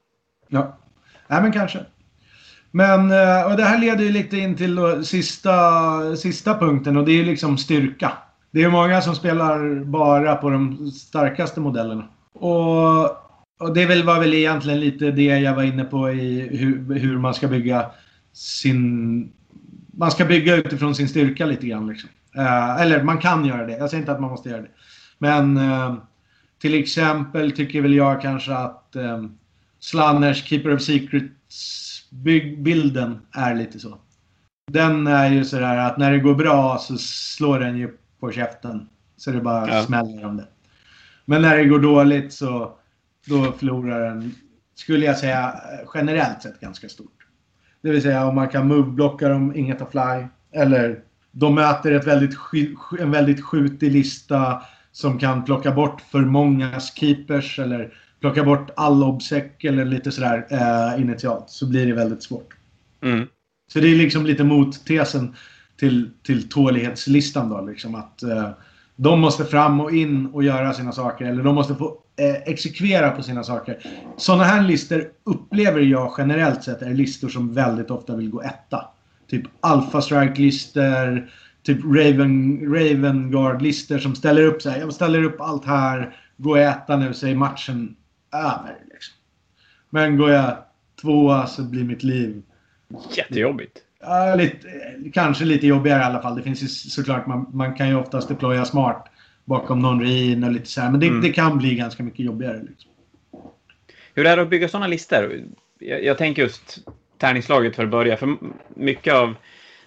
Ja, 0.47 0.78
Nej, 1.28 1.41
men 1.41 1.52
kanske. 1.52 1.80
Men 2.71 3.12
eh, 3.12 3.52
och 3.52 3.58
det 3.58 3.63
här 3.63 3.80
leder 3.80 4.04
ju 4.04 4.12
lite 4.12 4.38
in 4.38 4.56
till 4.56 4.76
då, 4.76 5.04
sista, 5.04 6.15
sista 6.15 6.60
punkten 6.60 6.97
och 6.97 7.06
det 7.06 7.12
är 7.12 7.15
ju 7.15 7.26
liksom 7.26 7.58
styrka. 7.58 8.12
Det 8.52 8.63
är 8.63 8.69
många 8.69 9.02
som 9.02 9.15
spelar 9.15 9.84
bara 9.84 10.36
på 10.36 10.50
de 10.50 10.91
starkaste 10.91 11.60
modellerna. 11.60 12.08
Och, 12.34 13.04
och 13.60 13.73
det 13.73 13.86
väl, 13.86 14.04
var 14.04 14.19
väl 14.19 14.34
egentligen 14.34 14.80
lite 14.80 15.12
det 15.12 15.23
jag 15.23 15.56
var 15.56 15.63
inne 15.63 15.84
på 15.84 16.12
i 16.12 16.58
hur, 16.58 16.95
hur 16.95 17.17
man 17.17 17.34
ska 17.34 17.47
bygga 17.47 17.86
sin... 18.34 19.32
Man 19.93 20.12
ska 20.12 20.26
bygga 20.26 20.56
utifrån 20.56 20.95
sin 20.95 21.10
styrka 21.10 21.45
lite 21.45 21.67
grann. 21.67 21.88
Liksom. 21.88 22.10
Eh, 22.38 22.82
eller 22.82 23.04
man 23.04 23.17
kan 23.17 23.45
göra 23.45 23.65
det. 23.65 23.78
Jag 23.78 23.89
säger 23.89 24.02
inte 24.02 24.12
att 24.12 24.21
man 24.21 24.30
måste 24.30 24.50
göra 24.50 24.62
det. 24.62 24.69
Men 25.17 25.58
eh, 25.58 25.95
till 26.62 26.73
exempel 26.73 27.52
tycker 27.52 27.82
väl 27.82 27.93
jag 27.93 28.21
kanske 28.21 28.54
att 28.54 28.95
eh, 28.95 29.23
Slanners 29.80 30.43
Keeper 30.43 30.76
of 30.76 30.82
Secrets-bilden 30.82 33.19
är 33.32 33.56
lite 33.56 33.80
så. 33.80 33.97
Den 34.71 35.08
är 35.08 35.30
ju 35.30 35.45
sådär 35.45 35.78
att 35.78 35.97
när 35.97 36.12
det 36.12 36.19
går 36.19 36.36
bra 36.36 36.78
så 36.78 36.97
slår 36.97 37.60
den 37.60 37.78
ju 37.78 37.97
på 38.19 38.32
käften. 38.32 38.89
Så 39.17 39.32
det 39.32 39.41
bara 39.41 39.67
Ja. 39.67 39.84
smäller 39.84 40.26
om 40.26 40.38
det. 40.38 40.47
Men 41.26 41.41
när 41.41 41.58
det 41.58 41.65
går 41.65 41.80
dåligt 41.80 42.34
så 42.34 42.71
då 43.28 43.52
förlorar 43.52 44.10
den, 44.10 44.36
skulle 44.76 45.06
jag 45.06 45.17
säga, 45.17 45.56
generellt 45.93 46.41
sett 46.41 46.60
ganska 46.60 46.89
stort. 46.89 47.13
Det 47.82 47.89
vill 47.91 48.02
säga 48.02 48.26
om 48.26 48.36
man 48.36 48.50
kan 48.50 48.71
move-blocka 48.71 49.30
dem, 49.30 49.56
inget 49.56 49.82
att 49.82 49.91
fly. 49.91 50.28
Eller 50.52 51.00
de 51.32 51.56
möter 51.56 51.92
ett 51.92 52.08
väldigt, 52.08 52.38
en 53.00 53.12
väldigt 53.12 53.44
skjutig 53.44 53.92
lista 53.92 54.62
som 54.92 55.20
kan 55.20 55.44
plocka 55.46 55.72
bort 55.72 56.02
för 56.02 56.22
många 56.22 56.80
keepers 56.80 57.60
eller 57.60 57.94
plocka 58.22 58.44
bort 58.44 58.70
all 58.76 59.04
obsec 59.04 59.44
eller 59.60 59.86
lite 59.86 60.12
sådär 60.12 60.48
eh, 60.50 61.02
initialt. 61.02 61.50
Så 61.50 61.70
blir 61.70 61.86
det 61.86 61.94
väldigt 61.94 62.24
svårt. 62.24 62.54
Mm. 63.04 63.28
Så 63.74 63.80
det 63.80 63.88
är 63.88 63.96
liksom 63.96 64.26
lite 64.26 64.44
mottesen 64.44 65.36
till, 65.80 66.10
till 66.24 66.50
tålighetslistan 66.50 67.50
då. 67.50 67.62
Liksom 67.62 67.96
att 67.96 68.24
eh, 68.24 68.50
de 68.96 69.20
måste 69.20 69.46
fram 69.46 69.82
och 69.82 69.92
in 69.92 70.26
och 70.26 70.44
göra 70.44 70.74
sina 70.74 70.92
saker. 70.92 71.26
Eller 71.26 71.44
de 71.44 71.56
måste 71.56 71.76
få 71.76 71.98
eh, 72.20 72.52
exekvera 72.52 73.12
på 73.12 73.24
sina 73.24 73.44
saker. 73.44 73.78
Sådana 74.18 74.44
här 74.44 74.62
listor 74.62 75.12
upplever 75.24 75.82
jag 75.82 76.16
generellt 76.18 76.63
sett 76.63 76.82
är 76.82 76.94
listor 76.94 77.30
som 77.30 77.54
väldigt 77.54 77.92
ofta 77.92 78.16
vill 78.16 78.30
gå 78.30 78.42
etta. 78.42 78.86
Typ 79.30 79.44
Alpha 79.60 80.02
Strike-listor. 80.02 81.30
Typ 81.63 81.80
Raven, 81.84 82.60
Raven 82.76 83.32
Guard-listor 83.32 83.98
som 83.98 84.16
ställer 84.16 84.44
upp 84.44 84.62
så 84.62 84.70
här. 84.70 84.80
Jag 84.80 84.94
ställer 84.94 85.24
upp 85.24 85.42
allt 85.42 85.66
här. 85.66 86.16
Går 86.38 86.60
jag 86.60 86.72
etta 86.72 86.98
nu 86.98 87.13
så 87.13 87.28
är 87.28 87.36
matchen 87.36 87.96
över. 88.34 88.76
Liksom. 88.94 89.16
Men 89.90 90.18
går 90.18 90.32
jag 90.32 90.58
tvåa 91.02 91.48
så 91.48 91.63
blir 91.63 91.84
mitt 91.84 92.04
liv 92.04 92.42
Jättejobbigt. 93.18 93.78
Ja, 94.02 94.36
lite, 94.36 94.68
kanske 95.13 95.46
lite 95.46 95.68
jobbigare 95.68 96.02
i 96.02 96.06
alla 96.06 96.22
fall. 96.22 96.36
Det 96.36 96.44
finns 96.44 96.63
ju 96.63 96.68
såklart, 96.68 97.28
man, 97.28 97.50
man 97.54 97.74
kan 97.76 97.90
ju 97.90 97.96
oftast 97.96 98.28
deploya 98.30 98.66
smart 98.66 99.08
bakom 99.46 99.80
någon 99.80 100.02
ruin 100.02 100.44
och 100.44 100.52
lite 100.52 100.66
så 100.66 100.82
här. 100.82 100.92
Men 100.92 101.00
det, 101.00 101.08
Mm. 101.08 101.22
det 101.22 101.30
kan 101.30 101.58
bli 101.58 101.76
ganska 101.76 102.04
mycket 102.04 102.26
jobbigare. 102.26 102.63
Liksom. 102.70 102.92
Hur 104.13 104.26
är 104.26 104.36
det 104.38 104.42
att 104.44 104.50
bygga 104.50 104.70
sådana 104.70 104.88
listor? 104.88 105.44
Jag, 105.80 106.04
jag 106.04 106.18
tänker 106.18 106.42
just 106.42 106.78
tärningslaget 107.17 107.75
för 107.75 107.84
att 107.84 107.89
börja. 107.89 108.17
För 108.17 108.38
mycket 108.75 109.13
av 109.13 109.36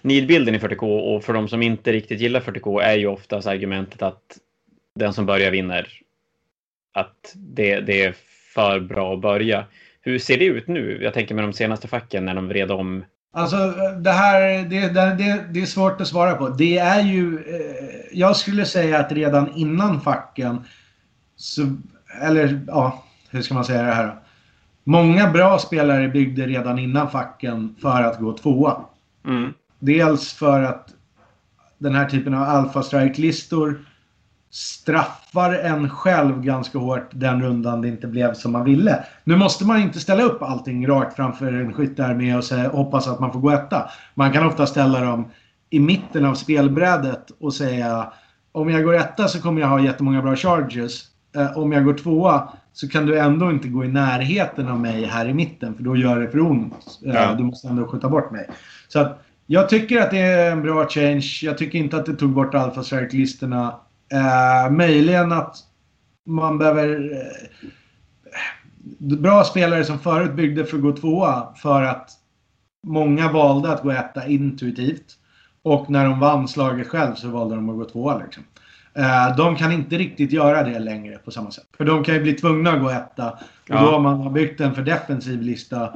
nidbilden 0.01 0.55
i 0.55 0.57
40K 0.57 0.99
och 0.99 1.23
för 1.23 1.33
de 1.33 1.47
som 1.47 1.61
inte 1.61 1.91
riktigt 1.91 2.21
gillar 2.21 2.39
40K 2.39 2.81
är 2.81 2.95
ju 2.95 3.07
oftast 3.07 3.47
argumentet 3.47 4.01
att 4.01 4.37
den 4.95 5.13
som 5.13 5.25
börjar 5.25 5.51
vinner. 5.51 5.87
Att 6.93 7.33
det, 7.35 7.79
det 7.79 8.03
är 8.03 8.15
för 8.53 8.79
bra 8.79 9.13
att 9.13 9.21
börja. 9.21 9.65
Hur 10.01 10.19
ser 10.19 10.37
det 10.37 10.45
ut 10.45 10.67
nu? 10.67 11.03
Jag 11.03 11.13
tänker 11.13 11.35
med 11.35 11.43
de 11.43 11.53
senaste 11.53 11.87
facken 11.87 12.25
när 12.25 12.35
de 12.35 12.47
vred 12.47 12.71
om. 12.71 13.05
Alltså 13.33 13.57
det 13.99 14.11
här, 14.11 14.63
det, 14.63 14.87
det, 14.87 15.15
det, 15.17 15.45
det 15.49 15.61
är 15.61 15.65
svårt 15.65 16.01
att 16.01 16.07
svara 16.07 16.35
på. 16.35 16.49
Det 16.49 16.77
är 16.77 17.01
ju, 17.01 17.35
eh, 17.35 18.17
jag 18.19 18.35
skulle 18.35 18.65
säga 18.65 18.99
att 18.99 19.11
redan 19.11 19.53
innan 19.55 20.01
facken, 20.01 20.65
så, 21.35 21.61
eller 22.21 22.61
ja, 22.67 23.03
hur 23.29 23.41
ska 23.41 23.53
man 23.53 23.65
säga 23.65 23.83
det 23.83 23.91
här 23.91 24.07
då? 24.07 24.13
Många 24.83 25.29
bra 25.29 25.59
spelare 25.59 26.07
byggde 26.07 26.47
redan 26.47 26.79
innan 26.79 27.09
facken 27.11 27.75
för 27.81 28.01
att 28.01 28.19
gå 28.19 28.33
tvåa. 28.33 28.77
Mm. 29.25 29.53
Dels 29.79 30.33
för 30.33 30.63
att 30.63 30.87
den 31.77 31.95
här 31.95 32.09
typen 32.09 32.33
av 32.33 32.43
alpha 32.43 32.83
strike-listor 32.83 33.85
straffar 34.51 35.53
en 35.53 35.89
själv 35.89 36.41
ganska 36.41 36.77
hårt 36.77 37.09
den 37.11 37.41
rundan 37.41 37.81
det 37.81 37.87
inte 37.87 38.07
blev 38.07 38.33
som 38.33 38.51
man 38.51 38.63
ville. 38.63 39.03
Nu 39.23 39.35
måste 39.35 39.65
man 39.65 39.81
inte 39.81 39.99
ställa 39.99 40.23
upp 40.23 40.41
allting 40.41 40.87
rakt 40.87 41.15
framför 41.15 41.53
en 41.53 41.73
skyttearmé 41.73 42.35
och 42.35 42.43
säga, 42.43 42.69
hoppas 42.69 43.07
att 43.07 43.19
man 43.19 43.31
får 43.31 43.39
gå 43.39 43.51
etta. 43.51 43.89
Man 44.13 44.31
kan 44.31 44.47
ofta 44.47 44.65
ställa 44.65 44.99
dem 44.99 45.31
i 45.69 45.79
mitten 45.79 46.25
av 46.25 46.35
spelbrädet 46.35 47.31
och 47.39 47.53
säga 47.53 48.13
om 48.51 48.69
jag 48.69 48.83
går 48.83 48.95
etta 48.95 49.27
så 49.27 49.41
kommer 49.41 49.61
jag 49.61 49.67
ha 49.67 49.79
jättemånga 49.79 50.21
bra 50.21 50.35
charges. 50.35 51.10
Eh, 51.35 51.57
om 51.57 51.71
jag 51.71 51.85
går 51.85 51.93
tvåa 51.93 52.49
så 52.73 52.89
kan 52.89 53.05
du 53.05 53.19
ändå 53.19 53.51
inte 53.51 53.67
gå 53.67 53.85
i 53.85 53.87
närheten 53.87 54.67
av 54.67 54.79
mig 54.79 55.05
här 55.05 55.25
i 55.27 55.33
mitten 55.33 55.75
för 55.75 55.83
då 55.83 55.95
gör 55.95 56.19
det 56.19 56.29
för 56.29 56.39
ont. 56.39 56.99
Eh, 57.05 57.13
Ja. 57.13 57.33
Du 57.33 57.43
måste 57.43 57.67
ändå 57.67 57.87
skjuta 57.87 58.09
bort 58.09 58.31
mig. 58.31 58.49
Så 58.87 58.99
att 58.99 59.23
jag 59.45 59.69
tycker 59.69 60.01
att 60.01 60.11
det 60.11 60.19
är 60.19 60.51
en 60.51 60.61
bra 60.61 60.87
change. 60.89 61.39
Jag 61.43 61.57
tycker 61.57 61.79
inte 61.79 61.97
att 61.97 62.05
det 62.05 62.15
tog 62.15 62.31
bort 62.31 62.55
alpha 62.55 62.83
strike-listorna. 62.83 63.75
Eh, 64.13 64.71
möjligen 64.71 65.31
att 65.31 65.57
man 66.25 66.57
behöver... 66.57 67.11
Eh, 67.13 67.67
bra 68.97 69.43
spelare 69.43 69.83
som 69.83 69.99
förut 69.99 70.33
byggde 70.33 70.65
för 70.65 70.77
att 70.77 70.83
gå 70.83 70.91
tvåa 70.91 71.53
för 71.55 71.83
att 71.83 72.09
många 72.87 73.31
valde 73.31 73.71
att 73.71 73.83
gå 73.83 73.91
etta 73.91 74.27
intuitivt. 74.27 75.17
Och 75.63 75.89
när 75.89 76.05
de 76.05 76.19
vann 76.19 76.47
slaget 76.47 76.87
själv 76.87 77.15
så 77.15 77.27
valde 77.27 77.55
de 77.55 77.69
att 77.69 77.75
gå 77.75 77.85
tvåa. 77.85 78.17
Liksom. 78.17 78.43
Eh, 78.93 79.35
de 79.37 79.55
kan 79.55 79.71
inte 79.71 79.97
riktigt 79.97 80.31
göra 80.31 80.63
det 80.63 80.79
längre 80.79 81.17
på 81.17 81.31
samma 81.31 81.51
sätt. 81.51 81.67
För 81.77 81.85
de 81.85 82.03
kan 82.03 82.15
ju 82.15 82.21
bli 82.21 82.33
tvungna 82.33 82.71
att 82.71 82.81
gå 82.81 82.89
etta. 82.89 83.29
Och 83.69 83.81
då 83.81 83.95
om 83.95 84.03
man 84.03 84.21
har 84.21 84.29
byggt 84.29 84.61
en 84.61 84.75
för 84.75 84.81
defensiv 84.81 85.41
lista 85.41 85.93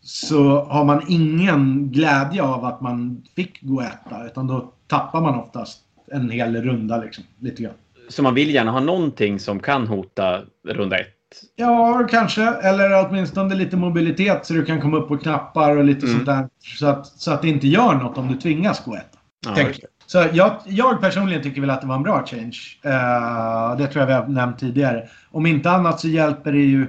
så 0.00 0.64
har 0.64 0.84
man 0.84 1.02
ingen 1.08 1.88
glädje 1.92 2.42
av 2.42 2.64
att 2.64 2.80
man 2.80 3.22
fick 3.36 3.62
gå 3.62 3.80
etta. 3.80 4.26
Utan 4.26 4.46
då 4.46 4.72
tappar 4.86 5.20
man 5.20 5.34
oftast 5.38 5.78
en 6.12 6.30
hel 6.30 6.62
runda 6.62 6.96
liksom. 6.98 7.24
Lite 7.38 7.62
grann. 7.62 7.72
Så 8.08 8.22
man 8.22 8.34
vill 8.34 8.54
gärna 8.54 8.70
ha 8.70 8.80
någonting 8.80 9.38
som 9.40 9.60
kan 9.60 9.86
hota 9.86 10.40
runda 10.68 10.98
ett. 10.98 11.08
Ja, 11.56 12.06
kanske. 12.10 12.42
Eller 12.42 13.06
åtminstone 13.08 13.54
lite 13.54 13.76
mobilitet 13.76 14.46
så 14.46 14.54
du 14.54 14.64
kan 14.64 14.80
komma 14.80 14.96
upp 14.96 15.08
på 15.08 15.18
knappar 15.18 15.76
och 15.76 15.84
lite 15.84 16.06
Mm. 16.06 16.16
sånt 16.16 16.26
där. 16.26 16.48
Så 16.78 16.86
att, 16.86 17.06
så 17.06 17.32
att 17.32 17.42
det 17.42 17.48
inte 17.48 17.68
gör 17.68 17.94
något 17.94 18.18
om 18.18 18.28
du 18.28 18.34
tvingas 18.34 18.84
gå 18.84 18.94
etta. 18.94 19.18
Ja, 19.46 19.52
det. 19.54 19.78
Så 20.12 20.24
jag, 20.32 20.56
jag 20.64 21.00
personligen 21.00 21.42
tycker 21.42 21.60
väl 21.60 21.70
att 21.70 21.80
det 21.80 21.86
var 21.86 21.94
en 21.96 22.02
bra 22.02 22.26
change. 22.26 22.58
Eh, 22.82 23.76
det 23.78 23.86
tror 23.86 24.00
jag 24.00 24.06
vi 24.06 24.12
har 24.12 24.26
nämnt 24.26 24.58
tidigare. 24.58 25.08
Om 25.30 25.46
inte 25.46 25.70
annat 25.70 26.00
så 26.00 26.08
hjälper 26.08 26.52
det 26.52 26.58
ju 26.58 26.86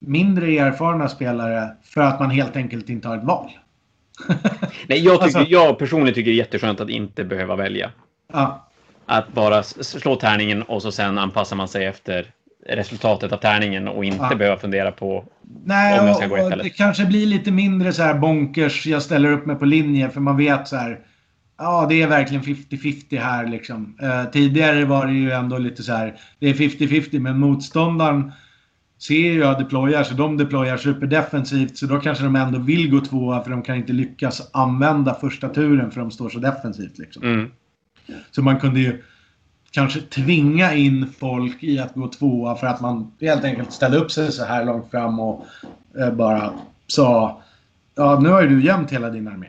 mindre 0.00 0.46
erfarna 0.46 1.08
spelare 1.08 1.68
för 1.84 2.00
att 2.00 2.20
man 2.20 2.30
helt 2.30 2.56
enkelt 2.56 2.88
inte 2.88 3.08
har 3.08 3.16
ett 3.16 3.24
val. 3.24 3.50
Nej, 4.88 5.04
jag, 5.04 5.14
tycker, 5.22 5.38
Alltså- 5.38 5.52
jag 5.52 5.78
personligen 5.78 6.14
tycker 6.14 6.30
det 6.30 6.34
är 6.34 6.38
jätteskönt 6.38 6.80
att 6.80 6.88
inte 6.90 7.24
behöva 7.24 7.56
välja. 7.56 7.90
Ja, 8.32 8.68
Att 9.06 9.32
bara 9.32 9.62
slå 9.62 10.16
tärningen 10.16 10.62
och 10.62 10.82
så 10.82 10.92
sen 10.92 11.18
anpassar 11.18 11.56
man 11.56 11.68
sig 11.68 11.84
efter 11.86 12.26
resultatet 12.68 13.32
av 13.32 13.36
tärningen 13.36 13.88
och 13.88 14.04
inte 14.04 14.26
Ja. 14.30 14.36
behöva 14.36 14.56
fundera 14.56 14.92
på 14.92 15.24
Nej, 15.64 16.00
Om 16.00 16.06
jag 16.06 16.16
ska 16.16 16.26
gå 16.26 16.36
ett 16.36 16.52
eller- 16.52 16.64
det 16.64 16.70
kanske 16.70 17.04
blir 17.06 17.26
lite 17.26 17.50
mindre 17.50 17.92
så 17.92 18.02
här 18.02 18.14
bonkers. 18.14 18.86
Jag 18.86 19.02
ställer 19.02 19.32
upp 19.32 19.46
mig 19.46 19.56
på 19.56 19.64
linje 19.64 20.10
för 20.10 20.20
man 20.20 20.36
vet 20.36 20.68
så 20.68 20.76
här. 20.76 20.98
Ja, 21.58 21.86
det 21.88 22.02
är 22.02 22.08
verkligen 22.08 22.42
50-50 22.42 23.18
här 23.18 23.46
liksom. 23.46 23.96
Eh, 24.02 24.24
tidigare 24.24 24.84
var 24.84 25.06
det 25.06 25.12
ju 25.12 25.30
ändå 25.30 25.58
lite 25.58 25.82
så 25.82 25.92
här. 25.92 26.20
Det 26.38 26.48
är 26.48 26.54
50-50 26.54 27.18
men 27.18 27.38
motståndaren 27.38 28.32
ser 28.98 29.14
ju 29.14 29.38
jag 29.38 29.58
deployar 29.58 30.02
så 30.02 30.14
de 30.14 30.36
deployar 30.36 30.76
superdefensivt 30.76 31.76
så 31.76 31.86
då 31.86 32.00
kanske 32.00 32.24
de 32.24 32.36
ändå 32.36 32.58
vill 32.58 32.90
gå 32.90 33.00
tvåa 33.00 33.42
för 33.42 33.50
de 33.50 33.62
kan 33.62 33.76
inte 33.76 33.92
lyckas 33.92 34.50
använda 34.52 35.14
första 35.14 35.48
turen 35.48 35.90
för 35.90 36.00
de 36.00 36.10
står 36.10 36.28
så 36.28 36.38
defensivt 36.38 36.98
liksom. 36.98 37.22
Mm. 37.22 37.50
Så 38.30 38.42
man 38.42 38.60
kunde 38.60 38.80
ju 38.80 39.02
kanske 39.70 40.00
tvinga 40.00 40.74
in 40.74 41.12
folk 41.18 41.62
i 41.62 41.78
att 41.78 41.94
gå 41.94 42.08
tvåa 42.08 42.56
för 42.56 42.66
att 42.66 42.80
man 42.80 43.12
helt 43.20 43.44
enkelt 43.44 43.72
ställde 43.72 43.98
upp 43.98 44.10
sig 44.10 44.32
så 44.32 44.44
här 44.44 44.64
långt 44.64 44.90
fram 44.90 45.20
och 45.20 45.46
eh, 45.98 46.12
bara 46.12 46.52
sa 46.86 47.42
Ja, 47.98 48.20
nu 48.22 48.28
har 48.28 48.42
ju 48.42 48.48
du 48.48 48.64
jämt 48.64 48.92
hela 48.92 49.10
din 49.10 49.28
armé. 49.28 49.46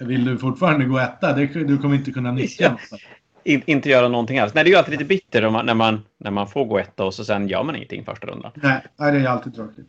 Vill 0.00 0.24
du 0.24 0.38
fortfarande 0.38 0.84
gå 0.84 0.98
etta? 0.98 1.32
Det, 1.32 1.46
du 1.46 1.78
kommer 1.78 1.94
inte 1.94 2.10
kunna 2.10 2.32
nyttja 2.32 2.70
något. 2.70 3.00
In, 3.44 3.62
inte 3.66 3.88
göra 3.90 4.08
någonting 4.08 4.38
alls. 4.38 4.54
Nej, 4.54 4.64
det 4.64 4.68
är 4.68 4.72
ju 4.72 4.76
alltid 4.78 4.92
lite 4.92 5.04
bitter 5.04 5.50
man, 5.50 5.66
när, 5.66 5.74
man, 5.74 6.02
när 6.18 6.30
man 6.30 6.48
får 6.48 6.64
gå 6.64 6.78
etta 6.78 7.04
och 7.04 7.14
så 7.14 7.24
sen 7.24 7.48
gör 7.48 7.62
man 7.62 7.76
ingenting 7.76 8.04
första 8.04 8.26
rundan. 8.26 8.52
Nej, 8.54 8.82
det 8.96 9.04
är 9.04 9.26
alltid 9.26 9.54
tråkigt. 9.54 9.88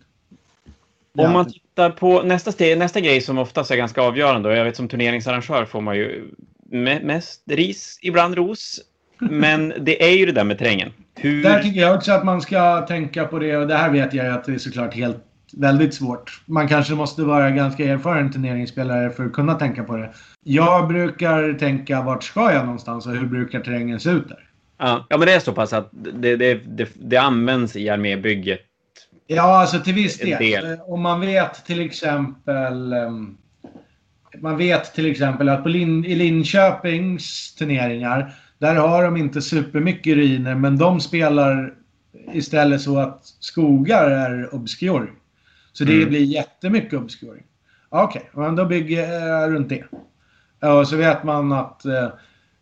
Är 1.17 1.25
Om 1.25 1.31
man 1.31 1.39
alltid- 1.39 1.53
tittar 1.53 1.89
på 1.89 2.23
nästa, 2.23 2.51
steg, 2.51 2.77
nästa 2.77 2.99
grej 2.99 3.21
som 3.21 3.37
oftast 3.37 3.71
är 3.71 3.75
ganska 3.75 4.01
avgörande 4.01 4.49
och 4.49 4.55
jag 4.55 4.65
vet 4.65 4.75
som 4.75 4.87
turneringsarrangör 4.87 5.65
får 5.65 5.81
man 5.81 5.95
ju 5.95 6.31
me, 6.71 6.99
mest 6.99 7.43
ris, 7.45 7.99
ibland 8.01 8.35
ros. 8.35 8.79
Men 9.19 9.73
det 9.79 10.03
är 10.03 10.17
ju 10.17 10.25
det 10.25 10.31
där 10.31 10.43
med 10.43 10.57
terrängen. 10.57 10.91
Hur... 11.15 11.43
Där 11.43 11.63
tycker 11.63 11.81
jag 11.81 11.95
också 11.95 12.11
att 12.11 12.25
man 12.25 12.41
ska 12.41 12.81
tänka 12.81 13.25
på 13.25 13.39
det 13.39 13.57
och 13.57 13.67
det 13.67 13.75
här 13.75 13.89
vet 13.89 14.13
jag 14.13 14.27
att 14.27 14.43
det 14.45 14.53
är 14.53 14.57
såklart 14.57 14.93
helt 14.93 15.23
väldigt 15.53 15.93
svårt. 15.93 16.41
Man 16.45 16.67
kanske 16.67 16.93
måste 16.93 17.21
vara 17.23 17.51
ganska 17.51 17.83
erfaren 17.83 18.31
turneringsspelare 18.31 19.09
för 19.09 19.25
att 19.25 19.33
kunna 19.33 19.55
tänka 19.55 19.83
på 19.83 19.97
det. 19.97 20.13
Jag 20.43 20.87
brukar 20.87 21.53
tänka 21.53 22.01
vart 22.01 22.23
ska 22.23 22.53
jag 22.53 22.65
någonstans 22.65 23.05
och 23.07 23.13
hur 23.15 23.27
brukar 23.27 23.59
terrängen 23.59 23.99
se 23.99 24.09
ut 24.09 24.29
där? 24.29 24.49
Ja, 24.77 25.05
men 25.09 25.19
det 25.19 25.33
är 25.33 25.39
så 25.39 25.53
pass 25.53 25.73
att 25.73 25.89
det, 25.91 26.35
det, 26.35 26.53
det, 26.53 26.89
det 26.95 27.17
används 27.17 27.75
i 27.75 27.89
armébygget. 27.89 28.59
Ja, 29.27 29.61
alltså 29.61 29.79
till 29.79 29.93
viss 29.93 30.17
del. 30.17 30.39
del. 30.39 30.71
Eh, 30.71 30.89
Om 30.89 31.01
man 31.01 31.21
vet 31.21 31.65
till 31.65 31.79
exempel... 31.79 32.93
ehm, 32.93 33.37
Man 34.41 34.57
vet 34.57 34.93
till 34.93 35.11
exempel 35.11 35.49
att 35.49 35.63
på 35.63 35.69
Lin, 35.69 36.05
i 36.05 36.15
Linköpings 36.15 37.55
turneringar, 37.55 38.33
där 38.57 38.75
har 38.75 39.03
de 39.03 39.17
inte 39.17 39.41
supermycket 39.41 40.15
ruiner, 40.15 40.55
men 40.55 40.77
de 40.77 40.99
spelar 40.99 41.73
istället 42.33 42.81
så 42.81 42.99
att 42.99 43.19
skogar 43.39 44.09
är 44.11 44.55
obscuring. 44.55 45.13
Så 45.79 45.85
det 45.85 45.95
Mm. 45.95 46.09
blir 46.09 46.23
jättemycket 46.23 46.93
obscuring. 46.99 47.43
Okej, 47.89 48.29
men 48.33 48.55
då 48.55 48.65
bygger 48.65 49.13
jag 49.13 49.51
runt 49.53 49.69
det. 49.69 49.83
Och 50.67 50.87
så 50.87 50.95
vet 50.97 51.23
man 51.23 51.51
att 51.51 51.85
eh, 51.85 52.07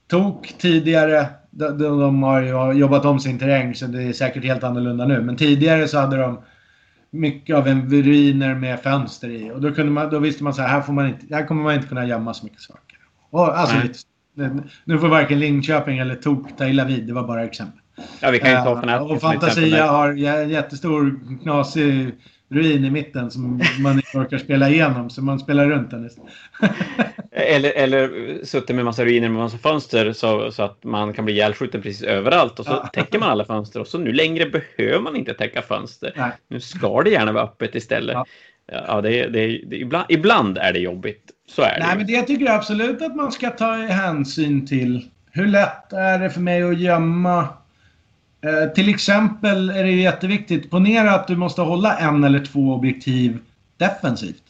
Tok 0.07 0.55
tidigare, 0.57 1.25
de, 1.51 1.77
de, 1.77 1.99
de 1.99 2.23
har 2.23 2.41
ju 2.73 2.79
jobbat 2.79 3.05
om 3.05 3.19
sin 3.19 3.39
terräng 3.39 3.75
så 3.75 3.85
det 3.87 4.03
är 4.03 4.13
säkert 4.13 4.43
helt 4.43 4.63
annorlunda 4.63 5.05
nu. 5.05 5.21
Men 5.21 5.35
tidigare 5.35 5.87
så 5.87 5.99
hade 5.99 6.17
de 6.17 6.39
mycket 7.11 7.55
av 7.55 7.67
en 7.67 7.89
ruiner 7.89 8.55
med 8.55 8.79
fönster 8.79 9.29
i. 9.29 9.51
Och 9.51 9.61
då, 9.61 9.71
kunde 9.73 9.91
man, 9.91 10.09
då 10.09 10.19
visste 10.19 10.43
man 10.43 10.53
så 10.53 10.61
här, 10.61 10.69
här, 10.69 10.81
får 10.81 10.93
man 10.93 11.07
inte, 11.07 11.35
här 11.35 11.45
kommer 11.45 11.63
man 11.63 11.75
inte 11.75 11.87
kunna 11.87 12.05
gömma 12.05 12.33
så 12.33 12.43
mycket 12.45 12.61
saker. 12.61 12.97
Och, 13.29 13.59
alltså, 13.59 13.75
lite, 13.83 14.63
nu 14.85 14.99
får 14.99 15.07
varken 15.07 15.39
Linköping 15.39 15.97
eller 15.97 16.15
Tok 16.15 16.57
ta 16.57 16.67
illa 16.67 16.85
vid, 16.85 17.07
det 17.07 17.13
var 17.13 17.27
bara 17.27 17.43
exempel. 17.43 17.79
Ja, 18.19 18.31
vi 18.31 18.39
kan 18.39 18.49
ju 18.49 18.55
ta 18.57 18.77
Fnatic 18.81 19.11
och. 19.11 19.21
Fantasia 19.21 19.87
har 19.87 20.13
jä- 20.13 20.45
jättestor 20.47 21.19
knasig 21.43 22.11
ruin 22.49 22.85
i 22.85 22.89
mitten 22.89 23.31
som 23.31 23.61
man 23.79 23.95
inte 23.95 24.17
orkar 24.17 24.37
spela 24.37 24.69
igenom, 24.69 25.09
så 25.09 25.21
man 25.21 25.39
spelar 25.39 25.65
runt 25.69 25.91
den 25.91 26.05
istället. 26.05 26.31
Eller, 27.31 27.71
eller 27.71 28.09
suttit 28.45 28.75
med 28.75 28.85
massa 28.85 29.05
ruiner 29.05 29.29
med 29.29 29.37
massa 29.37 29.57
fönster 29.57 30.13
så, 30.13 30.51
så 30.51 30.63
att 30.63 30.83
man 30.83 31.13
kan 31.13 31.25
bli 31.25 31.33
ihjälskjuten 31.33 31.81
precis 31.81 32.03
överallt 32.03 32.59
och 32.59 32.65
så 32.65 32.71
Ja. 32.71 32.87
täcker 32.93 33.19
man 33.19 33.29
alla 33.29 33.45
fönster 33.45 33.79
och 33.79 33.87
så 33.87 33.97
nu 33.97 34.13
längre 34.13 34.45
behöver 34.45 34.99
man 34.99 35.15
inte 35.15 35.33
täcka 35.33 35.61
fönster. 35.61 36.13
Nej. 36.15 36.31
Nu 36.49 36.59
ska 36.59 37.01
det 37.03 37.09
gärna 37.09 37.31
vara 37.31 37.43
öppet 37.43 37.75
istället. 37.75 38.13
Ja. 38.13 38.25
Ja, 38.71 39.01
det, 39.01 39.27
det, 39.27 39.61
det, 39.65 39.75
ibland, 39.75 40.05
ibland 40.09 40.57
är 40.57 40.73
det 40.73 40.79
jobbigt. 40.79 41.23
Så 41.49 41.61
är 41.61 41.79
det. 41.79 41.85
Nej, 41.85 41.97
men 41.97 42.07
det 42.07 42.21
tycker 42.21 42.45
jag 42.45 42.55
absolut 42.55 43.01
att 43.01 43.15
man 43.15 43.31
ska 43.31 43.49
ta 43.49 43.71
hänsyn 43.75 44.67
till. 44.67 45.09
Hur 45.31 45.47
lätt 45.47 45.93
är 45.93 46.19
det 46.19 46.29
för 46.29 46.41
mig 46.41 46.63
att 46.63 46.79
gömma? 46.79 47.47
Eh, 48.41 48.73
till 48.73 48.89
exempel 48.89 49.69
är 49.69 49.83
det 49.83 49.91
jätteviktigt. 49.91 50.69
Ponera 50.69 51.11
att 51.11 51.27
du 51.27 51.35
måste 51.35 51.61
hålla 51.61 51.97
en 51.97 52.23
eller 52.23 52.45
två 52.45 52.73
objektiv 52.73 53.39
defensivt. 53.77 54.43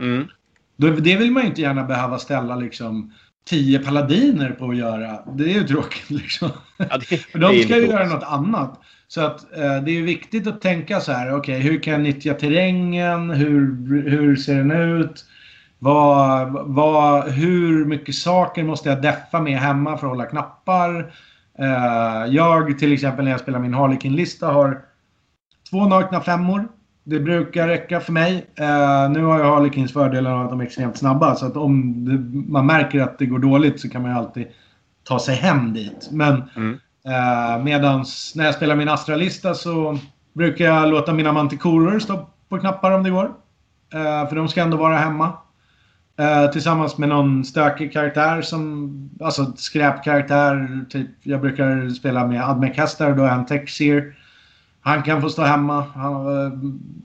Mm. 0.00 0.28
Det 0.76 1.16
vill 1.16 1.30
man 1.30 1.42
ju 1.42 1.48
inte 1.48 1.60
gärna 1.60 1.84
behöva 1.84 2.18
ställa 2.18 2.56
liksom 2.56 3.12
tio 3.48 3.78
paladiner 3.78 4.50
på 4.50 4.70
att 4.70 4.76
göra. 4.76 5.18
Det 5.32 5.44
är 5.44 5.54
ju 5.54 5.66
tråkigt 5.66 6.10
liksom. 6.10 6.50
Ja, 6.76 6.98
det, 7.10 7.16
För 7.32 7.38
de 7.38 7.62
ska 7.62 7.76
ju 7.76 7.86
göra 7.86 8.06
något 8.06 8.24
annat. 8.24 8.80
Så 9.08 9.20
att 9.20 9.56
eh, 9.56 9.82
det 9.82 9.98
är 9.98 10.02
viktigt 10.02 10.46
att 10.46 10.60
tänka 10.60 11.00
så 11.00 11.12
här. 11.12 11.34
Okej, 11.34 11.60
hur 11.60 11.82
kan 11.82 11.92
jag 11.92 12.02
nyttja 12.02 12.34
terrängen? 12.34 13.30
Hur, 13.30 13.86
hur 14.10 14.36
ser 14.36 14.56
den 14.56 14.70
ut? 14.70 15.24
Vad, 15.78 16.52
vad, 16.74 17.30
hur 17.30 17.84
mycket 17.84 18.14
saker 18.14 18.62
måste 18.62 18.88
jag 18.88 19.02
deffa 19.02 19.40
med 19.40 19.58
hemma 19.58 19.98
för 19.98 20.06
att 20.06 20.10
hålla 20.10 20.26
knappar? 20.26 21.12
Eh, 21.60 22.26
jag 22.34 22.78
till 22.78 22.92
exempel 22.92 23.24
när 23.24 23.30
jag 23.30 23.40
spelar 23.40 23.58
min 23.58 23.74
Harlequin-lista 23.74 24.46
har 24.46 24.82
två 25.70 25.86
nakna 25.86 26.20
femmor. 26.20 26.68
Det 27.04 27.20
brukar 27.20 27.68
räcka 27.68 28.00
för 28.00 28.12
mig. 28.12 28.46
Eh, 28.54 29.10
nu 29.10 29.24
har 29.24 29.38
jag 29.38 29.54
Harlequins 29.54 29.92
fördelen 29.92 30.32
av 30.32 30.44
att 30.44 30.50
de 30.50 30.60
är 30.60 30.64
extremt 30.64 30.96
snabba. 30.96 31.34
Så 31.34 31.46
att 31.46 31.56
om 31.56 32.44
man 32.48 32.66
märker 32.66 33.00
att 33.00 33.18
det 33.18 33.26
går 33.26 33.38
dåligt 33.38 33.80
så 33.80 33.88
kan 33.88 34.02
man 34.02 34.10
ju 34.10 34.16
alltid 34.16 34.46
ta 35.04 35.18
sig 35.18 35.34
hem 35.34 35.72
dit. 35.72 36.08
Men 36.12 36.42
Mm. 36.56 36.78
Eh, 37.04 37.64
medans 37.64 38.32
när 38.36 38.44
jag 38.44 38.54
spelar 38.54 38.76
min 38.76 38.88
Astra-lista 38.88 39.54
så 39.54 39.98
brukar 40.32 40.64
jag 40.64 40.88
låta 40.88 41.12
mina 41.12 41.32
mantikorer 41.32 41.98
stå 41.98 42.26
på 42.48 42.58
knappar 42.58 42.90
om 42.90 43.02
det 43.02 43.10
går. 43.10 43.32
För 44.28 44.36
de 44.36 44.48
ska 44.48 44.62
ändå 44.62 44.76
vara 44.76 44.96
hemma. 44.96 45.32
Eh, 46.20 46.50
tillsammans 46.50 46.98
med 46.98 47.08
någon 47.08 47.44
stökig 47.44 47.92
karaktär 47.92 48.42
som, 48.42 48.90
alltså 49.20 49.52
skräpkaraktär. 49.56 50.84
Typ, 50.88 51.08
jag 51.22 51.40
brukar 51.40 51.88
spela 51.90 52.26
med 52.26 52.42
Admec-hästar, 52.42 53.14
då 53.14 53.22
är 53.24 53.28
han 53.28 53.46
Texir. 53.46 54.16
Han 54.80 55.02
kan 55.02 55.22
få 55.22 55.28
stå 55.28 55.42
hemma, 55.42 55.84
han, 55.94 56.44
eh, 56.46 56.52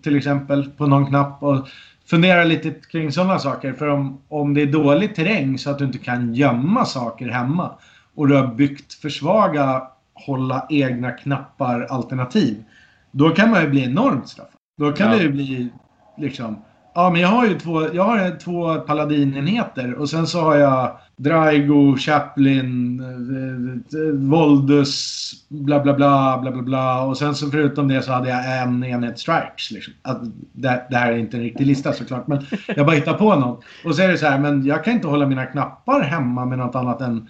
till 0.03 0.15
exempel, 0.15 0.69
på 0.69 0.87
någon 0.87 1.05
knapp. 1.05 1.43
Och 1.43 1.67
fundera 2.05 2.43
lite 2.43 2.71
kring 2.91 3.11
sådana 3.11 3.39
saker. 3.39 3.73
För 3.73 3.87
om, 3.87 4.21
om 4.27 4.53
det 4.53 4.61
är 4.61 4.65
dålig 4.67 5.15
terräng 5.15 5.57
så 5.57 5.69
att 5.69 5.79
du 5.79 5.85
inte 5.85 5.97
kan 5.97 6.33
gömma 6.35 6.85
saker 6.85 7.29
hemma 7.29 7.71
och 8.15 8.27
du 8.27 8.35
har 8.35 8.47
byggt 8.47 8.93
för 8.93 9.09
svaga 9.09 9.83
hålla 10.13 10.65
egna 10.69 11.11
knappar 11.11 11.81
alternativ. 11.81 12.63
Då 13.11 13.29
kan 13.29 13.49
man 13.49 13.61
ju 13.61 13.69
bli 13.69 13.83
enormt 13.83 14.29
straffad. 14.29 14.51
Då 14.77 14.91
kan 14.91 15.11
Ja. 15.11 15.17
det 15.17 15.23
ju 15.23 15.31
bli 15.31 15.69
liksom 16.17 16.57
Ja, 16.97 17.09
men 17.09 17.21
jag 17.21 17.27
har 17.27 17.47
ju 17.47 17.59
två, 17.59 17.93
jag 17.93 18.03
har 18.03 18.39
två 18.39 18.75
paladinenheter 18.75 19.93
och 19.93 20.09
sen 20.09 20.27
så 20.27 20.41
har 20.41 20.55
jag 20.55 20.97
Draigo, 21.15 21.97
Chaplin, 21.97 22.99
eh, 22.99 24.29
Voldus, 24.29 25.31
bla 25.49 25.79
bla 25.79 25.93
bla, 25.93 26.39
bla 26.41 26.51
bla 26.51 26.61
bla. 26.61 27.03
Och 27.03 27.17
sen 27.17 27.35
så 27.35 27.51
förutom 27.51 27.87
det 27.87 28.01
så 28.01 28.11
hade 28.11 28.29
jag 28.29 28.61
en 28.61 28.83
enhet 28.83 29.19
strikes. 29.19 29.71
Liksom. 29.71 29.93
Att, 30.01 30.21
det, 30.51 30.87
det 30.89 30.97
här 30.97 31.11
är 31.11 31.17
inte 31.17 31.37
en 31.37 31.43
riktig 31.43 31.67
lista 31.67 31.93
såklart, 31.93 32.27
men 32.27 32.45
jag 32.67 32.85
bara 32.85 32.95
hittar 32.95 33.13
på 33.13 33.35
något. 33.35 33.63
Och 33.85 33.95
så 33.95 34.01
är 34.01 34.07
det 34.07 34.17
så 34.17 34.25
här, 34.25 34.39
men 34.39 34.65
jag 34.65 34.83
kan 34.83 34.93
inte 34.93 35.07
hålla 35.07 35.27
mina 35.27 35.45
knappar 35.45 36.01
hemma 36.01 36.45
med 36.45 36.57
något 36.57 36.75
annat 36.75 37.01
än 37.01 37.29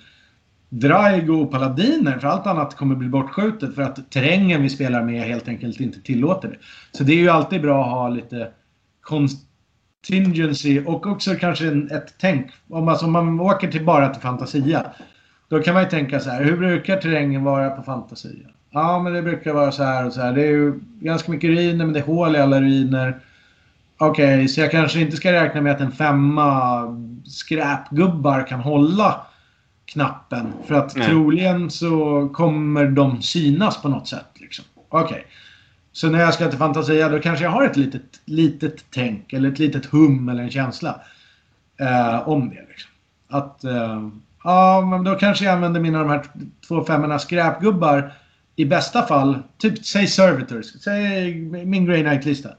Draigo 0.69 1.41
och 1.41 1.51
Paladiner, 1.51 2.19
för 2.19 2.27
allt 2.27 2.47
annat 2.47 2.75
kommer 2.75 2.95
bli 2.95 3.07
bortskjutet 3.07 3.75
för 3.75 3.81
att 3.81 4.11
terrängen 4.11 4.61
vi 4.61 4.69
spelar 4.69 5.03
med 5.03 5.23
helt 5.23 5.47
enkelt 5.47 5.79
inte 5.79 6.01
tillåter 6.01 6.47
det. 6.47 6.57
Så 6.91 7.03
det 7.03 7.13
är 7.13 7.17
ju 7.17 7.29
alltid 7.29 7.61
bra 7.61 7.85
att 7.85 7.91
ha 7.91 8.09
lite 8.09 8.47
konst, 9.01 9.44
contingency 10.05 10.83
och 10.85 11.07
också 11.07 11.35
kanske 11.35 11.67
en, 11.67 11.91
ett 11.91 12.13
tänk. 12.17 12.51
Om, 12.69 12.87
alltså, 12.87 13.05
om 13.05 13.11
man 13.11 13.39
åker 13.39 13.71
till 13.71 13.85
bara 13.85 14.09
till 14.09 14.21
Fantasia 14.21 14.83
Då 15.49 15.59
kan 15.59 15.73
man 15.73 15.83
ju 15.83 15.89
tänka 15.89 16.19
så 16.19 16.29
här, 16.29 16.43
hur 16.43 16.57
brukar 16.57 16.97
terrängen 16.97 17.43
vara 17.43 17.69
på 17.69 17.83
Fantasia? 17.83 18.47
Ja, 18.71 18.99
men 18.99 19.13
det 19.13 19.21
brukar 19.21 19.53
vara 19.53 19.71
så 19.71 19.83
här 19.83 20.05
och 20.05 20.13
så 20.13 20.21
här. 20.21 20.33
Det 20.33 20.41
är 20.41 20.51
ju 20.51 20.79
ganska 20.99 21.31
mycket 21.31 21.49
ruiner, 21.49 21.85
men 21.85 21.93
det 21.93 21.99
är 21.99 22.03
hål 22.03 22.35
i 22.35 22.39
alla 22.39 22.61
ruiner. 22.61 23.19
Okej, 23.97 24.35
okay, 24.35 24.47
så 24.47 24.61
jag 24.61 24.71
kanske 24.71 24.99
inte 24.99 25.17
ska 25.17 25.31
räkna 25.31 25.61
med 25.61 25.71
att 25.71 25.81
en 25.81 25.91
femma 25.91 26.81
skräpgubbar 27.25 28.47
kan 28.47 28.59
hålla 28.59 29.21
knappen. 29.85 30.53
För 30.67 30.75
att 30.75 30.95
Nej. 30.95 31.07
troligen 31.07 31.69
så 31.69 32.29
kommer 32.33 32.85
de 32.87 33.21
synas 33.21 33.81
på 33.81 33.89
något 33.89 34.07
sätt. 34.07 34.27
Liksom. 34.35 34.65
Okej. 34.89 35.05
Okay. 35.05 35.23
Så 35.95 36.09
när 36.09 36.19
jag 36.19 36.33
ska 36.33 36.49
till 36.49 36.59
Fantasia 36.59 37.09
då 37.09 37.19
kanske 37.19 37.45
jag 37.45 37.51
har 37.51 37.65
ett 37.65 37.77
litet, 37.77 38.01
litet 38.25 38.85
tänk 38.89 39.33
eller 39.33 39.51
ett 39.51 39.59
litet 39.59 39.85
hum 39.85 40.29
eller 40.29 40.43
en 40.43 40.51
känsla 40.51 41.01
eh, 41.79 42.29
om 42.29 42.49
det. 42.49 42.65
Liksom. 42.69 42.91
Att 43.29 43.63
eh, 43.63 44.09
ja, 44.43 44.87
men 44.89 45.03
då 45.03 45.15
kanske 45.15 45.45
jag 45.45 45.53
använder 45.53 45.81
mina 45.81 45.99
de 45.99 46.09
här 46.09 46.23
två 46.67 46.83
femmorna 46.83 47.19
skräpgubbar 47.19 48.13
i 48.55 48.65
bästa 48.65 49.07
fall, 49.07 49.39
typ 49.57 49.85
säg 49.85 50.07
servitors, 50.07 50.65
säg 50.65 51.35
min 51.65 51.85
Grey 51.85 52.03
Knight-lista. 52.03 52.49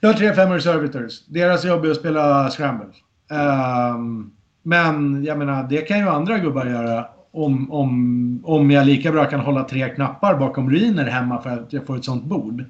Jag 0.00 0.08
har 0.08 0.14
tre 0.14 0.34
femmor 0.34 0.58
servitors. 0.58 1.20
Deras 1.26 1.64
jobb 1.64 1.84
är 1.84 1.90
att 1.90 1.96
spela 1.96 2.50
scramble. 2.50 2.86
Um, 3.30 4.32
men 4.62 5.24
jag 5.24 5.38
menar, 5.38 5.68
det 5.68 5.80
kan 5.80 5.98
ju 5.98 6.08
andra 6.08 6.38
gubbar 6.38 6.66
göra 6.66 7.06
om, 7.34 7.72
om, 7.72 8.40
om 8.44 8.70
jag 8.70 8.86
lika 8.86 9.12
bra 9.12 9.24
kan 9.24 9.40
hålla 9.40 9.64
tre 9.64 9.88
knappar 9.88 10.34
bakom 10.38 10.70
ruiner 10.70 11.06
hemma 11.06 11.42
för 11.42 11.50
att 11.50 11.72
jag 11.72 11.86
får 11.86 11.96
ett 11.96 12.04
sånt 12.04 12.24
bord. 12.24 12.64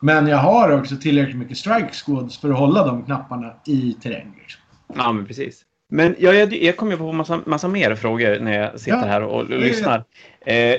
Men 0.00 0.26
jag 0.26 0.38
har 0.38 0.70
också 0.80 0.96
tillräckligt 0.96 1.36
mycket 1.36 1.56
strike 1.56 1.92
squads 1.92 2.38
för 2.38 2.50
att 2.50 2.58
hålla 2.58 2.86
de 2.86 3.04
knapparna 3.04 3.54
i 3.66 3.92
terräng. 4.02 4.34
Liksom. 4.38 4.62
Ja, 4.94 5.12
men 5.12 5.26
precis. 5.26 5.64
Men 5.90 6.16
jag, 6.18 6.34
jag, 6.34 6.52
jag 6.52 6.76
kommer 6.76 6.96
på 6.96 7.12
massa, 7.12 7.40
massa 7.46 7.68
mer 7.68 7.94
frågor 7.94 8.40
när 8.40 8.60
jag 8.60 8.80
sitter 8.80 8.98
ja, 8.98 9.04
här 9.04 9.22
och, 9.22 9.40
och 9.40 9.50
lyssnar. 9.50 10.04
Eh, 10.46 10.76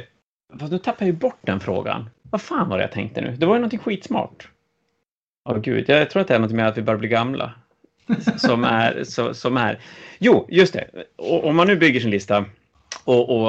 fast 0.60 0.72
nu 0.72 0.78
tappar 0.78 1.06
jag 1.06 1.14
ju 1.14 1.20
bort 1.20 1.40
den 1.42 1.60
frågan. 1.60 2.10
Vad 2.22 2.42
fan 2.42 2.70
var 2.70 2.78
det 2.78 2.84
jag 2.84 2.92
tänkte 2.92 3.22
nu? 3.22 3.36
Det 3.36 3.46
var 3.46 3.56
ju 3.56 3.60
någonting 3.60 3.80
skitsmart. 3.80 4.48
Åh 5.50 5.56
oh, 5.56 5.62
gud, 5.62 5.90
jag 5.90 6.10
tror 6.10 6.22
att 6.22 6.28
det 6.28 6.36
är 6.36 6.40
något 6.40 6.52
med 6.52 6.68
att 6.68 6.78
vi 6.78 6.82
börjar 6.82 7.00
bli 7.00 7.08
gamla. 7.08 7.54
som, 8.38 8.64
är, 8.64 9.04
så, 9.04 9.34
som 9.34 9.58
är... 9.58 9.80
Jo, 10.20 10.48
just 10.50 10.74
det. 10.74 10.88
Och, 11.16 11.48
om 11.48 11.56
man 11.56 11.68
nu 11.68 11.76
bygger 11.76 12.00
sin 12.00 12.12
lista 12.12 12.46
och, 13.04 13.30
och 13.30 13.48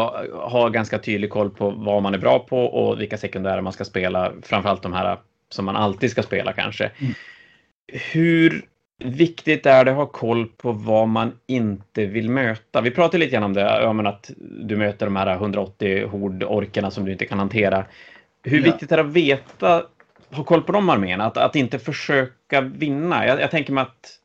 har 0.50 0.70
ganska 0.70 0.98
tydlig 0.98 1.30
koll 1.30 1.50
på 1.50 1.70
vad 1.70 2.02
man 2.02 2.14
är 2.14 2.18
bra 2.18 2.38
på 2.38 2.64
och 2.64 3.00
vilka 3.00 3.18
sekundärer 3.18 3.60
man 3.60 3.72
ska 3.72 3.84
spela, 3.84 4.32
framförallt 4.42 4.82
de 4.82 4.92
här 4.92 5.18
som 5.48 5.64
man 5.64 5.76
alltid 5.76 6.10
ska 6.10 6.22
spela 6.22 6.52
kanske. 6.52 6.90
Mm. 6.98 7.14
Hur 8.12 8.64
viktigt 8.98 9.66
är 9.66 9.84
det 9.84 9.90
att 9.90 9.96
ha 9.96 10.06
koll 10.06 10.46
på 10.46 10.72
vad 10.72 11.08
man 11.08 11.32
inte 11.46 12.06
vill 12.06 12.30
möta? 12.30 12.80
Vi 12.80 12.90
pratade 12.90 13.18
lite 13.18 13.32
grann 13.32 13.42
om 13.42 13.54
det, 13.54 13.60
ja, 13.60 14.08
att 14.08 14.30
du 14.38 14.76
möter 14.76 15.06
de 15.06 15.16
här 15.16 15.34
180 15.34 16.06
hordorkerna 16.06 16.90
som 16.90 17.04
du 17.04 17.12
inte 17.12 17.26
kan 17.26 17.38
hantera. 17.38 17.84
Hur 18.42 18.58
ja. 18.58 18.64
viktigt 18.64 18.92
är 18.92 18.96
det 18.96 19.02
att 19.02 19.08
veta, 19.08 19.82
ha 20.30 20.44
koll 20.44 20.62
på 20.62 20.72
de 20.72 20.88
arméerna, 20.88 21.24
att, 21.24 21.36
att 21.36 21.56
inte 21.56 21.78
försöka 21.78 22.60
vinna? 22.60 23.26
Jag, 23.26 23.40
jag 23.40 23.50
tänker 23.50 23.72
mig 23.72 23.82
att 23.82 24.16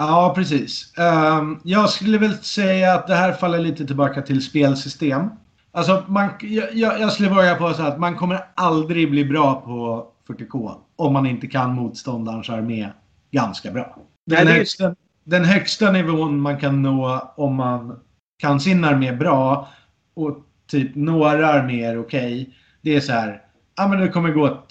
Ja, 0.00 0.32
precis. 0.34 0.92
Um, 0.98 1.60
jag 1.64 1.90
skulle 1.90 2.18
väl 2.18 2.34
säga 2.34 2.94
att 2.94 3.06
det 3.06 3.14
här 3.14 3.32
faller 3.32 3.58
lite 3.58 3.86
tillbaka 3.86 4.22
till 4.22 4.42
spelsystem. 4.42 5.30
Alltså, 5.72 6.04
man, 6.08 6.28
jag, 6.72 7.00
jag 7.00 7.12
skulle 7.12 7.30
börja 7.30 7.54
på 7.54 7.74
så 7.74 7.82
att 7.82 7.98
man 7.98 8.16
kommer 8.16 8.44
aldrig 8.54 9.10
bli 9.10 9.24
bra 9.24 9.60
på 9.60 10.06
40K 10.28 10.74
om 10.96 11.12
man 11.12 11.26
inte 11.26 11.46
kan 11.46 11.74
motståndarens 11.74 12.50
armé 12.50 12.88
ganska 13.30 13.70
bra. 13.70 13.96
Den, 14.26 14.44
Nej, 14.44 14.54
högsta, 14.54 14.94
den 15.24 15.44
högsta 15.44 15.92
nivån 15.92 16.40
man 16.40 16.58
kan 16.58 16.82
nå 16.82 17.32
om 17.36 17.54
man 17.54 18.00
kan 18.38 18.60
sin 18.60 18.84
armé 18.84 19.12
bra 19.12 19.68
och 20.14 20.36
typ 20.70 20.94
några 20.94 21.52
arméer 21.52 21.98
okej. 21.98 22.42
Okay, 22.42 22.54
det 22.82 22.96
är 22.96 23.00
så 23.00 23.12
här. 23.12 23.42
Ja, 23.76 23.88
men 23.88 24.00
du 24.00 24.08
kommer 24.08 24.30
gå. 24.30 24.62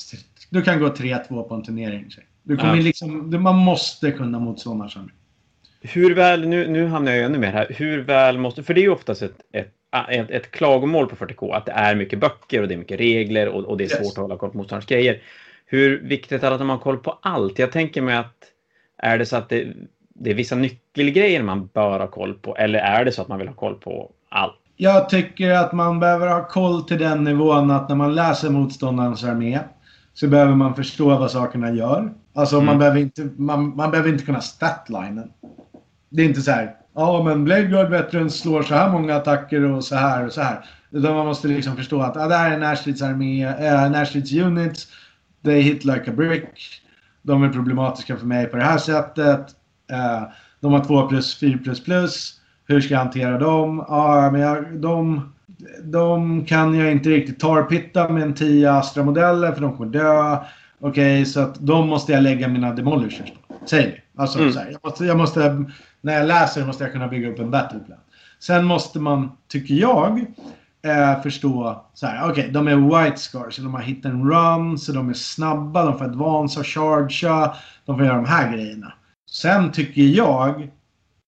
Du 0.50 0.62
kan 0.62 0.80
gå 0.80 0.88
3-2 0.88 1.44
på 1.44 1.56
en 1.56 1.64
turnering. 1.64 2.06
Du 2.44 2.58
kommer 2.58 2.76
ja. 2.76 2.82
liksom, 2.82 3.42
man 3.44 3.56
måste 3.56 4.12
kunna 4.12 4.40
motståndarens 4.40 4.98
armé. 4.98 5.12
Hur 5.82 6.16
väl, 6.16 6.48
nu, 6.48 6.68
nu 6.68 6.88
hamnar 6.88 7.12
jag 7.12 7.26
ännu 7.26 7.38
mer 7.38 7.52
här, 7.52 7.68
hur 7.70 8.02
väl 8.02 8.38
måste, 8.38 8.64
för 8.64 8.74
det 8.74 8.80
är 8.82 8.84
ju 8.84 8.90
oftast 8.90 9.22
ett, 9.22 9.42
ett, 9.54 9.74
ett, 10.10 10.30
ett 10.30 10.52
klagomål 10.52 11.08
på 11.08 11.16
40K 11.16 11.56
att 11.56 11.66
det 11.66 11.72
är 11.72 11.96
mycket 11.96 12.20
böcker 12.20 12.62
och 12.62 12.68
det 12.68 12.74
är 12.74 12.78
mycket 12.78 13.00
regler 13.00 13.48
och, 13.48 13.64
och 13.64 13.78
det 13.78 13.84
är 13.84 13.86
yes. 13.86 13.98
svårt 13.98 14.12
att 14.12 14.22
hålla 14.22 14.38
koll 14.38 14.50
på 14.50 14.58
motståndarens 14.58 14.86
grejer. 14.86 15.22
Hur 15.66 16.02
viktigt 16.02 16.44
är 16.44 16.50
det 16.50 16.56
att 16.56 16.62
man 16.62 16.70
har 16.70 16.78
koll 16.78 16.98
på 16.98 17.20
allt? 17.22 17.60
Jag 17.60 17.72
tänker 17.72 18.02
mig 18.02 18.16
att 18.16 18.36
är 18.98 19.18
det 19.18 19.26
så 19.26 19.38
att 19.38 19.50
det, 19.50 19.68
det 20.10 20.30
är 20.30 20.34
vissa 20.34 20.56
nyckelgrejer 20.56 21.44
man 21.44 21.70
bör 21.74 22.00
ha 22.00 22.08
koll 22.08 22.34
på 22.34 22.56
eller 22.58 22.80
är 22.80 23.06
det 23.06 23.12
så 23.12 23.22
att 23.22 23.28
man 23.28 23.40
vill 23.40 23.48
ha 23.48 23.56
koll 23.56 23.76
på 23.76 24.12
allt? 24.30 24.56
Jag 24.76 25.10
tycker 25.10 25.52
att 25.52 25.74
man 25.74 26.00
behöver 26.00 26.28
ha 26.28 26.48
koll 26.48 26.84
till 26.84 27.00
den 27.00 27.24
nivån 27.24 27.72
att 27.72 27.90
när 27.90 27.96
man 27.96 28.16
läser 28.16 28.50
motståndarens 28.50 29.24
armé 29.24 29.60
så 30.14 30.28
behöver 30.28 30.56
man 30.56 30.76
förstå 30.76 31.18
vad 31.18 31.32
sakerna 31.32 31.72
gör. 31.72 32.14
Alltså 32.34 32.56
mm. 32.56 32.66
man, 32.66 32.80
behöver 32.80 33.00
inte, 33.00 33.30
man, 33.38 33.76
man 33.76 33.92
behöver 33.92 34.10
inte 34.10 34.26
kunna 34.26 34.42
statlinen. 34.42 35.32
Det 36.10 36.22
är 36.22 36.26
inte 36.26 36.42
så 36.42 36.52
här, 36.52 36.76
ja 36.96 37.24
men 37.24 37.44
Bladeguard 37.44 37.90
Veterans 37.90 38.40
slår 38.40 38.64
så 38.64 38.76
här 38.76 38.92
många 38.92 39.16
attacker 39.16 39.64
och 39.64 39.84
så 39.84 39.96
här 39.96 40.26
och 40.26 40.34
så 40.34 40.42
här. 40.42 40.66
Utan 40.92 41.16
man 41.16 41.26
måste 41.26 41.48
liksom 41.48 41.76
förstå 41.76 42.02
att 42.02 42.18
ah, 42.18 42.28
det 42.28 42.36
här 42.36 42.52
är 42.52 42.58
Nashrids 42.58 43.02
armé, 43.02 43.46
äh, 43.46 44.48
units. 44.48 44.88
They 45.44 45.62
hit 45.62 45.86
like 45.86 46.12
a 46.12 46.14
brick. 46.14 46.82
De 47.22 47.44
är 47.44 47.50
problematiska 47.50 48.18
för 48.18 48.26
mig 48.26 48.46
på 48.46 48.58
det 48.58 48.64
här 48.64 48.78
sättet. 48.78 49.46
Äh, 49.92 50.24
de 50.60 50.74
har 50.74 50.84
2 50.84 51.08
plus 51.08 51.40
4 51.40 51.58
plus 51.64 51.84
plus. 51.84 52.40
Hur 52.68 52.82
ska 52.82 52.94
jag 52.94 53.02
hantera 53.02 53.38
dem? 53.38 53.86
Ja, 53.88 54.30
men 54.32 54.42
jag, 54.42 54.80
de, 54.80 55.32
de 55.84 56.46
kan 56.46 56.76
jag 56.76 56.92
inte 56.92 57.10
riktigt 57.10 57.40
tarpitta 57.40 58.10
med 58.10 58.24
en 58.24 58.34
10 58.34 58.72
Astra-modeller 58.72 59.52
för 59.52 59.62
de 59.62 59.78
kommer 59.78 59.92
dö. 59.92 60.38
Okej, 60.80 61.22
okay, 61.22 61.26
så 61.26 61.40
att 61.40 61.56
de 61.60 61.88
måste 61.88 62.12
jag 62.12 62.24
lägga 62.24 62.48
mina 62.48 62.74
demolishers 62.74 63.32
på. 63.48 63.68
Säger 63.68 63.88
vi. 63.88 64.02
Alltså, 64.22 64.40
mm. 64.40 64.52
så 64.52 64.60
här, 64.60 64.72
jag, 64.72 64.80
måste, 64.84 65.06
jag 65.06 65.18
måste, 65.18 65.66
när 66.02 66.14
jag 66.14 66.28
läser 66.28 66.66
måste 66.66 66.84
jag 66.84 66.94
kunna 66.94 67.08
bygga 67.08 67.30
upp 67.30 67.40
en 67.40 67.52
battleplan. 67.52 68.00
Sen 68.40 68.66
måste 68.66 69.00
man, 69.00 69.32
tycker 69.48 69.76
jag, 69.76 70.26
eh, 70.82 71.22
förstå 71.22 71.86
så 71.94 72.06
här. 72.06 72.22
Okej, 72.24 72.32
okay, 72.32 72.52
de 72.52 72.68
är 72.68 72.76
white 73.04 73.18
scars, 73.18 73.56
så 73.56 73.62
de 73.62 73.74
har 73.74 73.82
hit 73.82 74.06
and 74.06 74.30
run, 74.32 74.78
så 74.78 74.92
de 74.92 75.10
är 75.10 75.14
snabba, 75.14 75.86
de 75.86 75.98
får 75.98 76.06
advance 76.06 76.60
och 76.60 76.68
chargea, 76.68 77.56
de 77.86 77.98
får 77.98 78.06
göra 78.06 78.16
de 78.16 78.26
här 78.26 78.54
grejerna. 78.54 78.94
Sen 79.32 79.72
tycker 79.72 80.02
jag, 80.02 80.70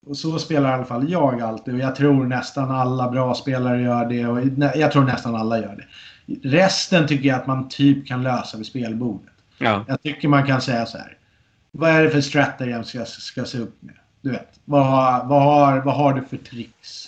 och 0.07 0.17
så 0.17 0.39
spelar 0.39 0.69
i 0.69 0.73
alla 0.73 0.85
fall 0.85 1.11
jag 1.11 1.41
alltid, 1.41 1.73
och 1.73 1.79
jag 1.79 1.95
tror 1.95 2.25
nästan 2.25 2.71
alla 2.71 3.09
bra 3.11 3.33
spelare 3.33 3.81
gör 3.81 4.05
det, 4.05 4.27
och 4.27 4.39
jag 4.75 4.91
tror 4.91 5.03
nästan 5.03 5.35
alla 5.35 5.57
gör 5.59 5.75
det. 5.75 5.85
Resten 6.49 7.07
tycker 7.07 7.29
jag 7.29 7.39
att 7.39 7.47
man 7.47 7.69
typ 7.69 8.07
kan 8.07 8.23
lösa 8.23 8.57
vid 8.57 8.65
spelbordet. 8.65 9.33
Ja. 9.57 9.85
Jag 9.87 10.01
tycker 10.01 10.27
man 10.27 10.45
kan 10.45 10.61
säga 10.61 10.85
så 10.85 10.97
här. 10.97 11.17
Vad 11.71 11.89
är 11.89 12.03
det 12.03 12.09
för 12.09 12.21
strategi 12.21 12.71
jag 12.71 12.85
ska, 12.85 13.05
ska 13.05 13.45
se 13.45 13.57
upp 13.57 13.81
med? 13.81 13.95
Du 14.21 14.31
vet, 14.31 14.59
vad 14.65 15.27
vad 15.27 15.43
har, 15.43 15.81
vad 15.81 15.95
har 15.95 16.13
du 16.13 16.21
för 16.21 16.37
tricks? 16.37 17.07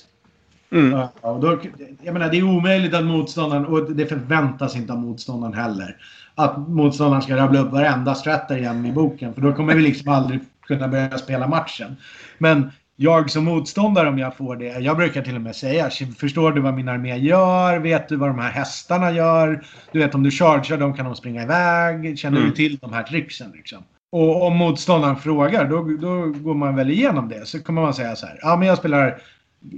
Mm. 0.72 0.91
Ja, 1.22 1.39
då, 1.41 1.59
jag 2.03 2.14
menar, 2.14 2.30
det 2.30 2.38
är 2.38 2.43
omöjligt 2.43 2.93
att 2.93 3.03
motståndaren, 3.03 3.66
och 3.66 3.91
det 3.91 4.05
förväntas 4.05 4.76
inte 4.76 4.93
av 4.93 4.99
motståndaren 4.99 5.53
heller, 5.53 5.97
att 6.36 6.57
motståndaren 6.57 7.22
ska 7.22 7.38
rabbla 7.38 7.59
upp 7.59 7.72
varenda 7.72 8.16
strategi 8.16 8.88
i 8.88 8.91
boken. 8.91 9.34
För 9.34 9.41
då 9.41 9.53
kommer 9.53 9.76
vi 9.76 9.82
liksom 9.82 10.11
aldrig 10.11 10.39
kunna 10.61 10.88
börja 10.88 11.18
spela 11.18 11.47
matchen. 11.47 11.95
Men 12.38 12.72
jag 12.95 13.30
som 13.30 13.45
motståndare 13.45 14.09
om 14.09 14.20
jag 14.20 14.38
får 14.38 14.55
det, 14.55 14.66
jag 14.66 14.97
brukar 14.97 15.22
till 15.22 15.36
och 15.36 15.41
med 15.41 15.55
säga, 15.55 15.89
förstår 16.18 16.51
du 16.51 16.61
vad 16.61 16.74
min 16.74 16.89
armé 16.89 17.18
gör? 17.18 17.80
Vet 17.80 18.09
du 18.09 18.16
vad 18.16 18.30
de 18.30 18.39
här 18.39 18.51
hästarna 18.51 19.11
gör? 19.11 19.64
Du 19.91 19.99
vet 19.99 20.16
om 20.16 20.24
du 20.24 20.32
chargear 20.32 20.78
dem 20.78 20.93
kan 20.93 21.05
de 21.05 21.16
springa 21.16 21.43
iväg. 21.43 22.20
Känner 22.20 22.38
mm. 22.38 22.49
du 22.49 22.55
till 22.55 22.78
de 22.78 22.93
här 22.93 23.03
tricksen 23.03 23.51
liksom? 23.51 23.84
Och 24.14 24.43
om 24.47 24.57
motståndaren 24.57 25.16
frågar, 25.16 25.70
då, 25.70 25.84
då 25.84 26.28
går 26.28 26.53
man 26.53 26.76
väl 26.76 26.89
igenom 26.89 27.30
det. 27.30 27.47
Så 27.47 27.64
kommer 27.64 27.82
man 27.82 27.93
säga 27.93 28.16
så 28.16 28.26
här, 28.26 28.39
ja 28.41 28.55
men 28.55 28.68
jag 28.68 28.78
spelar 28.78 29.22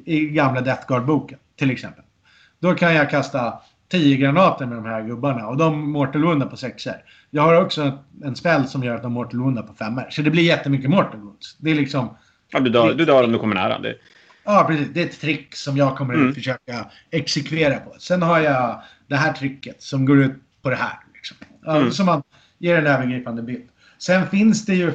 i 0.05 0.19
gamla 0.27 0.61
Death 0.61 0.87
Guard-boken 0.87 1.37
till 1.55 1.71
exempel. 1.71 2.03
Då 2.59 2.73
kan 2.73 2.95
jag 2.95 3.09
kasta 3.09 3.53
10 3.91 4.17
granater 4.17 4.65
med 4.65 4.77
de 4.77 4.85
här 4.85 5.01
gubbarna 5.01 5.47
och 5.47 5.57
de 5.57 5.91
mortal 5.91 6.23
woundar 6.23 6.47
på 6.47 6.57
sexer. 6.57 7.03
Jag 7.29 7.43
har 7.43 7.61
också 7.61 7.97
en 8.23 8.35
spel 8.35 8.67
som 8.67 8.83
gör 8.83 8.95
att 8.95 9.03
de 9.03 9.13
mortal 9.13 9.39
woundar 9.39 9.63
på 9.63 9.73
femmer. 9.73 10.07
Så 10.09 10.21
det 10.21 10.31
blir 10.31 10.43
jättemycket 10.43 10.89
mortal 10.89 11.19
wounds. 11.19 11.57
Det 11.57 11.71
är 11.71 11.75
liksom... 11.75 12.17
Ja, 12.49 12.59
du 12.59 12.69
dör, 12.69 12.93
du 12.93 13.05
dör 13.05 13.23
om 13.23 13.31
du 13.31 13.39
kommer 13.39 13.55
nära. 13.55 13.79
Det. 13.79 13.95
Ja, 14.43 14.65
precis. 14.67 14.87
Det 14.93 15.01
är 15.01 15.05
ett 15.05 15.21
trick 15.21 15.55
som 15.55 15.77
jag 15.77 15.97
kommer 15.97 16.13
mm. 16.13 16.29
att 16.29 16.35
försöka 16.35 16.85
exekvera 17.11 17.79
på. 17.79 17.95
Sen 17.99 18.21
har 18.21 18.39
jag 18.39 18.81
det 19.07 19.15
här 19.15 19.33
tricket 19.33 19.81
som 19.81 20.05
går 20.05 20.23
ut 20.23 20.35
på 20.61 20.69
det 20.69 20.75
här. 20.75 20.99
Liksom. 21.13 21.37
Mm. 21.67 21.91
Så 21.91 22.03
man 22.03 22.23
ger 22.57 22.77
en 22.77 22.87
övergripande 22.87 23.41
bild. 23.41 23.69
Sen 23.99 24.27
finns 24.27 24.65
det 24.65 24.75
ju 24.75 24.93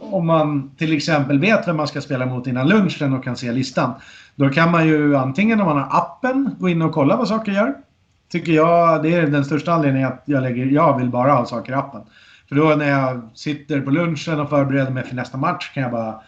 om 0.00 0.26
man 0.26 0.70
till 0.76 0.92
exempel 0.96 1.38
vet 1.38 1.68
vem 1.68 1.76
man 1.76 1.88
ska 1.88 2.00
spela 2.00 2.26
mot 2.26 2.46
innan 2.46 2.68
lunchen 2.68 3.12
och 3.12 3.24
kan 3.24 3.36
se 3.36 3.52
listan. 3.52 3.94
Då 4.36 4.48
kan 4.48 4.70
man 4.70 4.86
ju 4.86 5.16
antingen 5.16 5.60
om 5.60 5.66
man 5.66 5.76
har 5.76 5.98
appen 5.98 6.54
gå 6.58 6.68
in 6.68 6.82
och 6.82 6.92
kolla 6.92 7.16
vad 7.16 7.28
saker 7.28 7.52
gör. 7.52 7.74
Tycker 8.30 8.52
jag, 8.52 9.02
det 9.02 9.14
är 9.14 9.26
den 9.26 9.44
största 9.44 9.72
anledningen 9.72 10.08
att 10.08 10.22
jag 10.24 10.42
lägger, 10.42 10.66
jag 10.66 10.98
vill 10.98 11.08
bara 11.08 11.32
ha 11.32 11.46
saker 11.46 11.72
i 11.72 11.74
appen. 11.74 12.00
För 12.48 12.56
då 12.56 12.64
när 12.64 12.88
jag 12.88 13.28
sitter 13.34 13.80
på 13.80 13.90
lunchen 13.90 14.40
och 14.40 14.48
förbereder 14.48 14.90
mig 14.90 15.04
för 15.04 15.14
nästa 15.14 15.38
match 15.38 15.70
kan 15.74 15.82
jag 15.82 15.92
bara 15.92 16.20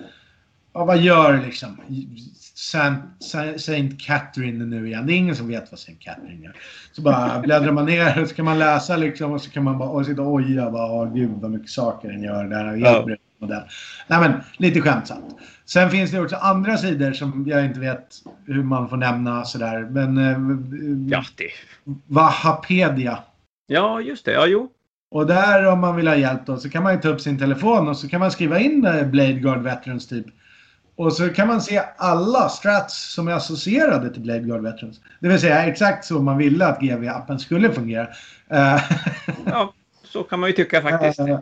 ja, 0.72 0.84
vad 0.84 0.98
gör 0.98 1.42
liksom 1.46 1.80
Saint 3.56 4.00
Catherine 4.00 4.64
nu 4.64 4.86
igen? 4.86 5.06
Det 5.06 5.12
är 5.12 5.16
ingen 5.16 5.36
som 5.36 5.48
vet 5.48 5.70
vad 5.70 5.80
Saint 5.80 6.00
Catherine 6.00 6.44
gör. 6.44 6.56
Så 6.92 7.02
bara 7.02 7.38
bläddrar 7.42 7.72
man 7.72 7.86
ner 7.86 8.22
och 8.22 8.28
så 8.28 8.34
kan 8.34 8.44
man 8.44 8.58
läsa 8.58 8.96
liksom 8.96 9.32
och 9.32 9.42
så 9.42 9.50
kan 9.50 9.64
man 9.64 9.78
bara 9.78 9.88
och 9.88 10.06
sitta 10.06 10.22
och 10.22 10.32
oja. 10.32 10.70
Bara, 10.70 10.92
åh 10.92 11.14
gud 11.14 11.30
vad 11.30 11.50
mycket 11.50 11.70
saker 11.70 12.08
den 12.08 12.22
gör. 12.22 12.44
Det 12.44 12.56
här 12.56 12.64
är 12.64 12.76
helt 12.76 13.08
ja. 13.08 13.16
modell. 13.38 13.62
Nej 14.06 14.20
men 14.20 14.32
lite 14.56 14.80
skämtsamt. 14.80 15.36
Sen 15.64 15.90
finns 15.90 16.10
det 16.10 16.20
också 16.20 16.36
andra 16.36 16.76
sidor 16.76 17.12
som 17.12 17.44
jag 17.48 17.64
inte 17.64 17.80
vet 17.80 18.06
hur 18.46 18.62
man 18.62 18.88
får 18.88 18.96
nämna 18.96 19.44
sådär. 19.44 19.88
Men... 19.90 20.18
Eh, 20.18 21.10
ja, 21.10 21.24
det... 21.36 21.50
Wahapedia. 22.06 23.18
Ja, 23.66 24.00
just 24.00 24.24
det. 24.24 24.32
Ja, 24.32 24.46
jo. 24.46 24.70
Och 25.10 25.26
där 25.26 25.66
om 25.66 25.80
man 25.80 25.96
vill 25.96 26.08
ha 26.08 26.16
hjälp 26.16 26.46
då 26.46 26.56
så 26.56 26.70
kan 26.70 26.82
man 26.82 26.94
ju 26.94 27.00
ta 27.00 27.08
upp 27.08 27.20
sin 27.20 27.38
telefon 27.38 27.88
och 27.88 27.96
så 27.96 28.08
kan 28.08 28.20
man 28.20 28.30
skriva 28.30 28.58
in 28.58 28.84
eh, 28.84 29.06
Blade 29.06 29.32
Guard 29.32 29.62
Veterans 29.62 30.06
typ. 30.06 30.26
Och 31.00 31.12
så 31.12 31.28
kan 31.28 31.48
man 31.48 31.60
se 31.60 31.82
alla 31.96 32.48
strats 32.48 33.12
som 33.14 33.28
är 33.28 33.32
associerade 33.32 34.12
till 34.12 34.22
Blade 34.22 34.40
Guard 34.40 34.62
Veterans. 34.62 35.00
Det 35.20 35.28
vill 35.28 35.40
säga 35.40 35.66
exakt 35.66 36.04
så 36.04 36.22
man 36.22 36.38
ville 36.38 36.66
att 36.66 36.80
GV-appen 36.80 37.38
skulle 37.38 37.72
fungera. 37.72 38.08
Eh, 38.50 38.82
ja, 39.46 39.74
så 40.04 40.22
kan 40.22 40.40
man 40.40 40.48
ju 40.48 40.52
tycka 40.52 40.82
faktiskt. 40.82 41.20
Eh, 41.20 41.38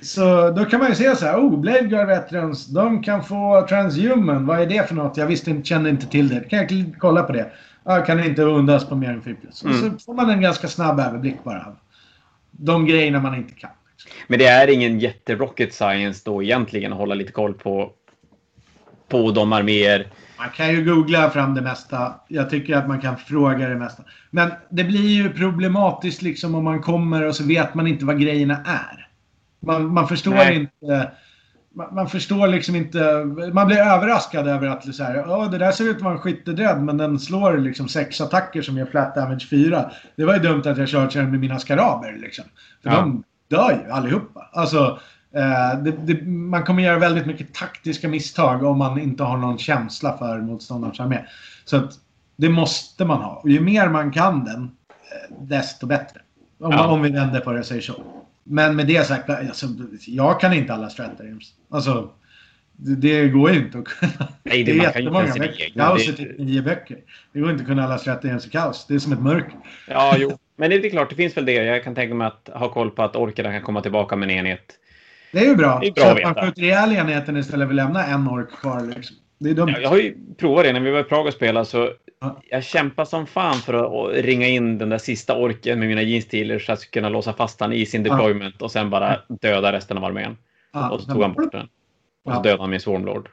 så 0.00 0.50
då 0.50 0.64
kan 0.64 0.80
man 0.80 0.88
ju 0.88 0.94
se 0.94 1.16
så 1.16 1.26
här, 1.26 1.36
oh, 1.36 1.60
Blade 1.60 1.82
Guard 1.82 2.06
Veterans, 2.06 2.66
de 2.66 3.02
kan 3.02 3.24
få 3.24 3.66
Transhuman. 3.68 4.46
Vad 4.46 4.60
är 4.60 4.66
det 4.66 4.88
för 4.88 4.94
något? 4.94 5.16
Jag 5.16 5.26
visste, 5.26 5.62
kände 5.62 5.90
inte 5.90 6.06
till 6.06 6.28
det. 6.28 6.40
Kan 6.40 6.58
jag 6.58 6.94
kolla 6.98 7.22
på 7.22 7.32
det? 7.32 7.50
Ja, 7.84 8.04
kan 8.04 8.24
inte 8.24 8.42
undas 8.42 8.88
på 8.88 8.94
mer 8.94 9.10
än 9.10 9.22
4 9.22 9.34
plus. 9.40 9.64
Mm. 9.64 9.80
så 9.80 10.04
får 10.04 10.14
man 10.14 10.30
en 10.30 10.40
ganska 10.40 10.68
snabb 10.68 11.00
överblick 11.00 11.44
bara 11.44 11.64
av 11.66 11.76
de 12.50 12.86
grejerna 12.86 13.20
man 13.20 13.34
inte 13.34 13.54
kan. 13.54 13.70
Men 14.26 14.38
det 14.38 14.46
är 14.46 14.68
ingen 14.68 14.98
jätte-rocket 14.98 15.74
science 15.74 16.22
då 16.24 16.42
egentligen 16.42 16.92
att 16.92 16.98
hålla 16.98 17.14
lite 17.14 17.32
koll 17.32 17.54
på, 17.54 17.92
på 19.08 19.30
de 19.30 19.52
arméer. 19.52 20.06
Man 20.38 20.50
kan 20.50 20.70
ju 20.70 20.84
googla 20.84 21.30
fram 21.30 21.54
det 21.54 21.62
mesta. 21.62 22.14
Jag 22.28 22.50
tycker 22.50 22.76
att 22.76 22.88
man 22.88 23.00
kan 23.00 23.16
fråga 23.16 23.68
det 23.68 23.76
mesta. 23.76 24.02
Men 24.30 24.50
det 24.70 24.84
blir 24.84 25.08
ju 25.08 25.32
problematiskt 25.32 26.22
liksom 26.22 26.54
om 26.54 26.64
man 26.64 26.82
kommer 26.82 27.26
och 27.26 27.36
så 27.36 27.44
vet 27.44 27.74
man 27.74 27.86
inte 27.86 28.04
vad 28.04 28.20
grejerna 28.20 28.56
är. 28.64 29.08
Man, 29.60 29.94
man 29.94 30.08
förstår 30.08 30.34
Nej. 30.34 30.56
inte. 30.56 31.10
Man, 31.74 31.94
man, 31.94 32.08
förstår 32.08 32.46
liksom 32.46 32.76
inte. 32.76 33.24
Man 33.52 33.66
blir 33.66 33.78
överraskad 33.78 34.48
över 34.48 34.68
att 34.68 34.94
så 34.94 35.04
här, 35.04 35.22
oh, 35.22 35.50
det 35.50 35.58
där 35.58 35.72
ser 35.72 35.84
ut 35.84 35.96
att 35.96 36.02
vara 36.02 36.14
en 36.14 36.20
skyttedöd 36.20 36.82
men 36.82 36.96
den 36.96 37.18
slår 37.18 37.58
liksom 37.58 37.88
sex 37.88 38.20
attacker 38.20 38.62
som 38.62 38.76
ger 38.76 38.86
flat 38.86 39.14
damage 39.14 39.48
4. 39.50 39.90
Det 40.16 40.24
var 40.24 40.34
ju 40.34 40.40
dumt 40.40 40.62
att 40.66 40.78
jag 40.78 40.88
körde 40.88 41.22
med 41.22 41.40
mina 41.40 41.58
skaraber 41.58 42.16
liksom. 42.18 42.44
För 42.82 42.90
ja. 42.90 42.96
de 42.96 43.24
dör 43.48 43.82
ju 43.84 43.92
allihopa. 43.92 44.50
Alltså, 44.52 44.98
det, 45.84 45.90
det, 45.90 46.26
man 46.26 46.64
kommer 46.64 46.82
göra 46.82 46.98
väldigt 46.98 47.26
mycket 47.26 47.54
taktiska 47.54 48.08
misstag 48.08 48.62
om 48.62 48.78
man 48.78 49.00
inte 49.00 49.22
har 49.22 49.36
någon 49.36 49.58
känsla 49.58 50.18
för 50.18 50.38
motståndarens 50.38 51.00
armé. 51.00 51.24
Så 51.64 51.76
att 51.76 51.92
det 52.36 52.48
måste 52.48 53.04
man 53.04 53.22
ha. 53.22 53.34
Och 53.34 53.50
ju 53.50 53.60
mer 53.60 53.88
man 53.88 54.12
kan 54.12 54.44
den, 54.44 54.62
eh, 54.62 55.36
desto 55.40 55.86
bättre. 55.86 56.20
Om, 56.60 56.72
ja. 56.72 56.86
om 56.86 57.02
vi 57.02 57.10
vänder 57.10 57.40
på 57.40 57.52
det 57.52 57.58
och 57.58 57.66
säger 57.66 57.82
så. 57.82 58.02
Men 58.44 58.76
med 58.76 58.86
det 58.86 59.06
sagt, 59.06 59.30
alltså, 59.30 59.66
jag 60.06 60.40
kan 60.40 60.52
inte 60.52 60.74
alla 60.74 60.90
strategies. 60.90 61.52
Alltså, 61.70 62.10
det, 62.76 62.94
det, 62.94 63.28
går 63.28 63.50
ju 63.50 63.58
inte 63.58 63.78
att 63.78 63.84
kunna. 63.84 64.28
Nej, 64.42 64.64
det, 64.64 64.72
det 64.72 64.78
är 64.78 64.82
jättemånga 64.82 65.34
böcker. 65.34 65.72
Kaos 65.74 66.08
är 66.08 66.12
typ 66.12 66.38
nio 66.38 66.62
böcker. 66.62 66.98
Det 67.32 67.40
går 67.40 67.50
inte 67.50 67.62
att 67.62 67.68
kunna 67.68 67.84
alla 67.84 67.98
strategies 67.98 68.46
i 68.46 68.50
kaos. 68.50 68.86
Det 68.88 68.94
är 68.94 68.98
som 68.98 69.12
ett 69.12 69.20
mörker. 69.20 69.56
Ja, 69.88 70.14
jo. 70.18 70.38
Men 70.56 70.70
det 70.70 70.76
är 70.86 70.90
klart, 70.90 71.10
det 71.10 71.16
finns 71.16 71.36
väl 71.36 71.46
det. 71.46 71.52
Jag 71.52 71.84
kan 71.84 71.94
tänka 71.94 72.14
mig 72.14 72.26
att 72.26 72.50
ha 72.54 72.68
koll 72.68 72.90
på 72.90 73.02
att 73.02 73.16
orkerna 73.16 73.52
kan 73.52 73.62
komma 73.62 73.80
tillbaka 73.80 74.16
med 74.16 74.30
en 74.30 74.36
enhet. 74.36 74.78
Det 75.32 75.38
är 75.38 75.44
ju 75.44 75.56
bra. 75.56 75.78
Det 75.78 75.86
är 75.86 75.92
bra 75.92 76.04
så 76.04 76.10
att, 76.10 76.24
att 76.24 76.36
man 76.36 76.44
skjuter 76.44 76.62
ihjäl 76.62 76.92
enheten 76.92 77.36
istället 77.36 77.66
för 77.66 77.72
att 77.72 77.76
lämna 77.76 78.06
en 78.06 78.28
ork 78.28 78.50
kvar. 78.50 78.92
Liksom. 78.96 79.16
Det 79.38 79.50
är 79.50 79.54
dumt. 79.54 79.70
Ja, 79.74 79.80
jag 79.80 79.88
har 79.88 79.96
ju 79.96 80.16
provat 80.38 80.64
det 80.64 80.72
när 80.72 80.80
vi 80.80 80.90
var 80.90 81.00
i 81.00 81.04
Prag 81.04 81.26
och 81.26 81.32
spelade. 81.32 81.66
Så 81.66 81.92
jag 82.50 82.64
kämpar 82.64 83.04
som 83.04 83.26
fan 83.26 83.54
för 83.54 83.74
att 83.74 84.24
ringa 84.24 84.46
in 84.46 84.78
den 84.78 84.88
där 84.88 84.98
sista 84.98 85.36
orken 85.36 85.78
med 85.78 85.88
mina 85.88 86.02
jeans 86.02 86.64
så 86.64 86.72
att 86.72 86.82
jag 86.82 86.90
kunna 86.90 87.08
låsa 87.08 87.32
fast 87.32 87.60
han 87.60 87.72
i 87.72 87.86
sin 87.86 88.02
deployment 88.02 88.54
ja. 88.58 88.64
och 88.64 88.72
sen 88.72 88.90
bara 88.90 89.20
döda 89.28 89.72
resten 89.72 89.98
av 89.98 90.04
armén. 90.04 90.36
Ja. 90.72 90.90
Och 90.90 91.00
så 91.00 91.12
tog 91.12 91.22
han 91.22 91.32
bort 91.32 91.52
den. 91.52 91.68
Och 92.24 92.34
så 92.34 92.42
dödade 92.42 92.62
han 92.62 92.70
min 92.70 92.80
Swarmlord. 92.80 93.28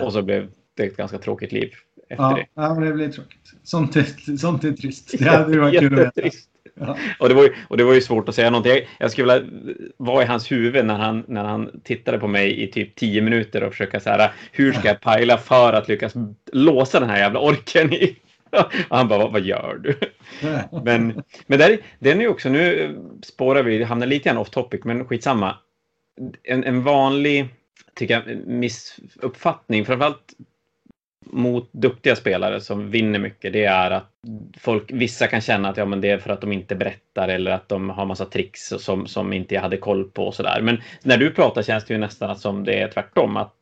Och 0.00 0.12
så 0.12 0.22
blev 0.22 0.50
det 0.76 0.84
ett 0.84 0.96
ganska 0.96 1.18
tråkigt 1.18 1.52
liv 1.52 1.72
efter 2.08 2.24
ja, 2.24 2.34
det. 2.36 2.46
Ja, 2.54 2.68
det 2.68 2.92
blir 2.92 3.08
tråkigt. 3.08 3.54
Sånt 3.62 3.96
är, 3.96 4.36
sånt 4.36 4.64
är 4.64 4.72
trist. 4.72 5.14
Det 5.18 5.28
hade 5.28 5.58
varit 5.58 5.80
kul 5.80 5.94
att 5.94 6.18
veta. 6.18 6.36
Ja. 6.74 6.96
Och, 7.18 7.28
det 7.28 7.34
var 7.34 7.42
ju, 7.42 7.54
och 7.68 7.76
det 7.76 7.84
var 7.84 7.94
ju 7.94 8.00
svårt 8.00 8.28
att 8.28 8.34
säga 8.34 8.50
någonting. 8.50 8.72
Jag, 8.72 8.82
jag 8.98 9.10
skulle 9.10 9.40
vilja 9.40 9.74
vara 9.96 10.22
i 10.22 10.26
hans 10.26 10.52
huvud 10.52 10.86
när 10.86 10.98
han, 10.98 11.24
när 11.28 11.44
han 11.44 11.80
tittade 11.84 12.18
på 12.18 12.28
mig 12.28 12.62
i 12.62 12.66
typ 12.66 12.94
tio 12.94 13.22
minuter 13.22 13.62
och 13.62 13.72
försöka 13.72 14.00
så 14.00 14.10
här, 14.10 14.32
hur 14.52 14.72
ska 14.72 14.88
jag 14.88 15.00
pajla 15.00 15.38
för 15.38 15.72
att 15.72 15.88
lyckas 15.88 16.14
låsa 16.52 17.00
den 17.00 17.10
här 17.10 17.18
jävla 17.18 17.40
orken 17.40 17.92
i 17.92 18.16
och 18.88 18.96
han 18.96 19.08
bara, 19.08 19.18
vad, 19.18 19.32
vad 19.32 19.42
gör 19.42 19.80
du? 19.82 19.98
men 20.84 21.22
men 21.46 21.58
där, 21.58 21.78
den 21.98 22.18
är 22.18 22.22
ju 22.22 22.28
också, 22.28 22.48
nu 22.48 22.96
spårar 23.22 23.62
vi, 23.62 23.82
hamnar 23.82 24.06
lite 24.06 24.28
grann 24.28 24.38
off 24.38 24.50
topic, 24.50 24.80
men 24.84 25.04
skitsamma. 25.04 25.56
En, 26.42 26.64
en 26.64 26.82
vanlig, 26.82 27.48
tycker 27.94 28.14
jag, 28.14 28.46
missuppfattning, 28.46 29.84
framförallt 29.84 30.34
mot 31.26 31.68
duktiga 31.72 32.16
spelare 32.16 32.60
som 32.60 32.90
vinner 32.90 33.18
mycket, 33.18 33.52
det 33.52 33.64
är 33.64 33.90
att 33.90 34.10
folk, 34.58 34.90
vissa 34.92 35.26
kan 35.26 35.40
känna 35.40 35.68
att 35.68 35.76
ja, 35.76 35.84
men 35.84 36.00
det 36.00 36.10
är 36.10 36.18
för 36.18 36.30
att 36.30 36.40
de 36.40 36.52
inte 36.52 36.74
berättar 36.74 37.28
eller 37.28 37.50
att 37.50 37.68
de 37.68 37.90
har 37.90 38.06
massa 38.06 38.24
tricks 38.24 38.72
som, 38.78 39.06
som 39.06 39.32
inte 39.32 39.54
jag 39.54 39.62
hade 39.62 39.76
koll 39.76 40.04
på 40.04 40.26
och 40.26 40.34
sådär. 40.34 40.60
Men 40.62 40.80
när 41.02 41.16
du 41.16 41.30
pratar 41.30 41.62
känns 41.62 41.84
det 41.84 41.94
ju 41.94 42.00
nästan 42.00 42.36
som 42.36 42.64
det 42.64 42.80
är 42.80 42.88
tvärtom, 42.88 43.36
att 43.36 43.54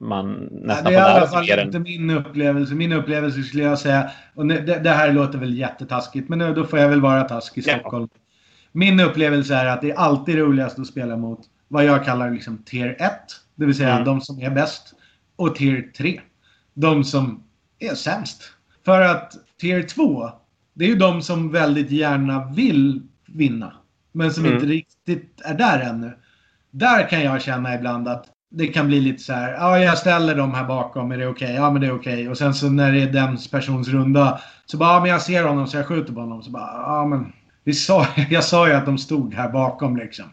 man 0.00 0.48
nästan 0.50 0.92
ja, 0.92 0.98
Det 1.00 1.06
är 1.06 1.16
i 1.16 1.20
alla 1.20 1.26
fall 1.26 1.60
inte 1.60 1.78
min 1.78 2.10
upplevelse. 2.10 2.74
Min 2.74 2.92
upplevelse 2.92 3.42
skulle 3.42 3.62
jag 3.62 3.78
säga, 3.78 4.10
och 4.34 4.46
det, 4.46 4.60
det 4.60 4.90
här 4.90 5.12
låter 5.12 5.38
väl 5.38 5.58
jättetaskigt, 5.58 6.28
men 6.28 6.38
nu, 6.38 6.54
då 6.54 6.64
får 6.64 6.78
jag 6.78 6.88
väl 6.88 7.00
vara 7.00 7.22
taskig 7.22 7.60
i 7.60 7.64
Stockholm. 7.64 8.08
Ja. 8.12 8.18
Min 8.72 9.00
upplevelse 9.00 9.54
är 9.54 9.66
att 9.66 9.80
det 9.80 9.90
är 9.90 9.94
alltid 9.94 10.38
roligast 10.38 10.78
att 10.78 10.86
spela 10.86 11.16
mot 11.16 11.40
vad 11.68 11.84
jag 11.84 12.04
kallar 12.04 12.30
liksom 12.30 12.64
tier 12.64 12.96
1, 12.98 13.12
det 13.54 13.66
vill 13.66 13.76
säga 13.76 13.92
mm. 13.92 14.04
de 14.04 14.20
som 14.20 14.40
är 14.40 14.50
bäst, 14.50 14.94
och 15.36 15.54
tier 15.54 15.90
3, 15.96 16.20
de 16.74 17.04
som 17.04 17.42
är 17.78 17.94
sämst. 17.94 18.42
För 18.84 19.00
att 19.00 19.32
tier 19.60 19.82
2, 19.82 20.30
det 20.74 20.84
är 20.84 20.88
ju 20.88 20.96
de 20.96 21.22
som 21.22 21.52
väldigt 21.52 21.90
gärna 21.90 22.44
vill 22.44 23.02
vinna, 23.26 23.72
men 24.12 24.32
som 24.32 24.44
mm. 24.44 24.54
inte 24.54 24.66
riktigt 24.66 25.40
är 25.44 25.54
där 25.54 25.80
ännu. 25.80 26.18
Där 26.70 27.08
kan 27.08 27.22
jag 27.22 27.42
känna 27.42 27.74
ibland 27.74 28.08
att 28.08 28.26
det 28.50 28.66
kan 28.66 28.86
bli 28.86 29.00
lite 29.00 29.22
så 29.22 29.32
här, 29.32 29.52
ja 29.52 29.78
jag 29.78 29.98
ställer 29.98 30.34
dem 30.34 30.54
här 30.54 30.64
bakom, 30.64 31.12
är 31.12 31.18
det 31.18 31.26
okej? 31.26 31.46
Okay? 31.46 31.56
Ja 31.56 31.70
men 31.70 31.80
det 31.80 31.86
är 31.86 31.94
okej. 31.94 32.12
Okay. 32.12 32.28
Och 32.28 32.38
sen 32.38 32.54
så 32.54 32.70
när 32.70 32.92
det 32.92 33.02
är 33.02 33.12
den 33.12 33.38
persons 33.50 33.88
runda 33.88 34.40
så 34.66 34.76
bara, 34.76 34.94
ja 34.94 35.00
men 35.00 35.10
jag 35.10 35.22
ser 35.22 35.44
honom 35.44 35.66
så 35.66 35.76
jag 35.76 35.86
skjuter 35.86 36.12
på 36.12 36.20
honom. 36.20 36.42
Så 36.42 36.50
bara, 36.50 36.82
ja 36.86 37.06
men 37.06 37.32
vi 37.64 37.72
sa, 37.72 38.06
jag 38.30 38.44
sa 38.44 38.68
ju 38.68 38.74
att 38.74 38.86
de 38.86 38.98
stod 38.98 39.34
här 39.34 39.48
bakom 39.48 39.96
liksom. 39.96 40.26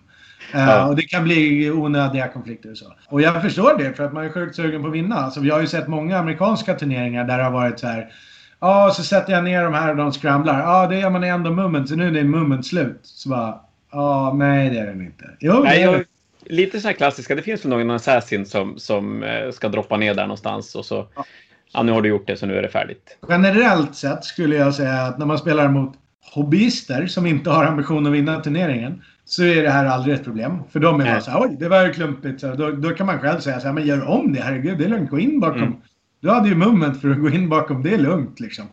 Eh, 0.53 0.59
ja. 0.59 0.83
Uh, 0.83 0.89
och 0.89 0.95
det 0.95 1.01
kan 1.01 1.23
bli 1.23 1.71
onödiga 1.71 2.27
konflikter 2.27 2.71
och 2.71 2.77
så. 2.77 2.93
Och 3.07 3.21
jag 3.21 3.41
förstår 3.41 3.77
det 3.77 3.93
för 3.93 4.03
att 4.03 4.13
man 4.13 4.25
är 4.25 4.29
sjukt 4.29 4.55
sugen 4.55 4.81
på 4.81 4.87
att 4.87 4.93
vinna. 4.93 5.15
Alltså, 5.15 5.39
vi 5.39 5.49
har 5.49 5.61
ju 5.61 5.67
sett 5.67 5.87
många 5.87 6.17
amerikanska 6.17 6.73
turneringar 6.73 7.23
där 7.23 7.37
det 7.37 7.43
har 7.43 7.51
varit 7.51 7.79
så 7.79 7.87
här. 7.87 8.11
Ja, 8.59 8.91
så 8.95 9.03
sätter 9.03 9.33
jag 9.33 9.43
ner 9.43 9.63
de 9.63 9.73
här 9.73 9.89
och 9.89 9.95
de 9.95 10.11
scramblar. 10.11 10.59
Ja, 10.59 10.87
det 10.87 10.99
gör 10.99 11.09
man 11.09 11.23
i 11.23 11.27
ändå 11.27 11.51
moment. 11.51 11.89
Så 11.89 11.95
nu 11.95 12.07
är 12.07 12.11
det 12.11 12.23
moment 12.23 12.65
slut. 12.65 12.99
Så 13.03 13.29
bara, 13.29 13.61
ja, 13.91 14.33
nej 14.35 14.69
det 14.69 14.79
är 14.79 14.85
den 14.85 15.01
inte. 15.01 15.25
Jo, 15.39 15.63
nej, 15.63 15.81
jag, 15.81 16.05
lite 16.45 16.79
så 16.81 16.87
här 16.87 16.95
klassiska. 16.95 17.35
Det 17.35 17.41
finns 17.41 17.65
väl 17.65 17.69
någon 17.69 17.91
assassin 17.91 18.45
som, 18.45 18.79
som 18.79 19.23
eh, 19.23 19.51
ska 19.51 19.69
droppa 19.69 19.97
ner 19.97 20.13
där 20.13 20.23
någonstans 20.23 20.75
och 20.75 20.85
så. 20.85 21.07
Ja. 21.15 21.25
ja. 21.73 21.83
nu 21.83 21.91
har 21.91 22.01
du 22.01 22.09
gjort 22.09 22.27
det 22.27 22.37
så 22.37 22.45
nu 22.45 22.57
är 22.57 22.61
det 22.61 22.69
färdigt. 22.69 23.17
Generellt 23.29 23.95
sett 23.95 24.23
skulle 24.23 24.55
jag 24.55 24.75
säga 24.75 25.01
att 25.01 25.17
när 25.17 25.25
man 25.25 25.37
spelar 25.37 25.67
mot 25.67 25.93
hobbyister 26.33 27.07
som 27.07 27.25
inte 27.25 27.49
har 27.49 27.65
ambition 27.65 28.07
att 28.07 28.13
vinna 28.13 28.39
turneringen 28.39 29.03
så 29.29 29.43
är 29.43 29.63
det 29.63 29.69
här 29.69 29.85
aldrig 29.85 30.15
ett 30.15 30.23
problem. 30.23 30.57
För 30.69 30.79
de 30.79 31.01
är 31.01 31.05
bara 31.05 31.21
så 31.21 31.31
här, 31.31 31.41
oj, 31.41 31.55
det 31.59 31.69
var 31.69 31.85
ju 31.85 31.93
klumpigt. 31.93 32.41
Så 32.41 32.55
då, 32.55 32.71
då 32.71 32.89
kan 32.89 33.05
man 33.05 33.19
själv 33.19 33.39
säga 33.39 33.59
så 33.59 33.67
här, 33.67 33.73
men 33.73 33.87
gör 33.87 34.07
om 34.07 34.33
det, 34.33 34.41
herregud, 34.41 34.77
det 34.77 34.85
är 34.85 34.89
lugnt, 34.89 35.09
gå 35.09 35.19
in 35.19 35.39
bakom. 35.39 35.63
Mm. 35.63 35.75
Du 36.21 36.29
hade 36.29 36.49
ju 36.49 36.55
moment 36.55 37.01
för 37.01 37.09
att 37.09 37.19
gå 37.19 37.29
in 37.29 37.49
bakom, 37.49 37.83
det 37.83 37.93
är 37.93 37.97
lugnt 37.97 38.39
liksom. 38.39 38.65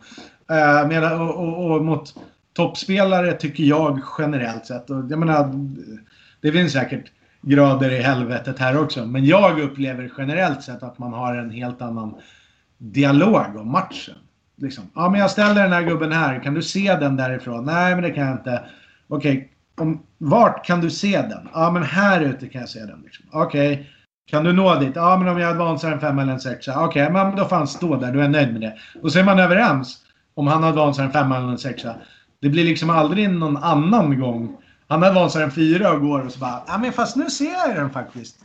Uh, 0.51 0.87
medan, 0.87 1.21
och, 1.21 1.35
och, 1.35 1.71
och, 1.71 1.85
mot 1.85 2.15
toppspelare 2.53 3.33
tycker 3.33 3.63
jag 3.63 3.99
generellt 4.17 4.65
sett, 4.65 4.89
och 4.89 5.03
jag 5.09 5.19
menar, 5.19 5.51
det 6.41 6.51
finns 6.51 6.73
säkert 6.73 7.11
grader 7.41 7.91
i 7.91 8.01
helvetet 8.01 8.59
här 8.59 8.81
också. 8.81 9.05
Men 9.05 9.25
jag 9.25 9.59
upplever 9.59 10.11
generellt 10.17 10.63
sett 10.63 10.83
att 10.83 10.99
man 10.99 11.13
har 11.13 11.35
en 11.35 11.51
helt 11.51 11.81
annan 11.81 12.15
dialog 12.77 13.55
om 13.55 13.71
matchen. 13.71 14.15
Liksom. 14.55 14.83
Ja, 14.95 15.09
men 15.09 15.19
jag 15.19 15.31
ställer 15.31 15.63
den 15.63 15.73
här 15.73 15.83
gubben 15.83 16.11
här. 16.11 16.43
Kan 16.43 16.53
du 16.53 16.61
se 16.61 16.97
den 16.99 17.15
därifrån? 17.15 17.65
Nej, 17.65 17.95
men 17.95 18.03
det 18.03 18.11
kan 18.11 18.27
jag 18.27 18.35
inte. 18.35 18.63
Okej, 19.07 19.51
okay. 19.77 19.97
vart 20.17 20.65
kan 20.65 20.81
du 20.81 20.89
se 20.89 21.21
den? 21.21 21.49
Ja, 21.53 21.71
men 21.71 21.83
här 21.83 22.21
ute 22.21 22.47
kan 22.47 22.61
jag 22.61 22.69
se 22.69 22.79
den. 22.79 23.01
Liksom. 23.05 23.25
Okej, 23.31 23.73
okay. 23.73 23.85
kan 24.29 24.43
du 24.43 24.53
nå 24.53 24.79
dit? 24.79 24.95
Ja, 24.95 25.17
men 25.17 25.27
om 25.27 25.39
jag 25.39 25.51
advansar 25.51 25.91
en 25.91 25.99
femma 25.99 26.21
eller 26.21 26.33
en 26.33 26.39
sexa. 26.39 26.85
Okej, 26.85 27.03
okay, 27.03 27.13
men 27.13 27.35
då 27.35 27.47
han 27.49 27.67
stå 27.67 27.95
där. 27.95 28.11
Du 28.11 28.21
är 28.21 28.27
nöjd 28.27 28.51
med 28.51 28.61
det. 28.61 28.77
Och 29.01 29.11
så 29.11 29.19
är 29.19 29.23
man 29.23 29.39
överens 29.39 29.97
om 30.33 30.47
han 30.47 30.63
advansar 30.63 31.03
en 31.03 31.11
femma 31.11 31.37
eller 31.37 31.47
en 31.47 31.57
sexa. 31.57 31.95
Det 32.41 32.49
blir 32.49 32.63
liksom 32.63 32.89
aldrig 32.89 33.29
någon 33.29 33.57
annan 33.57 34.19
gång 34.19 34.57
han 34.87 35.03
advansar 35.03 35.41
en 35.41 35.51
fyra 35.51 35.91
och 35.91 36.01
går 36.01 36.25
och 36.25 36.31
så 36.31 36.39
bara, 36.39 36.63
ja 36.67 36.77
men 36.77 36.93
fast 36.93 37.15
nu 37.15 37.29
ser 37.29 37.51
jag 37.67 37.75
den 37.75 37.89
faktiskt. 37.89 38.35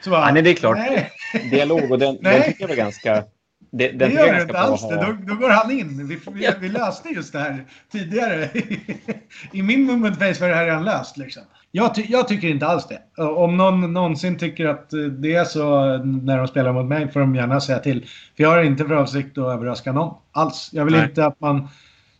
Så 0.00 0.10
bara, 0.10 0.26
Ja, 0.26 0.32
nej, 0.32 0.42
det 0.42 0.50
är 0.50 0.54
klart. 0.54 0.76
Nej, 0.76 1.10
Dialog 1.50 1.92
och 1.92 1.98
den, 1.98 2.18
den 2.22 2.42
tycker 2.42 2.60
jag 2.60 2.68
var 2.68 2.76
ganska... 2.76 3.24
Det, 3.70 3.88
det 3.88 4.08
gör 4.08 4.26
ganska 4.26 4.42
inte 4.42 4.58
alls 4.58 4.88
det. 4.88 4.96
Då, 4.96 5.16
då 5.26 5.34
går 5.34 5.50
han 5.50 5.70
in. 5.70 6.08
Vi, 6.08 6.18
vi, 6.32 6.50
vi 6.60 6.68
löste 6.68 7.08
just 7.08 7.32
det 7.32 7.38
här 7.38 7.64
tidigare. 7.92 8.48
I 9.52 9.62
min 9.62 9.84
moment 9.84 10.18
face 10.18 10.40
var 10.40 10.48
det 10.48 10.54
här 10.54 10.64
redan 10.64 10.84
löst. 10.84 11.16
Liksom. 11.16 11.42
Jag, 11.70 11.94
ty, 11.94 12.04
jag 12.08 12.28
tycker 12.28 12.48
inte 12.48 12.66
alls 12.66 12.86
det. 12.88 13.22
Om 13.22 13.56
någon 13.56 13.92
någonsin 13.92 14.38
tycker 14.38 14.66
att 14.66 14.92
eh, 14.92 15.00
det 15.00 15.34
är 15.34 15.44
så 15.44 15.96
när 16.02 16.38
de 16.38 16.48
spelar 16.48 16.72
mot 16.72 16.86
mig 16.86 17.12
får 17.12 17.20
de 17.20 17.34
gärna 17.34 17.60
säga 17.60 17.78
till. 17.78 18.00
För 18.36 18.42
jag 18.42 18.50
har 18.50 18.62
inte 18.62 18.84
för 18.84 18.94
avsikt 18.94 19.38
att 19.38 19.44
överraska 19.44 19.92
någon 19.92 20.14
alls. 20.32 20.70
Jag 20.72 20.84
vill 20.84 20.94
Nej. 20.94 21.04
inte 21.04 21.26
att 21.26 21.40
man... 21.40 21.68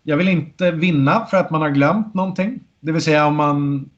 Jag 0.02 0.16
vill 0.16 0.28
inte 0.28 0.70
vinna 0.70 1.26
för 1.26 1.36
att 1.36 1.50
man 1.50 1.60
har 1.60 1.70
glömt 1.70 2.14
någonting. 2.14 2.60
Det 2.80 2.92
vill 2.92 3.02
säga 3.02 3.26
om 3.26 3.36
man 3.36 3.90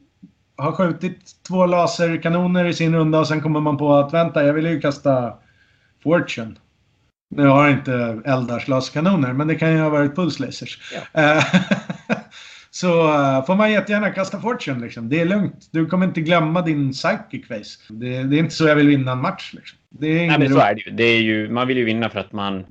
har 0.57 0.73
skjutit 0.73 1.21
två 1.49 1.67
laserkanoner 1.67 2.65
i 2.65 2.75
sin 2.75 2.95
runda 2.95 3.19
och 3.19 3.29
sen 3.29 3.41
kommer 3.41 3.61
man 3.61 3.77
på 3.77 3.95
att 3.95 4.15
vänta, 4.15 4.45
jag 4.45 4.55
vill 4.55 4.67
ju 4.67 4.81
kasta 4.81 5.35
Fortune. 6.03 6.55
Nu 7.31 7.47
har 7.47 7.65
jag 7.65 7.79
inte 7.79 8.23
Eldars 8.25 8.69
laserkanoner, 8.69 9.33
men 9.33 9.49
det 9.49 9.55
kan 9.55 9.73
ju 9.73 9.79
ha 9.79 9.89
varit 9.89 10.17
Pulse 10.17 10.43
Lasers. 10.43 10.79
Eh, 11.13 11.45
Så 12.71 13.09
eh, 13.09 13.47
får 13.47 13.57
man 13.57 13.73
jättegärna 13.73 14.11
kasta 14.11 14.41
Fortune 14.41 14.81
liksom. 14.81 15.09
Det 15.09 15.21
är 15.21 15.25
lugnt. 15.25 15.69
Du 15.73 15.87
kommer 15.87 16.07
inte 16.07 16.21
glömma 16.21 16.63
din 16.63 16.93
psychic 16.93 17.49
face. 17.49 17.93
Det, 17.95 18.23
det 18.23 18.37
är 18.37 18.39
inte 18.39 18.55
så 18.55 18.67
jag 18.67 18.77
vill 18.77 18.89
vinna 18.89 19.13
en 19.13 19.19
match 19.19 19.53
liksom. 19.53 19.79
Det 19.89 20.07
är 20.07 20.27
Nej, 20.27 20.39
men 20.39 20.53
så 20.53 20.59
är 20.59 20.75
det 20.75 20.81
ju. 20.81 20.91
det 20.91 21.05
är 21.05 21.21
ju. 21.21 21.51
Man 21.51 21.69
vill 21.69 21.77
ju 21.77 21.85
vinna 21.85 22.11
för 22.11 22.21
att 22.21 22.33
man... 22.33 22.67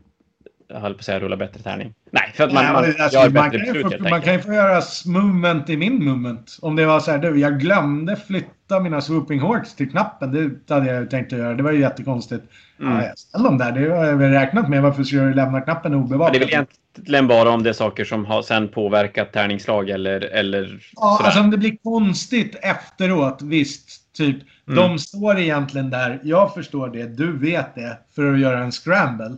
Höll 0.74 0.94
på 0.94 1.00
att 1.00 1.06
säga 1.06 1.20
rulla 1.20 1.38
bättre 1.38 1.62
tärning. 1.62 1.94
Nej, 2.12 2.32
för 2.36 2.44
att 2.44 2.54
man, 2.54 2.64
Ja, 2.66 2.74
man 2.74 2.84
alltså, 2.84 3.20
gör 3.20 3.30
man, 3.30 3.34
bättre 3.50 3.60
beslut 3.60 3.84
få, 3.84 3.90
helt 3.90 4.10
man 4.10 4.22
kan 4.22 4.34
ju 4.34 4.40
få 4.40 4.54
göra 4.54 4.82
movement 5.06 5.70
i 5.70 5.78
min 5.78 6.06
movement. 6.06 6.58
Om 6.62 6.76
det 6.76 6.86
var 6.86 7.00
så 7.00 7.12
här, 7.12 7.18
du, 7.18 7.40
jag 7.40 7.60
glömde 7.60 8.16
flytta 8.16 8.80
mina 8.80 9.02
swooping 9.02 9.40
hordes 9.40 9.76
till 9.76 9.92
knappen. 9.92 10.60
Det 10.68 10.74
hade 10.74 10.94
jag 10.94 11.10
tänkt 11.10 11.34
att 11.34 11.40
göra. 11.40 11.54
Det 11.54 11.64
var 11.64 11.72
ju 11.72 11.80
jättekonstigt. 11.80 12.44
Mm. 12.80 12.98
Ja, 12.98 13.14
ställ 13.16 13.44
dem 13.44 13.58
där. 13.58 13.72
Det 13.72 13.90
har 13.96 14.06
jag 14.06 14.16
väl 14.16 14.32
räknat 14.32 14.70
med. 14.70 14.82
Varför 14.82 15.04
ska 15.04 15.18
du 15.18 15.34
lämna 15.34 15.62
knappen 15.62 15.92
Ja, 15.92 15.98
obevakad? 15.98 16.34
det 16.34 16.38
är 16.38 16.40
väl 16.40 16.50
egentligen 16.96 17.28
bara 17.28 17.50
om 17.50 17.64
det 17.64 17.70
är 17.70 17.74
saker 17.74 18.06
som 18.06 18.26
har 18.26 18.42
sen 18.42 18.68
påverkat 18.68 19.34
tärningslag 19.34 19.90
eller, 19.90 20.22
eller 20.22 20.80
Ja, 20.96 21.16
sådär. 21.18 21.26
alltså 21.26 21.42
om 21.42 21.52
det 21.52 21.58
blir 21.58 21.78
konstigt 21.84 22.56
efteråt, 22.62 23.42
visst. 23.42 24.14
Typ, 24.14 24.38
Mm. 24.68 24.78
de 24.84 25.00
står 25.00 25.40
egentligen 25.40 25.90
där. 25.90 26.20
Jag 26.24 26.54
förstår 26.54 26.90
det, 26.90 27.06
du 27.18 27.38
vet 27.38 27.76
det, 27.76 27.98
för 28.16 28.34
att 28.34 28.40
göra 28.40 28.60
en 28.64 28.72
scramble. 28.72 29.36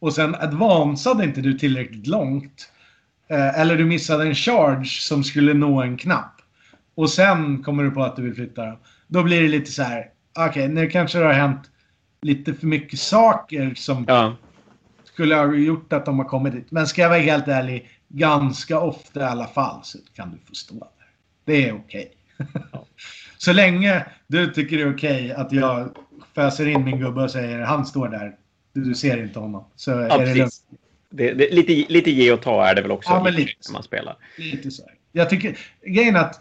Och 0.00 0.12
sen 0.12 0.34
advansade 0.34 1.24
inte 1.24 1.40
du 1.40 1.58
tillräckligt 1.58 2.06
långt. 2.06 2.72
Eh, 3.28 3.60
eller 3.60 3.76
du 3.76 3.84
missade 3.84 4.24
en 4.24 4.34
charge 4.34 4.84
som 5.00 5.24
skulle 5.24 5.54
nå 5.54 5.82
en 5.82 5.96
knapp. 5.96 6.40
Och 6.94 7.10
sen 7.10 7.62
kommer 7.62 7.82
du 7.84 7.90
på 7.90 8.02
att 8.02 8.16
du 8.16 8.22
vill 8.22 8.34
flytta 8.34 8.64
dem. 8.64 8.76
Då 9.06 9.22
blir 9.22 9.42
det 9.42 9.48
lite 9.48 9.72
så 9.72 9.82
här, 9.82 10.06
okej, 10.38 10.68
nu 10.68 10.90
kanske 10.90 11.18
det 11.18 11.24
har 11.24 11.32
hänt 11.32 11.70
lite 12.22 12.54
för 12.54 12.66
mycket 12.66 12.98
saker 12.98 13.74
som 13.74 14.04
Ja. 14.08 14.36
skulle 15.04 15.34
ha 15.34 15.54
gjort 15.54 15.92
att 15.92 16.04
de 16.04 16.18
har 16.18 16.26
kommit 16.26 16.52
dit. 16.52 16.70
Men 16.70 16.86
ska 16.86 17.02
jag 17.02 17.08
vara 17.08 17.18
helt 17.18 17.48
ärlig, 17.48 17.88
ganska 18.08 18.80
ofta 18.80 19.20
i 19.20 19.24
alla 19.24 19.46
fall 19.46 19.80
så 19.82 19.98
kan 20.14 20.30
du 20.30 20.36
få 20.48 20.54
stå 20.54 20.74
där. 20.74 20.88
Det 21.44 21.68
är 21.68 21.74
okej. 21.74 22.12
så 23.38 23.52
länge 23.52 24.06
du 24.26 24.46
tycker 24.46 24.76
det 24.76 24.82
är 24.82 24.94
okej 24.94 25.32
att 25.32 25.52
jag 25.52 25.96
föser 26.34 26.66
in 26.68 26.84
min 26.84 27.00
gubbe 27.00 27.22
och 27.22 27.30
säger 27.30 27.60
han 27.60 27.86
står 27.86 28.08
där. 28.08 28.36
Du, 28.72 28.94
ser 28.94 29.22
inte 29.22 29.38
honom. 29.38 29.64
Så 29.76 29.90
Ja, 29.90 29.96
är 30.22 30.34
det. 30.34 30.50
Det, 31.12 31.32
det, 31.34 31.50
lite, 31.54 31.92
lite 31.92 32.10
ge 32.10 32.32
och 32.32 32.42
ta 32.42 32.66
är 32.66 32.74
det 32.74 32.82
väl 32.82 32.90
också 32.90 33.10
Ja, 33.10 33.22
men 33.24 33.34
lite. 33.34 33.52
när 33.68 33.72
man 33.72 33.82
spelar. 33.82 34.16
Lite 34.38 34.70
så. 34.70 34.82
Jag 35.12 35.30
tycker, 35.30 35.58
grejen 35.86 36.16
är 36.16 36.20
att 36.20 36.40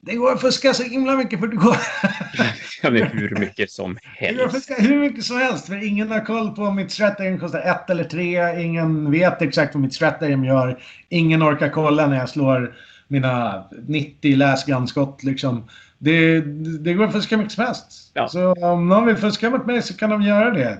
det 0.00 0.14
går 0.14 0.32
att 0.32 0.40
fuska 0.40 0.74
så 0.74 0.82
himla 0.82 1.16
mycket 1.16 1.40
för 1.40 1.46
det 1.46 1.56
går. 1.56 1.76
Ja, 2.82 2.90
men 2.90 3.02
hur 3.06 3.36
mycket 3.40 3.70
som 3.70 3.98
Det 4.20 4.32
går 4.34 4.44
att 4.44 4.52
helst. 4.52 4.66
fuska 4.68 4.82
hur 4.82 5.00
mycket 5.00 5.24
som 5.24 5.36
helst 5.36 5.66
för 5.66 5.86
ingen 5.86 6.10
har 6.10 6.24
koll 6.24 6.50
på 6.56 6.62
om 6.62 6.76
mitt 6.76 6.90
stratagem 6.90 7.38
kostar 7.38 7.60
ett 7.60 7.90
eller 7.90 8.04
tre. 8.04 8.62
Ingen 8.64 9.10
vet 9.10 9.42
exakt 9.42 9.74
vad 9.74 9.82
mitt 9.82 9.94
stratagem 9.94 10.44
gör. 10.44 10.78
Ingen 11.08 11.42
orkar 11.42 11.68
kolla 11.68 12.06
när 12.06 12.16
jag 12.16 12.28
slår 12.28 12.74
mina 13.08 13.64
90 13.88 14.36
läsgunskott 14.36 15.22
liksom. 15.22 15.68
Det, 15.98 16.40
det 16.80 16.94
går 16.94 17.04
att 17.04 17.12
fuska 17.12 17.36
mycket 17.36 17.52
som 17.52 17.64
helst. 17.64 18.10
Ja. 18.14 18.28
Så 18.28 18.52
om 18.52 18.88
någon 18.88 19.06
vill 19.06 19.16
fuska 19.16 19.50
mot 19.50 19.66
mig 19.66 19.82
så 19.82 19.96
kan 19.96 20.10
de 20.10 20.22
göra 20.22 20.50
det. 20.50 20.78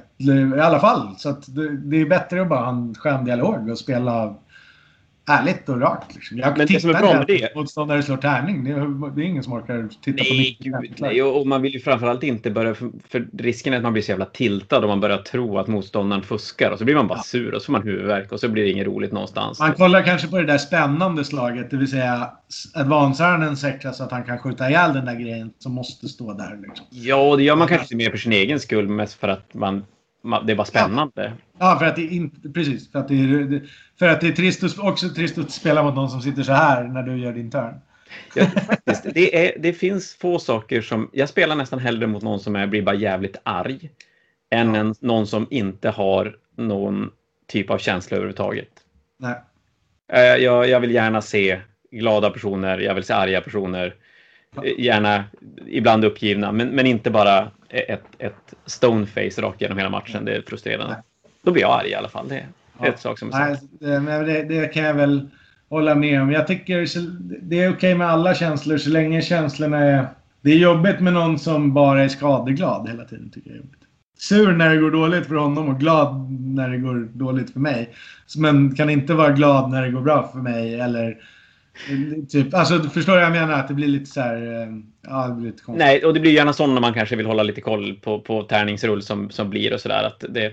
I 0.57 0.61
alla 0.61 0.81
fall. 0.81 1.14
Så 1.19 1.37
det, 1.47 1.77
det 1.77 2.01
är 2.01 2.07
bättre 2.07 2.43
att 2.43 2.49
bara 2.49 2.61
ha 2.61 2.69
en 2.69 2.95
skön 2.95 3.25
dialog 3.25 3.71
och 3.71 3.79
spela 3.79 4.35
ärligt 5.29 5.68
och 5.68 5.81
rakt. 5.81 6.14
Liksom. 6.14 6.39
Jag 6.39 6.59
Men 6.59 6.66
det 6.66 6.81
som 6.81 6.91
är 6.91 6.95
bra 7.01 7.12
med 7.14 7.24
det- 7.27 7.53
på 7.55 7.59
Motståndare 7.59 8.03
slår 8.03 8.16
tärning. 8.16 8.64
Det 8.64 8.70
är, 8.70 9.16
det 9.16 9.22
är 9.22 9.27
ingen 9.27 9.43
som 9.43 9.53
orkar 9.53 9.89
titta 10.03 10.24
på 10.24 10.31
Nej, 10.31 10.39
mitt 10.39 10.59
gud, 10.59 10.95
nej. 11.01 11.22
Och 11.22 11.47
man 11.47 11.62
vill 11.62 11.72
ju 11.72 11.81
framförallt 11.81 12.22
inte 12.22 12.51
börja... 12.51 12.74
För, 12.74 12.91
för 13.09 13.27
risken 13.39 13.72
är 13.72 13.77
att 13.77 13.83
man 13.83 13.93
blir 13.93 14.03
så 14.03 14.11
jävla 14.11 14.24
tiltad 14.24 14.79
och 14.79 14.89
man 14.89 15.01
börjar 15.01 15.18
tro 15.18 15.59
att 15.59 15.66
motståndaren 15.66 16.22
fuskar 16.22 16.70
och 16.70 16.79
så 16.79 16.85
blir 16.85 16.95
man 16.95 17.07
bara 17.09 17.18
Ja. 17.18 17.22
sur 17.22 17.55
och 17.55 17.62
så 17.62 17.66
får 17.66 17.72
man 17.72 17.83
huvudvärk 17.83 18.33
och 18.33 18.41
så 18.41 18.49
blir 18.49 18.62
det 18.64 18.70
inget 18.70 18.87
roligt 18.87 19.12
någonstans. 19.12 19.59
Man 19.59 19.72
kollar 19.72 20.03
kanske 20.03 20.29
på 20.29 20.37
det 20.39 20.47
där 20.47 20.59
spännande 20.59 21.24
slaget, 21.24 21.70
det 21.70 21.77
vill 21.77 21.91
säga 21.91 22.31
advansar 22.74 23.31
han 23.31 23.43
en 23.43 23.57
sexa 23.57 23.93
så 23.93 24.05
att 24.05 24.11
han 24.12 24.24
kan 24.24 24.39
skjuta 24.39 24.68
ihjäl 24.68 24.93
den 24.93 25.05
där 25.05 25.14
grejen 25.14 25.51
som 25.59 25.72
måste 25.72 26.09
stå 26.09 26.33
där. 26.33 26.59
Liksom. 26.62 26.87
Ja, 26.91 27.37
det 27.37 27.43
gör 27.43 27.57
man 27.57 27.68
kanske 27.68 27.85
inte 27.85 27.97
mer 27.97 28.11
för 28.11 28.18
sin 28.18 28.33
egen 28.33 28.61
skull, 28.61 28.89
mest 28.89 29.20
för 29.20 29.29
att 29.29 29.55
man, 29.55 29.85
det 30.47 30.53
är 30.53 30.57
bara 30.57 30.64
spännande. 30.64 31.33
Ja, 31.59 31.77
för 31.79 31.87
att 31.87 31.97
det 31.97 32.03
inte... 32.03 32.49
Precis. 32.49 32.93
För 32.93 32.99
att 32.99 33.09
det 33.09 33.45
det- 33.45 33.62
för 33.99 34.09
att 34.09 34.21
det 34.21 34.29
är 34.29 34.33
trist 34.33 34.65
att, 34.65 34.79
också 34.79 35.09
trist 35.09 35.39
att 35.39 35.51
spela 35.51 35.83
mot 35.83 35.95
någon 35.95 36.11
som 36.11 36.23
sitter 36.23 36.43
så 36.43 36.53
här 36.53 36.85
när 36.85 37.03
du 37.03 37.17
gör 37.17 37.33
din 37.33 37.51
turn. 37.51 37.75
Ja, 38.35 38.47
faktiskt, 38.47 39.07
det, 39.15 39.47
är, 39.47 39.59
det 39.59 39.73
finns 39.73 40.15
få 40.15 40.39
saker 40.39 40.81
som... 40.83 41.11
Jag 41.13 41.29
spelar 41.29 41.57
nästan 41.57 41.79
hellre 41.79 42.07
mot 42.07 42.23
någon 42.23 42.41
som 42.41 42.57
är, 42.57 42.67
blir 42.67 42.83
bara 42.83 42.97
jävligt 42.97 43.37
arg 43.43 43.91
än 44.51 44.75
en, 44.75 44.95
någon 45.01 45.27
som 45.27 45.47
inte 45.51 45.91
har 45.91 46.37
någon 46.57 47.11
typ 47.47 47.71
av 47.71 47.79
känsla 47.79 48.17
överhuvudtaget. 48.17 48.69
Nej. 49.19 49.35
Eh, 50.13 50.43
Jag, 50.45 50.69
jag 50.69 50.81
vill 50.81 50.91
gärna 50.91 51.23
se 51.23 51.61
glada 51.91 52.31
personer, 52.31 52.79
jag 52.79 52.95
vill 52.95 53.05
se 53.05 53.13
arga 53.13 53.41
personer. 53.41 53.95
Eh, 54.63 54.73
Gärna 54.79 55.25
ibland 55.67 56.05
uppgivna, 56.05 56.53
men, 56.53 56.69
men 56.69 56.87
inte 56.87 57.11
bara 57.11 57.51
ett, 57.69 58.05
ett 58.19 58.55
stoneface 58.67 59.43
rakt 59.43 59.61
genom 59.61 59.79
hela 59.79 59.91
matchen. 59.91 60.25
Det 60.25 60.37
är 60.37 60.43
frustrerande. 60.43 60.95
Nej. 60.95 61.03
Då 61.43 61.53
blir 61.53 61.63
jag 61.63 61.81
arg 61.81 61.89
i 61.89 61.95
alla 61.95 62.09
fall. 62.09 62.29
Det 62.29 62.47
Ja. 62.81 62.87
ett 62.87 63.01
sak 63.01 63.18
som 63.18 63.33
är 63.33 63.59
Nej, 63.81 64.24
det, 64.24 64.43
det, 64.43 64.66
kan 64.66 64.85
jag 64.85 64.95
väl 64.95 65.29
hålla 65.68 65.95
med 65.95 66.22
om. 66.22 66.33
Jag 66.33 66.47
tycker 66.47 66.87
det 67.43 67.62
är 67.62 67.72
okej 67.72 67.95
med 67.95 68.09
alla 68.09 68.35
känslor 68.35 68.77
så 68.77 68.91
länge 68.91 69.22
känslorna 69.22 69.79
är... 69.79 70.07
Det 70.41 70.51
är 70.51 70.57
jobbigt 70.57 71.01
med 71.01 71.12
någon 71.12 71.39
som 71.39 71.74
bara 71.74 72.05
är 72.05 72.09
skadeglad 72.09 72.89
hela 72.89 73.05
tiden. 73.05 73.31
tycker 73.31 73.51
jag. 73.51 73.64
Sur 74.18 74.53
när 74.53 74.70
det 74.70 74.81
går 74.81 74.91
dåligt 74.91 75.27
för 75.27 75.35
honom 75.35 75.68
och 75.68 75.81
glad 75.81 76.33
när 76.33 76.70
det 76.70 76.79
går 76.79 77.09
dåligt 77.12 77.53
för 77.53 77.61
mig. 77.61 77.91
Men 78.39 78.74
kan 78.74 78.91
inte 78.91 79.14
vara 79.14 79.33
glad 79.33 79.70
när 79.70 79.83
det 79.83 79.91
går 79.91 80.01
bra 80.01 80.31
för 80.33 80.39
mig 80.39 80.81
eller... 80.81 81.16
Typ, 82.29 82.55
alltså 82.55 82.79
du 82.79 82.89
förstår 82.89 83.12
vad 83.12 83.22
jag 83.22 83.33
menar? 83.33 83.53
Att 83.53 83.68
det 83.68 83.74
blir 83.74 83.89
lite 83.89 84.07
så 84.07 84.20
här... 84.20 84.62
eh, 84.62 84.68
Ja, 85.09 85.29
det 85.29 85.35
blir 85.35 85.47
lite 85.47 85.62
konstigt. 85.62 85.87
Nej, 85.87 86.05
och 86.05 86.14
det 86.14 86.20
blir 86.20 86.33
gärna 86.33 86.53
så 86.53 86.66
när 86.66 86.81
man 86.81 86.95
kanske 86.95 87.16
vill 87.16 87.27
hålla 87.27 87.43
lite 87.43 87.61
koll 87.61 87.95
på, 87.95 88.20
på 88.20 88.43
tärningsrull 88.43 89.03
som, 89.03 89.31
som 89.31 89.51
blir 89.51 89.74
och 89.74 89.81
sådär. 89.81 90.05
Att 90.05 90.24
det, 90.29 90.53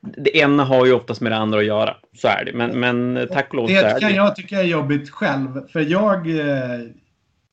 det 0.00 0.38
ena 0.38 0.64
har 0.64 0.86
ju 0.86 0.92
oftast 0.92 1.20
med 1.20 1.32
det 1.32 1.36
andra 1.36 1.58
att 1.58 1.66
göra. 1.66 1.96
Så 2.16 2.28
är 2.28 2.44
det. 2.44 2.52
Men, 2.52 2.80
men 2.80 3.28
tack 3.32 3.48
och 3.48 3.54
lov 3.54 3.66
så 3.66 3.72
är 3.74 3.94
Det 3.94 4.00
kan 4.00 4.14
jag 4.14 4.36
tycka 4.36 4.60
är 4.60 4.64
jobbigt 4.64 5.10
själv. 5.10 5.68
För 5.72 5.80
jag... 5.80 6.38
eh, 6.38 6.80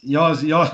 Jag, 0.02 0.38
jag, 0.44 0.68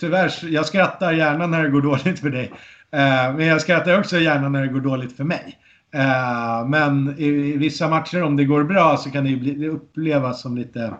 tyvärr, 0.00 0.32
jag 0.48 0.66
skrattar 0.66 1.12
gärna 1.12 1.46
när 1.46 1.62
det 1.62 1.68
går 1.70 1.82
dåligt 1.82 2.18
för 2.18 2.30
dig. 2.30 2.52
Eh, 2.92 3.34
Men 3.34 3.46
jag 3.46 3.60
skrattar 3.60 3.98
också 3.98 4.18
gärna 4.18 4.48
när 4.48 4.62
det 4.62 4.68
går 4.68 4.80
dåligt 4.80 5.16
för 5.16 5.24
mig. 5.24 5.58
Eh, 5.94 6.68
Men 6.68 7.14
i, 7.18 7.30
vissa 7.56 7.88
matcher, 7.88 8.22
om 8.22 8.36
det 8.36 8.44
går 8.44 8.64
bra, 8.64 8.96
så 8.96 9.10
kan 9.10 9.24
det, 9.24 9.30
ju 9.30 9.68
upplevas 9.70 10.42
som 10.42 10.56
lite... 10.56 10.94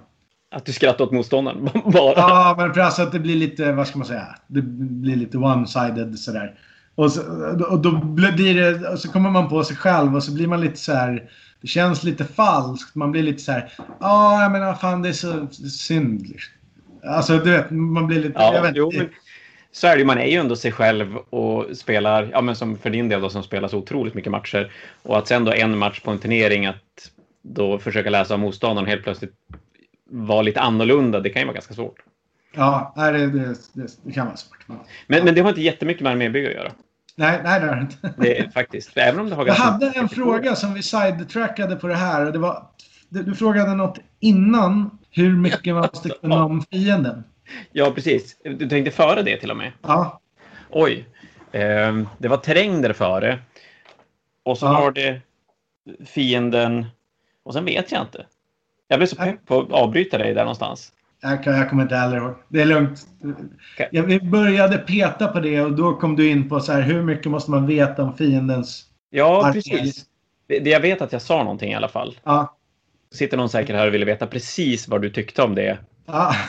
Att 0.51 0.65
du 0.65 0.73
skrattar 0.73 1.05
åt 1.05 1.13
motståndaren. 1.13 1.65
Bara. 1.85 2.15
Ja, 2.17 2.55
men 2.59 2.75
för 2.75 2.81
alltså 2.81 3.03
att 3.03 3.13
det 3.13 3.19
blir 3.19 3.37
lite, 3.37 3.73
vad 3.73 3.87
ska 3.87 3.99
man 3.99 4.07
säga? 4.07 4.27
Det 4.47 4.63
blir 4.63 5.17
lite 5.17 5.39
one-sided 5.39 6.15
sådär. 6.15 6.55
Och, 6.97 7.13
så, 7.13 7.23
och 7.71 7.81
då 7.81 7.91
blir 7.91 8.55
det, 8.55 8.89
och 8.89 8.99
så 8.99 9.13
kommer 9.13 9.31
man 9.31 9.49
på 9.49 9.65
sig 9.65 9.77
själv 9.77 10.17
och 10.17 10.23
så 10.23 10.33
blir 10.33 10.47
man 10.47 10.61
lite 10.61 10.77
så 10.77 10.93
här. 10.93 11.31
Det 11.61 11.67
känns 11.67 12.05
lite 12.05 12.25
falskt. 12.25 12.95
Man 12.95 13.13
blir 13.13 13.23
lite 13.23 13.43
så 13.43 13.53
här. 13.53 13.73
Ja, 14.01 14.43
jag 14.43 14.53
menar 14.53 14.75
fan 14.75 15.03
det 15.03 15.09
är 15.09 15.13
så 15.13 15.47
synd. 15.69 16.29
liksom." 16.29 16.53
Alltså 17.09 17.39
du 17.39 17.51
vet, 17.51 17.71
man 17.71 18.07
blir 18.07 18.23
lite... 18.23 18.35
Ja, 18.39 18.63
vet, 18.63 18.77
jo, 18.77 18.87
inte. 18.87 18.99
men 18.99 19.09
så 19.73 19.87
är 19.87 19.97
det. 19.97 20.05
Man 20.05 20.19
är 20.19 20.27
ju 20.27 20.37
ändå 20.37 20.57
sig 20.57 20.73
själv 20.73 21.17
och 21.17 21.77
spelar, 21.77 22.29
ja 22.33 22.41
men 22.41 22.57
som 22.57 22.79
för 22.79 22.91
din 22.91 23.09
del 23.09 23.21
då 23.21 23.31
som 23.31 23.43
spelar 23.43 23.69
så 23.69 23.79
otroligt 23.79 24.15
mycket 24.15 24.33
matcher. 24.33 24.73
Och 25.03 25.19
att 25.19 25.29
sen 25.29 25.45
då 25.45 25.53
en 25.53 25.79
match 25.79 26.01
på 26.01 26.11
en 26.11 26.19
turnering 26.19 26.67
att 26.67 27.11
då 27.43 27.79
försöka 27.79 28.11
läsa 28.11 28.35
av 28.35 28.41
motståndaren 28.41 28.89
helt 28.89 29.03
plötsligt 29.03 29.35
vara 30.11 30.43
lite 30.43 30.61
annorlunda, 30.61 31.21
det 31.21 31.31
kan 31.31 31.43
ju 31.43 31.47
vara 31.47 31.55
ganska 31.55 31.75
svårt. 31.75 31.99
Ja, 32.55 32.93
det, 32.97 33.27
det, 33.27 33.57
det, 34.03 34.13
kan 34.13 34.27
vara 34.27 34.37
svårt. 34.37 34.65
Men, 34.67 34.79
Men, 35.07 35.25
men 35.25 35.35
det 35.35 35.41
har 35.41 35.49
inte 35.49 35.61
jättemycket 35.61 36.03
med 36.03 36.13
armébygge 36.13 36.49
att 36.49 36.55
göra. 36.55 36.73
Nej, 37.17 37.41
nej, 37.45 37.61
det 37.61 37.67
har 37.67 37.77
det 37.77 37.81
inte. 37.83 38.15
Det 38.19 38.39
är 38.39 38.51
faktiskt. 38.51 38.97
Även 38.97 39.21
om 39.21 39.31
det 39.31 39.35
har 39.37 39.47
Jag 39.47 39.55
hade 39.55 39.91
en 39.91 40.09
fråga 40.09 40.57
som 40.57 40.75
vi 40.75 40.83
sidetrackade 40.83 41.77
på 41.77 41.87
det 41.87 41.95
här. 41.95 42.27
Och 42.27 42.33
det 42.33 42.39
var, 42.39 42.67
du, 43.09 43.23
du 43.23 43.35
frågade 43.35 43.75
något 43.75 43.99
innan. 44.21 44.99
Hur 45.11 45.37
mycket 45.37 45.75
man 45.75 45.89
måste 45.93 46.09
kunna 46.09 46.45
om 46.45 46.63
fienden. 46.71 47.25
Ja, 47.73 47.91
precis. 47.91 48.37
Du 48.45 48.69
tänkte 48.69 48.91
före 48.91 49.23
det 49.23 49.37
till 49.37 49.51
och 49.51 49.57
med. 49.57 49.73
Ja. 49.83 50.21
Oj. 50.71 51.07
Eh, 51.53 52.03
det 52.19 52.29
var 52.29 52.37
terräng 52.37 52.83
där 52.83 52.93
före. 52.93 53.39
Och 54.43 54.59
så 54.59 54.67
Ja. 54.67 54.73
var 54.73 54.91
det 54.93 55.21
fienden. 56.07 56.87
Och 57.43 57.53
sen 57.53 57.65
vet 57.65 57.93
jag 57.93 58.03
inte. 58.03 58.27
Jag 58.89 58.99
blev 58.99 59.07
så 59.07 59.17
pepp 59.17 59.47
på 59.47 59.61
att 59.61 59.73
avbryta 59.73 60.19
dig 60.19 60.35
där 60.35 60.43
någonstans. 60.43 60.93
Jag, 61.23 61.47
jag 61.47 61.71
kommer 61.71 61.83
inte 61.83 61.97
heller 61.97 62.17
ihåg. 62.17 62.35
Det 62.49 62.61
är 62.63 62.65
lugnt. 62.67 63.07
Okej. 63.75 63.89
Jag, 63.93 64.03
vi 64.03 64.21
började 64.21 64.79
peta 64.79 65.29
på 65.29 65.41
det 65.41 65.61
och 65.61 65.73
då 65.73 65.95
kom 65.97 66.17
du 66.17 66.29
in 66.31 66.49
på 66.49 66.61
så 66.61 66.73
här, 66.73 66.81
hur 66.83 67.03
mycket 67.03 67.31
måste 67.31 67.51
man 67.51 67.67
veta 67.67 68.03
om 68.03 68.17
fiendens 68.17 68.85
Ja, 69.11 69.45
armé? 69.47 69.53
precis. 69.53 70.05
Jag 70.47 70.81
vet 70.81 71.03
att 71.03 71.13
jag 71.13 71.23
sa 71.23 71.39
någonting 71.43 71.73
i 71.73 71.75
alla 71.75 71.89
fall. 71.89 72.19
Ja. 72.25 72.57
Sitter 73.15 73.37
någon 73.37 73.49
säkert 73.49 73.77
här 73.77 73.87
och 73.87 73.95
vill 73.95 74.05
veta 74.05 74.27
precis 74.27 74.89
vad 74.89 75.03
du 75.03 75.11
tyckte 75.11 75.43
om 75.43 75.55
det. 75.55 75.79
ja. 76.07 76.35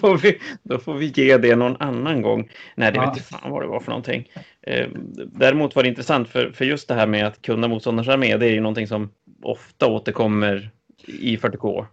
Får 0.00 0.16
vi, 0.18 0.38
då 0.62 0.78
får 0.78 0.94
vi 0.94 1.06
ge 1.06 1.36
det 1.36 1.56
någon 1.56 1.76
annan 1.80 2.22
gång. 2.22 2.48
Nej, 2.76 2.92
det 2.92 2.96
Ja. 2.98 3.12
vet 3.14 3.24
fan 3.24 3.50
vad 3.50 3.62
det 3.62 3.66
var 3.66 3.80
för 3.80 3.90
någonting. 3.90 4.28
Eh, 4.62 4.86
däremot 5.26 5.76
var 5.76 5.82
det 5.82 5.88
intressant 5.88 6.28
för, 6.28 6.50
för 6.50 6.64
just 6.64 6.88
det 6.88 6.94
här 6.94 7.06
med 7.06 7.26
att 7.26 7.42
kunna 7.42 7.68
motståndarens 7.68 8.08
armé. 8.08 8.36
Det 8.36 8.46
är 8.46 8.50
ju 8.50 8.60
någonting 8.60 8.86
som 8.86 9.10
ofta 9.42 9.86
återkommer 9.86 10.70
i 11.06 11.36
40K. 11.36 11.86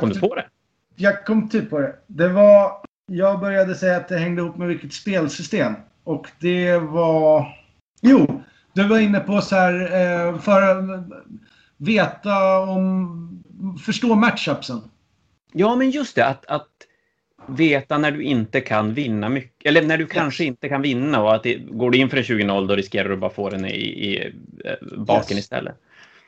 Kom 0.00 0.08
du 0.08 0.20
på 0.20 0.34
det? 0.34 0.44
Jag 1.02 1.24
kom 1.24 1.48
typ 1.48 1.70
på 1.70 1.78
det. 1.78 1.94
Det 2.06 2.28
var... 2.28 2.72
Jag 3.06 3.40
började 3.40 3.74
säga 3.74 3.96
att 3.96 4.08
det 4.08 4.18
hängde 4.18 4.42
ihop 4.42 4.56
med 4.56 4.68
vilket 4.68 4.92
spelsystem. 4.92 5.72
Och 6.04 6.26
det 6.40 6.78
var... 6.78 7.46
Jo, 8.00 8.42
du 8.72 8.88
var 8.88 8.98
inne 8.98 9.20
på 9.20 9.40
så 9.40 9.56
här... 9.56 9.74
Eh, 9.82 10.38
för 10.38 10.62
att 10.62 11.04
veta 11.76 12.58
om... 12.58 13.42
Förstå 13.84 14.14
matchupsen. 14.14 14.80
Ja, 15.52 15.76
men 15.76 15.90
just 15.90 16.14
det. 16.14 16.26
Att, 16.26 16.46
att 16.46 16.68
veta 17.46 17.98
när 17.98 18.10
du 18.10 18.22
inte 18.22 18.60
kan 18.60 18.94
vinna 18.94 19.28
mycket. 19.28 19.66
Eller 19.66 19.82
när 19.82 19.98
du 19.98 20.06
kanske 20.06 20.44
inte 20.44 20.68
kan 20.68 20.82
vinna. 20.82 21.22
Och 21.22 21.34
att 21.34 21.42
det, 21.42 21.54
går 21.54 21.90
du 21.90 21.98
in 21.98 22.10
för 22.10 22.16
en 22.16 22.22
20-0 22.22 22.66
då 22.66 22.76
riskerar 22.76 23.08
du 23.08 23.16
bara 23.16 23.30
få 23.30 23.50
den 23.50 23.64
i, 23.64 23.70
i 23.70 24.32
eh, 24.64 24.98
baken 24.98 25.36
Yes. 25.36 25.44
istället. 25.44 25.74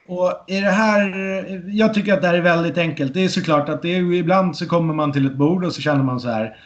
Och 0.07 0.45
i 0.47 0.61
det 0.61 0.71
här... 0.71 1.63
Jag 1.67 1.95
tycker 1.95 2.15
att 2.15 2.23
det 2.23 2.29
här 2.29 2.35
är 2.35 2.41
väldigt 2.41 2.79
enkelt. 2.79 3.15
Det 3.15 3.25
är 3.25 3.29
såklart 3.29 3.69
att 3.69 3.83
det 3.83 3.95
är, 3.95 4.13
ibland 4.13 4.57
så 4.57 4.67
kommer 4.67 4.95
man 4.95 5.13
till 5.13 5.27
ett 5.27 5.37
bord 5.37 5.65
och 5.65 5.73
så 5.73 5.81
känner 5.81 6.03
man 6.03 6.21
så 6.21 6.29
här. 6.29 6.57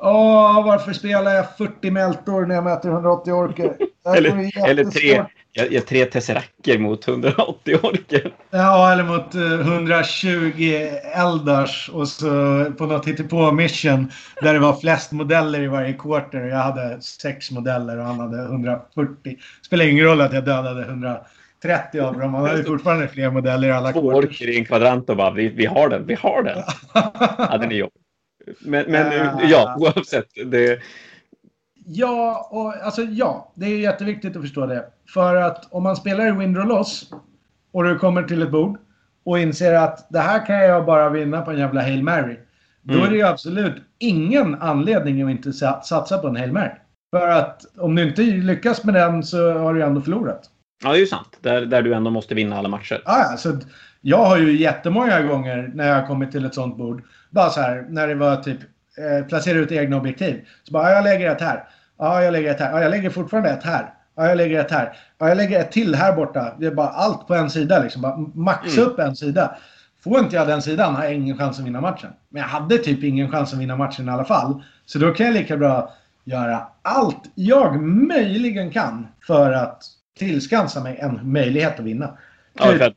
Åh, 0.00 0.66
varför 0.66 0.92
spelar 0.92 1.30
jag 1.30 1.56
40 1.56 1.90
mältor 1.90 2.46
när 2.46 2.54
jag 2.54 2.64
möter 2.64 2.88
180 2.88 3.32
orker? 3.32 3.76
Eller, 4.16 4.68
eller 4.70 4.84
tre, 4.84 5.24
jag, 5.52 5.72
jag, 5.72 5.86
tre 5.86 6.04
tesseracker 6.04 6.78
mot 6.78 7.08
180 7.08 7.78
orker. 7.82 8.32
Ja, 8.50 8.92
eller 8.92 9.04
mot 9.04 9.34
eh, 9.34 9.72
120 9.72 10.88
Eldars 11.14 11.90
och 11.92 12.08
så 12.08 12.26
på 12.78 12.86
något 12.86 13.28
på 13.28 13.52
mission 13.52 14.12
där 14.42 14.54
det 14.54 14.60
var 14.60 14.80
flest 14.80 15.12
modeller 15.12 15.60
i 15.60 15.66
varje 15.66 15.92
quarter. 15.92 16.40
Jag 16.40 16.56
hade 16.56 17.00
sex 17.00 17.50
modeller 17.50 17.98
och 17.98 18.04
han 18.04 18.20
hade 18.20 18.42
140. 18.42 19.36
Spelar 19.62 19.84
ingen 19.84 20.04
roll 20.04 20.20
att 20.20 20.32
jag 20.32 20.44
dödade 20.44 20.84
130 21.64 22.00
av 22.00 22.18
dem. 22.18 22.34
Han 22.34 22.44
hade 22.46 22.64
fortfarande 22.64 23.08
fler 23.08 23.30
modeller 23.30 23.68
i 23.68 23.72
alla 23.72 23.92
Två 23.92 24.22
i 24.22 24.58
en 24.58 24.64
kvadrant 24.64 25.10
och 25.10 25.16
bara 25.16 25.30
vi, 25.30 25.48
vi 25.48 25.66
har 25.66 25.88
den, 25.88 26.06
vi 26.06 26.14
har 26.14 26.42
den. 26.42 26.62
Hade 27.48 27.66
ni 27.66 27.74
jobb. 27.74 27.90
Men, 28.60 28.84
men 28.88 29.28
Ah. 29.28 29.40
ja, 29.42 29.76
oavsett. 29.78 30.26
Det, 30.46 30.78
Ja, 31.90 32.48
och, 32.50 32.74
alltså 32.86 33.02
ja. 33.02 33.52
Det 33.54 33.66
är 33.66 33.78
jätteviktigt 33.78 34.36
att 34.36 34.42
förstå 34.42 34.66
det. 34.66 34.84
För 35.14 35.36
att 35.36 35.72
om 35.72 35.82
man 35.82 35.96
spelar 35.96 36.26
i 36.28 36.30
Win 36.32 36.52
Draw 36.52 36.68
Loss 36.68 37.10
och 37.72 37.84
du 37.84 37.98
kommer 37.98 38.22
till 38.22 38.42
ett 38.42 38.50
bord 38.50 38.78
och 39.24 39.38
inser 39.38 39.74
att 39.74 40.06
det 40.10 40.18
här 40.18 40.46
kan 40.46 40.56
jag 40.58 40.86
bara 40.86 41.08
vinna 41.10 41.42
på 41.42 41.50
en 41.50 41.58
jävla 41.58 41.82
Hail 41.82 42.02
Mary. 42.02 42.36
Då 42.82 42.94
Mm. 42.94 43.06
är 43.06 43.10
det 43.10 43.16
ju 43.16 43.22
absolut 43.22 43.74
ingen 43.98 44.54
anledning 44.54 45.22
att 45.22 45.30
inte 45.30 45.52
sa- 45.52 45.80
satsa 45.82 46.18
på 46.18 46.26
en 46.28 46.36
Hail 46.36 46.52
Mary. 46.52 46.70
För 47.16 47.28
att 47.28 47.62
om 47.78 47.94
du 47.94 48.02
inte 48.08 48.22
lyckas 48.22 48.84
med 48.84 48.94
den 48.94 49.22
så 49.22 49.52
har 49.58 49.74
du 49.74 49.80
ju 49.80 49.86
ändå 49.86 50.00
förlorat. 50.00 50.50
Ja, 50.82 50.90
det 50.90 50.96
är 50.96 51.00
ju 51.00 51.06
sant. 51.06 51.38
Där, 51.40 51.66
där 51.66 51.82
du 51.82 51.94
ändå 51.94 52.10
måste 52.10 52.34
vinna 52.34 52.58
alla 52.58 52.68
matcher. 52.68 53.02
Ja, 53.04 53.34
så 53.38 53.48
att 53.48 53.66
jag 54.00 54.24
har 54.24 54.38
ju 54.38 54.56
jättemånga 54.58 55.20
gånger 55.22 55.70
när 55.74 55.88
jag 55.88 55.94
har 55.94 56.06
kommit 56.06 56.32
till 56.32 56.44
ett 56.44 56.54
sånt 56.54 56.76
bord. 56.76 57.02
Bara 57.30 57.50
så 57.50 57.60
här, 57.60 57.86
när 57.88 58.08
det 58.08 58.14
var 58.14 58.36
typ 58.36 58.58
eh, 58.98 59.26
placera 59.26 59.58
ut 59.58 59.72
egna 59.72 59.96
objektiv. 59.96 60.44
Så 60.64 60.72
bara, 60.72 60.90
ja, 60.90 60.94
jag 60.96 61.04
lägger 61.04 61.30
ett 61.30 61.40
här. 61.40 61.64
Ja, 61.98 62.22
jag 62.22 62.32
lägger 62.32 62.50
ett 62.50 62.60
här. 62.60 62.72
Ja, 62.72 62.82
jag 62.82 62.90
lägger 62.90 63.10
fortfarande 63.10 63.50
ett 63.50 63.62
här. 63.64 63.94
Ja, 64.16 64.26
jag 64.26 64.36
lägger 64.36 64.60
ett 64.60 64.70
här. 64.70 64.96
Ja, 65.18 65.28
jag 65.28 65.36
lägger 65.36 65.60
ett 65.60 65.72
till 65.72 65.94
här 65.94 66.12
borta. 66.16 66.54
Det 66.58 66.66
är 66.66 66.70
bara 66.74 66.88
allt 66.88 67.26
på 67.26 67.34
en 67.34 67.50
sida 67.50 67.78
liksom. 67.82 68.02
Bara 68.02 68.16
maxa 68.34 68.80
Mm. 68.80 68.92
upp 68.92 68.98
en 68.98 69.16
sida. 69.16 69.56
Får 70.04 70.18
inte 70.18 70.36
jag 70.36 70.46
den 70.48 70.62
sidan 70.62 70.94
har 70.94 71.04
jag 71.04 71.14
ingen 71.14 71.38
chans 71.38 71.58
att 71.58 71.66
vinna 71.66 71.80
matchen. 71.80 72.10
Men 72.28 72.42
jag 72.42 72.48
hade 72.48 72.78
typ 72.78 73.04
ingen 73.04 73.30
chans 73.30 73.52
att 73.52 73.58
vinna 73.58 73.76
matchen 73.76 74.08
i 74.08 74.12
alla 74.12 74.24
fall. 74.24 74.62
Så 74.86 74.98
då 74.98 75.12
kan 75.14 75.26
jag 75.26 75.34
lika 75.34 75.56
bra 75.56 75.92
göra 76.24 76.66
allt 76.82 77.22
jag 77.34 77.82
möjligen 77.82 78.70
kan 78.70 79.06
för 79.26 79.52
att 79.52 79.82
tillskansa 80.18 80.82
mig 80.82 80.98
en 81.00 81.20
möjlighet 81.32 81.78
att 81.78 81.84
vinna. 81.84 82.18
Ja, 82.54 82.64
för 82.64 82.80
att, 82.80 82.94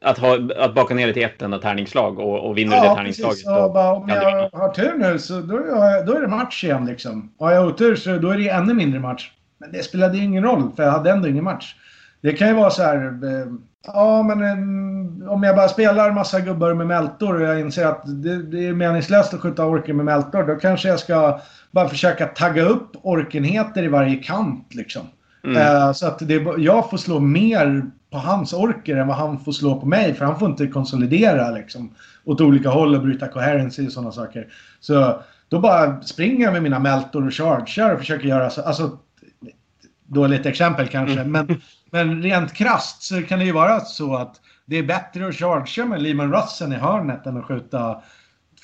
att, 0.00 0.18
ha, 0.18 0.38
att 0.58 0.74
baka 0.74 0.94
ner 0.94 1.06
det 1.06 1.12
till 1.12 1.24
ett 1.24 1.42
enda 1.42 1.58
tärningsslag 1.58 2.18
och, 2.18 2.48
och 2.48 2.58
vinner 2.58 2.76
du 2.76 2.80
det 2.80 2.86
Ja, 2.86 2.94
tärningsslaget 2.94 3.34
precis. 3.34 3.46
Och 3.46 3.72
bara, 3.72 3.92
om 3.92 4.08
jag 4.08 4.50
har 4.52 4.74
tur 4.74 4.94
nu 4.98 5.18
så 5.18 5.40
då 5.40 5.56
är, 5.56 5.66
jag, 5.66 6.06
då 6.06 6.16
är 6.16 6.20
det 6.20 6.28
match 6.28 6.64
igen. 6.64 6.86
Liksom. 6.86 7.32
Har 7.38 7.52
jag 7.52 7.66
otur 7.66 7.96
så 7.96 8.16
då 8.16 8.30
är 8.30 8.38
det 8.38 8.48
ännu 8.48 8.74
mindre 8.74 9.00
match. 9.00 9.30
Men 9.58 9.72
det 9.72 9.82
spelade 9.82 10.18
ingen 10.18 10.44
roll 10.44 10.72
för 10.76 10.82
jag 10.82 10.90
hade 10.90 11.10
ändå 11.10 11.28
ingen 11.28 11.44
match. 11.44 11.74
Det 12.20 12.32
kan 12.32 12.48
ju 12.48 12.54
vara 12.54 12.70
så 12.70 12.82
här. 12.82 12.96
Eh, 12.96 13.46
ja, 13.86 14.22
men 14.22 14.42
eh, 14.42 15.32
om 15.32 15.42
jag 15.42 15.56
bara 15.56 15.68
spelar 15.68 16.12
massa 16.12 16.40
gubbar 16.40 16.74
med 16.74 16.86
mältor 16.86 17.34
och 17.34 17.46
jag 17.46 17.60
inser 17.60 17.86
att 17.86 18.02
det, 18.04 18.42
det 18.42 18.66
är 18.66 18.72
meningslöst 18.72 19.34
att 19.34 19.40
skjuta 19.40 19.66
orker 19.66 19.92
med 19.92 20.04
mältor. 20.04 20.42
Då 20.42 20.54
kanske 20.54 20.88
jag 20.88 21.00
ska 21.00 21.40
bara 21.70 21.88
försöka 21.88 22.26
tagga 22.26 22.62
upp 22.62 22.90
orkenheter 23.02 23.82
i 23.82 23.88
varje 23.88 24.16
kant. 24.16 24.74
Liksom. 24.74 25.02
Mm. 25.44 25.56
Eh, 25.56 25.92
så 25.92 26.06
att 26.06 26.18
det, 26.18 26.46
jag 26.58 26.90
får 26.90 26.96
slå 26.96 27.20
mer 27.20 27.90
på 28.10 28.18
hans 28.18 28.52
orker 28.52 28.96
än 28.96 29.06
vad 29.06 29.16
han 29.16 29.38
får 29.44 29.52
slå 29.52 29.80
på 29.80 29.86
mig. 29.86 30.14
För 30.14 30.24
han 30.24 30.38
får 30.38 30.50
inte 30.50 30.66
konsolidera 30.66 31.50
liksom, 31.50 31.94
åt 32.24 32.40
olika 32.40 32.68
håll 32.68 32.94
och 32.94 33.02
bryta 33.02 33.28
coherency 33.28 33.86
och 33.86 33.92
sådana 33.92 34.12
saker. 34.12 34.46
Så 34.80 35.22
då 35.48 35.60
bara 35.60 36.02
springer 36.02 36.44
jag 36.44 36.52
med 36.52 36.62
mina 36.62 36.78
meltor 36.78 37.26
och 37.26 37.34
chargear 37.34 37.92
och 37.92 37.98
försöker 37.98 38.28
göra 38.28 38.50
så. 38.50 38.62
Alltså, 38.62 38.98
dåligt 40.06 40.46
exempel 40.46 40.88
kanske. 40.88 41.20
Mm. 41.20 41.32
Men, 41.32 41.60
men 41.90 42.22
rent 42.22 42.52
krasst 42.52 43.02
så 43.02 43.22
kan 43.22 43.38
det 43.38 43.44
ju 43.44 43.52
vara 43.52 43.80
så 43.80 44.16
att 44.16 44.40
det 44.66 44.76
är 44.76 44.82
bättre 44.82 45.28
att 45.28 45.34
chargea 45.34 45.86
med 45.86 46.02
Lehman 46.02 46.32
Russen 46.32 46.72
i 46.72 46.76
hörnet 46.76 47.26
än 47.26 47.36
att 47.36 47.44
skjuta 47.44 48.02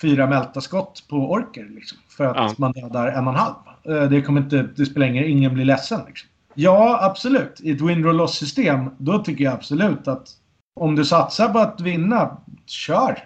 fyra 0.03 0.27
meltaskott 0.27 1.05
på 1.11 1.17
orker. 1.17 1.67
Liksom, 1.75 1.99
för 2.17 2.25
att 2.25 2.37
Ja. 2.37 2.55
man 2.59 2.73
dödar 2.73 3.07
en 3.09 3.27
och 3.29 3.33
en 3.33 3.39
halv. 3.39 3.55
Eh, 4.03 4.11
Det, 4.11 4.23
kommer 4.23 4.41
inte, 4.41 4.69
det 4.77 4.87
spelar 4.87 5.07
ingen 5.07 5.25
ingen 5.25 5.55
blir 5.55 5.65
ledsen. 5.65 6.01
Liksom. 6.07 6.28
Ja, 6.61 6.99
absolut. 7.03 7.61
I 7.61 7.71
ett 7.71 7.81
win 7.81 8.03
draw 8.03 8.13
loss 8.19 8.39
system 8.39 8.91
då 8.99 9.19
tycker 9.19 9.45
jag 9.45 9.53
absolut 9.55 10.09
att 10.09 10.29
om 10.75 10.95
du 10.97 11.05
satsar 11.05 11.49
på 11.49 11.59
att 11.59 11.81
vinna, 11.81 12.37
kör. 12.67 13.19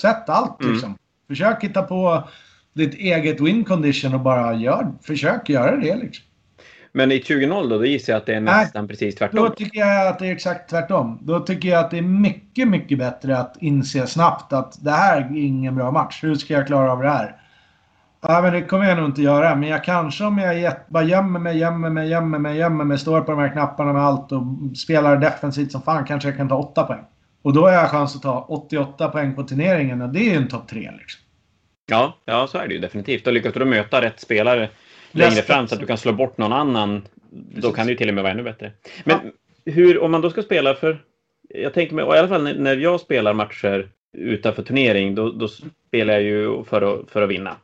Sätt 0.00 0.28
allt 0.28 0.60
Mm. 0.60 0.72
liksom. 0.72 0.96
Försök 1.28 1.64
hitta 1.64 1.82
på 1.82 2.28
ditt 2.74 2.94
eget 2.94 3.40
win 3.40 3.64
condition 3.64 4.14
och 4.14 4.20
bara 4.20 4.54
gör, 4.54 4.92
försök 5.02 5.48
göra 5.48 5.76
det. 5.76 5.96
Liksom. 5.96 6.24
Men 6.92 7.12
i 7.12 7.18
20-0 7.20 7.68
då, 7.68 7.78
då 7.78 7.84
gissar 7.86 8.12
jag 8.12 8.20
att 8.20 8.26
det 8.26 8.34
är 8.34 8.40
Nej. 8.40 8.64
nästan 8.64 8.88
precis 8.88 9.14
Då 9.14 9.18
tvärtom. 9.18 9.54
tycker 9.56 9.78
jag 9.80 10.06
att 10.08 10.18
det 10.18 10.26
är 10.26 10.32
exakt 10.32 10.70
tvärtom. 10.70 11.18
Då 11.22 11.40
tycker 11.40 11.68
jag 11.68 11.84
att 11.84 11.90
det 11.90 11.98
är 11.98 12.02
mycket, 12.02 12.68
mycket 12.68 12.98
bättre 12.98 13.38
att 13.38 13.56
inse 13.60 14.06
snabbt 14.06 14.52
att 14.52 14.84
det 14.84 14.90
här 14.90 15.20
är 15.20 15.36
ingen 15.36 15.74
bra 15.74 15.90
match. 15.90 16.22
Hur 16.22 16.34
ska 16.34 16.54
jag 16.54 16.66
klara 16.66 16.92
av 16.92 17.02
det 17.02 17.08
här? 17.10 17.36
Ja, 18.28 18.42
men 18.42 18.52
det 18.52 18.62
kommer 18.62 18.88
jag 18.88 18.96
nog 18.96 19.06
inte 19.06 19.22
göra. 19.22 19.56
Men 19.56 19.68
jag 19.68 19.84
kanske 19.84 20.24
om 20.24 20.38
jag 20.38 20.72
bara 20.88 21.04
gömmer 21.04 21.40
mig, 21.40 21.58
gömmer 21.58 21.90
mig, 21.90 22.08
gömmer 22.08 22.38
mig, 22.38 22.58
gömmer 22.58 22.84
mig, 22.84 22.98
står 22.98 23.20
på 23.20 23.30
de 23.30 23.40
här 23.40 23.52
knapparna 23.52 23.92
med 23.92 24.02
allt 24.02 24.32
och 24.32 24.42
spelar 24.76 25.16
defensivt 25.16 25.72
som 25.72 25.82
fan 25.82 26.04
kanske 26.04 26.28
jag 26.28 26.36
kan 26.36 26.48
ta 26.48 26.56
8 26.56 26.82
poäng. 26.82 27.04
Och 27.42 27.52
då 27.52 27.60
har 27.60 27.72
jag 27.72 27.90
chans 27.90 28.16
att 28.16 28.22
ta 28.22 28.46
88 28.48 29.08
poäng 29.08 29.34
på 29.34 29.42
turneringen 29.42 30.02
och 30.02 30.08
det 30.08 30.20
är 30.20 30.30
ju 30.30 30.36
en 30.36 30.48
topp 30.48 30.68
3 30.68 30.78
liksom. 30.98 31.20
Ja, 31.86 32.18
ja, 32.24 32.46
så 32.46 32.58
är 32.58 32.68
det 32.68 32.74
ju 32.74 32.80
definitivt. 32.80 33.26
Och 33.26 33.32
lyckas 33.32 33.52
du 33.52 33.58
då 33.58 33.66
möta 33.66 34.02
rätt 34.02 34.20
spelare 34.20 34.70
längre 35.10 35.42
fram 35.42 35.68
så 35.68 35.74
att 35.74 35.80
du 35.80 35.86
kan 35.86 35.98
slå 35.98 36.12
bort 36.12 36.38
någon 36.38 36.52
annan, 36.52 37.02
då 37.30 37.54
Precis. 37.54 37.76
kan 37.76 37.86
det 37.86 37.92
ju 37.92 37.98
till 37.98 38.08
och 38.08 38.14
med 38.14 38.24
vara 38.24 38.32
ännu 38.32 38.42
bättre. 38.42 38.72
Men 39.04 39.18
hur, 39.64 40.02
om 40.02 40.10
man 40.10 40.20
då 40.20 40.30
ska 40.30 40.42
spela 40.42 40.74
för... 40.74 40.98
Jag 41.48 41.74
tänker 41.74 41.94
mig, 41.94 42.04
i 42.04 42.18
alla 42.18 42.28
fall 42.28 42.42
när, 42.42 42.54
när 42.54 42.76
jag 42.76 43.00
spelar 43.00 43.34
matcher 43.34 43.88
utanför 44.12 44.62
turnering, 44.62 45.14
då, 45.14 45.30
då 45.30 45.48
spelar 45.88 46.14
jag 46.14 46.22
ju 46.22 46.64
för 46.64 46.82
att, 46.82 47.10
för 47.10 47.22
att 47.22 47.30
vinna. 47.30 47.56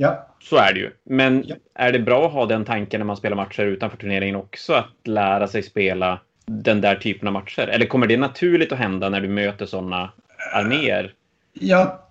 Ja. 0.00 0.26
Så 0.42 0.56
är 0.56 0.72
det 0.74 0.80
ju. 0.80 0.90
Men 1.04 1.44
Ja. 1.46 1.54
är 1.74 1.92
det 1.92 1.98
bra 1.98 2.26
att 2.26 2.32
ha 2.32 2.46
den 2.46 2.64
tanken 2.64 3.00
när 3.00 3.04
man 3.06 3.16
spelar 3.16 3.36
matcher 3.36 3.62
utanför 3.62 3.96
turneringen 3.96 4.36
också? 4.36 4.72
Att 4.72 4.86
lära 5.06 5.48
sig 5.48 5.62
spela 5.62 6.20
den 6.46 6.80
där 6.80 6.94
typen 6.96 7.28
av 7.28 7.32
matcher? 7.34 7.68
Eller 7.68 7.86
kommer 7.86 8.06
det 8.06 8.16
naturligt 8.16 8.72
att 8.72 8.78
hända 8.78 9.08
när 9.08 9.20
du 9.20 9.28
möter 9.28 9.66
sådana 9.66 10.10
arméer? 10.54 11.12
Ja, 11.52 12.04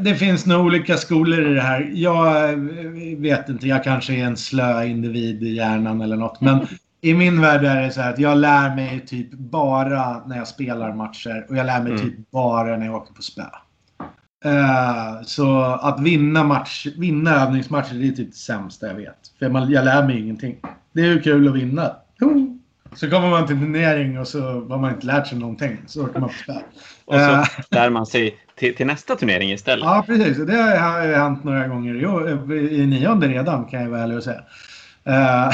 det 0.00 0.14
finns 0.14 0.46
nog 0.46 0.66
olika 0.66 0.96
skolor 0.96 1.50
i 1.50 1.54
det 1.54 1.60
här. 1.60 1.90
Jag 1.94 2.56
vet 3.18 3.48
inte, 3.48 3.66
jag 3.68 3.84
kanske 3.84 4.12
är 4.14 4.24
en 4.24 4.36
slö 4.36 4.84
individ 4.84 5.42
i 5.42 5.48
hjärnan 5.56 6.00
eller 6.00 6.16
något. 6.16 6.40
Men 6.40 6.66
i 7.00 7.14
min 7.14 7.40
värld 7.40 7.64
är 7.64 7.82
det 7.82 7.90
så 7.90 8.00
här 8.00 8.12
att 8.12 8.18
jag 8.18 8.38
lär 8.38 8.76
mig 8.76 9.00
typ 9.06 9.30
bara 9.32 10.22
när 10.26 10.36
jag 10.36 10.48
spelar 10.48 10.92
matcher 10.92 11.46
och 11.48 11.56
jag 11.56 11.66
lär 11.66 11.80
mig 11.82 11.92
Mm. 11.92 12.02
typ 12.04 12.30
bara 12.30 12.76
när 12.76 12.86
jag 12.86 12.94
åker 12.94 13.14
på 13.14 13.22
spö. 13.22 13.42
Uh, 14.46 15.22
så 15.22 15.60
att 15.62 16.00
vinna, 16.00 16.44
match, 16.44 16.86
vinna 16.96 17.30
övningsmatcher 17.30 17.94
det 17.94 18.08
är 18.08 18.12
typ 18.12 18.30
det 18.30 18.36
sämsta 18.36 18.86
jag 18.86 18.94
vet. 18.94 19.18
För 19.38 19.48
man, 19.48 19.70
jag 19.70 19.84
lär 19.84 20.06
mig 20.06 20.20
ingenting. 20.20 20.56
Det 20.92 21.00
är 21.00 21.06
ju 21.06 21.20
kul 21.20 21.48
att 21.48 21.54
vinna. 21.54 21.96
Så 22.94 23.10
kommer 23.10 23.30
man 23.30 23.46
till 23.46 23.58
turnering 23.58 24.18
och 24.18 24.28
så 24.28 24.40
har 24.40 24.78
man 24.78 24.94
inte 24.94 25.06
lärt 25.06 25.26
sig 25.26 25.38
någonting. 25.38 25.78
Så 25.86 26.04
åker 26.04 26.20
man 26.20 26.28
på 26.28 26.34
spel. 26.34 26.62
Och 27.04 27.14
så 27.14 27.30
uh, 27.30 27.44
lär 27.70 27.90
man 27.90 28.06
sig 28.06 28.36
till, 28.56 28.76
till, 28.76 28.86
nästa 28.86 29.16
turnering 29.16 29.52
istället. 29.52 29.84
Ja, 29.84 30.04
precis. 30.06 30.36
Det 30.46 30.56
har 30.56 31.16
hänt 31.16 31.44
några 31.44 31.68
gånger 31.68 31.94
i, 32.52 32.82
i 32.82 32.86
nionde 32.86 33.28
redan 33.28 33.64
kan 33.64 33.92
jag 33.92 34.16
och 34.16 34.22
säga. 34.22 34.40
Uh, 35.08 35.52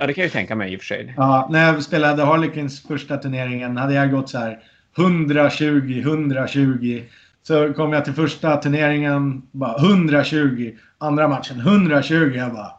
Ja, 0.00 0.06
det 0.06 0.14
kan 0.14 0.22
jag 0.22 0.28
ju 0.28 0.32
tänka 0.32 0.54
mig 0.54 0.72
i 0.72 0.76
och 0.76 0.80
för 0.80 0.86
sig. 0.86 1.14
Ja, 1.16 1.48
när 1.50 1.66
jag 1.66 1.82
spelade 1.82 2.24
Harlequins 2.24 2.82
första 2.82 3.16
turneringen 3.16 3.76
hade 3.76 3.94
jag 3.94 4.10
gått 4.10 4.30
så 4.30 4.38
här 4.38 4.58
120, 4.98 6.00
120. 6.00 7.02
Så 7.46 7.72
kom 7.72 7.92
jag 7.92 8.04
till 8.04 8.14
första 8.14 8.56
turneringen, 8.56 9.42
bara 9.52 9.76
120. 9.76 10.76
Andra 10.98 11.28
matchen 11.28 11.60
120. 11.60 12.32
Jag 12.36 12.52
bara... 12.52 12.72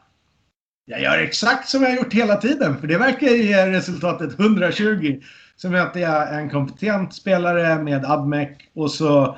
Jag 0.86 1.02
gör 1.02 1.18
exakt 1.18 1.70
som 1.70 1.84
jag 1.84 1.90
har 1.90 1.98
gjort 1.98 2.14
hela 2.14 2.36
tiden, 2.36 2.78
för 2.78 2.88
det 2.88 2.98
verkar 2.98 3.28
ge 3.28 3.66
resultatet 3.66 4.40
120. 4.40 5.22
Så 5.56 5.70
möter 5.70 6.00
jag 6.00 6.36
en 6.36 6.50
kompetent 6.50 7.14
spelare 7.14 7.84
med 7.84 8.06
Abmec 8.06 8.50
och 8.76 8.92
så 8.92 9.38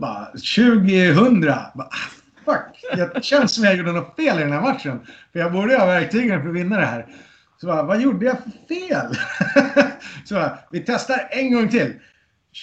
bara 0.00 0.28
20-100. 0.34 1.56
Bara, 1.74 1.88
ah, 1.88 2.10
fuck, 2.44 3.08
det 3.14 3.24
känns 3.24 3.54
som 3.54 3.64
jag 3.64 3.76
gjorde 3.76 3.92
något 3.92 4.16
fel 4.16 4.38
i 4.38 4.42
den 4.42 4.52
här 4.52 4.60
matchen. 4.60 5.00
För 5.32 5.38
jag 5.38 5.52
borde 5.52 5.78
ha 5.78 5.86
verktygen 5.86 6.42
för 6.42 6.48
att 6.48 6.54
vinna 6.54 6.76
det 6.76 6.86
här. 6.86 7.06
Så 7.60 7.66
bara, 7.66 7.82
vad 7.82 8.00
gjorde 8.00 8.26
jag 8.26 8.36
för 8.38 8.74
fel? 8.74 9.16
så 10.24 10.34
bara, 10.34 10.58
vi 10.70 10.80
testar 10.80 11.28
en 11.30 11.52
gång 11.52 11.68
till. 11.68 11.92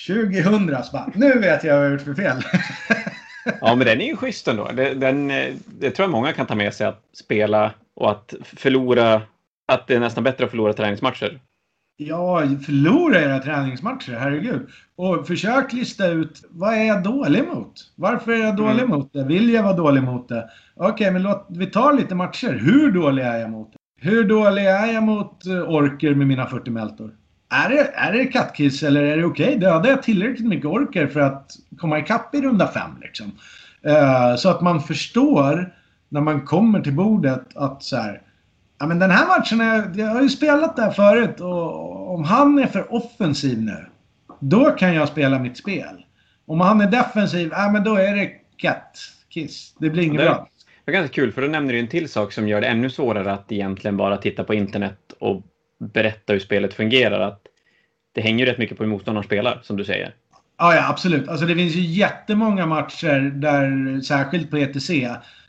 2000, 0.08 0.84
så 0.84 0.92
bara, 0.92 1.12
nu 1.16 1.40
vet 1.40 1.64
jag 1.64 1.76
vad 1.76 1.86
jag 1.86 1.90
har 1.90 1.98
gjort 1.98 2.02
för 2.02 2.14
fel. 2.14 2.42
ja, 3.62 3.76
men 3.76 3.88
den 3.88 4.02
är 4.02 4.06
ju 4.06 4.16
schysst 4.16 4.48
ändå. 4.48 4.72
Den, 4.74 5.00
den, 5.00 5.28
det 5.80 5.92
tror 5.92 6.04
jag 6.04 6.12
många 6.12 6.34
kan 6.34 6.46
ta 6.46 6.56
med 6.56 6.74
sig 6.74 6.88
att 6.88 7.04
spela 7.14 7.74
och 7.96 8.12
att 8.12 8.34
förlora. 8.44 9.22
Att 9.68 9.88
det 9.88 9.96
är 9.96 10.00
nästan 10.00 10.24
bättre 10.24 10.46
att 10.46 10.50
förlora 10.50 10.74
träningsmatcher. 10.74 11.40
Ja, 11.98 12.44
förlora 12.66 13.22
era 13.22 13.40
träningsmatcher, 13.40 14.14
herregud. 14.20 14.70
Och 14.96 15.28
försök 15.28 15.74
lista 15.74 16.08
ut 16.08 16.44
vad 16.50 16.74
är 16.74 16.84
jag 16.84 17.04
dålig 17.04 17.44
mot? 17.48 17.74
Varför 17.96 18.32
är 18.32 18.38
jag 18.38 18.56
dålig 18.56 18.84
mm. 18.84 18.90
mot 18.90 19.14
det? 19.14 19.24
Vill 19.24 19.50
jag 19.50 19.64
vara 19.64 19.74
dålig 19.74 20.04
mot 20.04 20.30
det? 20.30 20.50
Okej, 20.76 20.92
okay, 20.92 21.12
men 21.12 21.24
låt, 21.24 21.48
vi 21.50 21.66
tar 21.66 21.94
lite 21.94 22.16
matcher. 22.16 22.54
Hur 22.54 22.92
dålig 22.92 23.24
är 23.24 23.38
jag 23.38 23.50
mot 23.50 23.74
det? 23.74 24.10
Hur 24.10 24.24
dålig 24.24 24.66
är 24.66 24.94
jag 24.94 25.04
mot 25.04 25.46
eh, 25.46 25.70
orker 25.70 26.16
med 26.16 26.28
mina 26.28 26.46
40 26.46 26.72
meltor? 26.72 27.16
Är 27.54 27.70
det, 27.70 27.92
är 27.94 28.12
det 28.12 28.26
kattkiss 28.26 28.84
eller 28.84 29.04
är 29.04 29.18
det 29.18 29.26
okej? 29.26 29.46
Okay? 29.46 29.60
Dödar 29.60 29.90
jag 29.90 30.04
tillräckligt 30.04 30.48
mycket 30.48 30.66
orker 30.66 31.08
för 31.08 31.20
att 31.20 31.52
komma 31.78 32.00
ikapp 32.00 32.36
i 32.36 32.42
runda 32.42 32.68
fem 32.68 32.92
liksom? 33.02 33.32
Uh, 33.88 34.36
så 34.36 34.50
att 34.50 34.62
man 34.62 34.82
förstår 34.82 35.74
när 36.10 36.22
man 36.22 36.42
kommer 36.42 36.82
till 36.82 36.94
bordet 36.94 37.56
att 37.56 37.84
så 37.84 37.96
här, 37.96 38.22
ja 38.80 38.88
men 38.88 39.00
den 39.00 39.12
här 39.12 39.28
matchen, 39.28 39.62
är, 39.62 40.00
jag 40.00 40.08
har 40.08 40.22
ju 40.22 40.30
spelat 40.30 40.76
där 40.76 40.92
förut 40.92 41.40
och 41.40 42.14
om 42.14 42.24
han 42.24 42.60
är 42.60 42.68
för 42.68 42.94
offensiv 42.94 43.62
nu, 43.62 43.86
då 44.40 44.72
kan 44.72 44.96
jag 44.96 45.08
spela 45.08 45.40
mitt 45.40 45.58
spel. 45.58 46.06
Om 46.46 46.62
han 46.62 46.82
är 46.82 46.92
defensiv, 46.92 47.50
ja 47.52 47.72
men 47.72 47.84
då 47.84 47.96
är 47.96 48.16
det 48.16 48.32
kattkiss. 48.58 49.76
Det 49.80 49.90
blir 49.90 50.04
inget 50.04 50.22
bra. 50.22 50.48
Det 50.86 50.92
är 50.92 50.94
ganska 50.94 51.14
kul, 51.14 51.32
för 51.32 51.42
då 51.42 51.48
nämner 51.48 51.74
du 51.74 51.80
en 51.80 51.88
till 51.88 52.10
sak 52.10 52.32
som 52.34 52.48
gör 52.48 52.62
det 52.62 52.68
ännu 52.68 52.90
svårare 52.90 53.34
att 53.34 53.52
egentligen 53.52 53.98
bara 53.98 54.18
titta 54.18 54.44
på 54.44 54.54
internet 54.54 55.14
och 55.20 55.42
berätta 55.82 56.34
hur 56.34 56.40
spelet 56.40 56.74
fungerar. 56.74 57.20
Att 57.20 57.42
det 58.12 58.22
hänger 58.22 58.46
ju 58.46 58.52
rätt 58.52 58.58
mycket 58.58 58.78
på 58.78 58.84
hur 58.84 58.90
motståndaren 58.92 59.26
spelar, 59.26 59.60
som 59.64 59.78
du 59.78 59.86
säger. 59.86 60.14
Ja, 60.58 60.76
ja, 60.76 60.90
absolut. 60.90 61.30
Alltså 61.30 61.46
det 61.46 61.56
finns 61.56 61.76
ju 61.76 61.82
jättemånga 61.82 62.66
matcher 62.66 63.20
där, 63.20 64.02
särskilt 64.02 64.52
på 64.52 64.58
ETC, 64.58 64.90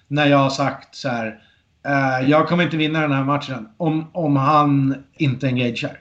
när 0.09 0.27
jag 0.27 0.39
har 0.39 0.51
sagt 0.51 0.95
så 0.95 1.09
här. 1.09 1.39
Eh, 1.87 2.31
jag 2.31 2.49
kommer 2.49 2.65
inte 2.65 2.77
vinna 2.77 3.01
den 3.01 3.13
här 3.13 3.25
matchen 3.25 3.69
om, 3.77 4.11
om 4.13 4.37
han 4.37 4.95
inte 5.17 5.47
engagerar. 5.47 5.99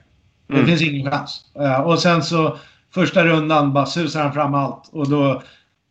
Det 0.48 0.54
mm. 0.54 0.66
finns 0.66 0.82
ingen 0.82 1.12
chans. 1.12 1.46
Eh, 1.60 1.82
och 1.82 2.00
sen 2.00 2.24
så 2.24 2.58
första 2.94 3.26
rundan 3.26 3.74
bara 3.74 3.86
susar 3.86 4.24
han 4.24 4.34
fram 4.34 4.54
allt 4.54 4.90
och 4.92 5.10
då, 5.10 5.42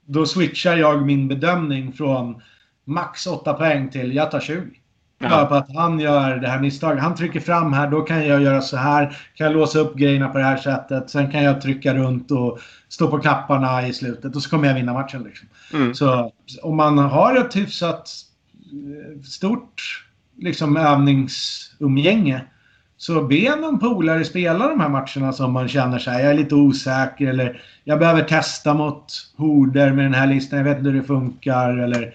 då 0.07 0.27
switchar 0.27 0.77
jag 0.77 1.07
min 1.07 1.29
bedömning 1.29 1.93
från 1.93 2.43
max 2.85 3.27
8 3.27 3.55
poäng 3.55 3.89
till 3.89 4.15
jag 4.15 4.31
tar 4.31 4.41
20. 4.41 4.80
Bara 5.21 5.47
på 5.47 5.55
att 5.55 5.75
han 5.75 6.01
gör 6.01 6.37
det 6.37 6.49
här 6.49 6.61
misstaget. 6.61 7.03
Han 7.03 7.15
trycker 7.15 7.41
fram 7.41 7.73
här, 7.73 7.91
då 7.91 8.01
kan 8.01 8.27
jag 8.27 8.43
göra 8.43 8.61
så 8.61 8.77
här. 8.77 9.17
Kan 9.35 9.47
jag 9.47 9.57
låsa 9.57 9.79
upp 9.79 9.97
grejerna 9.97 10.29
på 10.29 10.39
det 10.39 10.45
här 10.45 10.57
sättet. 10.57 11.11
Sen 11.11 11.31
kan 11.31 11.43
jag 11.43 11.61
trycka 11.61 11.95
runt 11.95 12.31
och 12.31 12.59
stå 12.89 13.09
på 13.09 13.19
kapparna 13.19 13.87
i 13.87 13.93
slutet 13.93 14.37
och 14.37 14.43
så 14.43 14.51
kommer 14.51 14.69
jag 14.69 14.75
vinna 14.75 14.93
matchen. 14.93 15.23
Liksom. 15.23 15.49
Mm. 15.75 15.95
Så 15.95 16.33
om 16.63 16.77
man 16.77 16.99
har 16.99 17.37
ett 17.37 17.57
hyfsat 17.57 18.11
eh, 18.73 19.23
stort 19.23 20.05
liksom, 20.39 20.77
övningsumgänge 20.77 22.45
så 22.97 23.23
be 23.23 23.57
någon 23.57 23.79
polare 23.79 24.25
spela 24.25 24.69
de 24.69 24.81
här 24.81 24.89
matcherna 24.89 25.33
som 25.33 25.53
man 25.53 25.69
känner 25.69 25.99
sig 25.99 26.23
jag 26.23 26.31
är 26.31 26.35
lite 26.35 26.55
osäker 26.55 27.27
eller 27.27 27.63
jag 27.85 27.99
behöver 27.99 28.23
testa 28.23 28.75
mot 28.75 29.07
horder 29.37 29.93
med 29.93 30.05
den 30.05 30.15
här 30.15 30.27
listan, 30.27 30.59
jag 30.59 30.65
vet 30.65 30.79
inte 30.79 30.91
hur 30.91 31.01
det 31.01 31.07
funkar 31.07 31.79
eller 31.79 32.15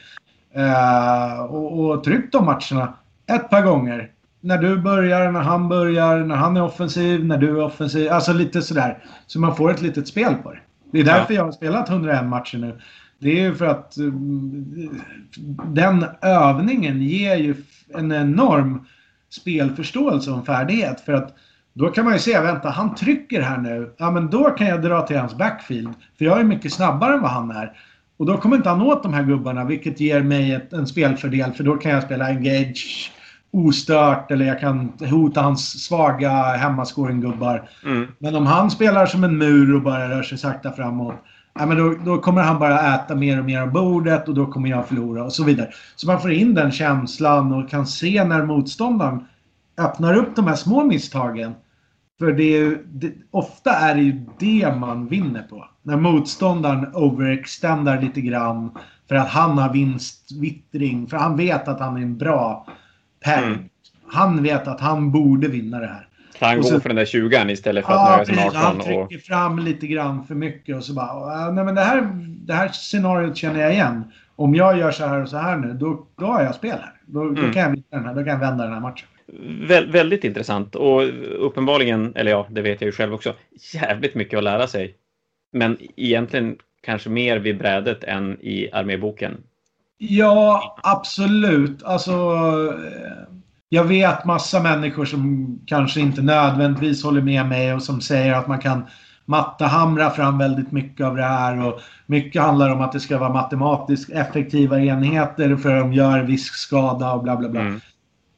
Eh, 0.56 1.40
och, 1.40 1.80
och 1.80 2.04
tryckt 2.04 2.32
de 2.32 2.46
matcherna 2.46 2.94
ett 3.28 3.50
par 3.50 3.62
gånger. 3.62 4.12
När 4.42 4.58
du 4.58 4.78
börjar, 4.78 5.32
när 5.32 5.42
han 5.42 5.70
börjar, 5.70 6.18
när 6.18 6.36
han 6.36 6.58
är 6.58 6.64
offensiv, 6.64 7.26
när 7.26 7.38
du 7.38 7.50
är 7.50 7.64
offensiv. 7.64 8.12
Alltså 8.12 8.34
lite 8.34 8.62
sådär. 8.62 9.04
Så 9.28 9.40
man 9.40 9.56
får 9.56 9.72
ett 9.72 9.82
litet 9.82 10.08
spel 10.08 10.36
på 10.44 10.52
det. 10.52 10.60
Det 10.92 11.00
är 11.00 11.04
därför 11.04 11.34
ja. 11.34 11.40
jag 11.40 11.46
har 11.46 11.52
spelat 11.52 11.90
101 11.90 12.26
matcher 12.26 12.58
nu. 12.58 12.80
Det 13.20 13.30
är 13.30 13.44
ju 13.44 13.56
för 13.56 13.66
att 13.66 13.98
um, 13.98 15.02
den 15.66 16.06
övningen 16.22 17.02
ger 17.02 17.36
ju 17.36 17.56
en 17.94 18.12
enorm 18.12 18.86
spelförståelse 19.30 20.32
och 20.32 20.38
en 20.38 20.46
färdighet. 20.46 21.02
För 21.02 21.14
att 21.14 21.36
då 21.74 21.90
kan 21.90 22.06
man 22.06 22.14
ju 22.14 22.20
se, 22.20 22.40
vänta, 22.40 22.70
han 22.70 22.96
trycker 22.96 23.42
här 23.42 23.58
nu. 23.58 23.94
Ja, 23.98 24.12
men 24.12 24.30
då 24.30 24.50
kan 24.50 24.68
jag 24.68 24.82
dra 24.82 25.02
till 25.02 25.18
hans 25.18 25.38
backfield. 25.38 25.94
För 26.18 26.26
jag 26.26 26.40
är 26.40 26.44
mycket 26.44 26.74
snabbare 26.74 27.14
än 27.14 27.22
vad 27.22 27.32
han 27.32 27.52
är. 27.52 27.78
Och 28.18 28.26
då 28.26 28.38
kommer 28.38 28.56
inte 28.56 28.70
han 28.70 28.82
åt 28.82 29.04
de 29.04 29.14
här 29.14 29.24
gubbarna 29.24 29.66
vilket 29.66 30.00
ger 30.00 30.22
mig 30.22 30.54
ett, 30.54 30.74
en 30.74 30.88
spelfördel 30.88 31.52
för 31.52 31.64
då 31.64 31.76
kan 31.76 31.92
jag 31.92 32.04
spela 32.04 32.26
engage 32.26 33.12
ostört 33.52 34.32
eller 34.32 34.46
jag 34.46 34.60
kan 34.60 34.94
hota 35.00 35.42
hans 35.42 35.86
svaga 35.86 36.32
hemmascoring-gubbar. 36.32 37.70
Mm. 37.86 38.08
Men 38.20 38.36
om 38.36 38.46
han 38.46 38.72
spelar 38.72 39.06
som 39.06 39.24
en 39.24 39.38
mur 39.38 39.76
och 39.76 39.82
bara 39.82 40.10
rör 40.10 40.24
sig 40.24 40.38
sakta 40.38 40.72
framåt 40.72 41.16
ja, 41.60 41.66
men 41.66 41.78
då, 41.78 41.96
då, 42.06 42.18
kommer 42.18 42.42
han 42.42 42.60
bara 42.60 42.96
äta 42.96 43.16
mer 43.16 43.40
och 43.40 43.46
mer 43.46 43.62
av 43.62 43.72
bordet 43.72 44.28
och 44.28 44.36
då 44.36 44.46
kommer 44.46 44.70
jag 44.70 44.88
förlora 44.88 45.24
och 45.24 45.34
så 45.34 45.44
vidare. 45.44 45.70
Så 45.96 46.08
man 46.08 46.22
får 46.22 46.32
in 46.32 46.54
den 46.54 46.72
känslan 46.72 47.54
och 47.54 47.70
kan 47.70 47.88
se 47.88 48.24
när 48.24 48.46
motståndaren 48.46 49.26
öppnar 49.78 50.16
upp 50.16 50.36
de 50.36 50.48
här 50.48 50.56
små 50.56 50.84
misstagen 50.84 51.54
för 52.20 52.32
det 52.32 52.58
är, 52.58 52.82
det, 52.86 53.14
ofta 53.32 53.72
är 53.72 53.96
det 53.96 54.02
ju 54.02 54.26
det 54.40 54.76
man 54.76 55.08
vinner 55.08 55.42
på. 55.42 55.70
När 55.86 55.98
motståndaren 55.98 56.96
overextendar 56.96 58.02
lite 58.02 58.22
grann 58.22 58.72
för 59.08 59.16
att 59.16 59.30
han 59.30 59.58
har 59.58 59.74
vinstvittring. 59.74 61.08
För 61.08 61.18
han 61.18 61.38
vet 61.38 61.68
att 61.68 61.80
han 61.80 61.98
är 61.98 62.02
en 62.02 62.18
bra 62.18 62.68
peng. 63.26 63.44
Mm. 63.44 63.70
Han 64.08 64.44
vet 64.44 64.68
att 64.68 64.82
han 64.82 65.12
borde 65.12 65.48
vinna 65.48 65.80
det 65.80 65.88
här. 65.88 66.08
Så 66.40 66.46
han 66.46 66.62
går 66.62 66.80
för 66.80 66.90
den 66.90 66.96
där 66.96 67.06
20 67.06 67.52
istället 67.52 67.86
för 67.86 67.94
att 67.94 68.12
nöja 68.12 68.26
sig 68.26 68.36
med 68.36 68.46
18? 68.46 68.62
Han 68.62 68.80
trycker 68.80 69.18
och... 69.18 69.22
fram 69.22 69.60
lite 69.60 69.88
grann 69.88 70.26
för 70.28 70.36
mycket 70.36 70.76
och 70.76 70.84
så 70.84 70.94
bara, 70.94 71.52
nej 71.52 71.66
men 71.66 71.76
det 71.76 71.82
här, 71.82 72.10
det 72.46 72.54
här 72.54 72.70
scenariot 72.70 73.38
känner 73.38 73.60
jag 73.60 73.74
igen. 73.74 74.04
Om 74.36 74.56
jag 74.56 74.78
gör 74.78 74.92
så 74.92 75.06
här 75.06 75.22
och 75.22 75.30
så 75.30 75.38
här 75.38 75.58
nu, 75.58 75.74
då, 75.74 76.08
då 76.16 76.26
har 76.26 76.44
jag 76.44 76.56
spel 76.56 76.78
här. 76.82 76.94
Då, 77.06 77.22
mm. 77.22 77.36
då 77.36 77.42
kan 77.42 77.62
jag 77.62 77.70
vinna 77.70 77.84
den 77.90 78.06
här, 78.06 78.14
då 78.14 78.24
kan 78.24 78.34
jag 78.34 78.40
vända 78.40 78.64
den 78.64 78.74
här 78.74 78.82
matchen. 78.82 79.08
Vä 79.68 79.86
väldigt 79.86 80.24
intressant 80.24 80.76
och 80.76 81.02
uppenbarligen, 81.46 82.16
eller 82.16 82.32
ja, 82.32 82.48
det 82.50 82.62
vet 82.62 82.82
jag 82.82 82.86
ju 82.86 82.92
själv 82.92 83.14
också, 83.14 83.34
jävligt 83.74 84.16
mycket 84.16 84.38
att 84.38 84.44
lära 84.44 84.68
sig. 84.68 84.96
Men 85.56 85.78
egentligen 85.96 86.56
kanske 86.82 87.10
mer 87.10 87.38
vid 87.40 87.58
brädet 87.58 88.04
än 88.04 88.38
i 88.42 88.70
arméboken. 88.74 89.38
Ja, 89.98 90.78
absolut. 90.84 91.84
Alltså, 91.84 92.12
jag 93.70 93.84
vet 93.84 94.26
massa 94.26 94.60
människor 94.60 95.06
som 95.06 95.60
kanske 95.66 96.00
inte 96.00 96.22
nödvändigtvis 96.22 97.04
håller 97.04 97.22
med 97.22 97.46
mig 97.46 97.74
och 97.74 97.84
som 97.84 98.02
säger 98.02 98.34
att 98.34 98.48
man 98.48 98.60
kan 98.60 98.86
mattahamra 99.26 100.10
fram 100.10 100.38
väldigt 100.38 100.72
mycket 100.72 101.06
av 101.06 101.16
det 101.16 101.24
här 101.24 101.68
och 101.68 101.82
mycket 102.06 102.42
handlar 102.42 102.70
om 102.70 102.82
att 102.82 102.92
det 102.92 103.00
ska 103.00 103.18
vara 103.18 103.34
matematiskt 103.34 104.10
effektiva 104.10 104.80
enheter 104.80 105.56
för 105.56 105.76
att 105.76 105.82
de 105.82 105.94
gör 105.94 106.24
viss 106.24 106.46
skada 106.46 107.14
och 107.14 107.24
bla 107.24 107.36
bla 107.36 107.50
bla. 107.50 107.62
Mm 107.62 107.82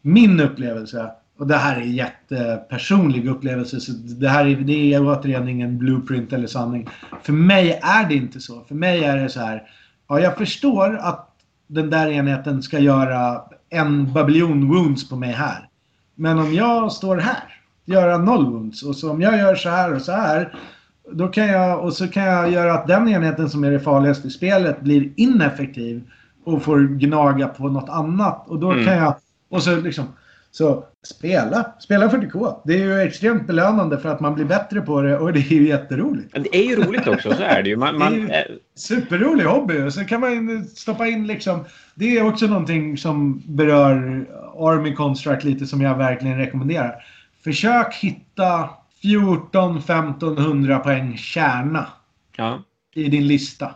min 0.07 0.39
upplevelse, 0.39 1.11
och 1.37 1.47
det 1.47 1.55
här 1.55 1.75
är 1.75 1.81
en 1.81 1.91
jättepersonlig 1.95 3.27
upplevelse, 3.27 3.79
så 3.79 3.91
det 3.91 4.29
här 4.29 4.45
är, 4.45 4.55
det 4.55 4.93
är 4.93 5.05
återigen 5.05 5.47
ingen 5.47 5.77
blueprint 5.77 6.33
eller 6.33 6.47
sanning. 6.47 6.87
För 7.23 7.33
mig 7.33 7.79
är 7.83 8.09
det 8.09 8.15
inte 8.15 8.39
så. 8.39 8.61
För 8.67 8.75
mig 8.75 9.03
är 9.03 9.17
det 9.17 9.29
så 9.29 9.39
här, 9.39 9.63
ja 10.09 10.19
jag 10.19 10.37
förstår 10.37 10.97
att 10.97 11.29
den 11.67 11.89
där 11.89 12.07
enheten 12.07 12.63
ska 12.63 12.79
göra 12.79 13.41
en 13.69 14.13
babylon 14.13 14.67
wounds 14.69 15.09
på 15.09 15.15
mig 15.15 15.31
här. 15.31 15.69
Men 16.15 16.39
om 16.39 16.53
jag 16.53 16.91
står 16.91 17.17
här, 17.17 17.43
göra 17.85 18.17
noll 18.17 18.45
wounds, 18.45 18.83
och 18.83 18.95
så 18.95 19.11
om 19.11 19.21
jag 19.21 19.37
gör 19.37 19.55
så 19.55 19.69
här 19.69 19.93
och 19.93 20.01
så 20.01 20.11
här, 20.11 20.53
då 21.11 21.27
kan 21.27 21.47
jag, 21.47 21.83
och 21.83 21.93
så 21.93 22.07
kan 22.07 22.23
jag 22.23 22.51
göra 22.51 22.73
att 22.73 22.87
den 22.87 23.09
enheten 23.09 23.49
som 23.49 23.63
är 23.63 23.71
det 23.71 23.79
farligaste 23.79 24.27
i 24.27 24.31
spelet 24.31 24.81
blir 24.81 25.11
ineffektiv 25.15 26.03
och 26.45 26.63
får 26.63 26.79
gnaga 26.79 27.47
på 27.47 27.69
något 27.69 27.89
annat. 27.89 28.47
Och 28.47 28.59
då 28.59 28.71
Mm. 28.71 28.85
kan 28.85 28.97
jag... 28.97 29.15
Och 29.49 29.63
så 29.63 29.75
liksom... 29.75 30.05
Så 30.57 30.83
spela. 31.07 31.71
Spela 31.79 32.07
40K. 32.07 32.61
Det 32.65 32.73
är 32.73 32.77
ju 32.77 33.01
extremt 33.01 33.47
belönande 33.47 33.99
för 33.99 34.09
att 34.09 34.19
man 34.19 34.35
blir 34.35 34.45
bättre 34.45 34.81
på 34.81 35.01
det 35.01 35.17
och 35.17 35.33
det 35.33 35.39
är 35.39 35.53
ju 35.53 35.67
jätteroligt. 35.67 36.33
Det 36.33 36.57
är 36.57 36.63
ju 36.63 36.75
roligt 36.75 37.07
också, 37.07 37.33
så 37.33 37.43
är 37.43 37.63
det 37.63 37.69
ju. 37.69 37.75
Man, 37.77 37.97
man, 37.97 38.13
Det 38.13 38.33
är 38.33 38.49
ju- 38.49 38.59
Superrolig 38.75 39.43
hobby. 39.43 39.81
Och 39.81 39.93
så 39.93 40.05
kan 40.05 40.21
man 40.21 40.65
stoppa 40.65 41.07
in 41.07 41.27
liksom... 41.27 41.65
Det 41.95 42.17
är 42.17 42.27
också 42.27 42.47
någonting 42.47 42.97
som 42.97 43.43
berör 43.45 44.25
Army 44.57 44.93
Construct 44.95 45.43
lite 45.43 45.65
som 45.65 45.81
jag 45.81 45.97
verkligen 45.97 46.37
rekommenderar. 46.37 46.95
Försök 47.43 47.95
hitta 47.95 48.69
14-1500 49.03 50.79
poäng 50.79 51.17
kärna 51.17 51.87
ja. 52.37 52.63
i 52.95 53.09
din 53.09 53.27
lista. 53.27 53.71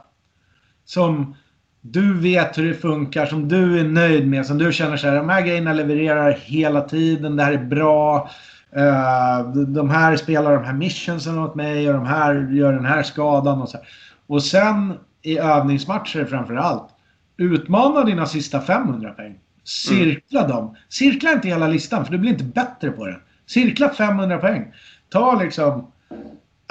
Som 0.86 1.36
du 1.82 2.20
vet 2.20 2.58
hur 2.58 2.68
det 2.68 2.74
funkar, 2.74 3.26
som 3.26 3.48
du 3.48 3.80
är 3.80 3.84
nöjd 3.84 4.28
med, 4.28 4.46
som 4.46 4.58
du 4.58 4.74
känner 4.74 4.98
så 4.98 5.08
här, 5.08 5.16
de 5.16 5.30
här 5.30 5.42
grejerna 5.42 5.74
levererar 5.74 6.32
hela 6.32 6.82
tiden, 6.82 7.36
det 7.36 7.44
här 7.44 7.54
är 7.54 7.66
bra. 7.66 8.30
Eh, 8.76 9.50
de 9.54 9.90
här 9.90 10.16
spelar 10.16 10.54
de 10.54 10.64
här 10.64 10.74
missionsen 10.74 11.40
åt 11.40 11.56
mig 11.56 11.88
och 11.88 11.94
de 11.94 12.06
här 12.06 12.50
gör 12.52 12.74
den 12.74 12.86
här 12.86 13.04
skadan 13.04 13.62
och 13.62 13.70
så 13.70 13.78
här. 13.78 13.88
Och 14.28 14.44
sen 14.44 14.94
i 15.22 15.38
övningsmatcher 15.38 16.26
framför 16.26 16.56
allt, 16.56 16.90
utmana 17.38 18.04
dina 18.04 18.26
sista 18.26 18.62
500 18.62 19.12
poäng. 19.12 19.40
Cirkla 19.64 20.48
dem. 20.48 20.76
Cirkla 20.90 21.32
inte 21.32 21.48
hela 21.48 21.68
listan 21.68 22.06
för 22.06 22.12
du 22.12 22.18
blir 22.18 22.32
inte 22.32 22.44
bättre 22.44 22.92
på 22.92 23.06
det. 23.06 23.20
Cirkla 23.48 23.90
500 23.90 24.38
poäng. 24.38 24.74
Ta 25.10 25.40
liksom 25.42 25.92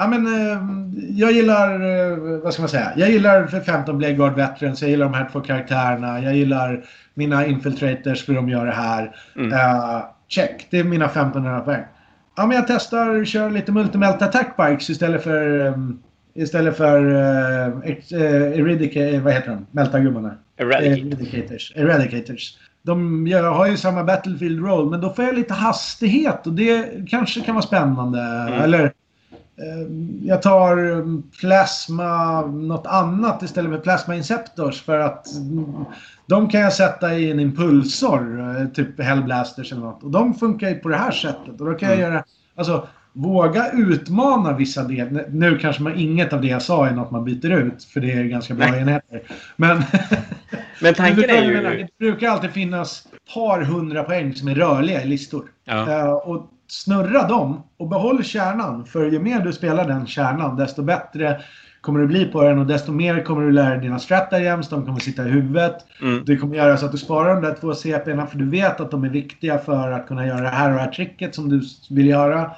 Ja, 0.01 0.07
men, 0.07 0.27
eh, 0.27 0.59
jag 1.17 1.33
gillar, 1.33 1.75
eh, 1.81 2.17
vad 2.43 2.53
ska 2.53 2.63
man 2.63 2.69
säga? 2.69 2.93
Jag 2.97 3.11
gillar 3.11 3.47
för 3.47 3.61
15 3.61 3.99
Blade 3.99 4.15
Guard 4.15 4.35
Veterans, 4.35 4.83
jag 4.83 4.91
gillar 4.91 5.07
de 5.07 5.15
här 5.15 5.29
två 5.33 5.41
karaktärerna, 5.41 6.23
jag 6.23 6.37
gillar 6.37 6.85
mina 7.15 7.47
infiltrators 7.47 8.25
för 8.25 8.33
de 8.33 8.49
gör 8.49 8.67
det 8.67 8.73
här. 8.73 9.17
Mm. 9.37 9.53
Eh, 9.53 10.03
check, 10.29 10.67
det 10.71 10.79
är 10.79 10.85
mina 10.85 11.05
1500 11.05 11.61
poäng. 11.61 11.83
Ja, 12.37 12.47
men 12.47 12.57
jag 12.57 12.67
testar 12.67 13.25
kör 13.25 13.51
lite 13.51 13.73
multimelt 13.73 14.23
attack 14.23 14.57
bikes 14.57 14.91
istället 14.91 15.23
för 15.23 15.67
um, 15.67 16.03
istället 16.35 16.77
för 16.77 17.05
uh, 17.05 17.67
uh, 19.17 19.23
vad 19.23 19.33
heter 19.33 19.49
de? 19.51 19.67
Meltagubbarna. 19.71 20.35
Eradicators. 20.57 21.73
Eradicators. 21.77 22.57
De 22.83 23.27
gör, 23.27 23.43
har 23.43 23.67
ju 23.67 23.77
samma 23.77 24.05
Battlefield 24.05 24.67
roll, 24.67 24.91
men 24.91 25.01
då 25.01 25.13
får 25.13 25.25
jag 25.25 25.35
lite 25.35 25.55
hastighet 25.55 26.47
och 26.47 26.53
det 26.53 27.09
kanske 27.09 27.41
kan 27.41 27.55
vara 27.55 27.67
spännande. 27.67 28.21
Eller 28.63 28.85
eh, 28.85 28.91
jag 30.23 30.43
tar 30.43 30.77
mm, 30.77 31.23
plasma, 31.41 32.41
något 32.47 32.87
annat 32.87 33.43
istället 33.43 33.71
för 33.73 33.79
plasma 33.79 34.17
inceptors 34.17 34.83
för 34.83 34.99
att 34.99 35.37
mm, 35.37 35.85
de 36.27 36.49
kan 36.49 36.61
jag 36.61 36.73
sätta 36.73 37.15
i 37.15 37.31
en 37.31 37.41
impulsor, 37.41 38.41
eh, 38.41 38.67
typ 38.67 39.01
Hellblasters 39.01 39.73
eller 39.73 39.83
något. 39.83 40.03
Och 40.03 40.11
de 40.11 40.35
funkar 40.35 40.69
ju 40.69 40.75
på 40.75 40.89
det 40.89 40.97
här 40.97 41.11
sättet. 41.11 41.61
Och 41.61 41.67
då 41.67 41.75
kan 41.75 41.89
jag 41.89 41.99
göra, 41.99 42.25
alltså 42.55 42.89
våga 43.13 43.71
utmana 43.73 44.53
vissa 44.53 44.85
delar. 44.85 45.25
Nu 45.31 45.59
kanske 45.59 45.83
man, 45.83 45.95
inget 45.95 46.33
av 46.33 46.41
det 46.41 46.49
jag 46.49 46.63
sa 46.63 46.87
är 46.87 46.93
något 46.93 47.11
man 47.11 47.25
byter 47.25 47.51
ut, 47.51 47.85
för 47.85 48.01
det 48.01 48.13
är 48.13 48.25
ganska 48.25 48.55
bra 48.55 48.67
Nej. 48.67 48.81
enheter. 48.81 49.23
Men 49.57 49.83
Men 50.81 50.95
tanken 50.95 51.31
är 51.31 51.43
ju... 51.45 51.61
Det 51.63 51.99
brukar 51.99 52.29
alltid 52.29 52.51
finnas 52.51 53.07
ett 53.07 53.35
par 53.35 53.61
hundra 53.61 54.05
poäng 54.05 54.35
som 54.35 54.49
är 54.49 54.55
rörliga 54.55 55.03
i 55.03 55.07
listor. 55.07 55.45
Ja. 55.65 55.91
Eh, 55.91 56.11
och 56.11 56.51
snurra 56.71 57.29
dem 57.29 57.63
och 57.79 57.89
behåll 57.89 58.25
kärnan. 58.25 58.85
För 58.85 59.11
ju 59.11 59.19
mer 59.19 59.41
du 59.41 59.53
spelar 59.53 59.89
den 59.89 60.07
kärnan, 60.07 60.57
desto 60.57 60.83
bättre 60.83 61.41
kommer 61.81 62.01
du 62.01 62.07
bli 62.07 62.25
på 62.25 62.43
den 62.43 62.59
och 62.59 62.67
desto 62.67 62.93
mer 62.93 63.23
kommer 63.23 63.43
du 63.43 63.53
lära 63.53 63.71
dig 63.71 63.81
dina 63.81 63.99
stratagems. 63.99 64.69
De 64.69 64.87
kommer 64.87 65.01
sitta 65.01 65.27
i 65.27 65.31
huvudet. 65.31 65.77
Mm. 66.03 66.25
Det 66.27 66.37
kommer 66.37 66.57
göra 66.57 66.77
så 66.77 66.87
att 66.87 66.93
du 66.93 66.99
sparar 66.99 67.35
de 67.35 67.43
där 67.47 67.57
två 67.61 67.73
CP'na 67.73 68.27
för 68.27 68.39
du 68.39 68.51
vet 68.51 68.81
att 68.81 68.91
de 68.91 69.05
är 69.05 69.09
viktiga 69.09 69.59
för 69.59 69.93
att 69.93 70.09
kunna 70.09 70.27
göra 70.27 70.41
det 70.41 70.49
här 70.49 70.69
och 70.71 70.75
det 70.75 70.81
här 70.81 70.91
tricket 70.91 71.35
som 71.35 71.49
du 71.49 71.63
vill 71.91 72.07
göra. 72.07 72.51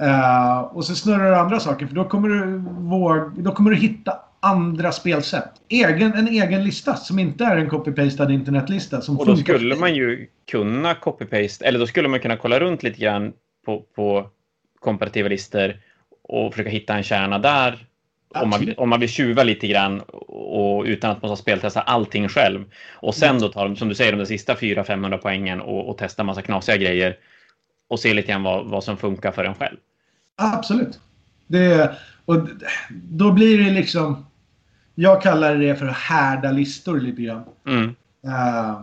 Eh, 0.00 0.58
och 0.58 0.84
så 0.84 0.94
snurrar 0.94 1.30
du 1.30 1.36
andra 1.36 1.60
saker 1.60 1.86
för 1.86 1.94
då 1.94 2.04
kommer 2.04 2.28
du, 2.28 2.62
våg, 2.68 3.42
då 3.44 3.52
kommer 3.52 3.70
du 3.70 3.76
hitta 3.76 4.12
andra 4.40 4.92
spelsätt. 4.92 5.50
Egen, 5.68 6.12
en 6.14 6.28
egen 6.28 6.64
lista 6.64 6.96
som 6.96 7.18
inte 7.18 7.44
är 7.44 7.56
en 7.56 7.70
copy-pastad 7.70 8.30
internetlista. 8.30 9.00
Som 9.00 9.18
Och 9.18 9.26
då 9.26 9.36
skulle 9.36 9.76
man 9.76 9.94
ju 9.94 10.26
kunna 10.50 10.94
copy-paste, 10.94 11.64
eller 11.64 11.78
då 11.78 11.86
skulle 11.86 12.08
man 12.08 12.20
kunna 12.20 12.36
kolla 12.36 12.60
runt 12.60 12.82
lite 12.82 13.00
grann 13.00 13.32
på, 13.68 13.84
på 13.94 14.30
komparativa 14.80 15.28
listor 15.28 15.76
och 16.22 16.52
försöka 16.52 16.70
hitta 16.70 16.94
en 16.94 17.02
kärna 17.02 17.38
där. 17.38 17.86
Om 18.28 18.50
man, 18.50 18.74
om 18.76 18.88
man 18.88 19.00
vill 19.00 19.08
tjuva 19.08 19.42
lite 19.42 19.66
grann 19.66 20.00
och 20.28 20.84
utan 20.84 21.10
att 21.10 21.22
man 21.22 21.30
måste 21.30 21.42
speltesta 21.42 21.80
allting 21.80 22.28
själv. 22.28 22.64
Och 22.94 23.14
sen 23.14 23.38
då 23.38 23.48
tar 23.48 23.68
de, 23.68 23.76
som 23.76 23.88
du 23.88 23.94
säger, 23.94 24.16
de 24.16 24.26
sista 24.26 24.54
400-500 24.54 25.18
poängen 25.22 25.60
och, 25.60 25.88
och 25.90 25.98
testa 25.98 26.24
massa 26.24 26.42
knasiga 26.42 26.76
grejer. 26.76 27.16
Och 27.88 28.00
se 28.00 28.14
lite 28.14 28.28
grann 28.32 28.42
vad, 28.42 28.66
vad 28.66 28.84
som 28.84 28.96
funkar 28.96 29.32
för 29.32 29.44
en 29.44 29.54
själv. 29.54 29.76
Absolut. 30.36 31.00
Det, 31.46 31.92
och 32.24 32.48
då 32.90 33.32
blir 33.32 33.58
det 33.64 33.70
liksom... 33.70 34.26
Jag 34.94 35.22
kallar 35.22 35.54
det 35.56 35.76
för 35.76 35.86
att 35.86 35.96
härda 35.96 36.52
listor 36.52 37.00
lite 37.00 37.22
grann. 37.22 37.44
Mm. 37.66 37.94
Eh, 38.26 38.80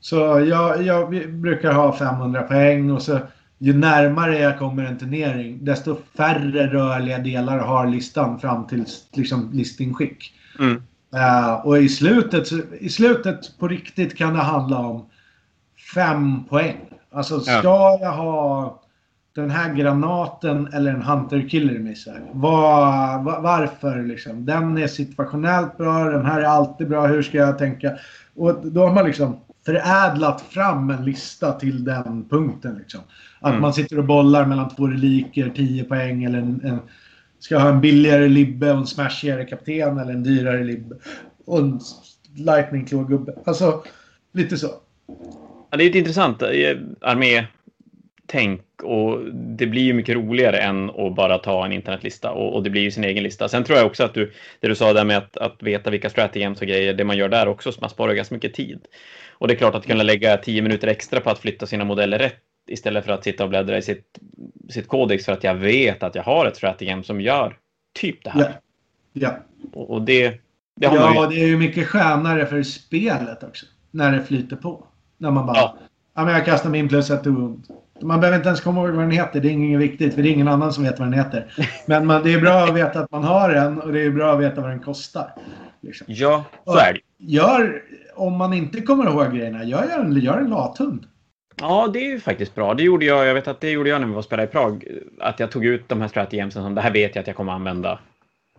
så 0.00 0.16
jag, 0.48 0.82
jag 0.82 1.28
brukar 1.28 1.72
ha 1.72 1.96
500 1.98 2.42
poäng 2.42 2.90
och 2.90 3.02
så 3.02 3.20
ju 3.62 3.72
närmare 3.72 4.38
jag 4.38 4.58
kommer 4.58 4.84
en 4.84 4.98
turnering 4.98 5.64
desto 5.64 5.96
färre 6.16 6.66
rörliga 6.66 7.18
delar 7.18 7.58
har 7.58 7.86
listan 7.86 8.40
fram 8.40 8.66
till 8.66 8.84
liksom 9.12 9.50
listingskick. 9.52 10.34
Mm. 10.58 10.82
Eh, 11.14 11.54
och 11.66 11.78
i 11.78 11.88
slutet, 11.88 12.48
i 12.80 12.88
slutet 12.88 13.58
på 13.58 13.68
riktigt 13.68 14.16
kan 14.16 14.32
det 14.34 14.40
handla 14.40 14.78
om 14.78 15.06
fem 15.94 16.44
poäng. 16.44 16.76
Alltså 17.12 17.40
ska 17.40 17.98
jag 18.02 18.12
ha 18.12 18.80
den 19.34 19.50
här 19.50 19.74
granaten 19.74 20.68
eller 20.72 20.94
en 20.94 21.02
Hunter 21.02 21.48
Killer 21.48 21.78
Missile? 21.78 22.22
Var, 22.32 23.22
va- 23.22 23.40
varför 23.40 24.02
liksom? 24.02 24.46
Den 24.46 24.78
är 24.78 24.86
situationellt 24.86 25.78
bra, 25.78 26.04
den 26.04 26.26
här 26.26 26.40
är 26.40 26.44
alltid 26.44 26.88
bra, 26.88 27.06
hur 27.06 27.22
ska 27.22 27.38
jag 27.38 27.58
tänka? 27.58 27.92
Och 28.36 28.66
då 28.66 28.86
har 28.86 28.94
man 28.94 29.06
liksom 29.06 29.36
förädlat 29.66 30.40
fram 30.40 30.90
en 30.90 31.04
lista 31.04 31.52
till 31.52 31.84
den 31.84 32.28
punkten. 32.28 32.78
Liksom. 32.78 33.00
Att 33.40 33.50
Mm. 33.50 33.62
man 33.62 33.74
sitter 33.74 33.98
och 33.98 34.04
bollar 34.04 34.46
mellan 34.46 34.68
två 34.76 34.86
reliker, 34.86 35.52
10 35.56 35.84
poäng 35.84 36.24
eller 36.24 36.38
en, 36.38 36.60
en 36.64 36.80
Ska 37.42 37.58
ha 37.58 37.68
en 37.68 37.80
billigare 37.80 38.28
libbe 38.28 38.72
och 38.72 38.78
en 38.78 38.86
smashigare 38.86 39.44
kapten 39.44 39.98
eller 39.98 40.12
en 40.12 40.22
dyrare 40.22 40.64
libbe 40.64 40.96
och 41.44 41.58
en 41.58 41.80
lightning 42.36 42.84
gubbe. 42.84 43.34
Alltså, 43.44 43.84
lite 44.32 44.56
så. 44.56 44.70
Ja, 45.70 45.76
det 45.76 45.84
är 45.84 45.88
ett 45.90 45.94
intressant 45.94 46.42
eh, 46.42 46.48
armé-tänk 47.00 48.62
och 48.82 49.18
det 49.34 49.66
blir 49.66 49.82
ju 49.82 49.92
mycket 49.92 50.14
roligare 50.14 50.58
än 50.58 50.90
att 50.90 51.14
bara 51.14 51.38
ta 51.38 51.64
en 51.64 51.72
internetlista 51.72 52.30
och, 52.30 52.54
och 52.54 52.62
det 52.62 52.70
blir 52.70 52.82
ju 52.82 52.90
sin 52.90 53.04
egen 53.04 53.22
lista. 53.22 53.48
Sen 53.48 53.64
tror 53.64 53.78
jag 53.78 53.86
också 53.86 54.04
att 54.04 54.14
du, 54.14 54.32
det 54.60 54.68
du 54.68 54.74
sa 54.74 54.92
där 54.92 55.04
med 55.04 55.16
att, 55.18 55.36
att 55.36 55.62
veta 55.62 55.90
vilka 55.90 56.10
strategems 56.10 56.60
och 56.60 56.66
grejer, 56.66 56.94
det 56.94 57.04
man 57.04 57.16
gör 57.16 57.28
där 57.28 57.48
också, 57.48 57.72
så 57.72 57.80
man 57.80 57.90
sparar 57.90 58.14
ganska 58.14 58.34
mycket 58.34 58.54
tid. 58.54 58.80
Och 59.40 59.48
det 59.48 59.54
är 59.54 59.56
klart 59.56 59.74
att 59.74 59.86
kunna 59.86 60.02
lägga 60.02 60.36
tio 60.36 60.62
minuter 60.62 60.88
extra 60.88 61.20
på 61.20 61.30
att 61.30 61.38
flytta 61.38 61.66
sina 61.66 61.84
modeller 61.84 62.18
rätt 62.18 62.42
istället 62.68 63.04
för 63.04 63.12
att 63.12 63.24
sitta 63.24 63.44
och 63.44 63.50
bläddra 63.50 63.78
i 63.78 63.82
sitt, 63.82 64.18
sitt 64.70 64.88
kodex 64.88 65.24
för 65.24 65.32
att 65.32 65.44
jag 65.44 65.54
vet 65.54 66.02
att 66.02 66.14
jag 66.14 66.22
har 66.22 66.46
ett 66.46 66.56
strategem 66.56 67.04
som 67.04 67.20
gör 67.20 67.56
typ 67.94 68.24
det 68.24 68.30
här. 68.30 68.40
Ja. 68.40 68.48
Ja, 69.12 69.36
Och, 69.72 69.90
och 69.90 70.02
det, 70.02 70.40
det 70.76 70.86
har 70.86 70.98
man 70.98 71.12
ju... 71.14 71.20
ja 71.20 71.26
det 71.26 71.42
är 71.42 71.46
ju 71.46 71.56
mycket 71.56 71.86
skönare 71.86 72.46
för 72.46 72.62
spelet 72.62 73.42
också. 73.42 73.66
När 73.90 74.12
det 74.12 74.22
flyter 74.24 74.56
på. 74.56 74.86
När 75.18 75.30
man 75.30 75.46
bara... 75.46 75.56
Ja. 75.56 75.76
Ja. 76.14 76.24
men 76.24 76.34
jag 76.34 76.44
kastar 76.44 76.70
min 76.70 76.88
plus 76.88 77.10
ett 77.10 77.26
ont. 77.26 77.68
Man 78.02 78.20
behöver 78.20 78.36
inte 78.36 78.48
ens 78.48 78.60
komma 78.60 78.80
ihåg 78.80 78.90
vad 78.90 79.04
den 79.04 79.10
heter. 79.10 79.40
Det 79.40 79.48
är 79.48 79.52
inget 79.52 79.80
viktigt 79.80 80.14
för 80.14 80.22
det 80.22 80.28
är 80.28 80.32
ingen 80.32 80.48
annan 80.48 80.72
som 80.72 80.84
vet 80.84 80.98
vad 80.98 81.08
den 81.08 81.18
heter. 81.18 81.52
Men 81.86 82.06
man, 82.06 82.22
det 82.22 82.32
är 82.32 82.40
bra 82.40 82.64
att 82.64 82.76
veta 82.76 83.00
att 83.00 83.10
man 83.10 83.24
har 83.24 83.50
den 83.50 83.80
och 83.80 83.92
det 83.92 84.00
är 84.00 84.10
bra 84.10 84.32
att 84.32 84.40
veta 84.40 84.60
vad 84.60 84.70
den 84.70 84.80
kostar. 84.80 85.34
Liksom. 85.80 86.06
Ja, 86.10 86.44
så 86.64 86.76
är 86.76 86.92
det. 86.92 87.00
Gör, 87.18 87.82
om 88.14 88.36
man 88.36 88.52
inte 88.52 88.80
kommer 88.80 89.10
ihåg 89.10 89.34
grejerna, 89.34 89.64
gör 89.64 89.88
en, 89.98 90.12
gör 90.12 90.38
en 90.38 90.50
lathund. 90.50 91.06
Ja, 91.60 91.90
det 91.92 91.98
är 91.98 92.10
ju 92.10 92.20
faktiskt 92.20 92.54
bra. 92.54 92.74
Det 92.74 92.82
gjorde 92.82 93.04
jag, 93.04 93.26
jag 93.26 93.34
vet 93.34 93.48
att 93.48 93.60
det 93.60 93.70
gjorde 93.70 93.90
jag 93.90 94.00
när 94.00 94.06
vi 94.06 94.12
var 94.12 94.18
och 94.18 94.24
spelade 94.24 94.48
i 94.48 94.52
Prag. 94.52 94.84
Att 95.20 95.40
jag 95.40 95.50
tog 95.50 95.64
ut 95.64 95.88
de 95.88 96.00
här 96.00 96.08
strategemsen 96.08 96.62
som 96.62 96.74
det 96.74 96.80
här 96.80 96.90
vet 96.90 97.14
jag 97.14 97.20
att 97.20 97.26
jag 97.26 97.36
kommer 97.36 97.52
att 97.52 97.56
använda. 97.56 97.98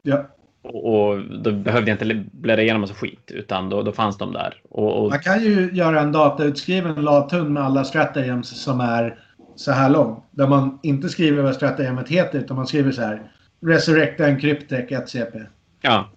Ja. 0.02 0.26
Och, 0.64 1.10
och 1.10 1.20
då 1.20 1.52
behövde 1.52 1.92
jag 1.92 1.96
inte 2.04 2.30
bläddra 2.32 2.62
igenom 2.62 2.82
massa 2.82 2.94
skit, 2.94 3.32
utan 3.32 3.70
då, 3.70 3.82
då 3.84 3.92
fanns 3.92 4.18
de 4.18 4.34
där. 4.34 4.62
Och, 4.70 5.04
och, 5.04 5.10
Man 5.10 5.20
kan 5.20 5.44
ju 5.44 5.70
göra 5.74 6.02
en 6.02 6.12
datautskriven 6.12 6.96
lathund 6.96 7.52
med 7.52 7.64
alla 7.64 7.84
stratagems 7.84 8.64
som 8.64 8.80
är 8.80 9.20
så 9.56 9.72
här 9.72 9.90
lång. 9.90 10.24
Där 10.32 10.48
man 10.48 10.80
inte 10.84 11.10
skriver 11.10 11.44
vad 11.44 11.56
stratagemet 11.56 12.10
heter 12.10 12.40
utan 12.40 12.58
man 12.58 12.68
skriver 12.68 12.92
så 12.92 13.02
här. 13.02 13.32
Resurrecta 13.66 14.28
en 14.28 14.40
kryptek 14.40 14.92
1 14.92 15.10
CP. 15.10 15.40
ja. 15.82 16.10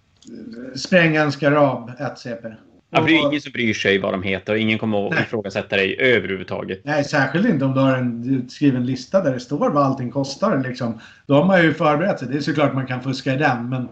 Spränga 0.75 1.21
en 1.21 1.31
skarab 1.31 1.91
1 1.99 2.19
CP. 2.19 2.47
Ja, 2.95 3.01
för 3.01 3.07
det 3.09 3.17
är 3.17 3.27
ingen 3.27 3.41
som 3.41 3.51
bryr 3.51 3.73
sig 3.73 3.97
vad 3.99 4.13
de 4.13 4.23
heter 4.23 4.53
och 4.53 4.59
ingen 4.59 4.77
kommer 4.79 5.05
att 5.07 5.13
Nej. 5.13 5.23
ifrågasätta 5.23 5.75
dig 5.75 5.97
överhuvudtaget. 5.99 6.81
Nej, 6.83 7.03
särskilt 7.03 7.47
inte 7.47 7.65
om 7.65 7.73
du 7.73 7.79
har 7.79 7.97
en 7.97 8.29
utskriven 8.29 8.85
lista 8.85 9.21
där 9.23 9.33
det 9.33 9.39
står 9.39 9.69
vad 9.69 9.83
allting 9.85 10.11
kostar. 10.11 10.63
Liksom. 10.67 10.99
Då 11.27 11.33
har 11.33 11.45
man 11.45 11.61
ju 11.63 11.73
förberett 11.73 12.19
sig. 12.19 12.27
Det 12.27 12.37
är 12.37 12.41
såklart 12.41 12.73
man 12.73 12.87
kan 12.87 13.01
fuska 13.01 13.33
i 13.33 13.37
den, 13.37 13.69
men 13.69 13.87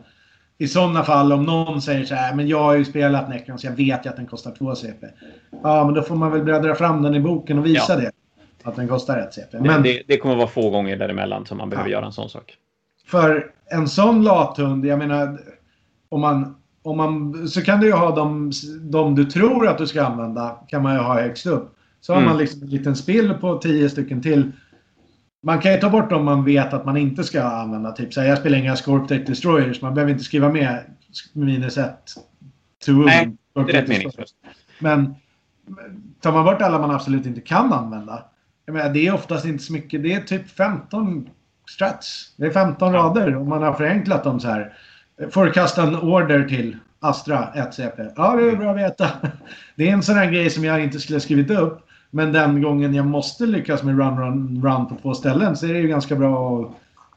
i 0.57 0.67
sådana 0.67 1.03
fall 1.03 1.33
om 1.33 1.43
någon 1.43 1.81
säger 1.81 2.05
så 2.05 2.15
här, 2.15 2.35
men 2.35 2.47
jag 2.47 2.63
har 2.63 2.75
ju 2.75 2.85
spelat 2.85 3.29
Necron 3.29 3.59
så 3.59 3.67
jag 3.67 3.71
vet 3.75 4.05
ju 4.05 4.09
att 4.09 4.15
den 4.15 4.25
kostar 4.25 4.51
2 4.51 4.75
CP. 4.75 5.07
Ja, 5.63 5.85
men 5.85 5.93
då 5.93 6.01
får 6.01 6.15
man 6.15 6.31
väl 6.31 6.41
bläddra 6.43 6.75
fram 6.75 7.01
den 7.01 7.15
i 7.15 7.19
boken 7.19 7.59
och 7.59 7.65
visa 7.65 7.85
Ja. 7.93 7.95
det. 7.99 8.11
Att 8.63 8.75
den 8.75 8.87
kostar 8.87 9.17
1 9.17 9.33
CP. 9.33 9.47
Men 9.51 9.63
Men 9.63 9.83
det, 9.83 10.01
det 10.07 10.17
kommer 10.17 10.33
att 10.33 10.37
vara 10.39 10.47
få 10.49 10.69
gånger 10.69 10.97
däremellan 10.97 11.45
som 11.45 11.57
man 11.57 11.69
behöver 11.69 11.89
Ja. 11.89 11.93
göra 11.97 12.05
en 12.05 12.11
sån 12.11 12.29
sak. 12.29 12.53
för 13.07 13.51
en 13.71 13.87
sån 13.87 14.23
lathund, 14.23 14.85
jag 14.85 14.99
menar, 14.99 15.39
om 16.09 16.21
man, 16.21 16.55
om 16.83 16.97
man, 16.97 17.47
så 17.47 17.61
kan 17.61 17.79
du 17.79 17.87
ju 17.87 17.93
ha 17.93 18.15
de, 18.15 18.51
de 18.81 19.15
du 19.15 19.25
tror 19.25 19.67
att 19.67 19.77
du 19.77 19.87
ska 19.87 20.03
använda, 20.05 20.57
kan 20.67 20.83
man 20.83 20.93
ju 20.95 20.99
ha 20.99 21.21
högst 21.21 21.45
upp. 21.45 21.75
Så 22.01 22.13
har 22.13 22.17
Mm. 22.21 22.29
man 22.29 22.37
liksom 22.39 22.61
en 22.63 22.69
liten 22.69 22.95
spill 22.95 23.33
på 23.33 23.57
10 23.57 23.89
stycken 23.89 24.21
till. 24.21 24.51
Man 25.43 25.59
kan 25.59 25.71
ju 25.71 25.77
ta 25.79 25.89
bort 25.89 26.09
dem 26.09 26.25
man 26.25 26.45
vet 26.45 26.73
att 26.73 26.85
man 26.85 26.97
inte 26.97 27.23
ska 27.23 27.43
använda. 27.43 27.91
Typ 27.91 28.13
så 28.13 28.21
här, 28.21 28.27
jag 28.27 28.37
spelar 28.37 28.57
inga 28.57 28.75
Scorptech 28.75 29.25
Destroyers. 29.25 29.81
Man 29.81 29.93
behöver 29.93 30.11
inte 30.11 30.23
skriva 30.23 30.49
med 30.49 30.79
minus 31.33 31.77
1. 31.77 31.95
Nej, 32.87 33.37
Det 33.53 33.61
är 33.61 33.65
rätt 33.65 33.87
meningslöst. 33.87 34.35
Men 34.79 35.15
tar 36.21 36.31
man 36.31 36.45
bort 36.45 36.61
alla 36.61 36.79
man 36.79 36.91
absolut 36.91 37.25
inte 37.25 37.41
kan 37.41 37.73
använda. 37.73 38.25
Jag 38.65 38.73
menar, 38.73 38.89
det 38.93 39.07
är 39.07 39.13
oftast 39.13 39.45
inte 39.45 39.63
så 39.63 39.73
mycket. 39.73 40.03
Det 40.03 40.13
är 40.13 40.21
typ 40.21 40.49
15 40.49 41.29
strats. 41.69 42.33
Det 42.37 42.45
är 42.45 42.51
15 42.51 42.93
Ja. 42.93 42.99
rader 42.99 43.35
om 43.35 43.49
man 43.49 43.63
har 43.63 43.73
förenklat 43.73 44.23
dem 44.23 44.39
så 44.39 44.47
här. 44.47 44.73
Får 45.31 45.53
kasta 45.53 45.83
en 45.83 45.95
order 45.95 46.43
till 46.43 46.77
Astra 46.99 47.47
1 47.55 47.73
CP. 47.73 48.03
Ja, 48.15 48.35
det 48.35 48.51
är 48.51 48.55
bra 48.55 48.71
att 48.71 48.77
veta. 48.77 49.09
Det 49.75 49.89
är 49.89 49.93
en 49.93 50.03
sån 50.03 50.15
här 50.15 50.31
grej 50.31 50.49
som 50.49 50.63
jag 50.65 50.83
inte 50.83 50.99
skulle 50.99 51.15
ha 51.15 51.21
skrivit 51.21 51.51
upp. 51.51 51.79
Men 52.11 52.31
den 52.33 52.61
gången 52.61 52.93
jag 52.93 53.05
måste 53.05 53.45
lyckas 53.45 53.83
med 53.83 53.97
run, 53.97 54.17
run, 54.19 54.61
run 54.65 54.85
på 54.87 54.95
två 55.01 55.13
ställen 55.13 55.57
så 55.57 55.67
är 55.67 55.73
det 55.73 55.79
ju 55.79 55.87
ganska 55.87 56.15
bra 56.15 56.61
att 56.61 56.71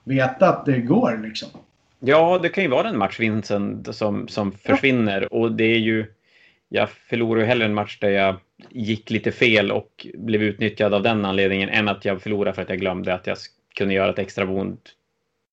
veta 0.05 0.49
att 0.49 0.67
det 0.67 0.79
går 0.79 1.21
liksom. 1.23 1.49
Ja, 2.01 2.39
det 2.43 2.49
kan 2.49 2.65
ju 2.65 2.71
vara 2.71 2.83
den 2.83 2.99
matchvinsten 2.99 3.85
som, 3.91 4.29
som 4.29 4.53
försvinner 4.53 5.33
och 5.35 5.53
det 5.53 5.65
är 5.65 5.79
ju... 5.79 6.07
Jag 6.69 6.89
förlorar 6.91 7.41
ju 7.41 7.47
hellre 7.47 7.65
en 7.67 7.75
match 7.75 7.99
där 8.01 8.09
jag 8.11 8.37
gick 8.71 9.11
lite 9.11 9.33
fel 9.33 9.71
och 9.73 10.07
blev 10.15 10.43
utnyttjad 10.43 10.95
av 10.95 11.03
den 11.03 11.25
anledningen 11.25 11.69
än 11.69 11.89
att 11.89 12.05
jag 12.05 12.23
förlorade 12.23 12.55
för 12.55 12.63
att 12.63 12.69
jag 12.69 12.81
glömde 12.81 13.15
att 13.15 13.27
jag 13.27 13.37
kunde 13.77 13.95
göra 13.95 14.11
ett 14.11 14.19
extra 14.19 14.45
wound 14.45 14.79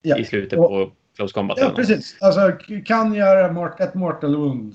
Ja. 0.02 0.18
i 0.18 0.26
slutet 0.26 0.60
Och- 0.60 0.70
på 0.70 0.92
Close 1.16 1.34
Combat. 1.34 1.58
Ja, 1.62 1.72
precis. 1.76 2.18
Alltså, 2.22 2.52
kan 2.86 3.14
göra 3.14 3.68
ett 3.80 3.94
mortal 3.96 4.36
wound. 4.36 4.74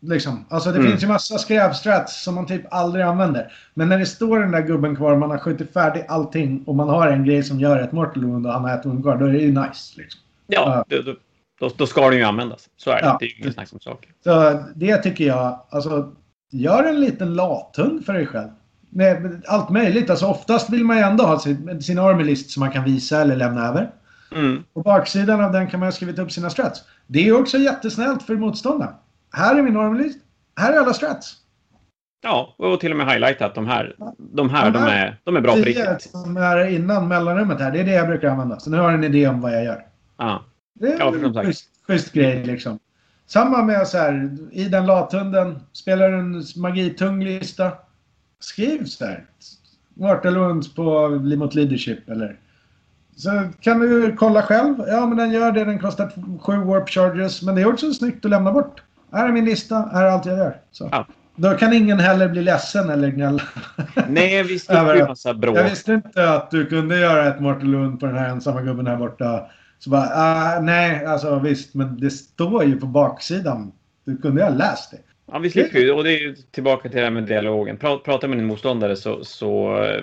Liksom. 0.00 0.44
Alltså, 0.48 0.72
det 0.72 0.78
Mm. 0.78 0.90
finns 0.90 1.02
ju 1.02 1.06
massa 1.06 1.38
skräpstrats 1.38 2.22
som 2.24 2.34
man 2.34 2.46
typ 2.46 2.62
aldrig 2.70 3.04
använder. 3.04 3.52
Men 3.74 3.88
när 3.88 3.98
det 3.98 4.06
står 4.06 4.40
den 4.40 4.50
där 4.50 4.62
gubben 4.62 4.96
kvar, 4.96 5.16
man 5.16 5.30
har 5.30 5.38
skjutit 5.38 5.72
färdigt 5.72 6.04
allting 6.08 6.64
och 6.66 6.74
man 6.74 6.88
har 6.88 7.08
en 7.08 7.24
grej 7.24 7.42
som 7.42 7.60
gör 7.60 7.78
ett 7.82 7.92
mortal 7.92 8.24
wound 8.24 8.46
och 8.46 8.52
han 8.52 8.64
har 8.64 8.78
ett 8.78 8.86
wound 8.86 9.02
kvar, 9.02 9.16
då 9.16 9.24
är 9.26 9.32
det 9.32 9.38
ju 9.38 9.52
nice. 9.52 10.00
Liksom. 10.00 10.20
Ja, 10.46 10.84
då, 10.88 11.02
då, 11.02 11.14
då, 11.60 11.70
då 11.76 11.86
ska 11.86 12.10
den 12.10 12.18
ju 12.18 12.24
användas. 12.24 12.68
Så 12.76 12.90
är 12.90 12.94
det. 12.94 13.06
Ja. 13.06 13.16
Det 13.20 13.26
är 13.26 13.28
ju 13.28 13.34
inget 13.42 13.54
snack 13.54 13.68
om 13.72 13.80
saker. 13.80 14.10
Så 14.24 14.62
det 14.74 14.96
tycker 14.96 15.24
jag, 15.26 15.60
alltså, 15.70 16.12
gör 16.50 16.84
en 16.84 17.00
liten 17.00 17.34
lathund 17.34 18.06
för 18.06 18.12
dig 18.12 18.26
själv. 18.26 18.48
Med 18.90 19.42
allt 19.46 19.70
möjligt. 19.70 20.10
Alltså, 20.10 20.26
oftast 20.26 20.70
vill 20.70 20.84
man 20.84 20.96
ju 20.96 21.02
ändå 21.02 21.24
ha 21.24 21.38
sin, 21.38 21.82
sin 21.82 21.98
army 21.98 22.24
list 22.24 22.50
som 22.50 22.60
man 22.60 22.70
kan 22.70 22.84
visa 22.84 23.20
eller 23.20 23.36
lämna 23.36 23.68
över. 23.68 23.90
Mm. 24.34 24.64
På 24.74 24.80
baksidan 24.80 25.44
av 25.44 25.52
den 25.52 25.66
kan 25.70 25.80
man 25.80 25.86
ha 25.86 25.92
skrivit 25.92 26.18
upp 26.18 26.32
sina 26.32 26.50
strats. 26.50 26.82
Det 27.06 27.28
är 27.28 27.40
också 27.40 27.58
jättesnällt 27.58 28.22
för 28.22 28.36
motståndaren. 28.36 28.94
Här 29.32 29.56
är 29.56 29.62
min 29.62 29.76
army 29.76 30.02
list. 30.02 30.18
Här 30.56 30.72
är 30.72 30.78
alla 30.78 30.94
strats. 30.94 31.36
Ja, 32.22 32.54
och 32.58 32.80
till 32.80 32.90
och 32.90 32.96
med 32.96 33.06
highlighta 33.12 33.46
att 33.46 33.54
de 33.54 33.66
här, 33.66 33.94
de 34.18 34.50
här, 34.50 34.64
De 34.64 34.72
de 34.72 34.78
här 34.78 35.06
är, 35.06 35.20
de 35.24 35.36
är 35.36 35.40
bra 35.40 35.52
på 35.52 35.58
riktigt. 35.58 36.02
som 36.02 36.36
är 36.36 36.66
innan 36.66 37.08
mellanrummet 37.08 37.60
här, 37.60 37.70
det 37.70 37.80
är 37.80 37.84
det 37.84 37.92
jag 37.92 38.06
brukar 38.06 38.28
använda. 38.28 38.60
Så 38.60 38.70
nu 38.70 38.76
har 38.76 38.84
jag 38.84 38.94
en 38.94 39.04
idé 39.04 39.28
om 39.28 39.40
vad 39.40 39.54
jag 39.54 39.64
gör. 39.64 39.86
Ja. 40.16 40.44
Det 40.74 40.92
är 40.92 40.98
Ja, 40.98 41.14
en 41.14 41.34
schysst, 41.44 41.68
schysst 41.86 42.12
grej 42.12 42.44
liksom. 42.44 42.78
Samma 43.26 43.62
med 43.62 43.88
så 43.88 43.98
här, 43.98 44.36
i 44.52 44.64
den 44.64 44.86
lathunden, 44.86 45.58
spelar 45.72 46.08
du 46.10 46.18
en 46.18 46.44
magitung 46.56 47.24
lista. 47.24 47.72
Skriv 48.40 48.84
så 48.84 49.04
här. 49.04 49.24
Mortalunds 49.94 50.74
på 50.74 51.08
mot 51.08 51.54
leadership 51.54 52.08
eller. 52.08 52.36
Så 53.16 53.48
kan 53.60 53.80
du 53.80 54.16
kolla 54.16 54.42
själv. 54.42 54.74
Ja, 54.86 55.06
men 55.06 55.16
den 55.16 55.30
gör 55.30 55.52
det. 55.52 55.64
Den 55.64 55.78
kostar 55.78 56.12
sju 56.40 56.56
warp 56.56 56.88
charges. 56.88 57.42
Men 57.42 57.54
det 57.54 57.62
är 57.62 57.68
också 57.68 57.92
snyggt 57.92 58.24
att 58.24 58.30
lämna 58.30 58.52
bort. 58.52 58.82
Här 59.12 59.28
är 59.28 59.32
min 59.32 59.44
lista. 59.44 59.88
Här 59.92 60.04
är 60.04 60.10
allt 60.10 60.26
jag 60.26 60.38
gör. 60.38 60.56
Så. 60.70 60.88
Ja. 60.92 61.06
Då 61.36 61.54
kan 61.54 61.72
ingen 61.72 62.00
heller 62.00 62.28
bli 62.28 62.42
ledsen 62.42 62.90
eller 62.90 63.08
gnälla. 63.08 63.42
Nej, 64.08 64.42
vi 64.42 64.58
slipper 64.58 64.94
ju 64.94 65.06
massa 65.06 65.34
bråk. 65.34 65.56
Jag 65.56 65.64
visste 65.64 65.92
inte 65.92 66.30
att 66.30 66.50
du 66.50 66.66
kunde 66.66 66.98
göra 66.98 67.28
ett 67.28 67.40
Mortalund 67.40 68.00
på 68.00 68.06
den 68.06 68.16
här 68.16 68.28
ensamma 68.28 68.62
gubben 68.62 68.86
här 68.86 68.96
borta. 68.96 69.46
Så 69.78 69.90
bara, 69.90 70.10
ah, 70.14 70.60
nej, 70.60 71.06
alltså 71.06 71.38
visst, 71.38 71.74
men 71.74 72.00
det 72.00 72.10
står 72.10 72.64
ju 72.64 72.80
på 72.80 72.86
baksidan. 72.86 73.72
Du 74.04 74.16
kunde 74.16 74.40
ju 74.40 74.46
ha 74.46 74.54
läst 74.54 74.90
det. 74.90 74.98
Ja, 75.32 75.38
vi 75.38 75.50
slipper 75.50 75.78
ju. 75.78 75.92
Och 75.92 76.04
det 76.04 76.10
är 76.12 76.18
ju 76.20 76.34
tillbaka 76.50 76.88
till 76.88 76.98
det 76.98 77.04
här 77.04 77.10
med 77.10 77.22
dialogen. 77.22 77.78
Pra- 77.78 77.98
Pratar 77.98 78.28
med 78.28 78.38
din 78.38 78.46
motståndare 78.46 78.96
så, 78.96 79.24
så 79.24 79.82
eh, 79.84 80.02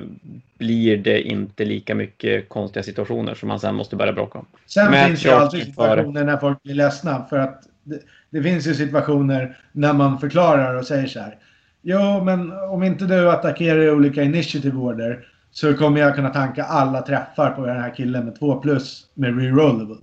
blir 0.58 0.98
det 0.98 1.22
inte 1.22 1.66
lika 1.66 1.96
mycket 1.96 2.50
konstiga 2.50 2.84
situationer 2.84 3.34
som 3.36 3.48
man 3.50 3.60
sen 3.60 3.76
måste 3.76 3.96
börja 3.96 4.14
bråka 4.14 4.40
om. 4.40 4.46
Sen 4.66 4.92
Men 4.92 5.08
finns 5.08 5.24
det 5.24 5.30
jag 5.30 5.42
alltid 5.42 5.60
för- 5.60 5.66
situationer 5.72 6.24
när 6.24 6.38
folk 6.38 6.64
blir 6.64 6.76
ledsna. 6.76 7.26
För 7.30 7.38
att 7.40 7.62
det, 7.84 8.00
det 8.30 8.44
finns 8.44 8.68
ju 8.68 8.74
situationer 8.74 9.58
när 9.72 9.94
man 9.94 10.20
förklarar 10.20 10.76
och 10.76 10.86
säger 10.88 11.08
så 11.08 11.20
här. 11.20 11.38
Jo, 11.82 12.24
men 12.24 12.52
om 12.70 12.84
inte 12.84 13.06
du 13.06 13.30
attackerar 13.32 13.82
i 13.82 13.90
olika 13.92 14.24
initiative 14.24 14.78
order 14.78 15.28
så 15.52 15.74
kommer 15.74 16.02
jag 16.02 16.16
kunna 16.16 16.30
tanka 16.30 16.64
alla 16.64 17.02
träffar 17.02 17.52
på 17.52 17.66
den 17.66 17.82
här 17.82 17.96
killen 17.96 18.26
med 18.26 18.40
2 18.40 18.56
plus 18.56 19.06
med 19.14 19.40
rerollable. 19.42 19.96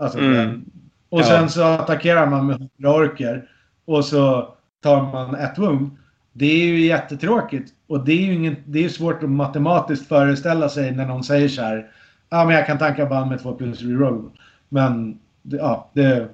Alltså, 0.00 0.18
Mm. 0.18 0.64
Och 1.08 1.20
Ja. 1.20 1.24
sen 1.24 1.48
så 1.48 1.62
attackerar 1.62 2.26
man 2.26 2.46
med 2.46 2.56
100 2.56 2.94
orker 3.00 3.44
och 3.92 4.04
så 4.04 4.54
tar 4.82 5.02
man 5.02 5.34
ett 5.34 5.58
wound. 5.58 5.90
Det 6.32 6.46
är 6.46 6.66
ju 6.66 6.80
jättetråkigt 6.86 7.70
och 7.86 8.04
det 8.04 8.12
är 8.12 8.16
ju 8.26 8.34
ingen, 8.34 8.56
det 8.66 8.84
är 8.84 8.88
svårt 8.88 9.22
att 9.22 9.30
matematiskt 9.30 10.08
föreställa 10.08 10.68
sig 10.68 10.92
när 10.92 11.06
någon 11.06 11.24
säger 11.24 11.48
så 11.48 11.62
här. 11.62 11.86
Ja, 12.30 12.44
men 12.44 12.54
jag 12.56 12.66
kan 12.66 12.78
tanka 12.78 13.06
bara 13.06 13.26
med 13.26 13.42
2 13.42 13.52
plus 13.54 13.82
reroll. 13.82 14.30
Men 14.68 15.18
det- 15.42 15.56
ja, 15.56 15.90
det... 15.94 16.12
Eh, 16.12 16.26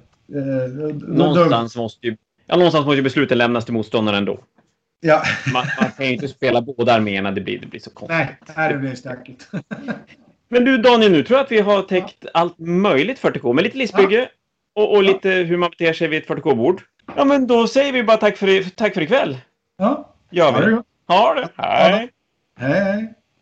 då- 0.93 1.05
Någonstans 1.13 1.75
måste 1.75 2.07
ju, 2.07 2.17
ja, 2.45 2.55
någonstans 2.55 2.85
måste 2.85 2.95
ju 2.97 3.01
besluten 3.03 3.37
lämnas 3.37 3.65
till 3.65 3.73
motståndaren 3.73 4.17
ändå. 4.17 4.39
Ja, 5.01 5.21
Man, 5.53 5.65
man 5.81 5.91
kan 5.91 6.05
ju 6.05 6.13
inte 6.13 6.27
spela 6.27 6.61
båda 6.61 6.93
arméerna. 6.93 7.31
Det 7.31 7.41
blir, 7.41 7.59
det 7.59 7.67
blir 7.67 7.79
så 7.79 7.89
konstigt. 7.89 8.17
nej, 8.17 8.37
här 8.55 8.77
blir 8.77 8.89
det 8.89 8.95
stökigt. 8.95 9.49
Men 10.49 10.65
du 10.65 10.77
Daniel, 10.77 11.11
nu 11.11 11.23
tror 11.23 11.37
jag 11.37 11.45
att 11.45 11.51
vi 11.51 11.59
har 11.59 11.81
täckt 11.81 12.25
allt 12.33 12.59
möjligt 12.59 13.19
40K. 13.21 13.53
Med 13.53 13.63
lite 13.63 13.77
listbygge 13.77 14.29
och, 14.79 14.95
och 14.95 15.03
lite 15.03 15.29
hur 15.29 15.57
man 15.57 15.69
beter 15.69 15.93
sig 15.93 16.07
vid 16.07 16.23
ett 16.23 16.29
40K-bord. 16.29 16.81
Ja, 17.15 17.25
men 17.25 17.47
då 17.47 17.67
säger 17.67 17.93
vi 17.93 18.03
bara 18.03 18.17
tack 18.17 18.37
för, 18.37 18.69
tack 18.69 18.93
för 18.93 19.01
ikväll. 19.01 19.37
Ja, 19.77 20.15
Gör 20.31 20.61
vi. 20.61 20.81
Ha 21.07 21.33
det. 21.33 21.49
Hej. 21.55 22.09
Hej, 22.59 22.81
hej. 22.81 23.13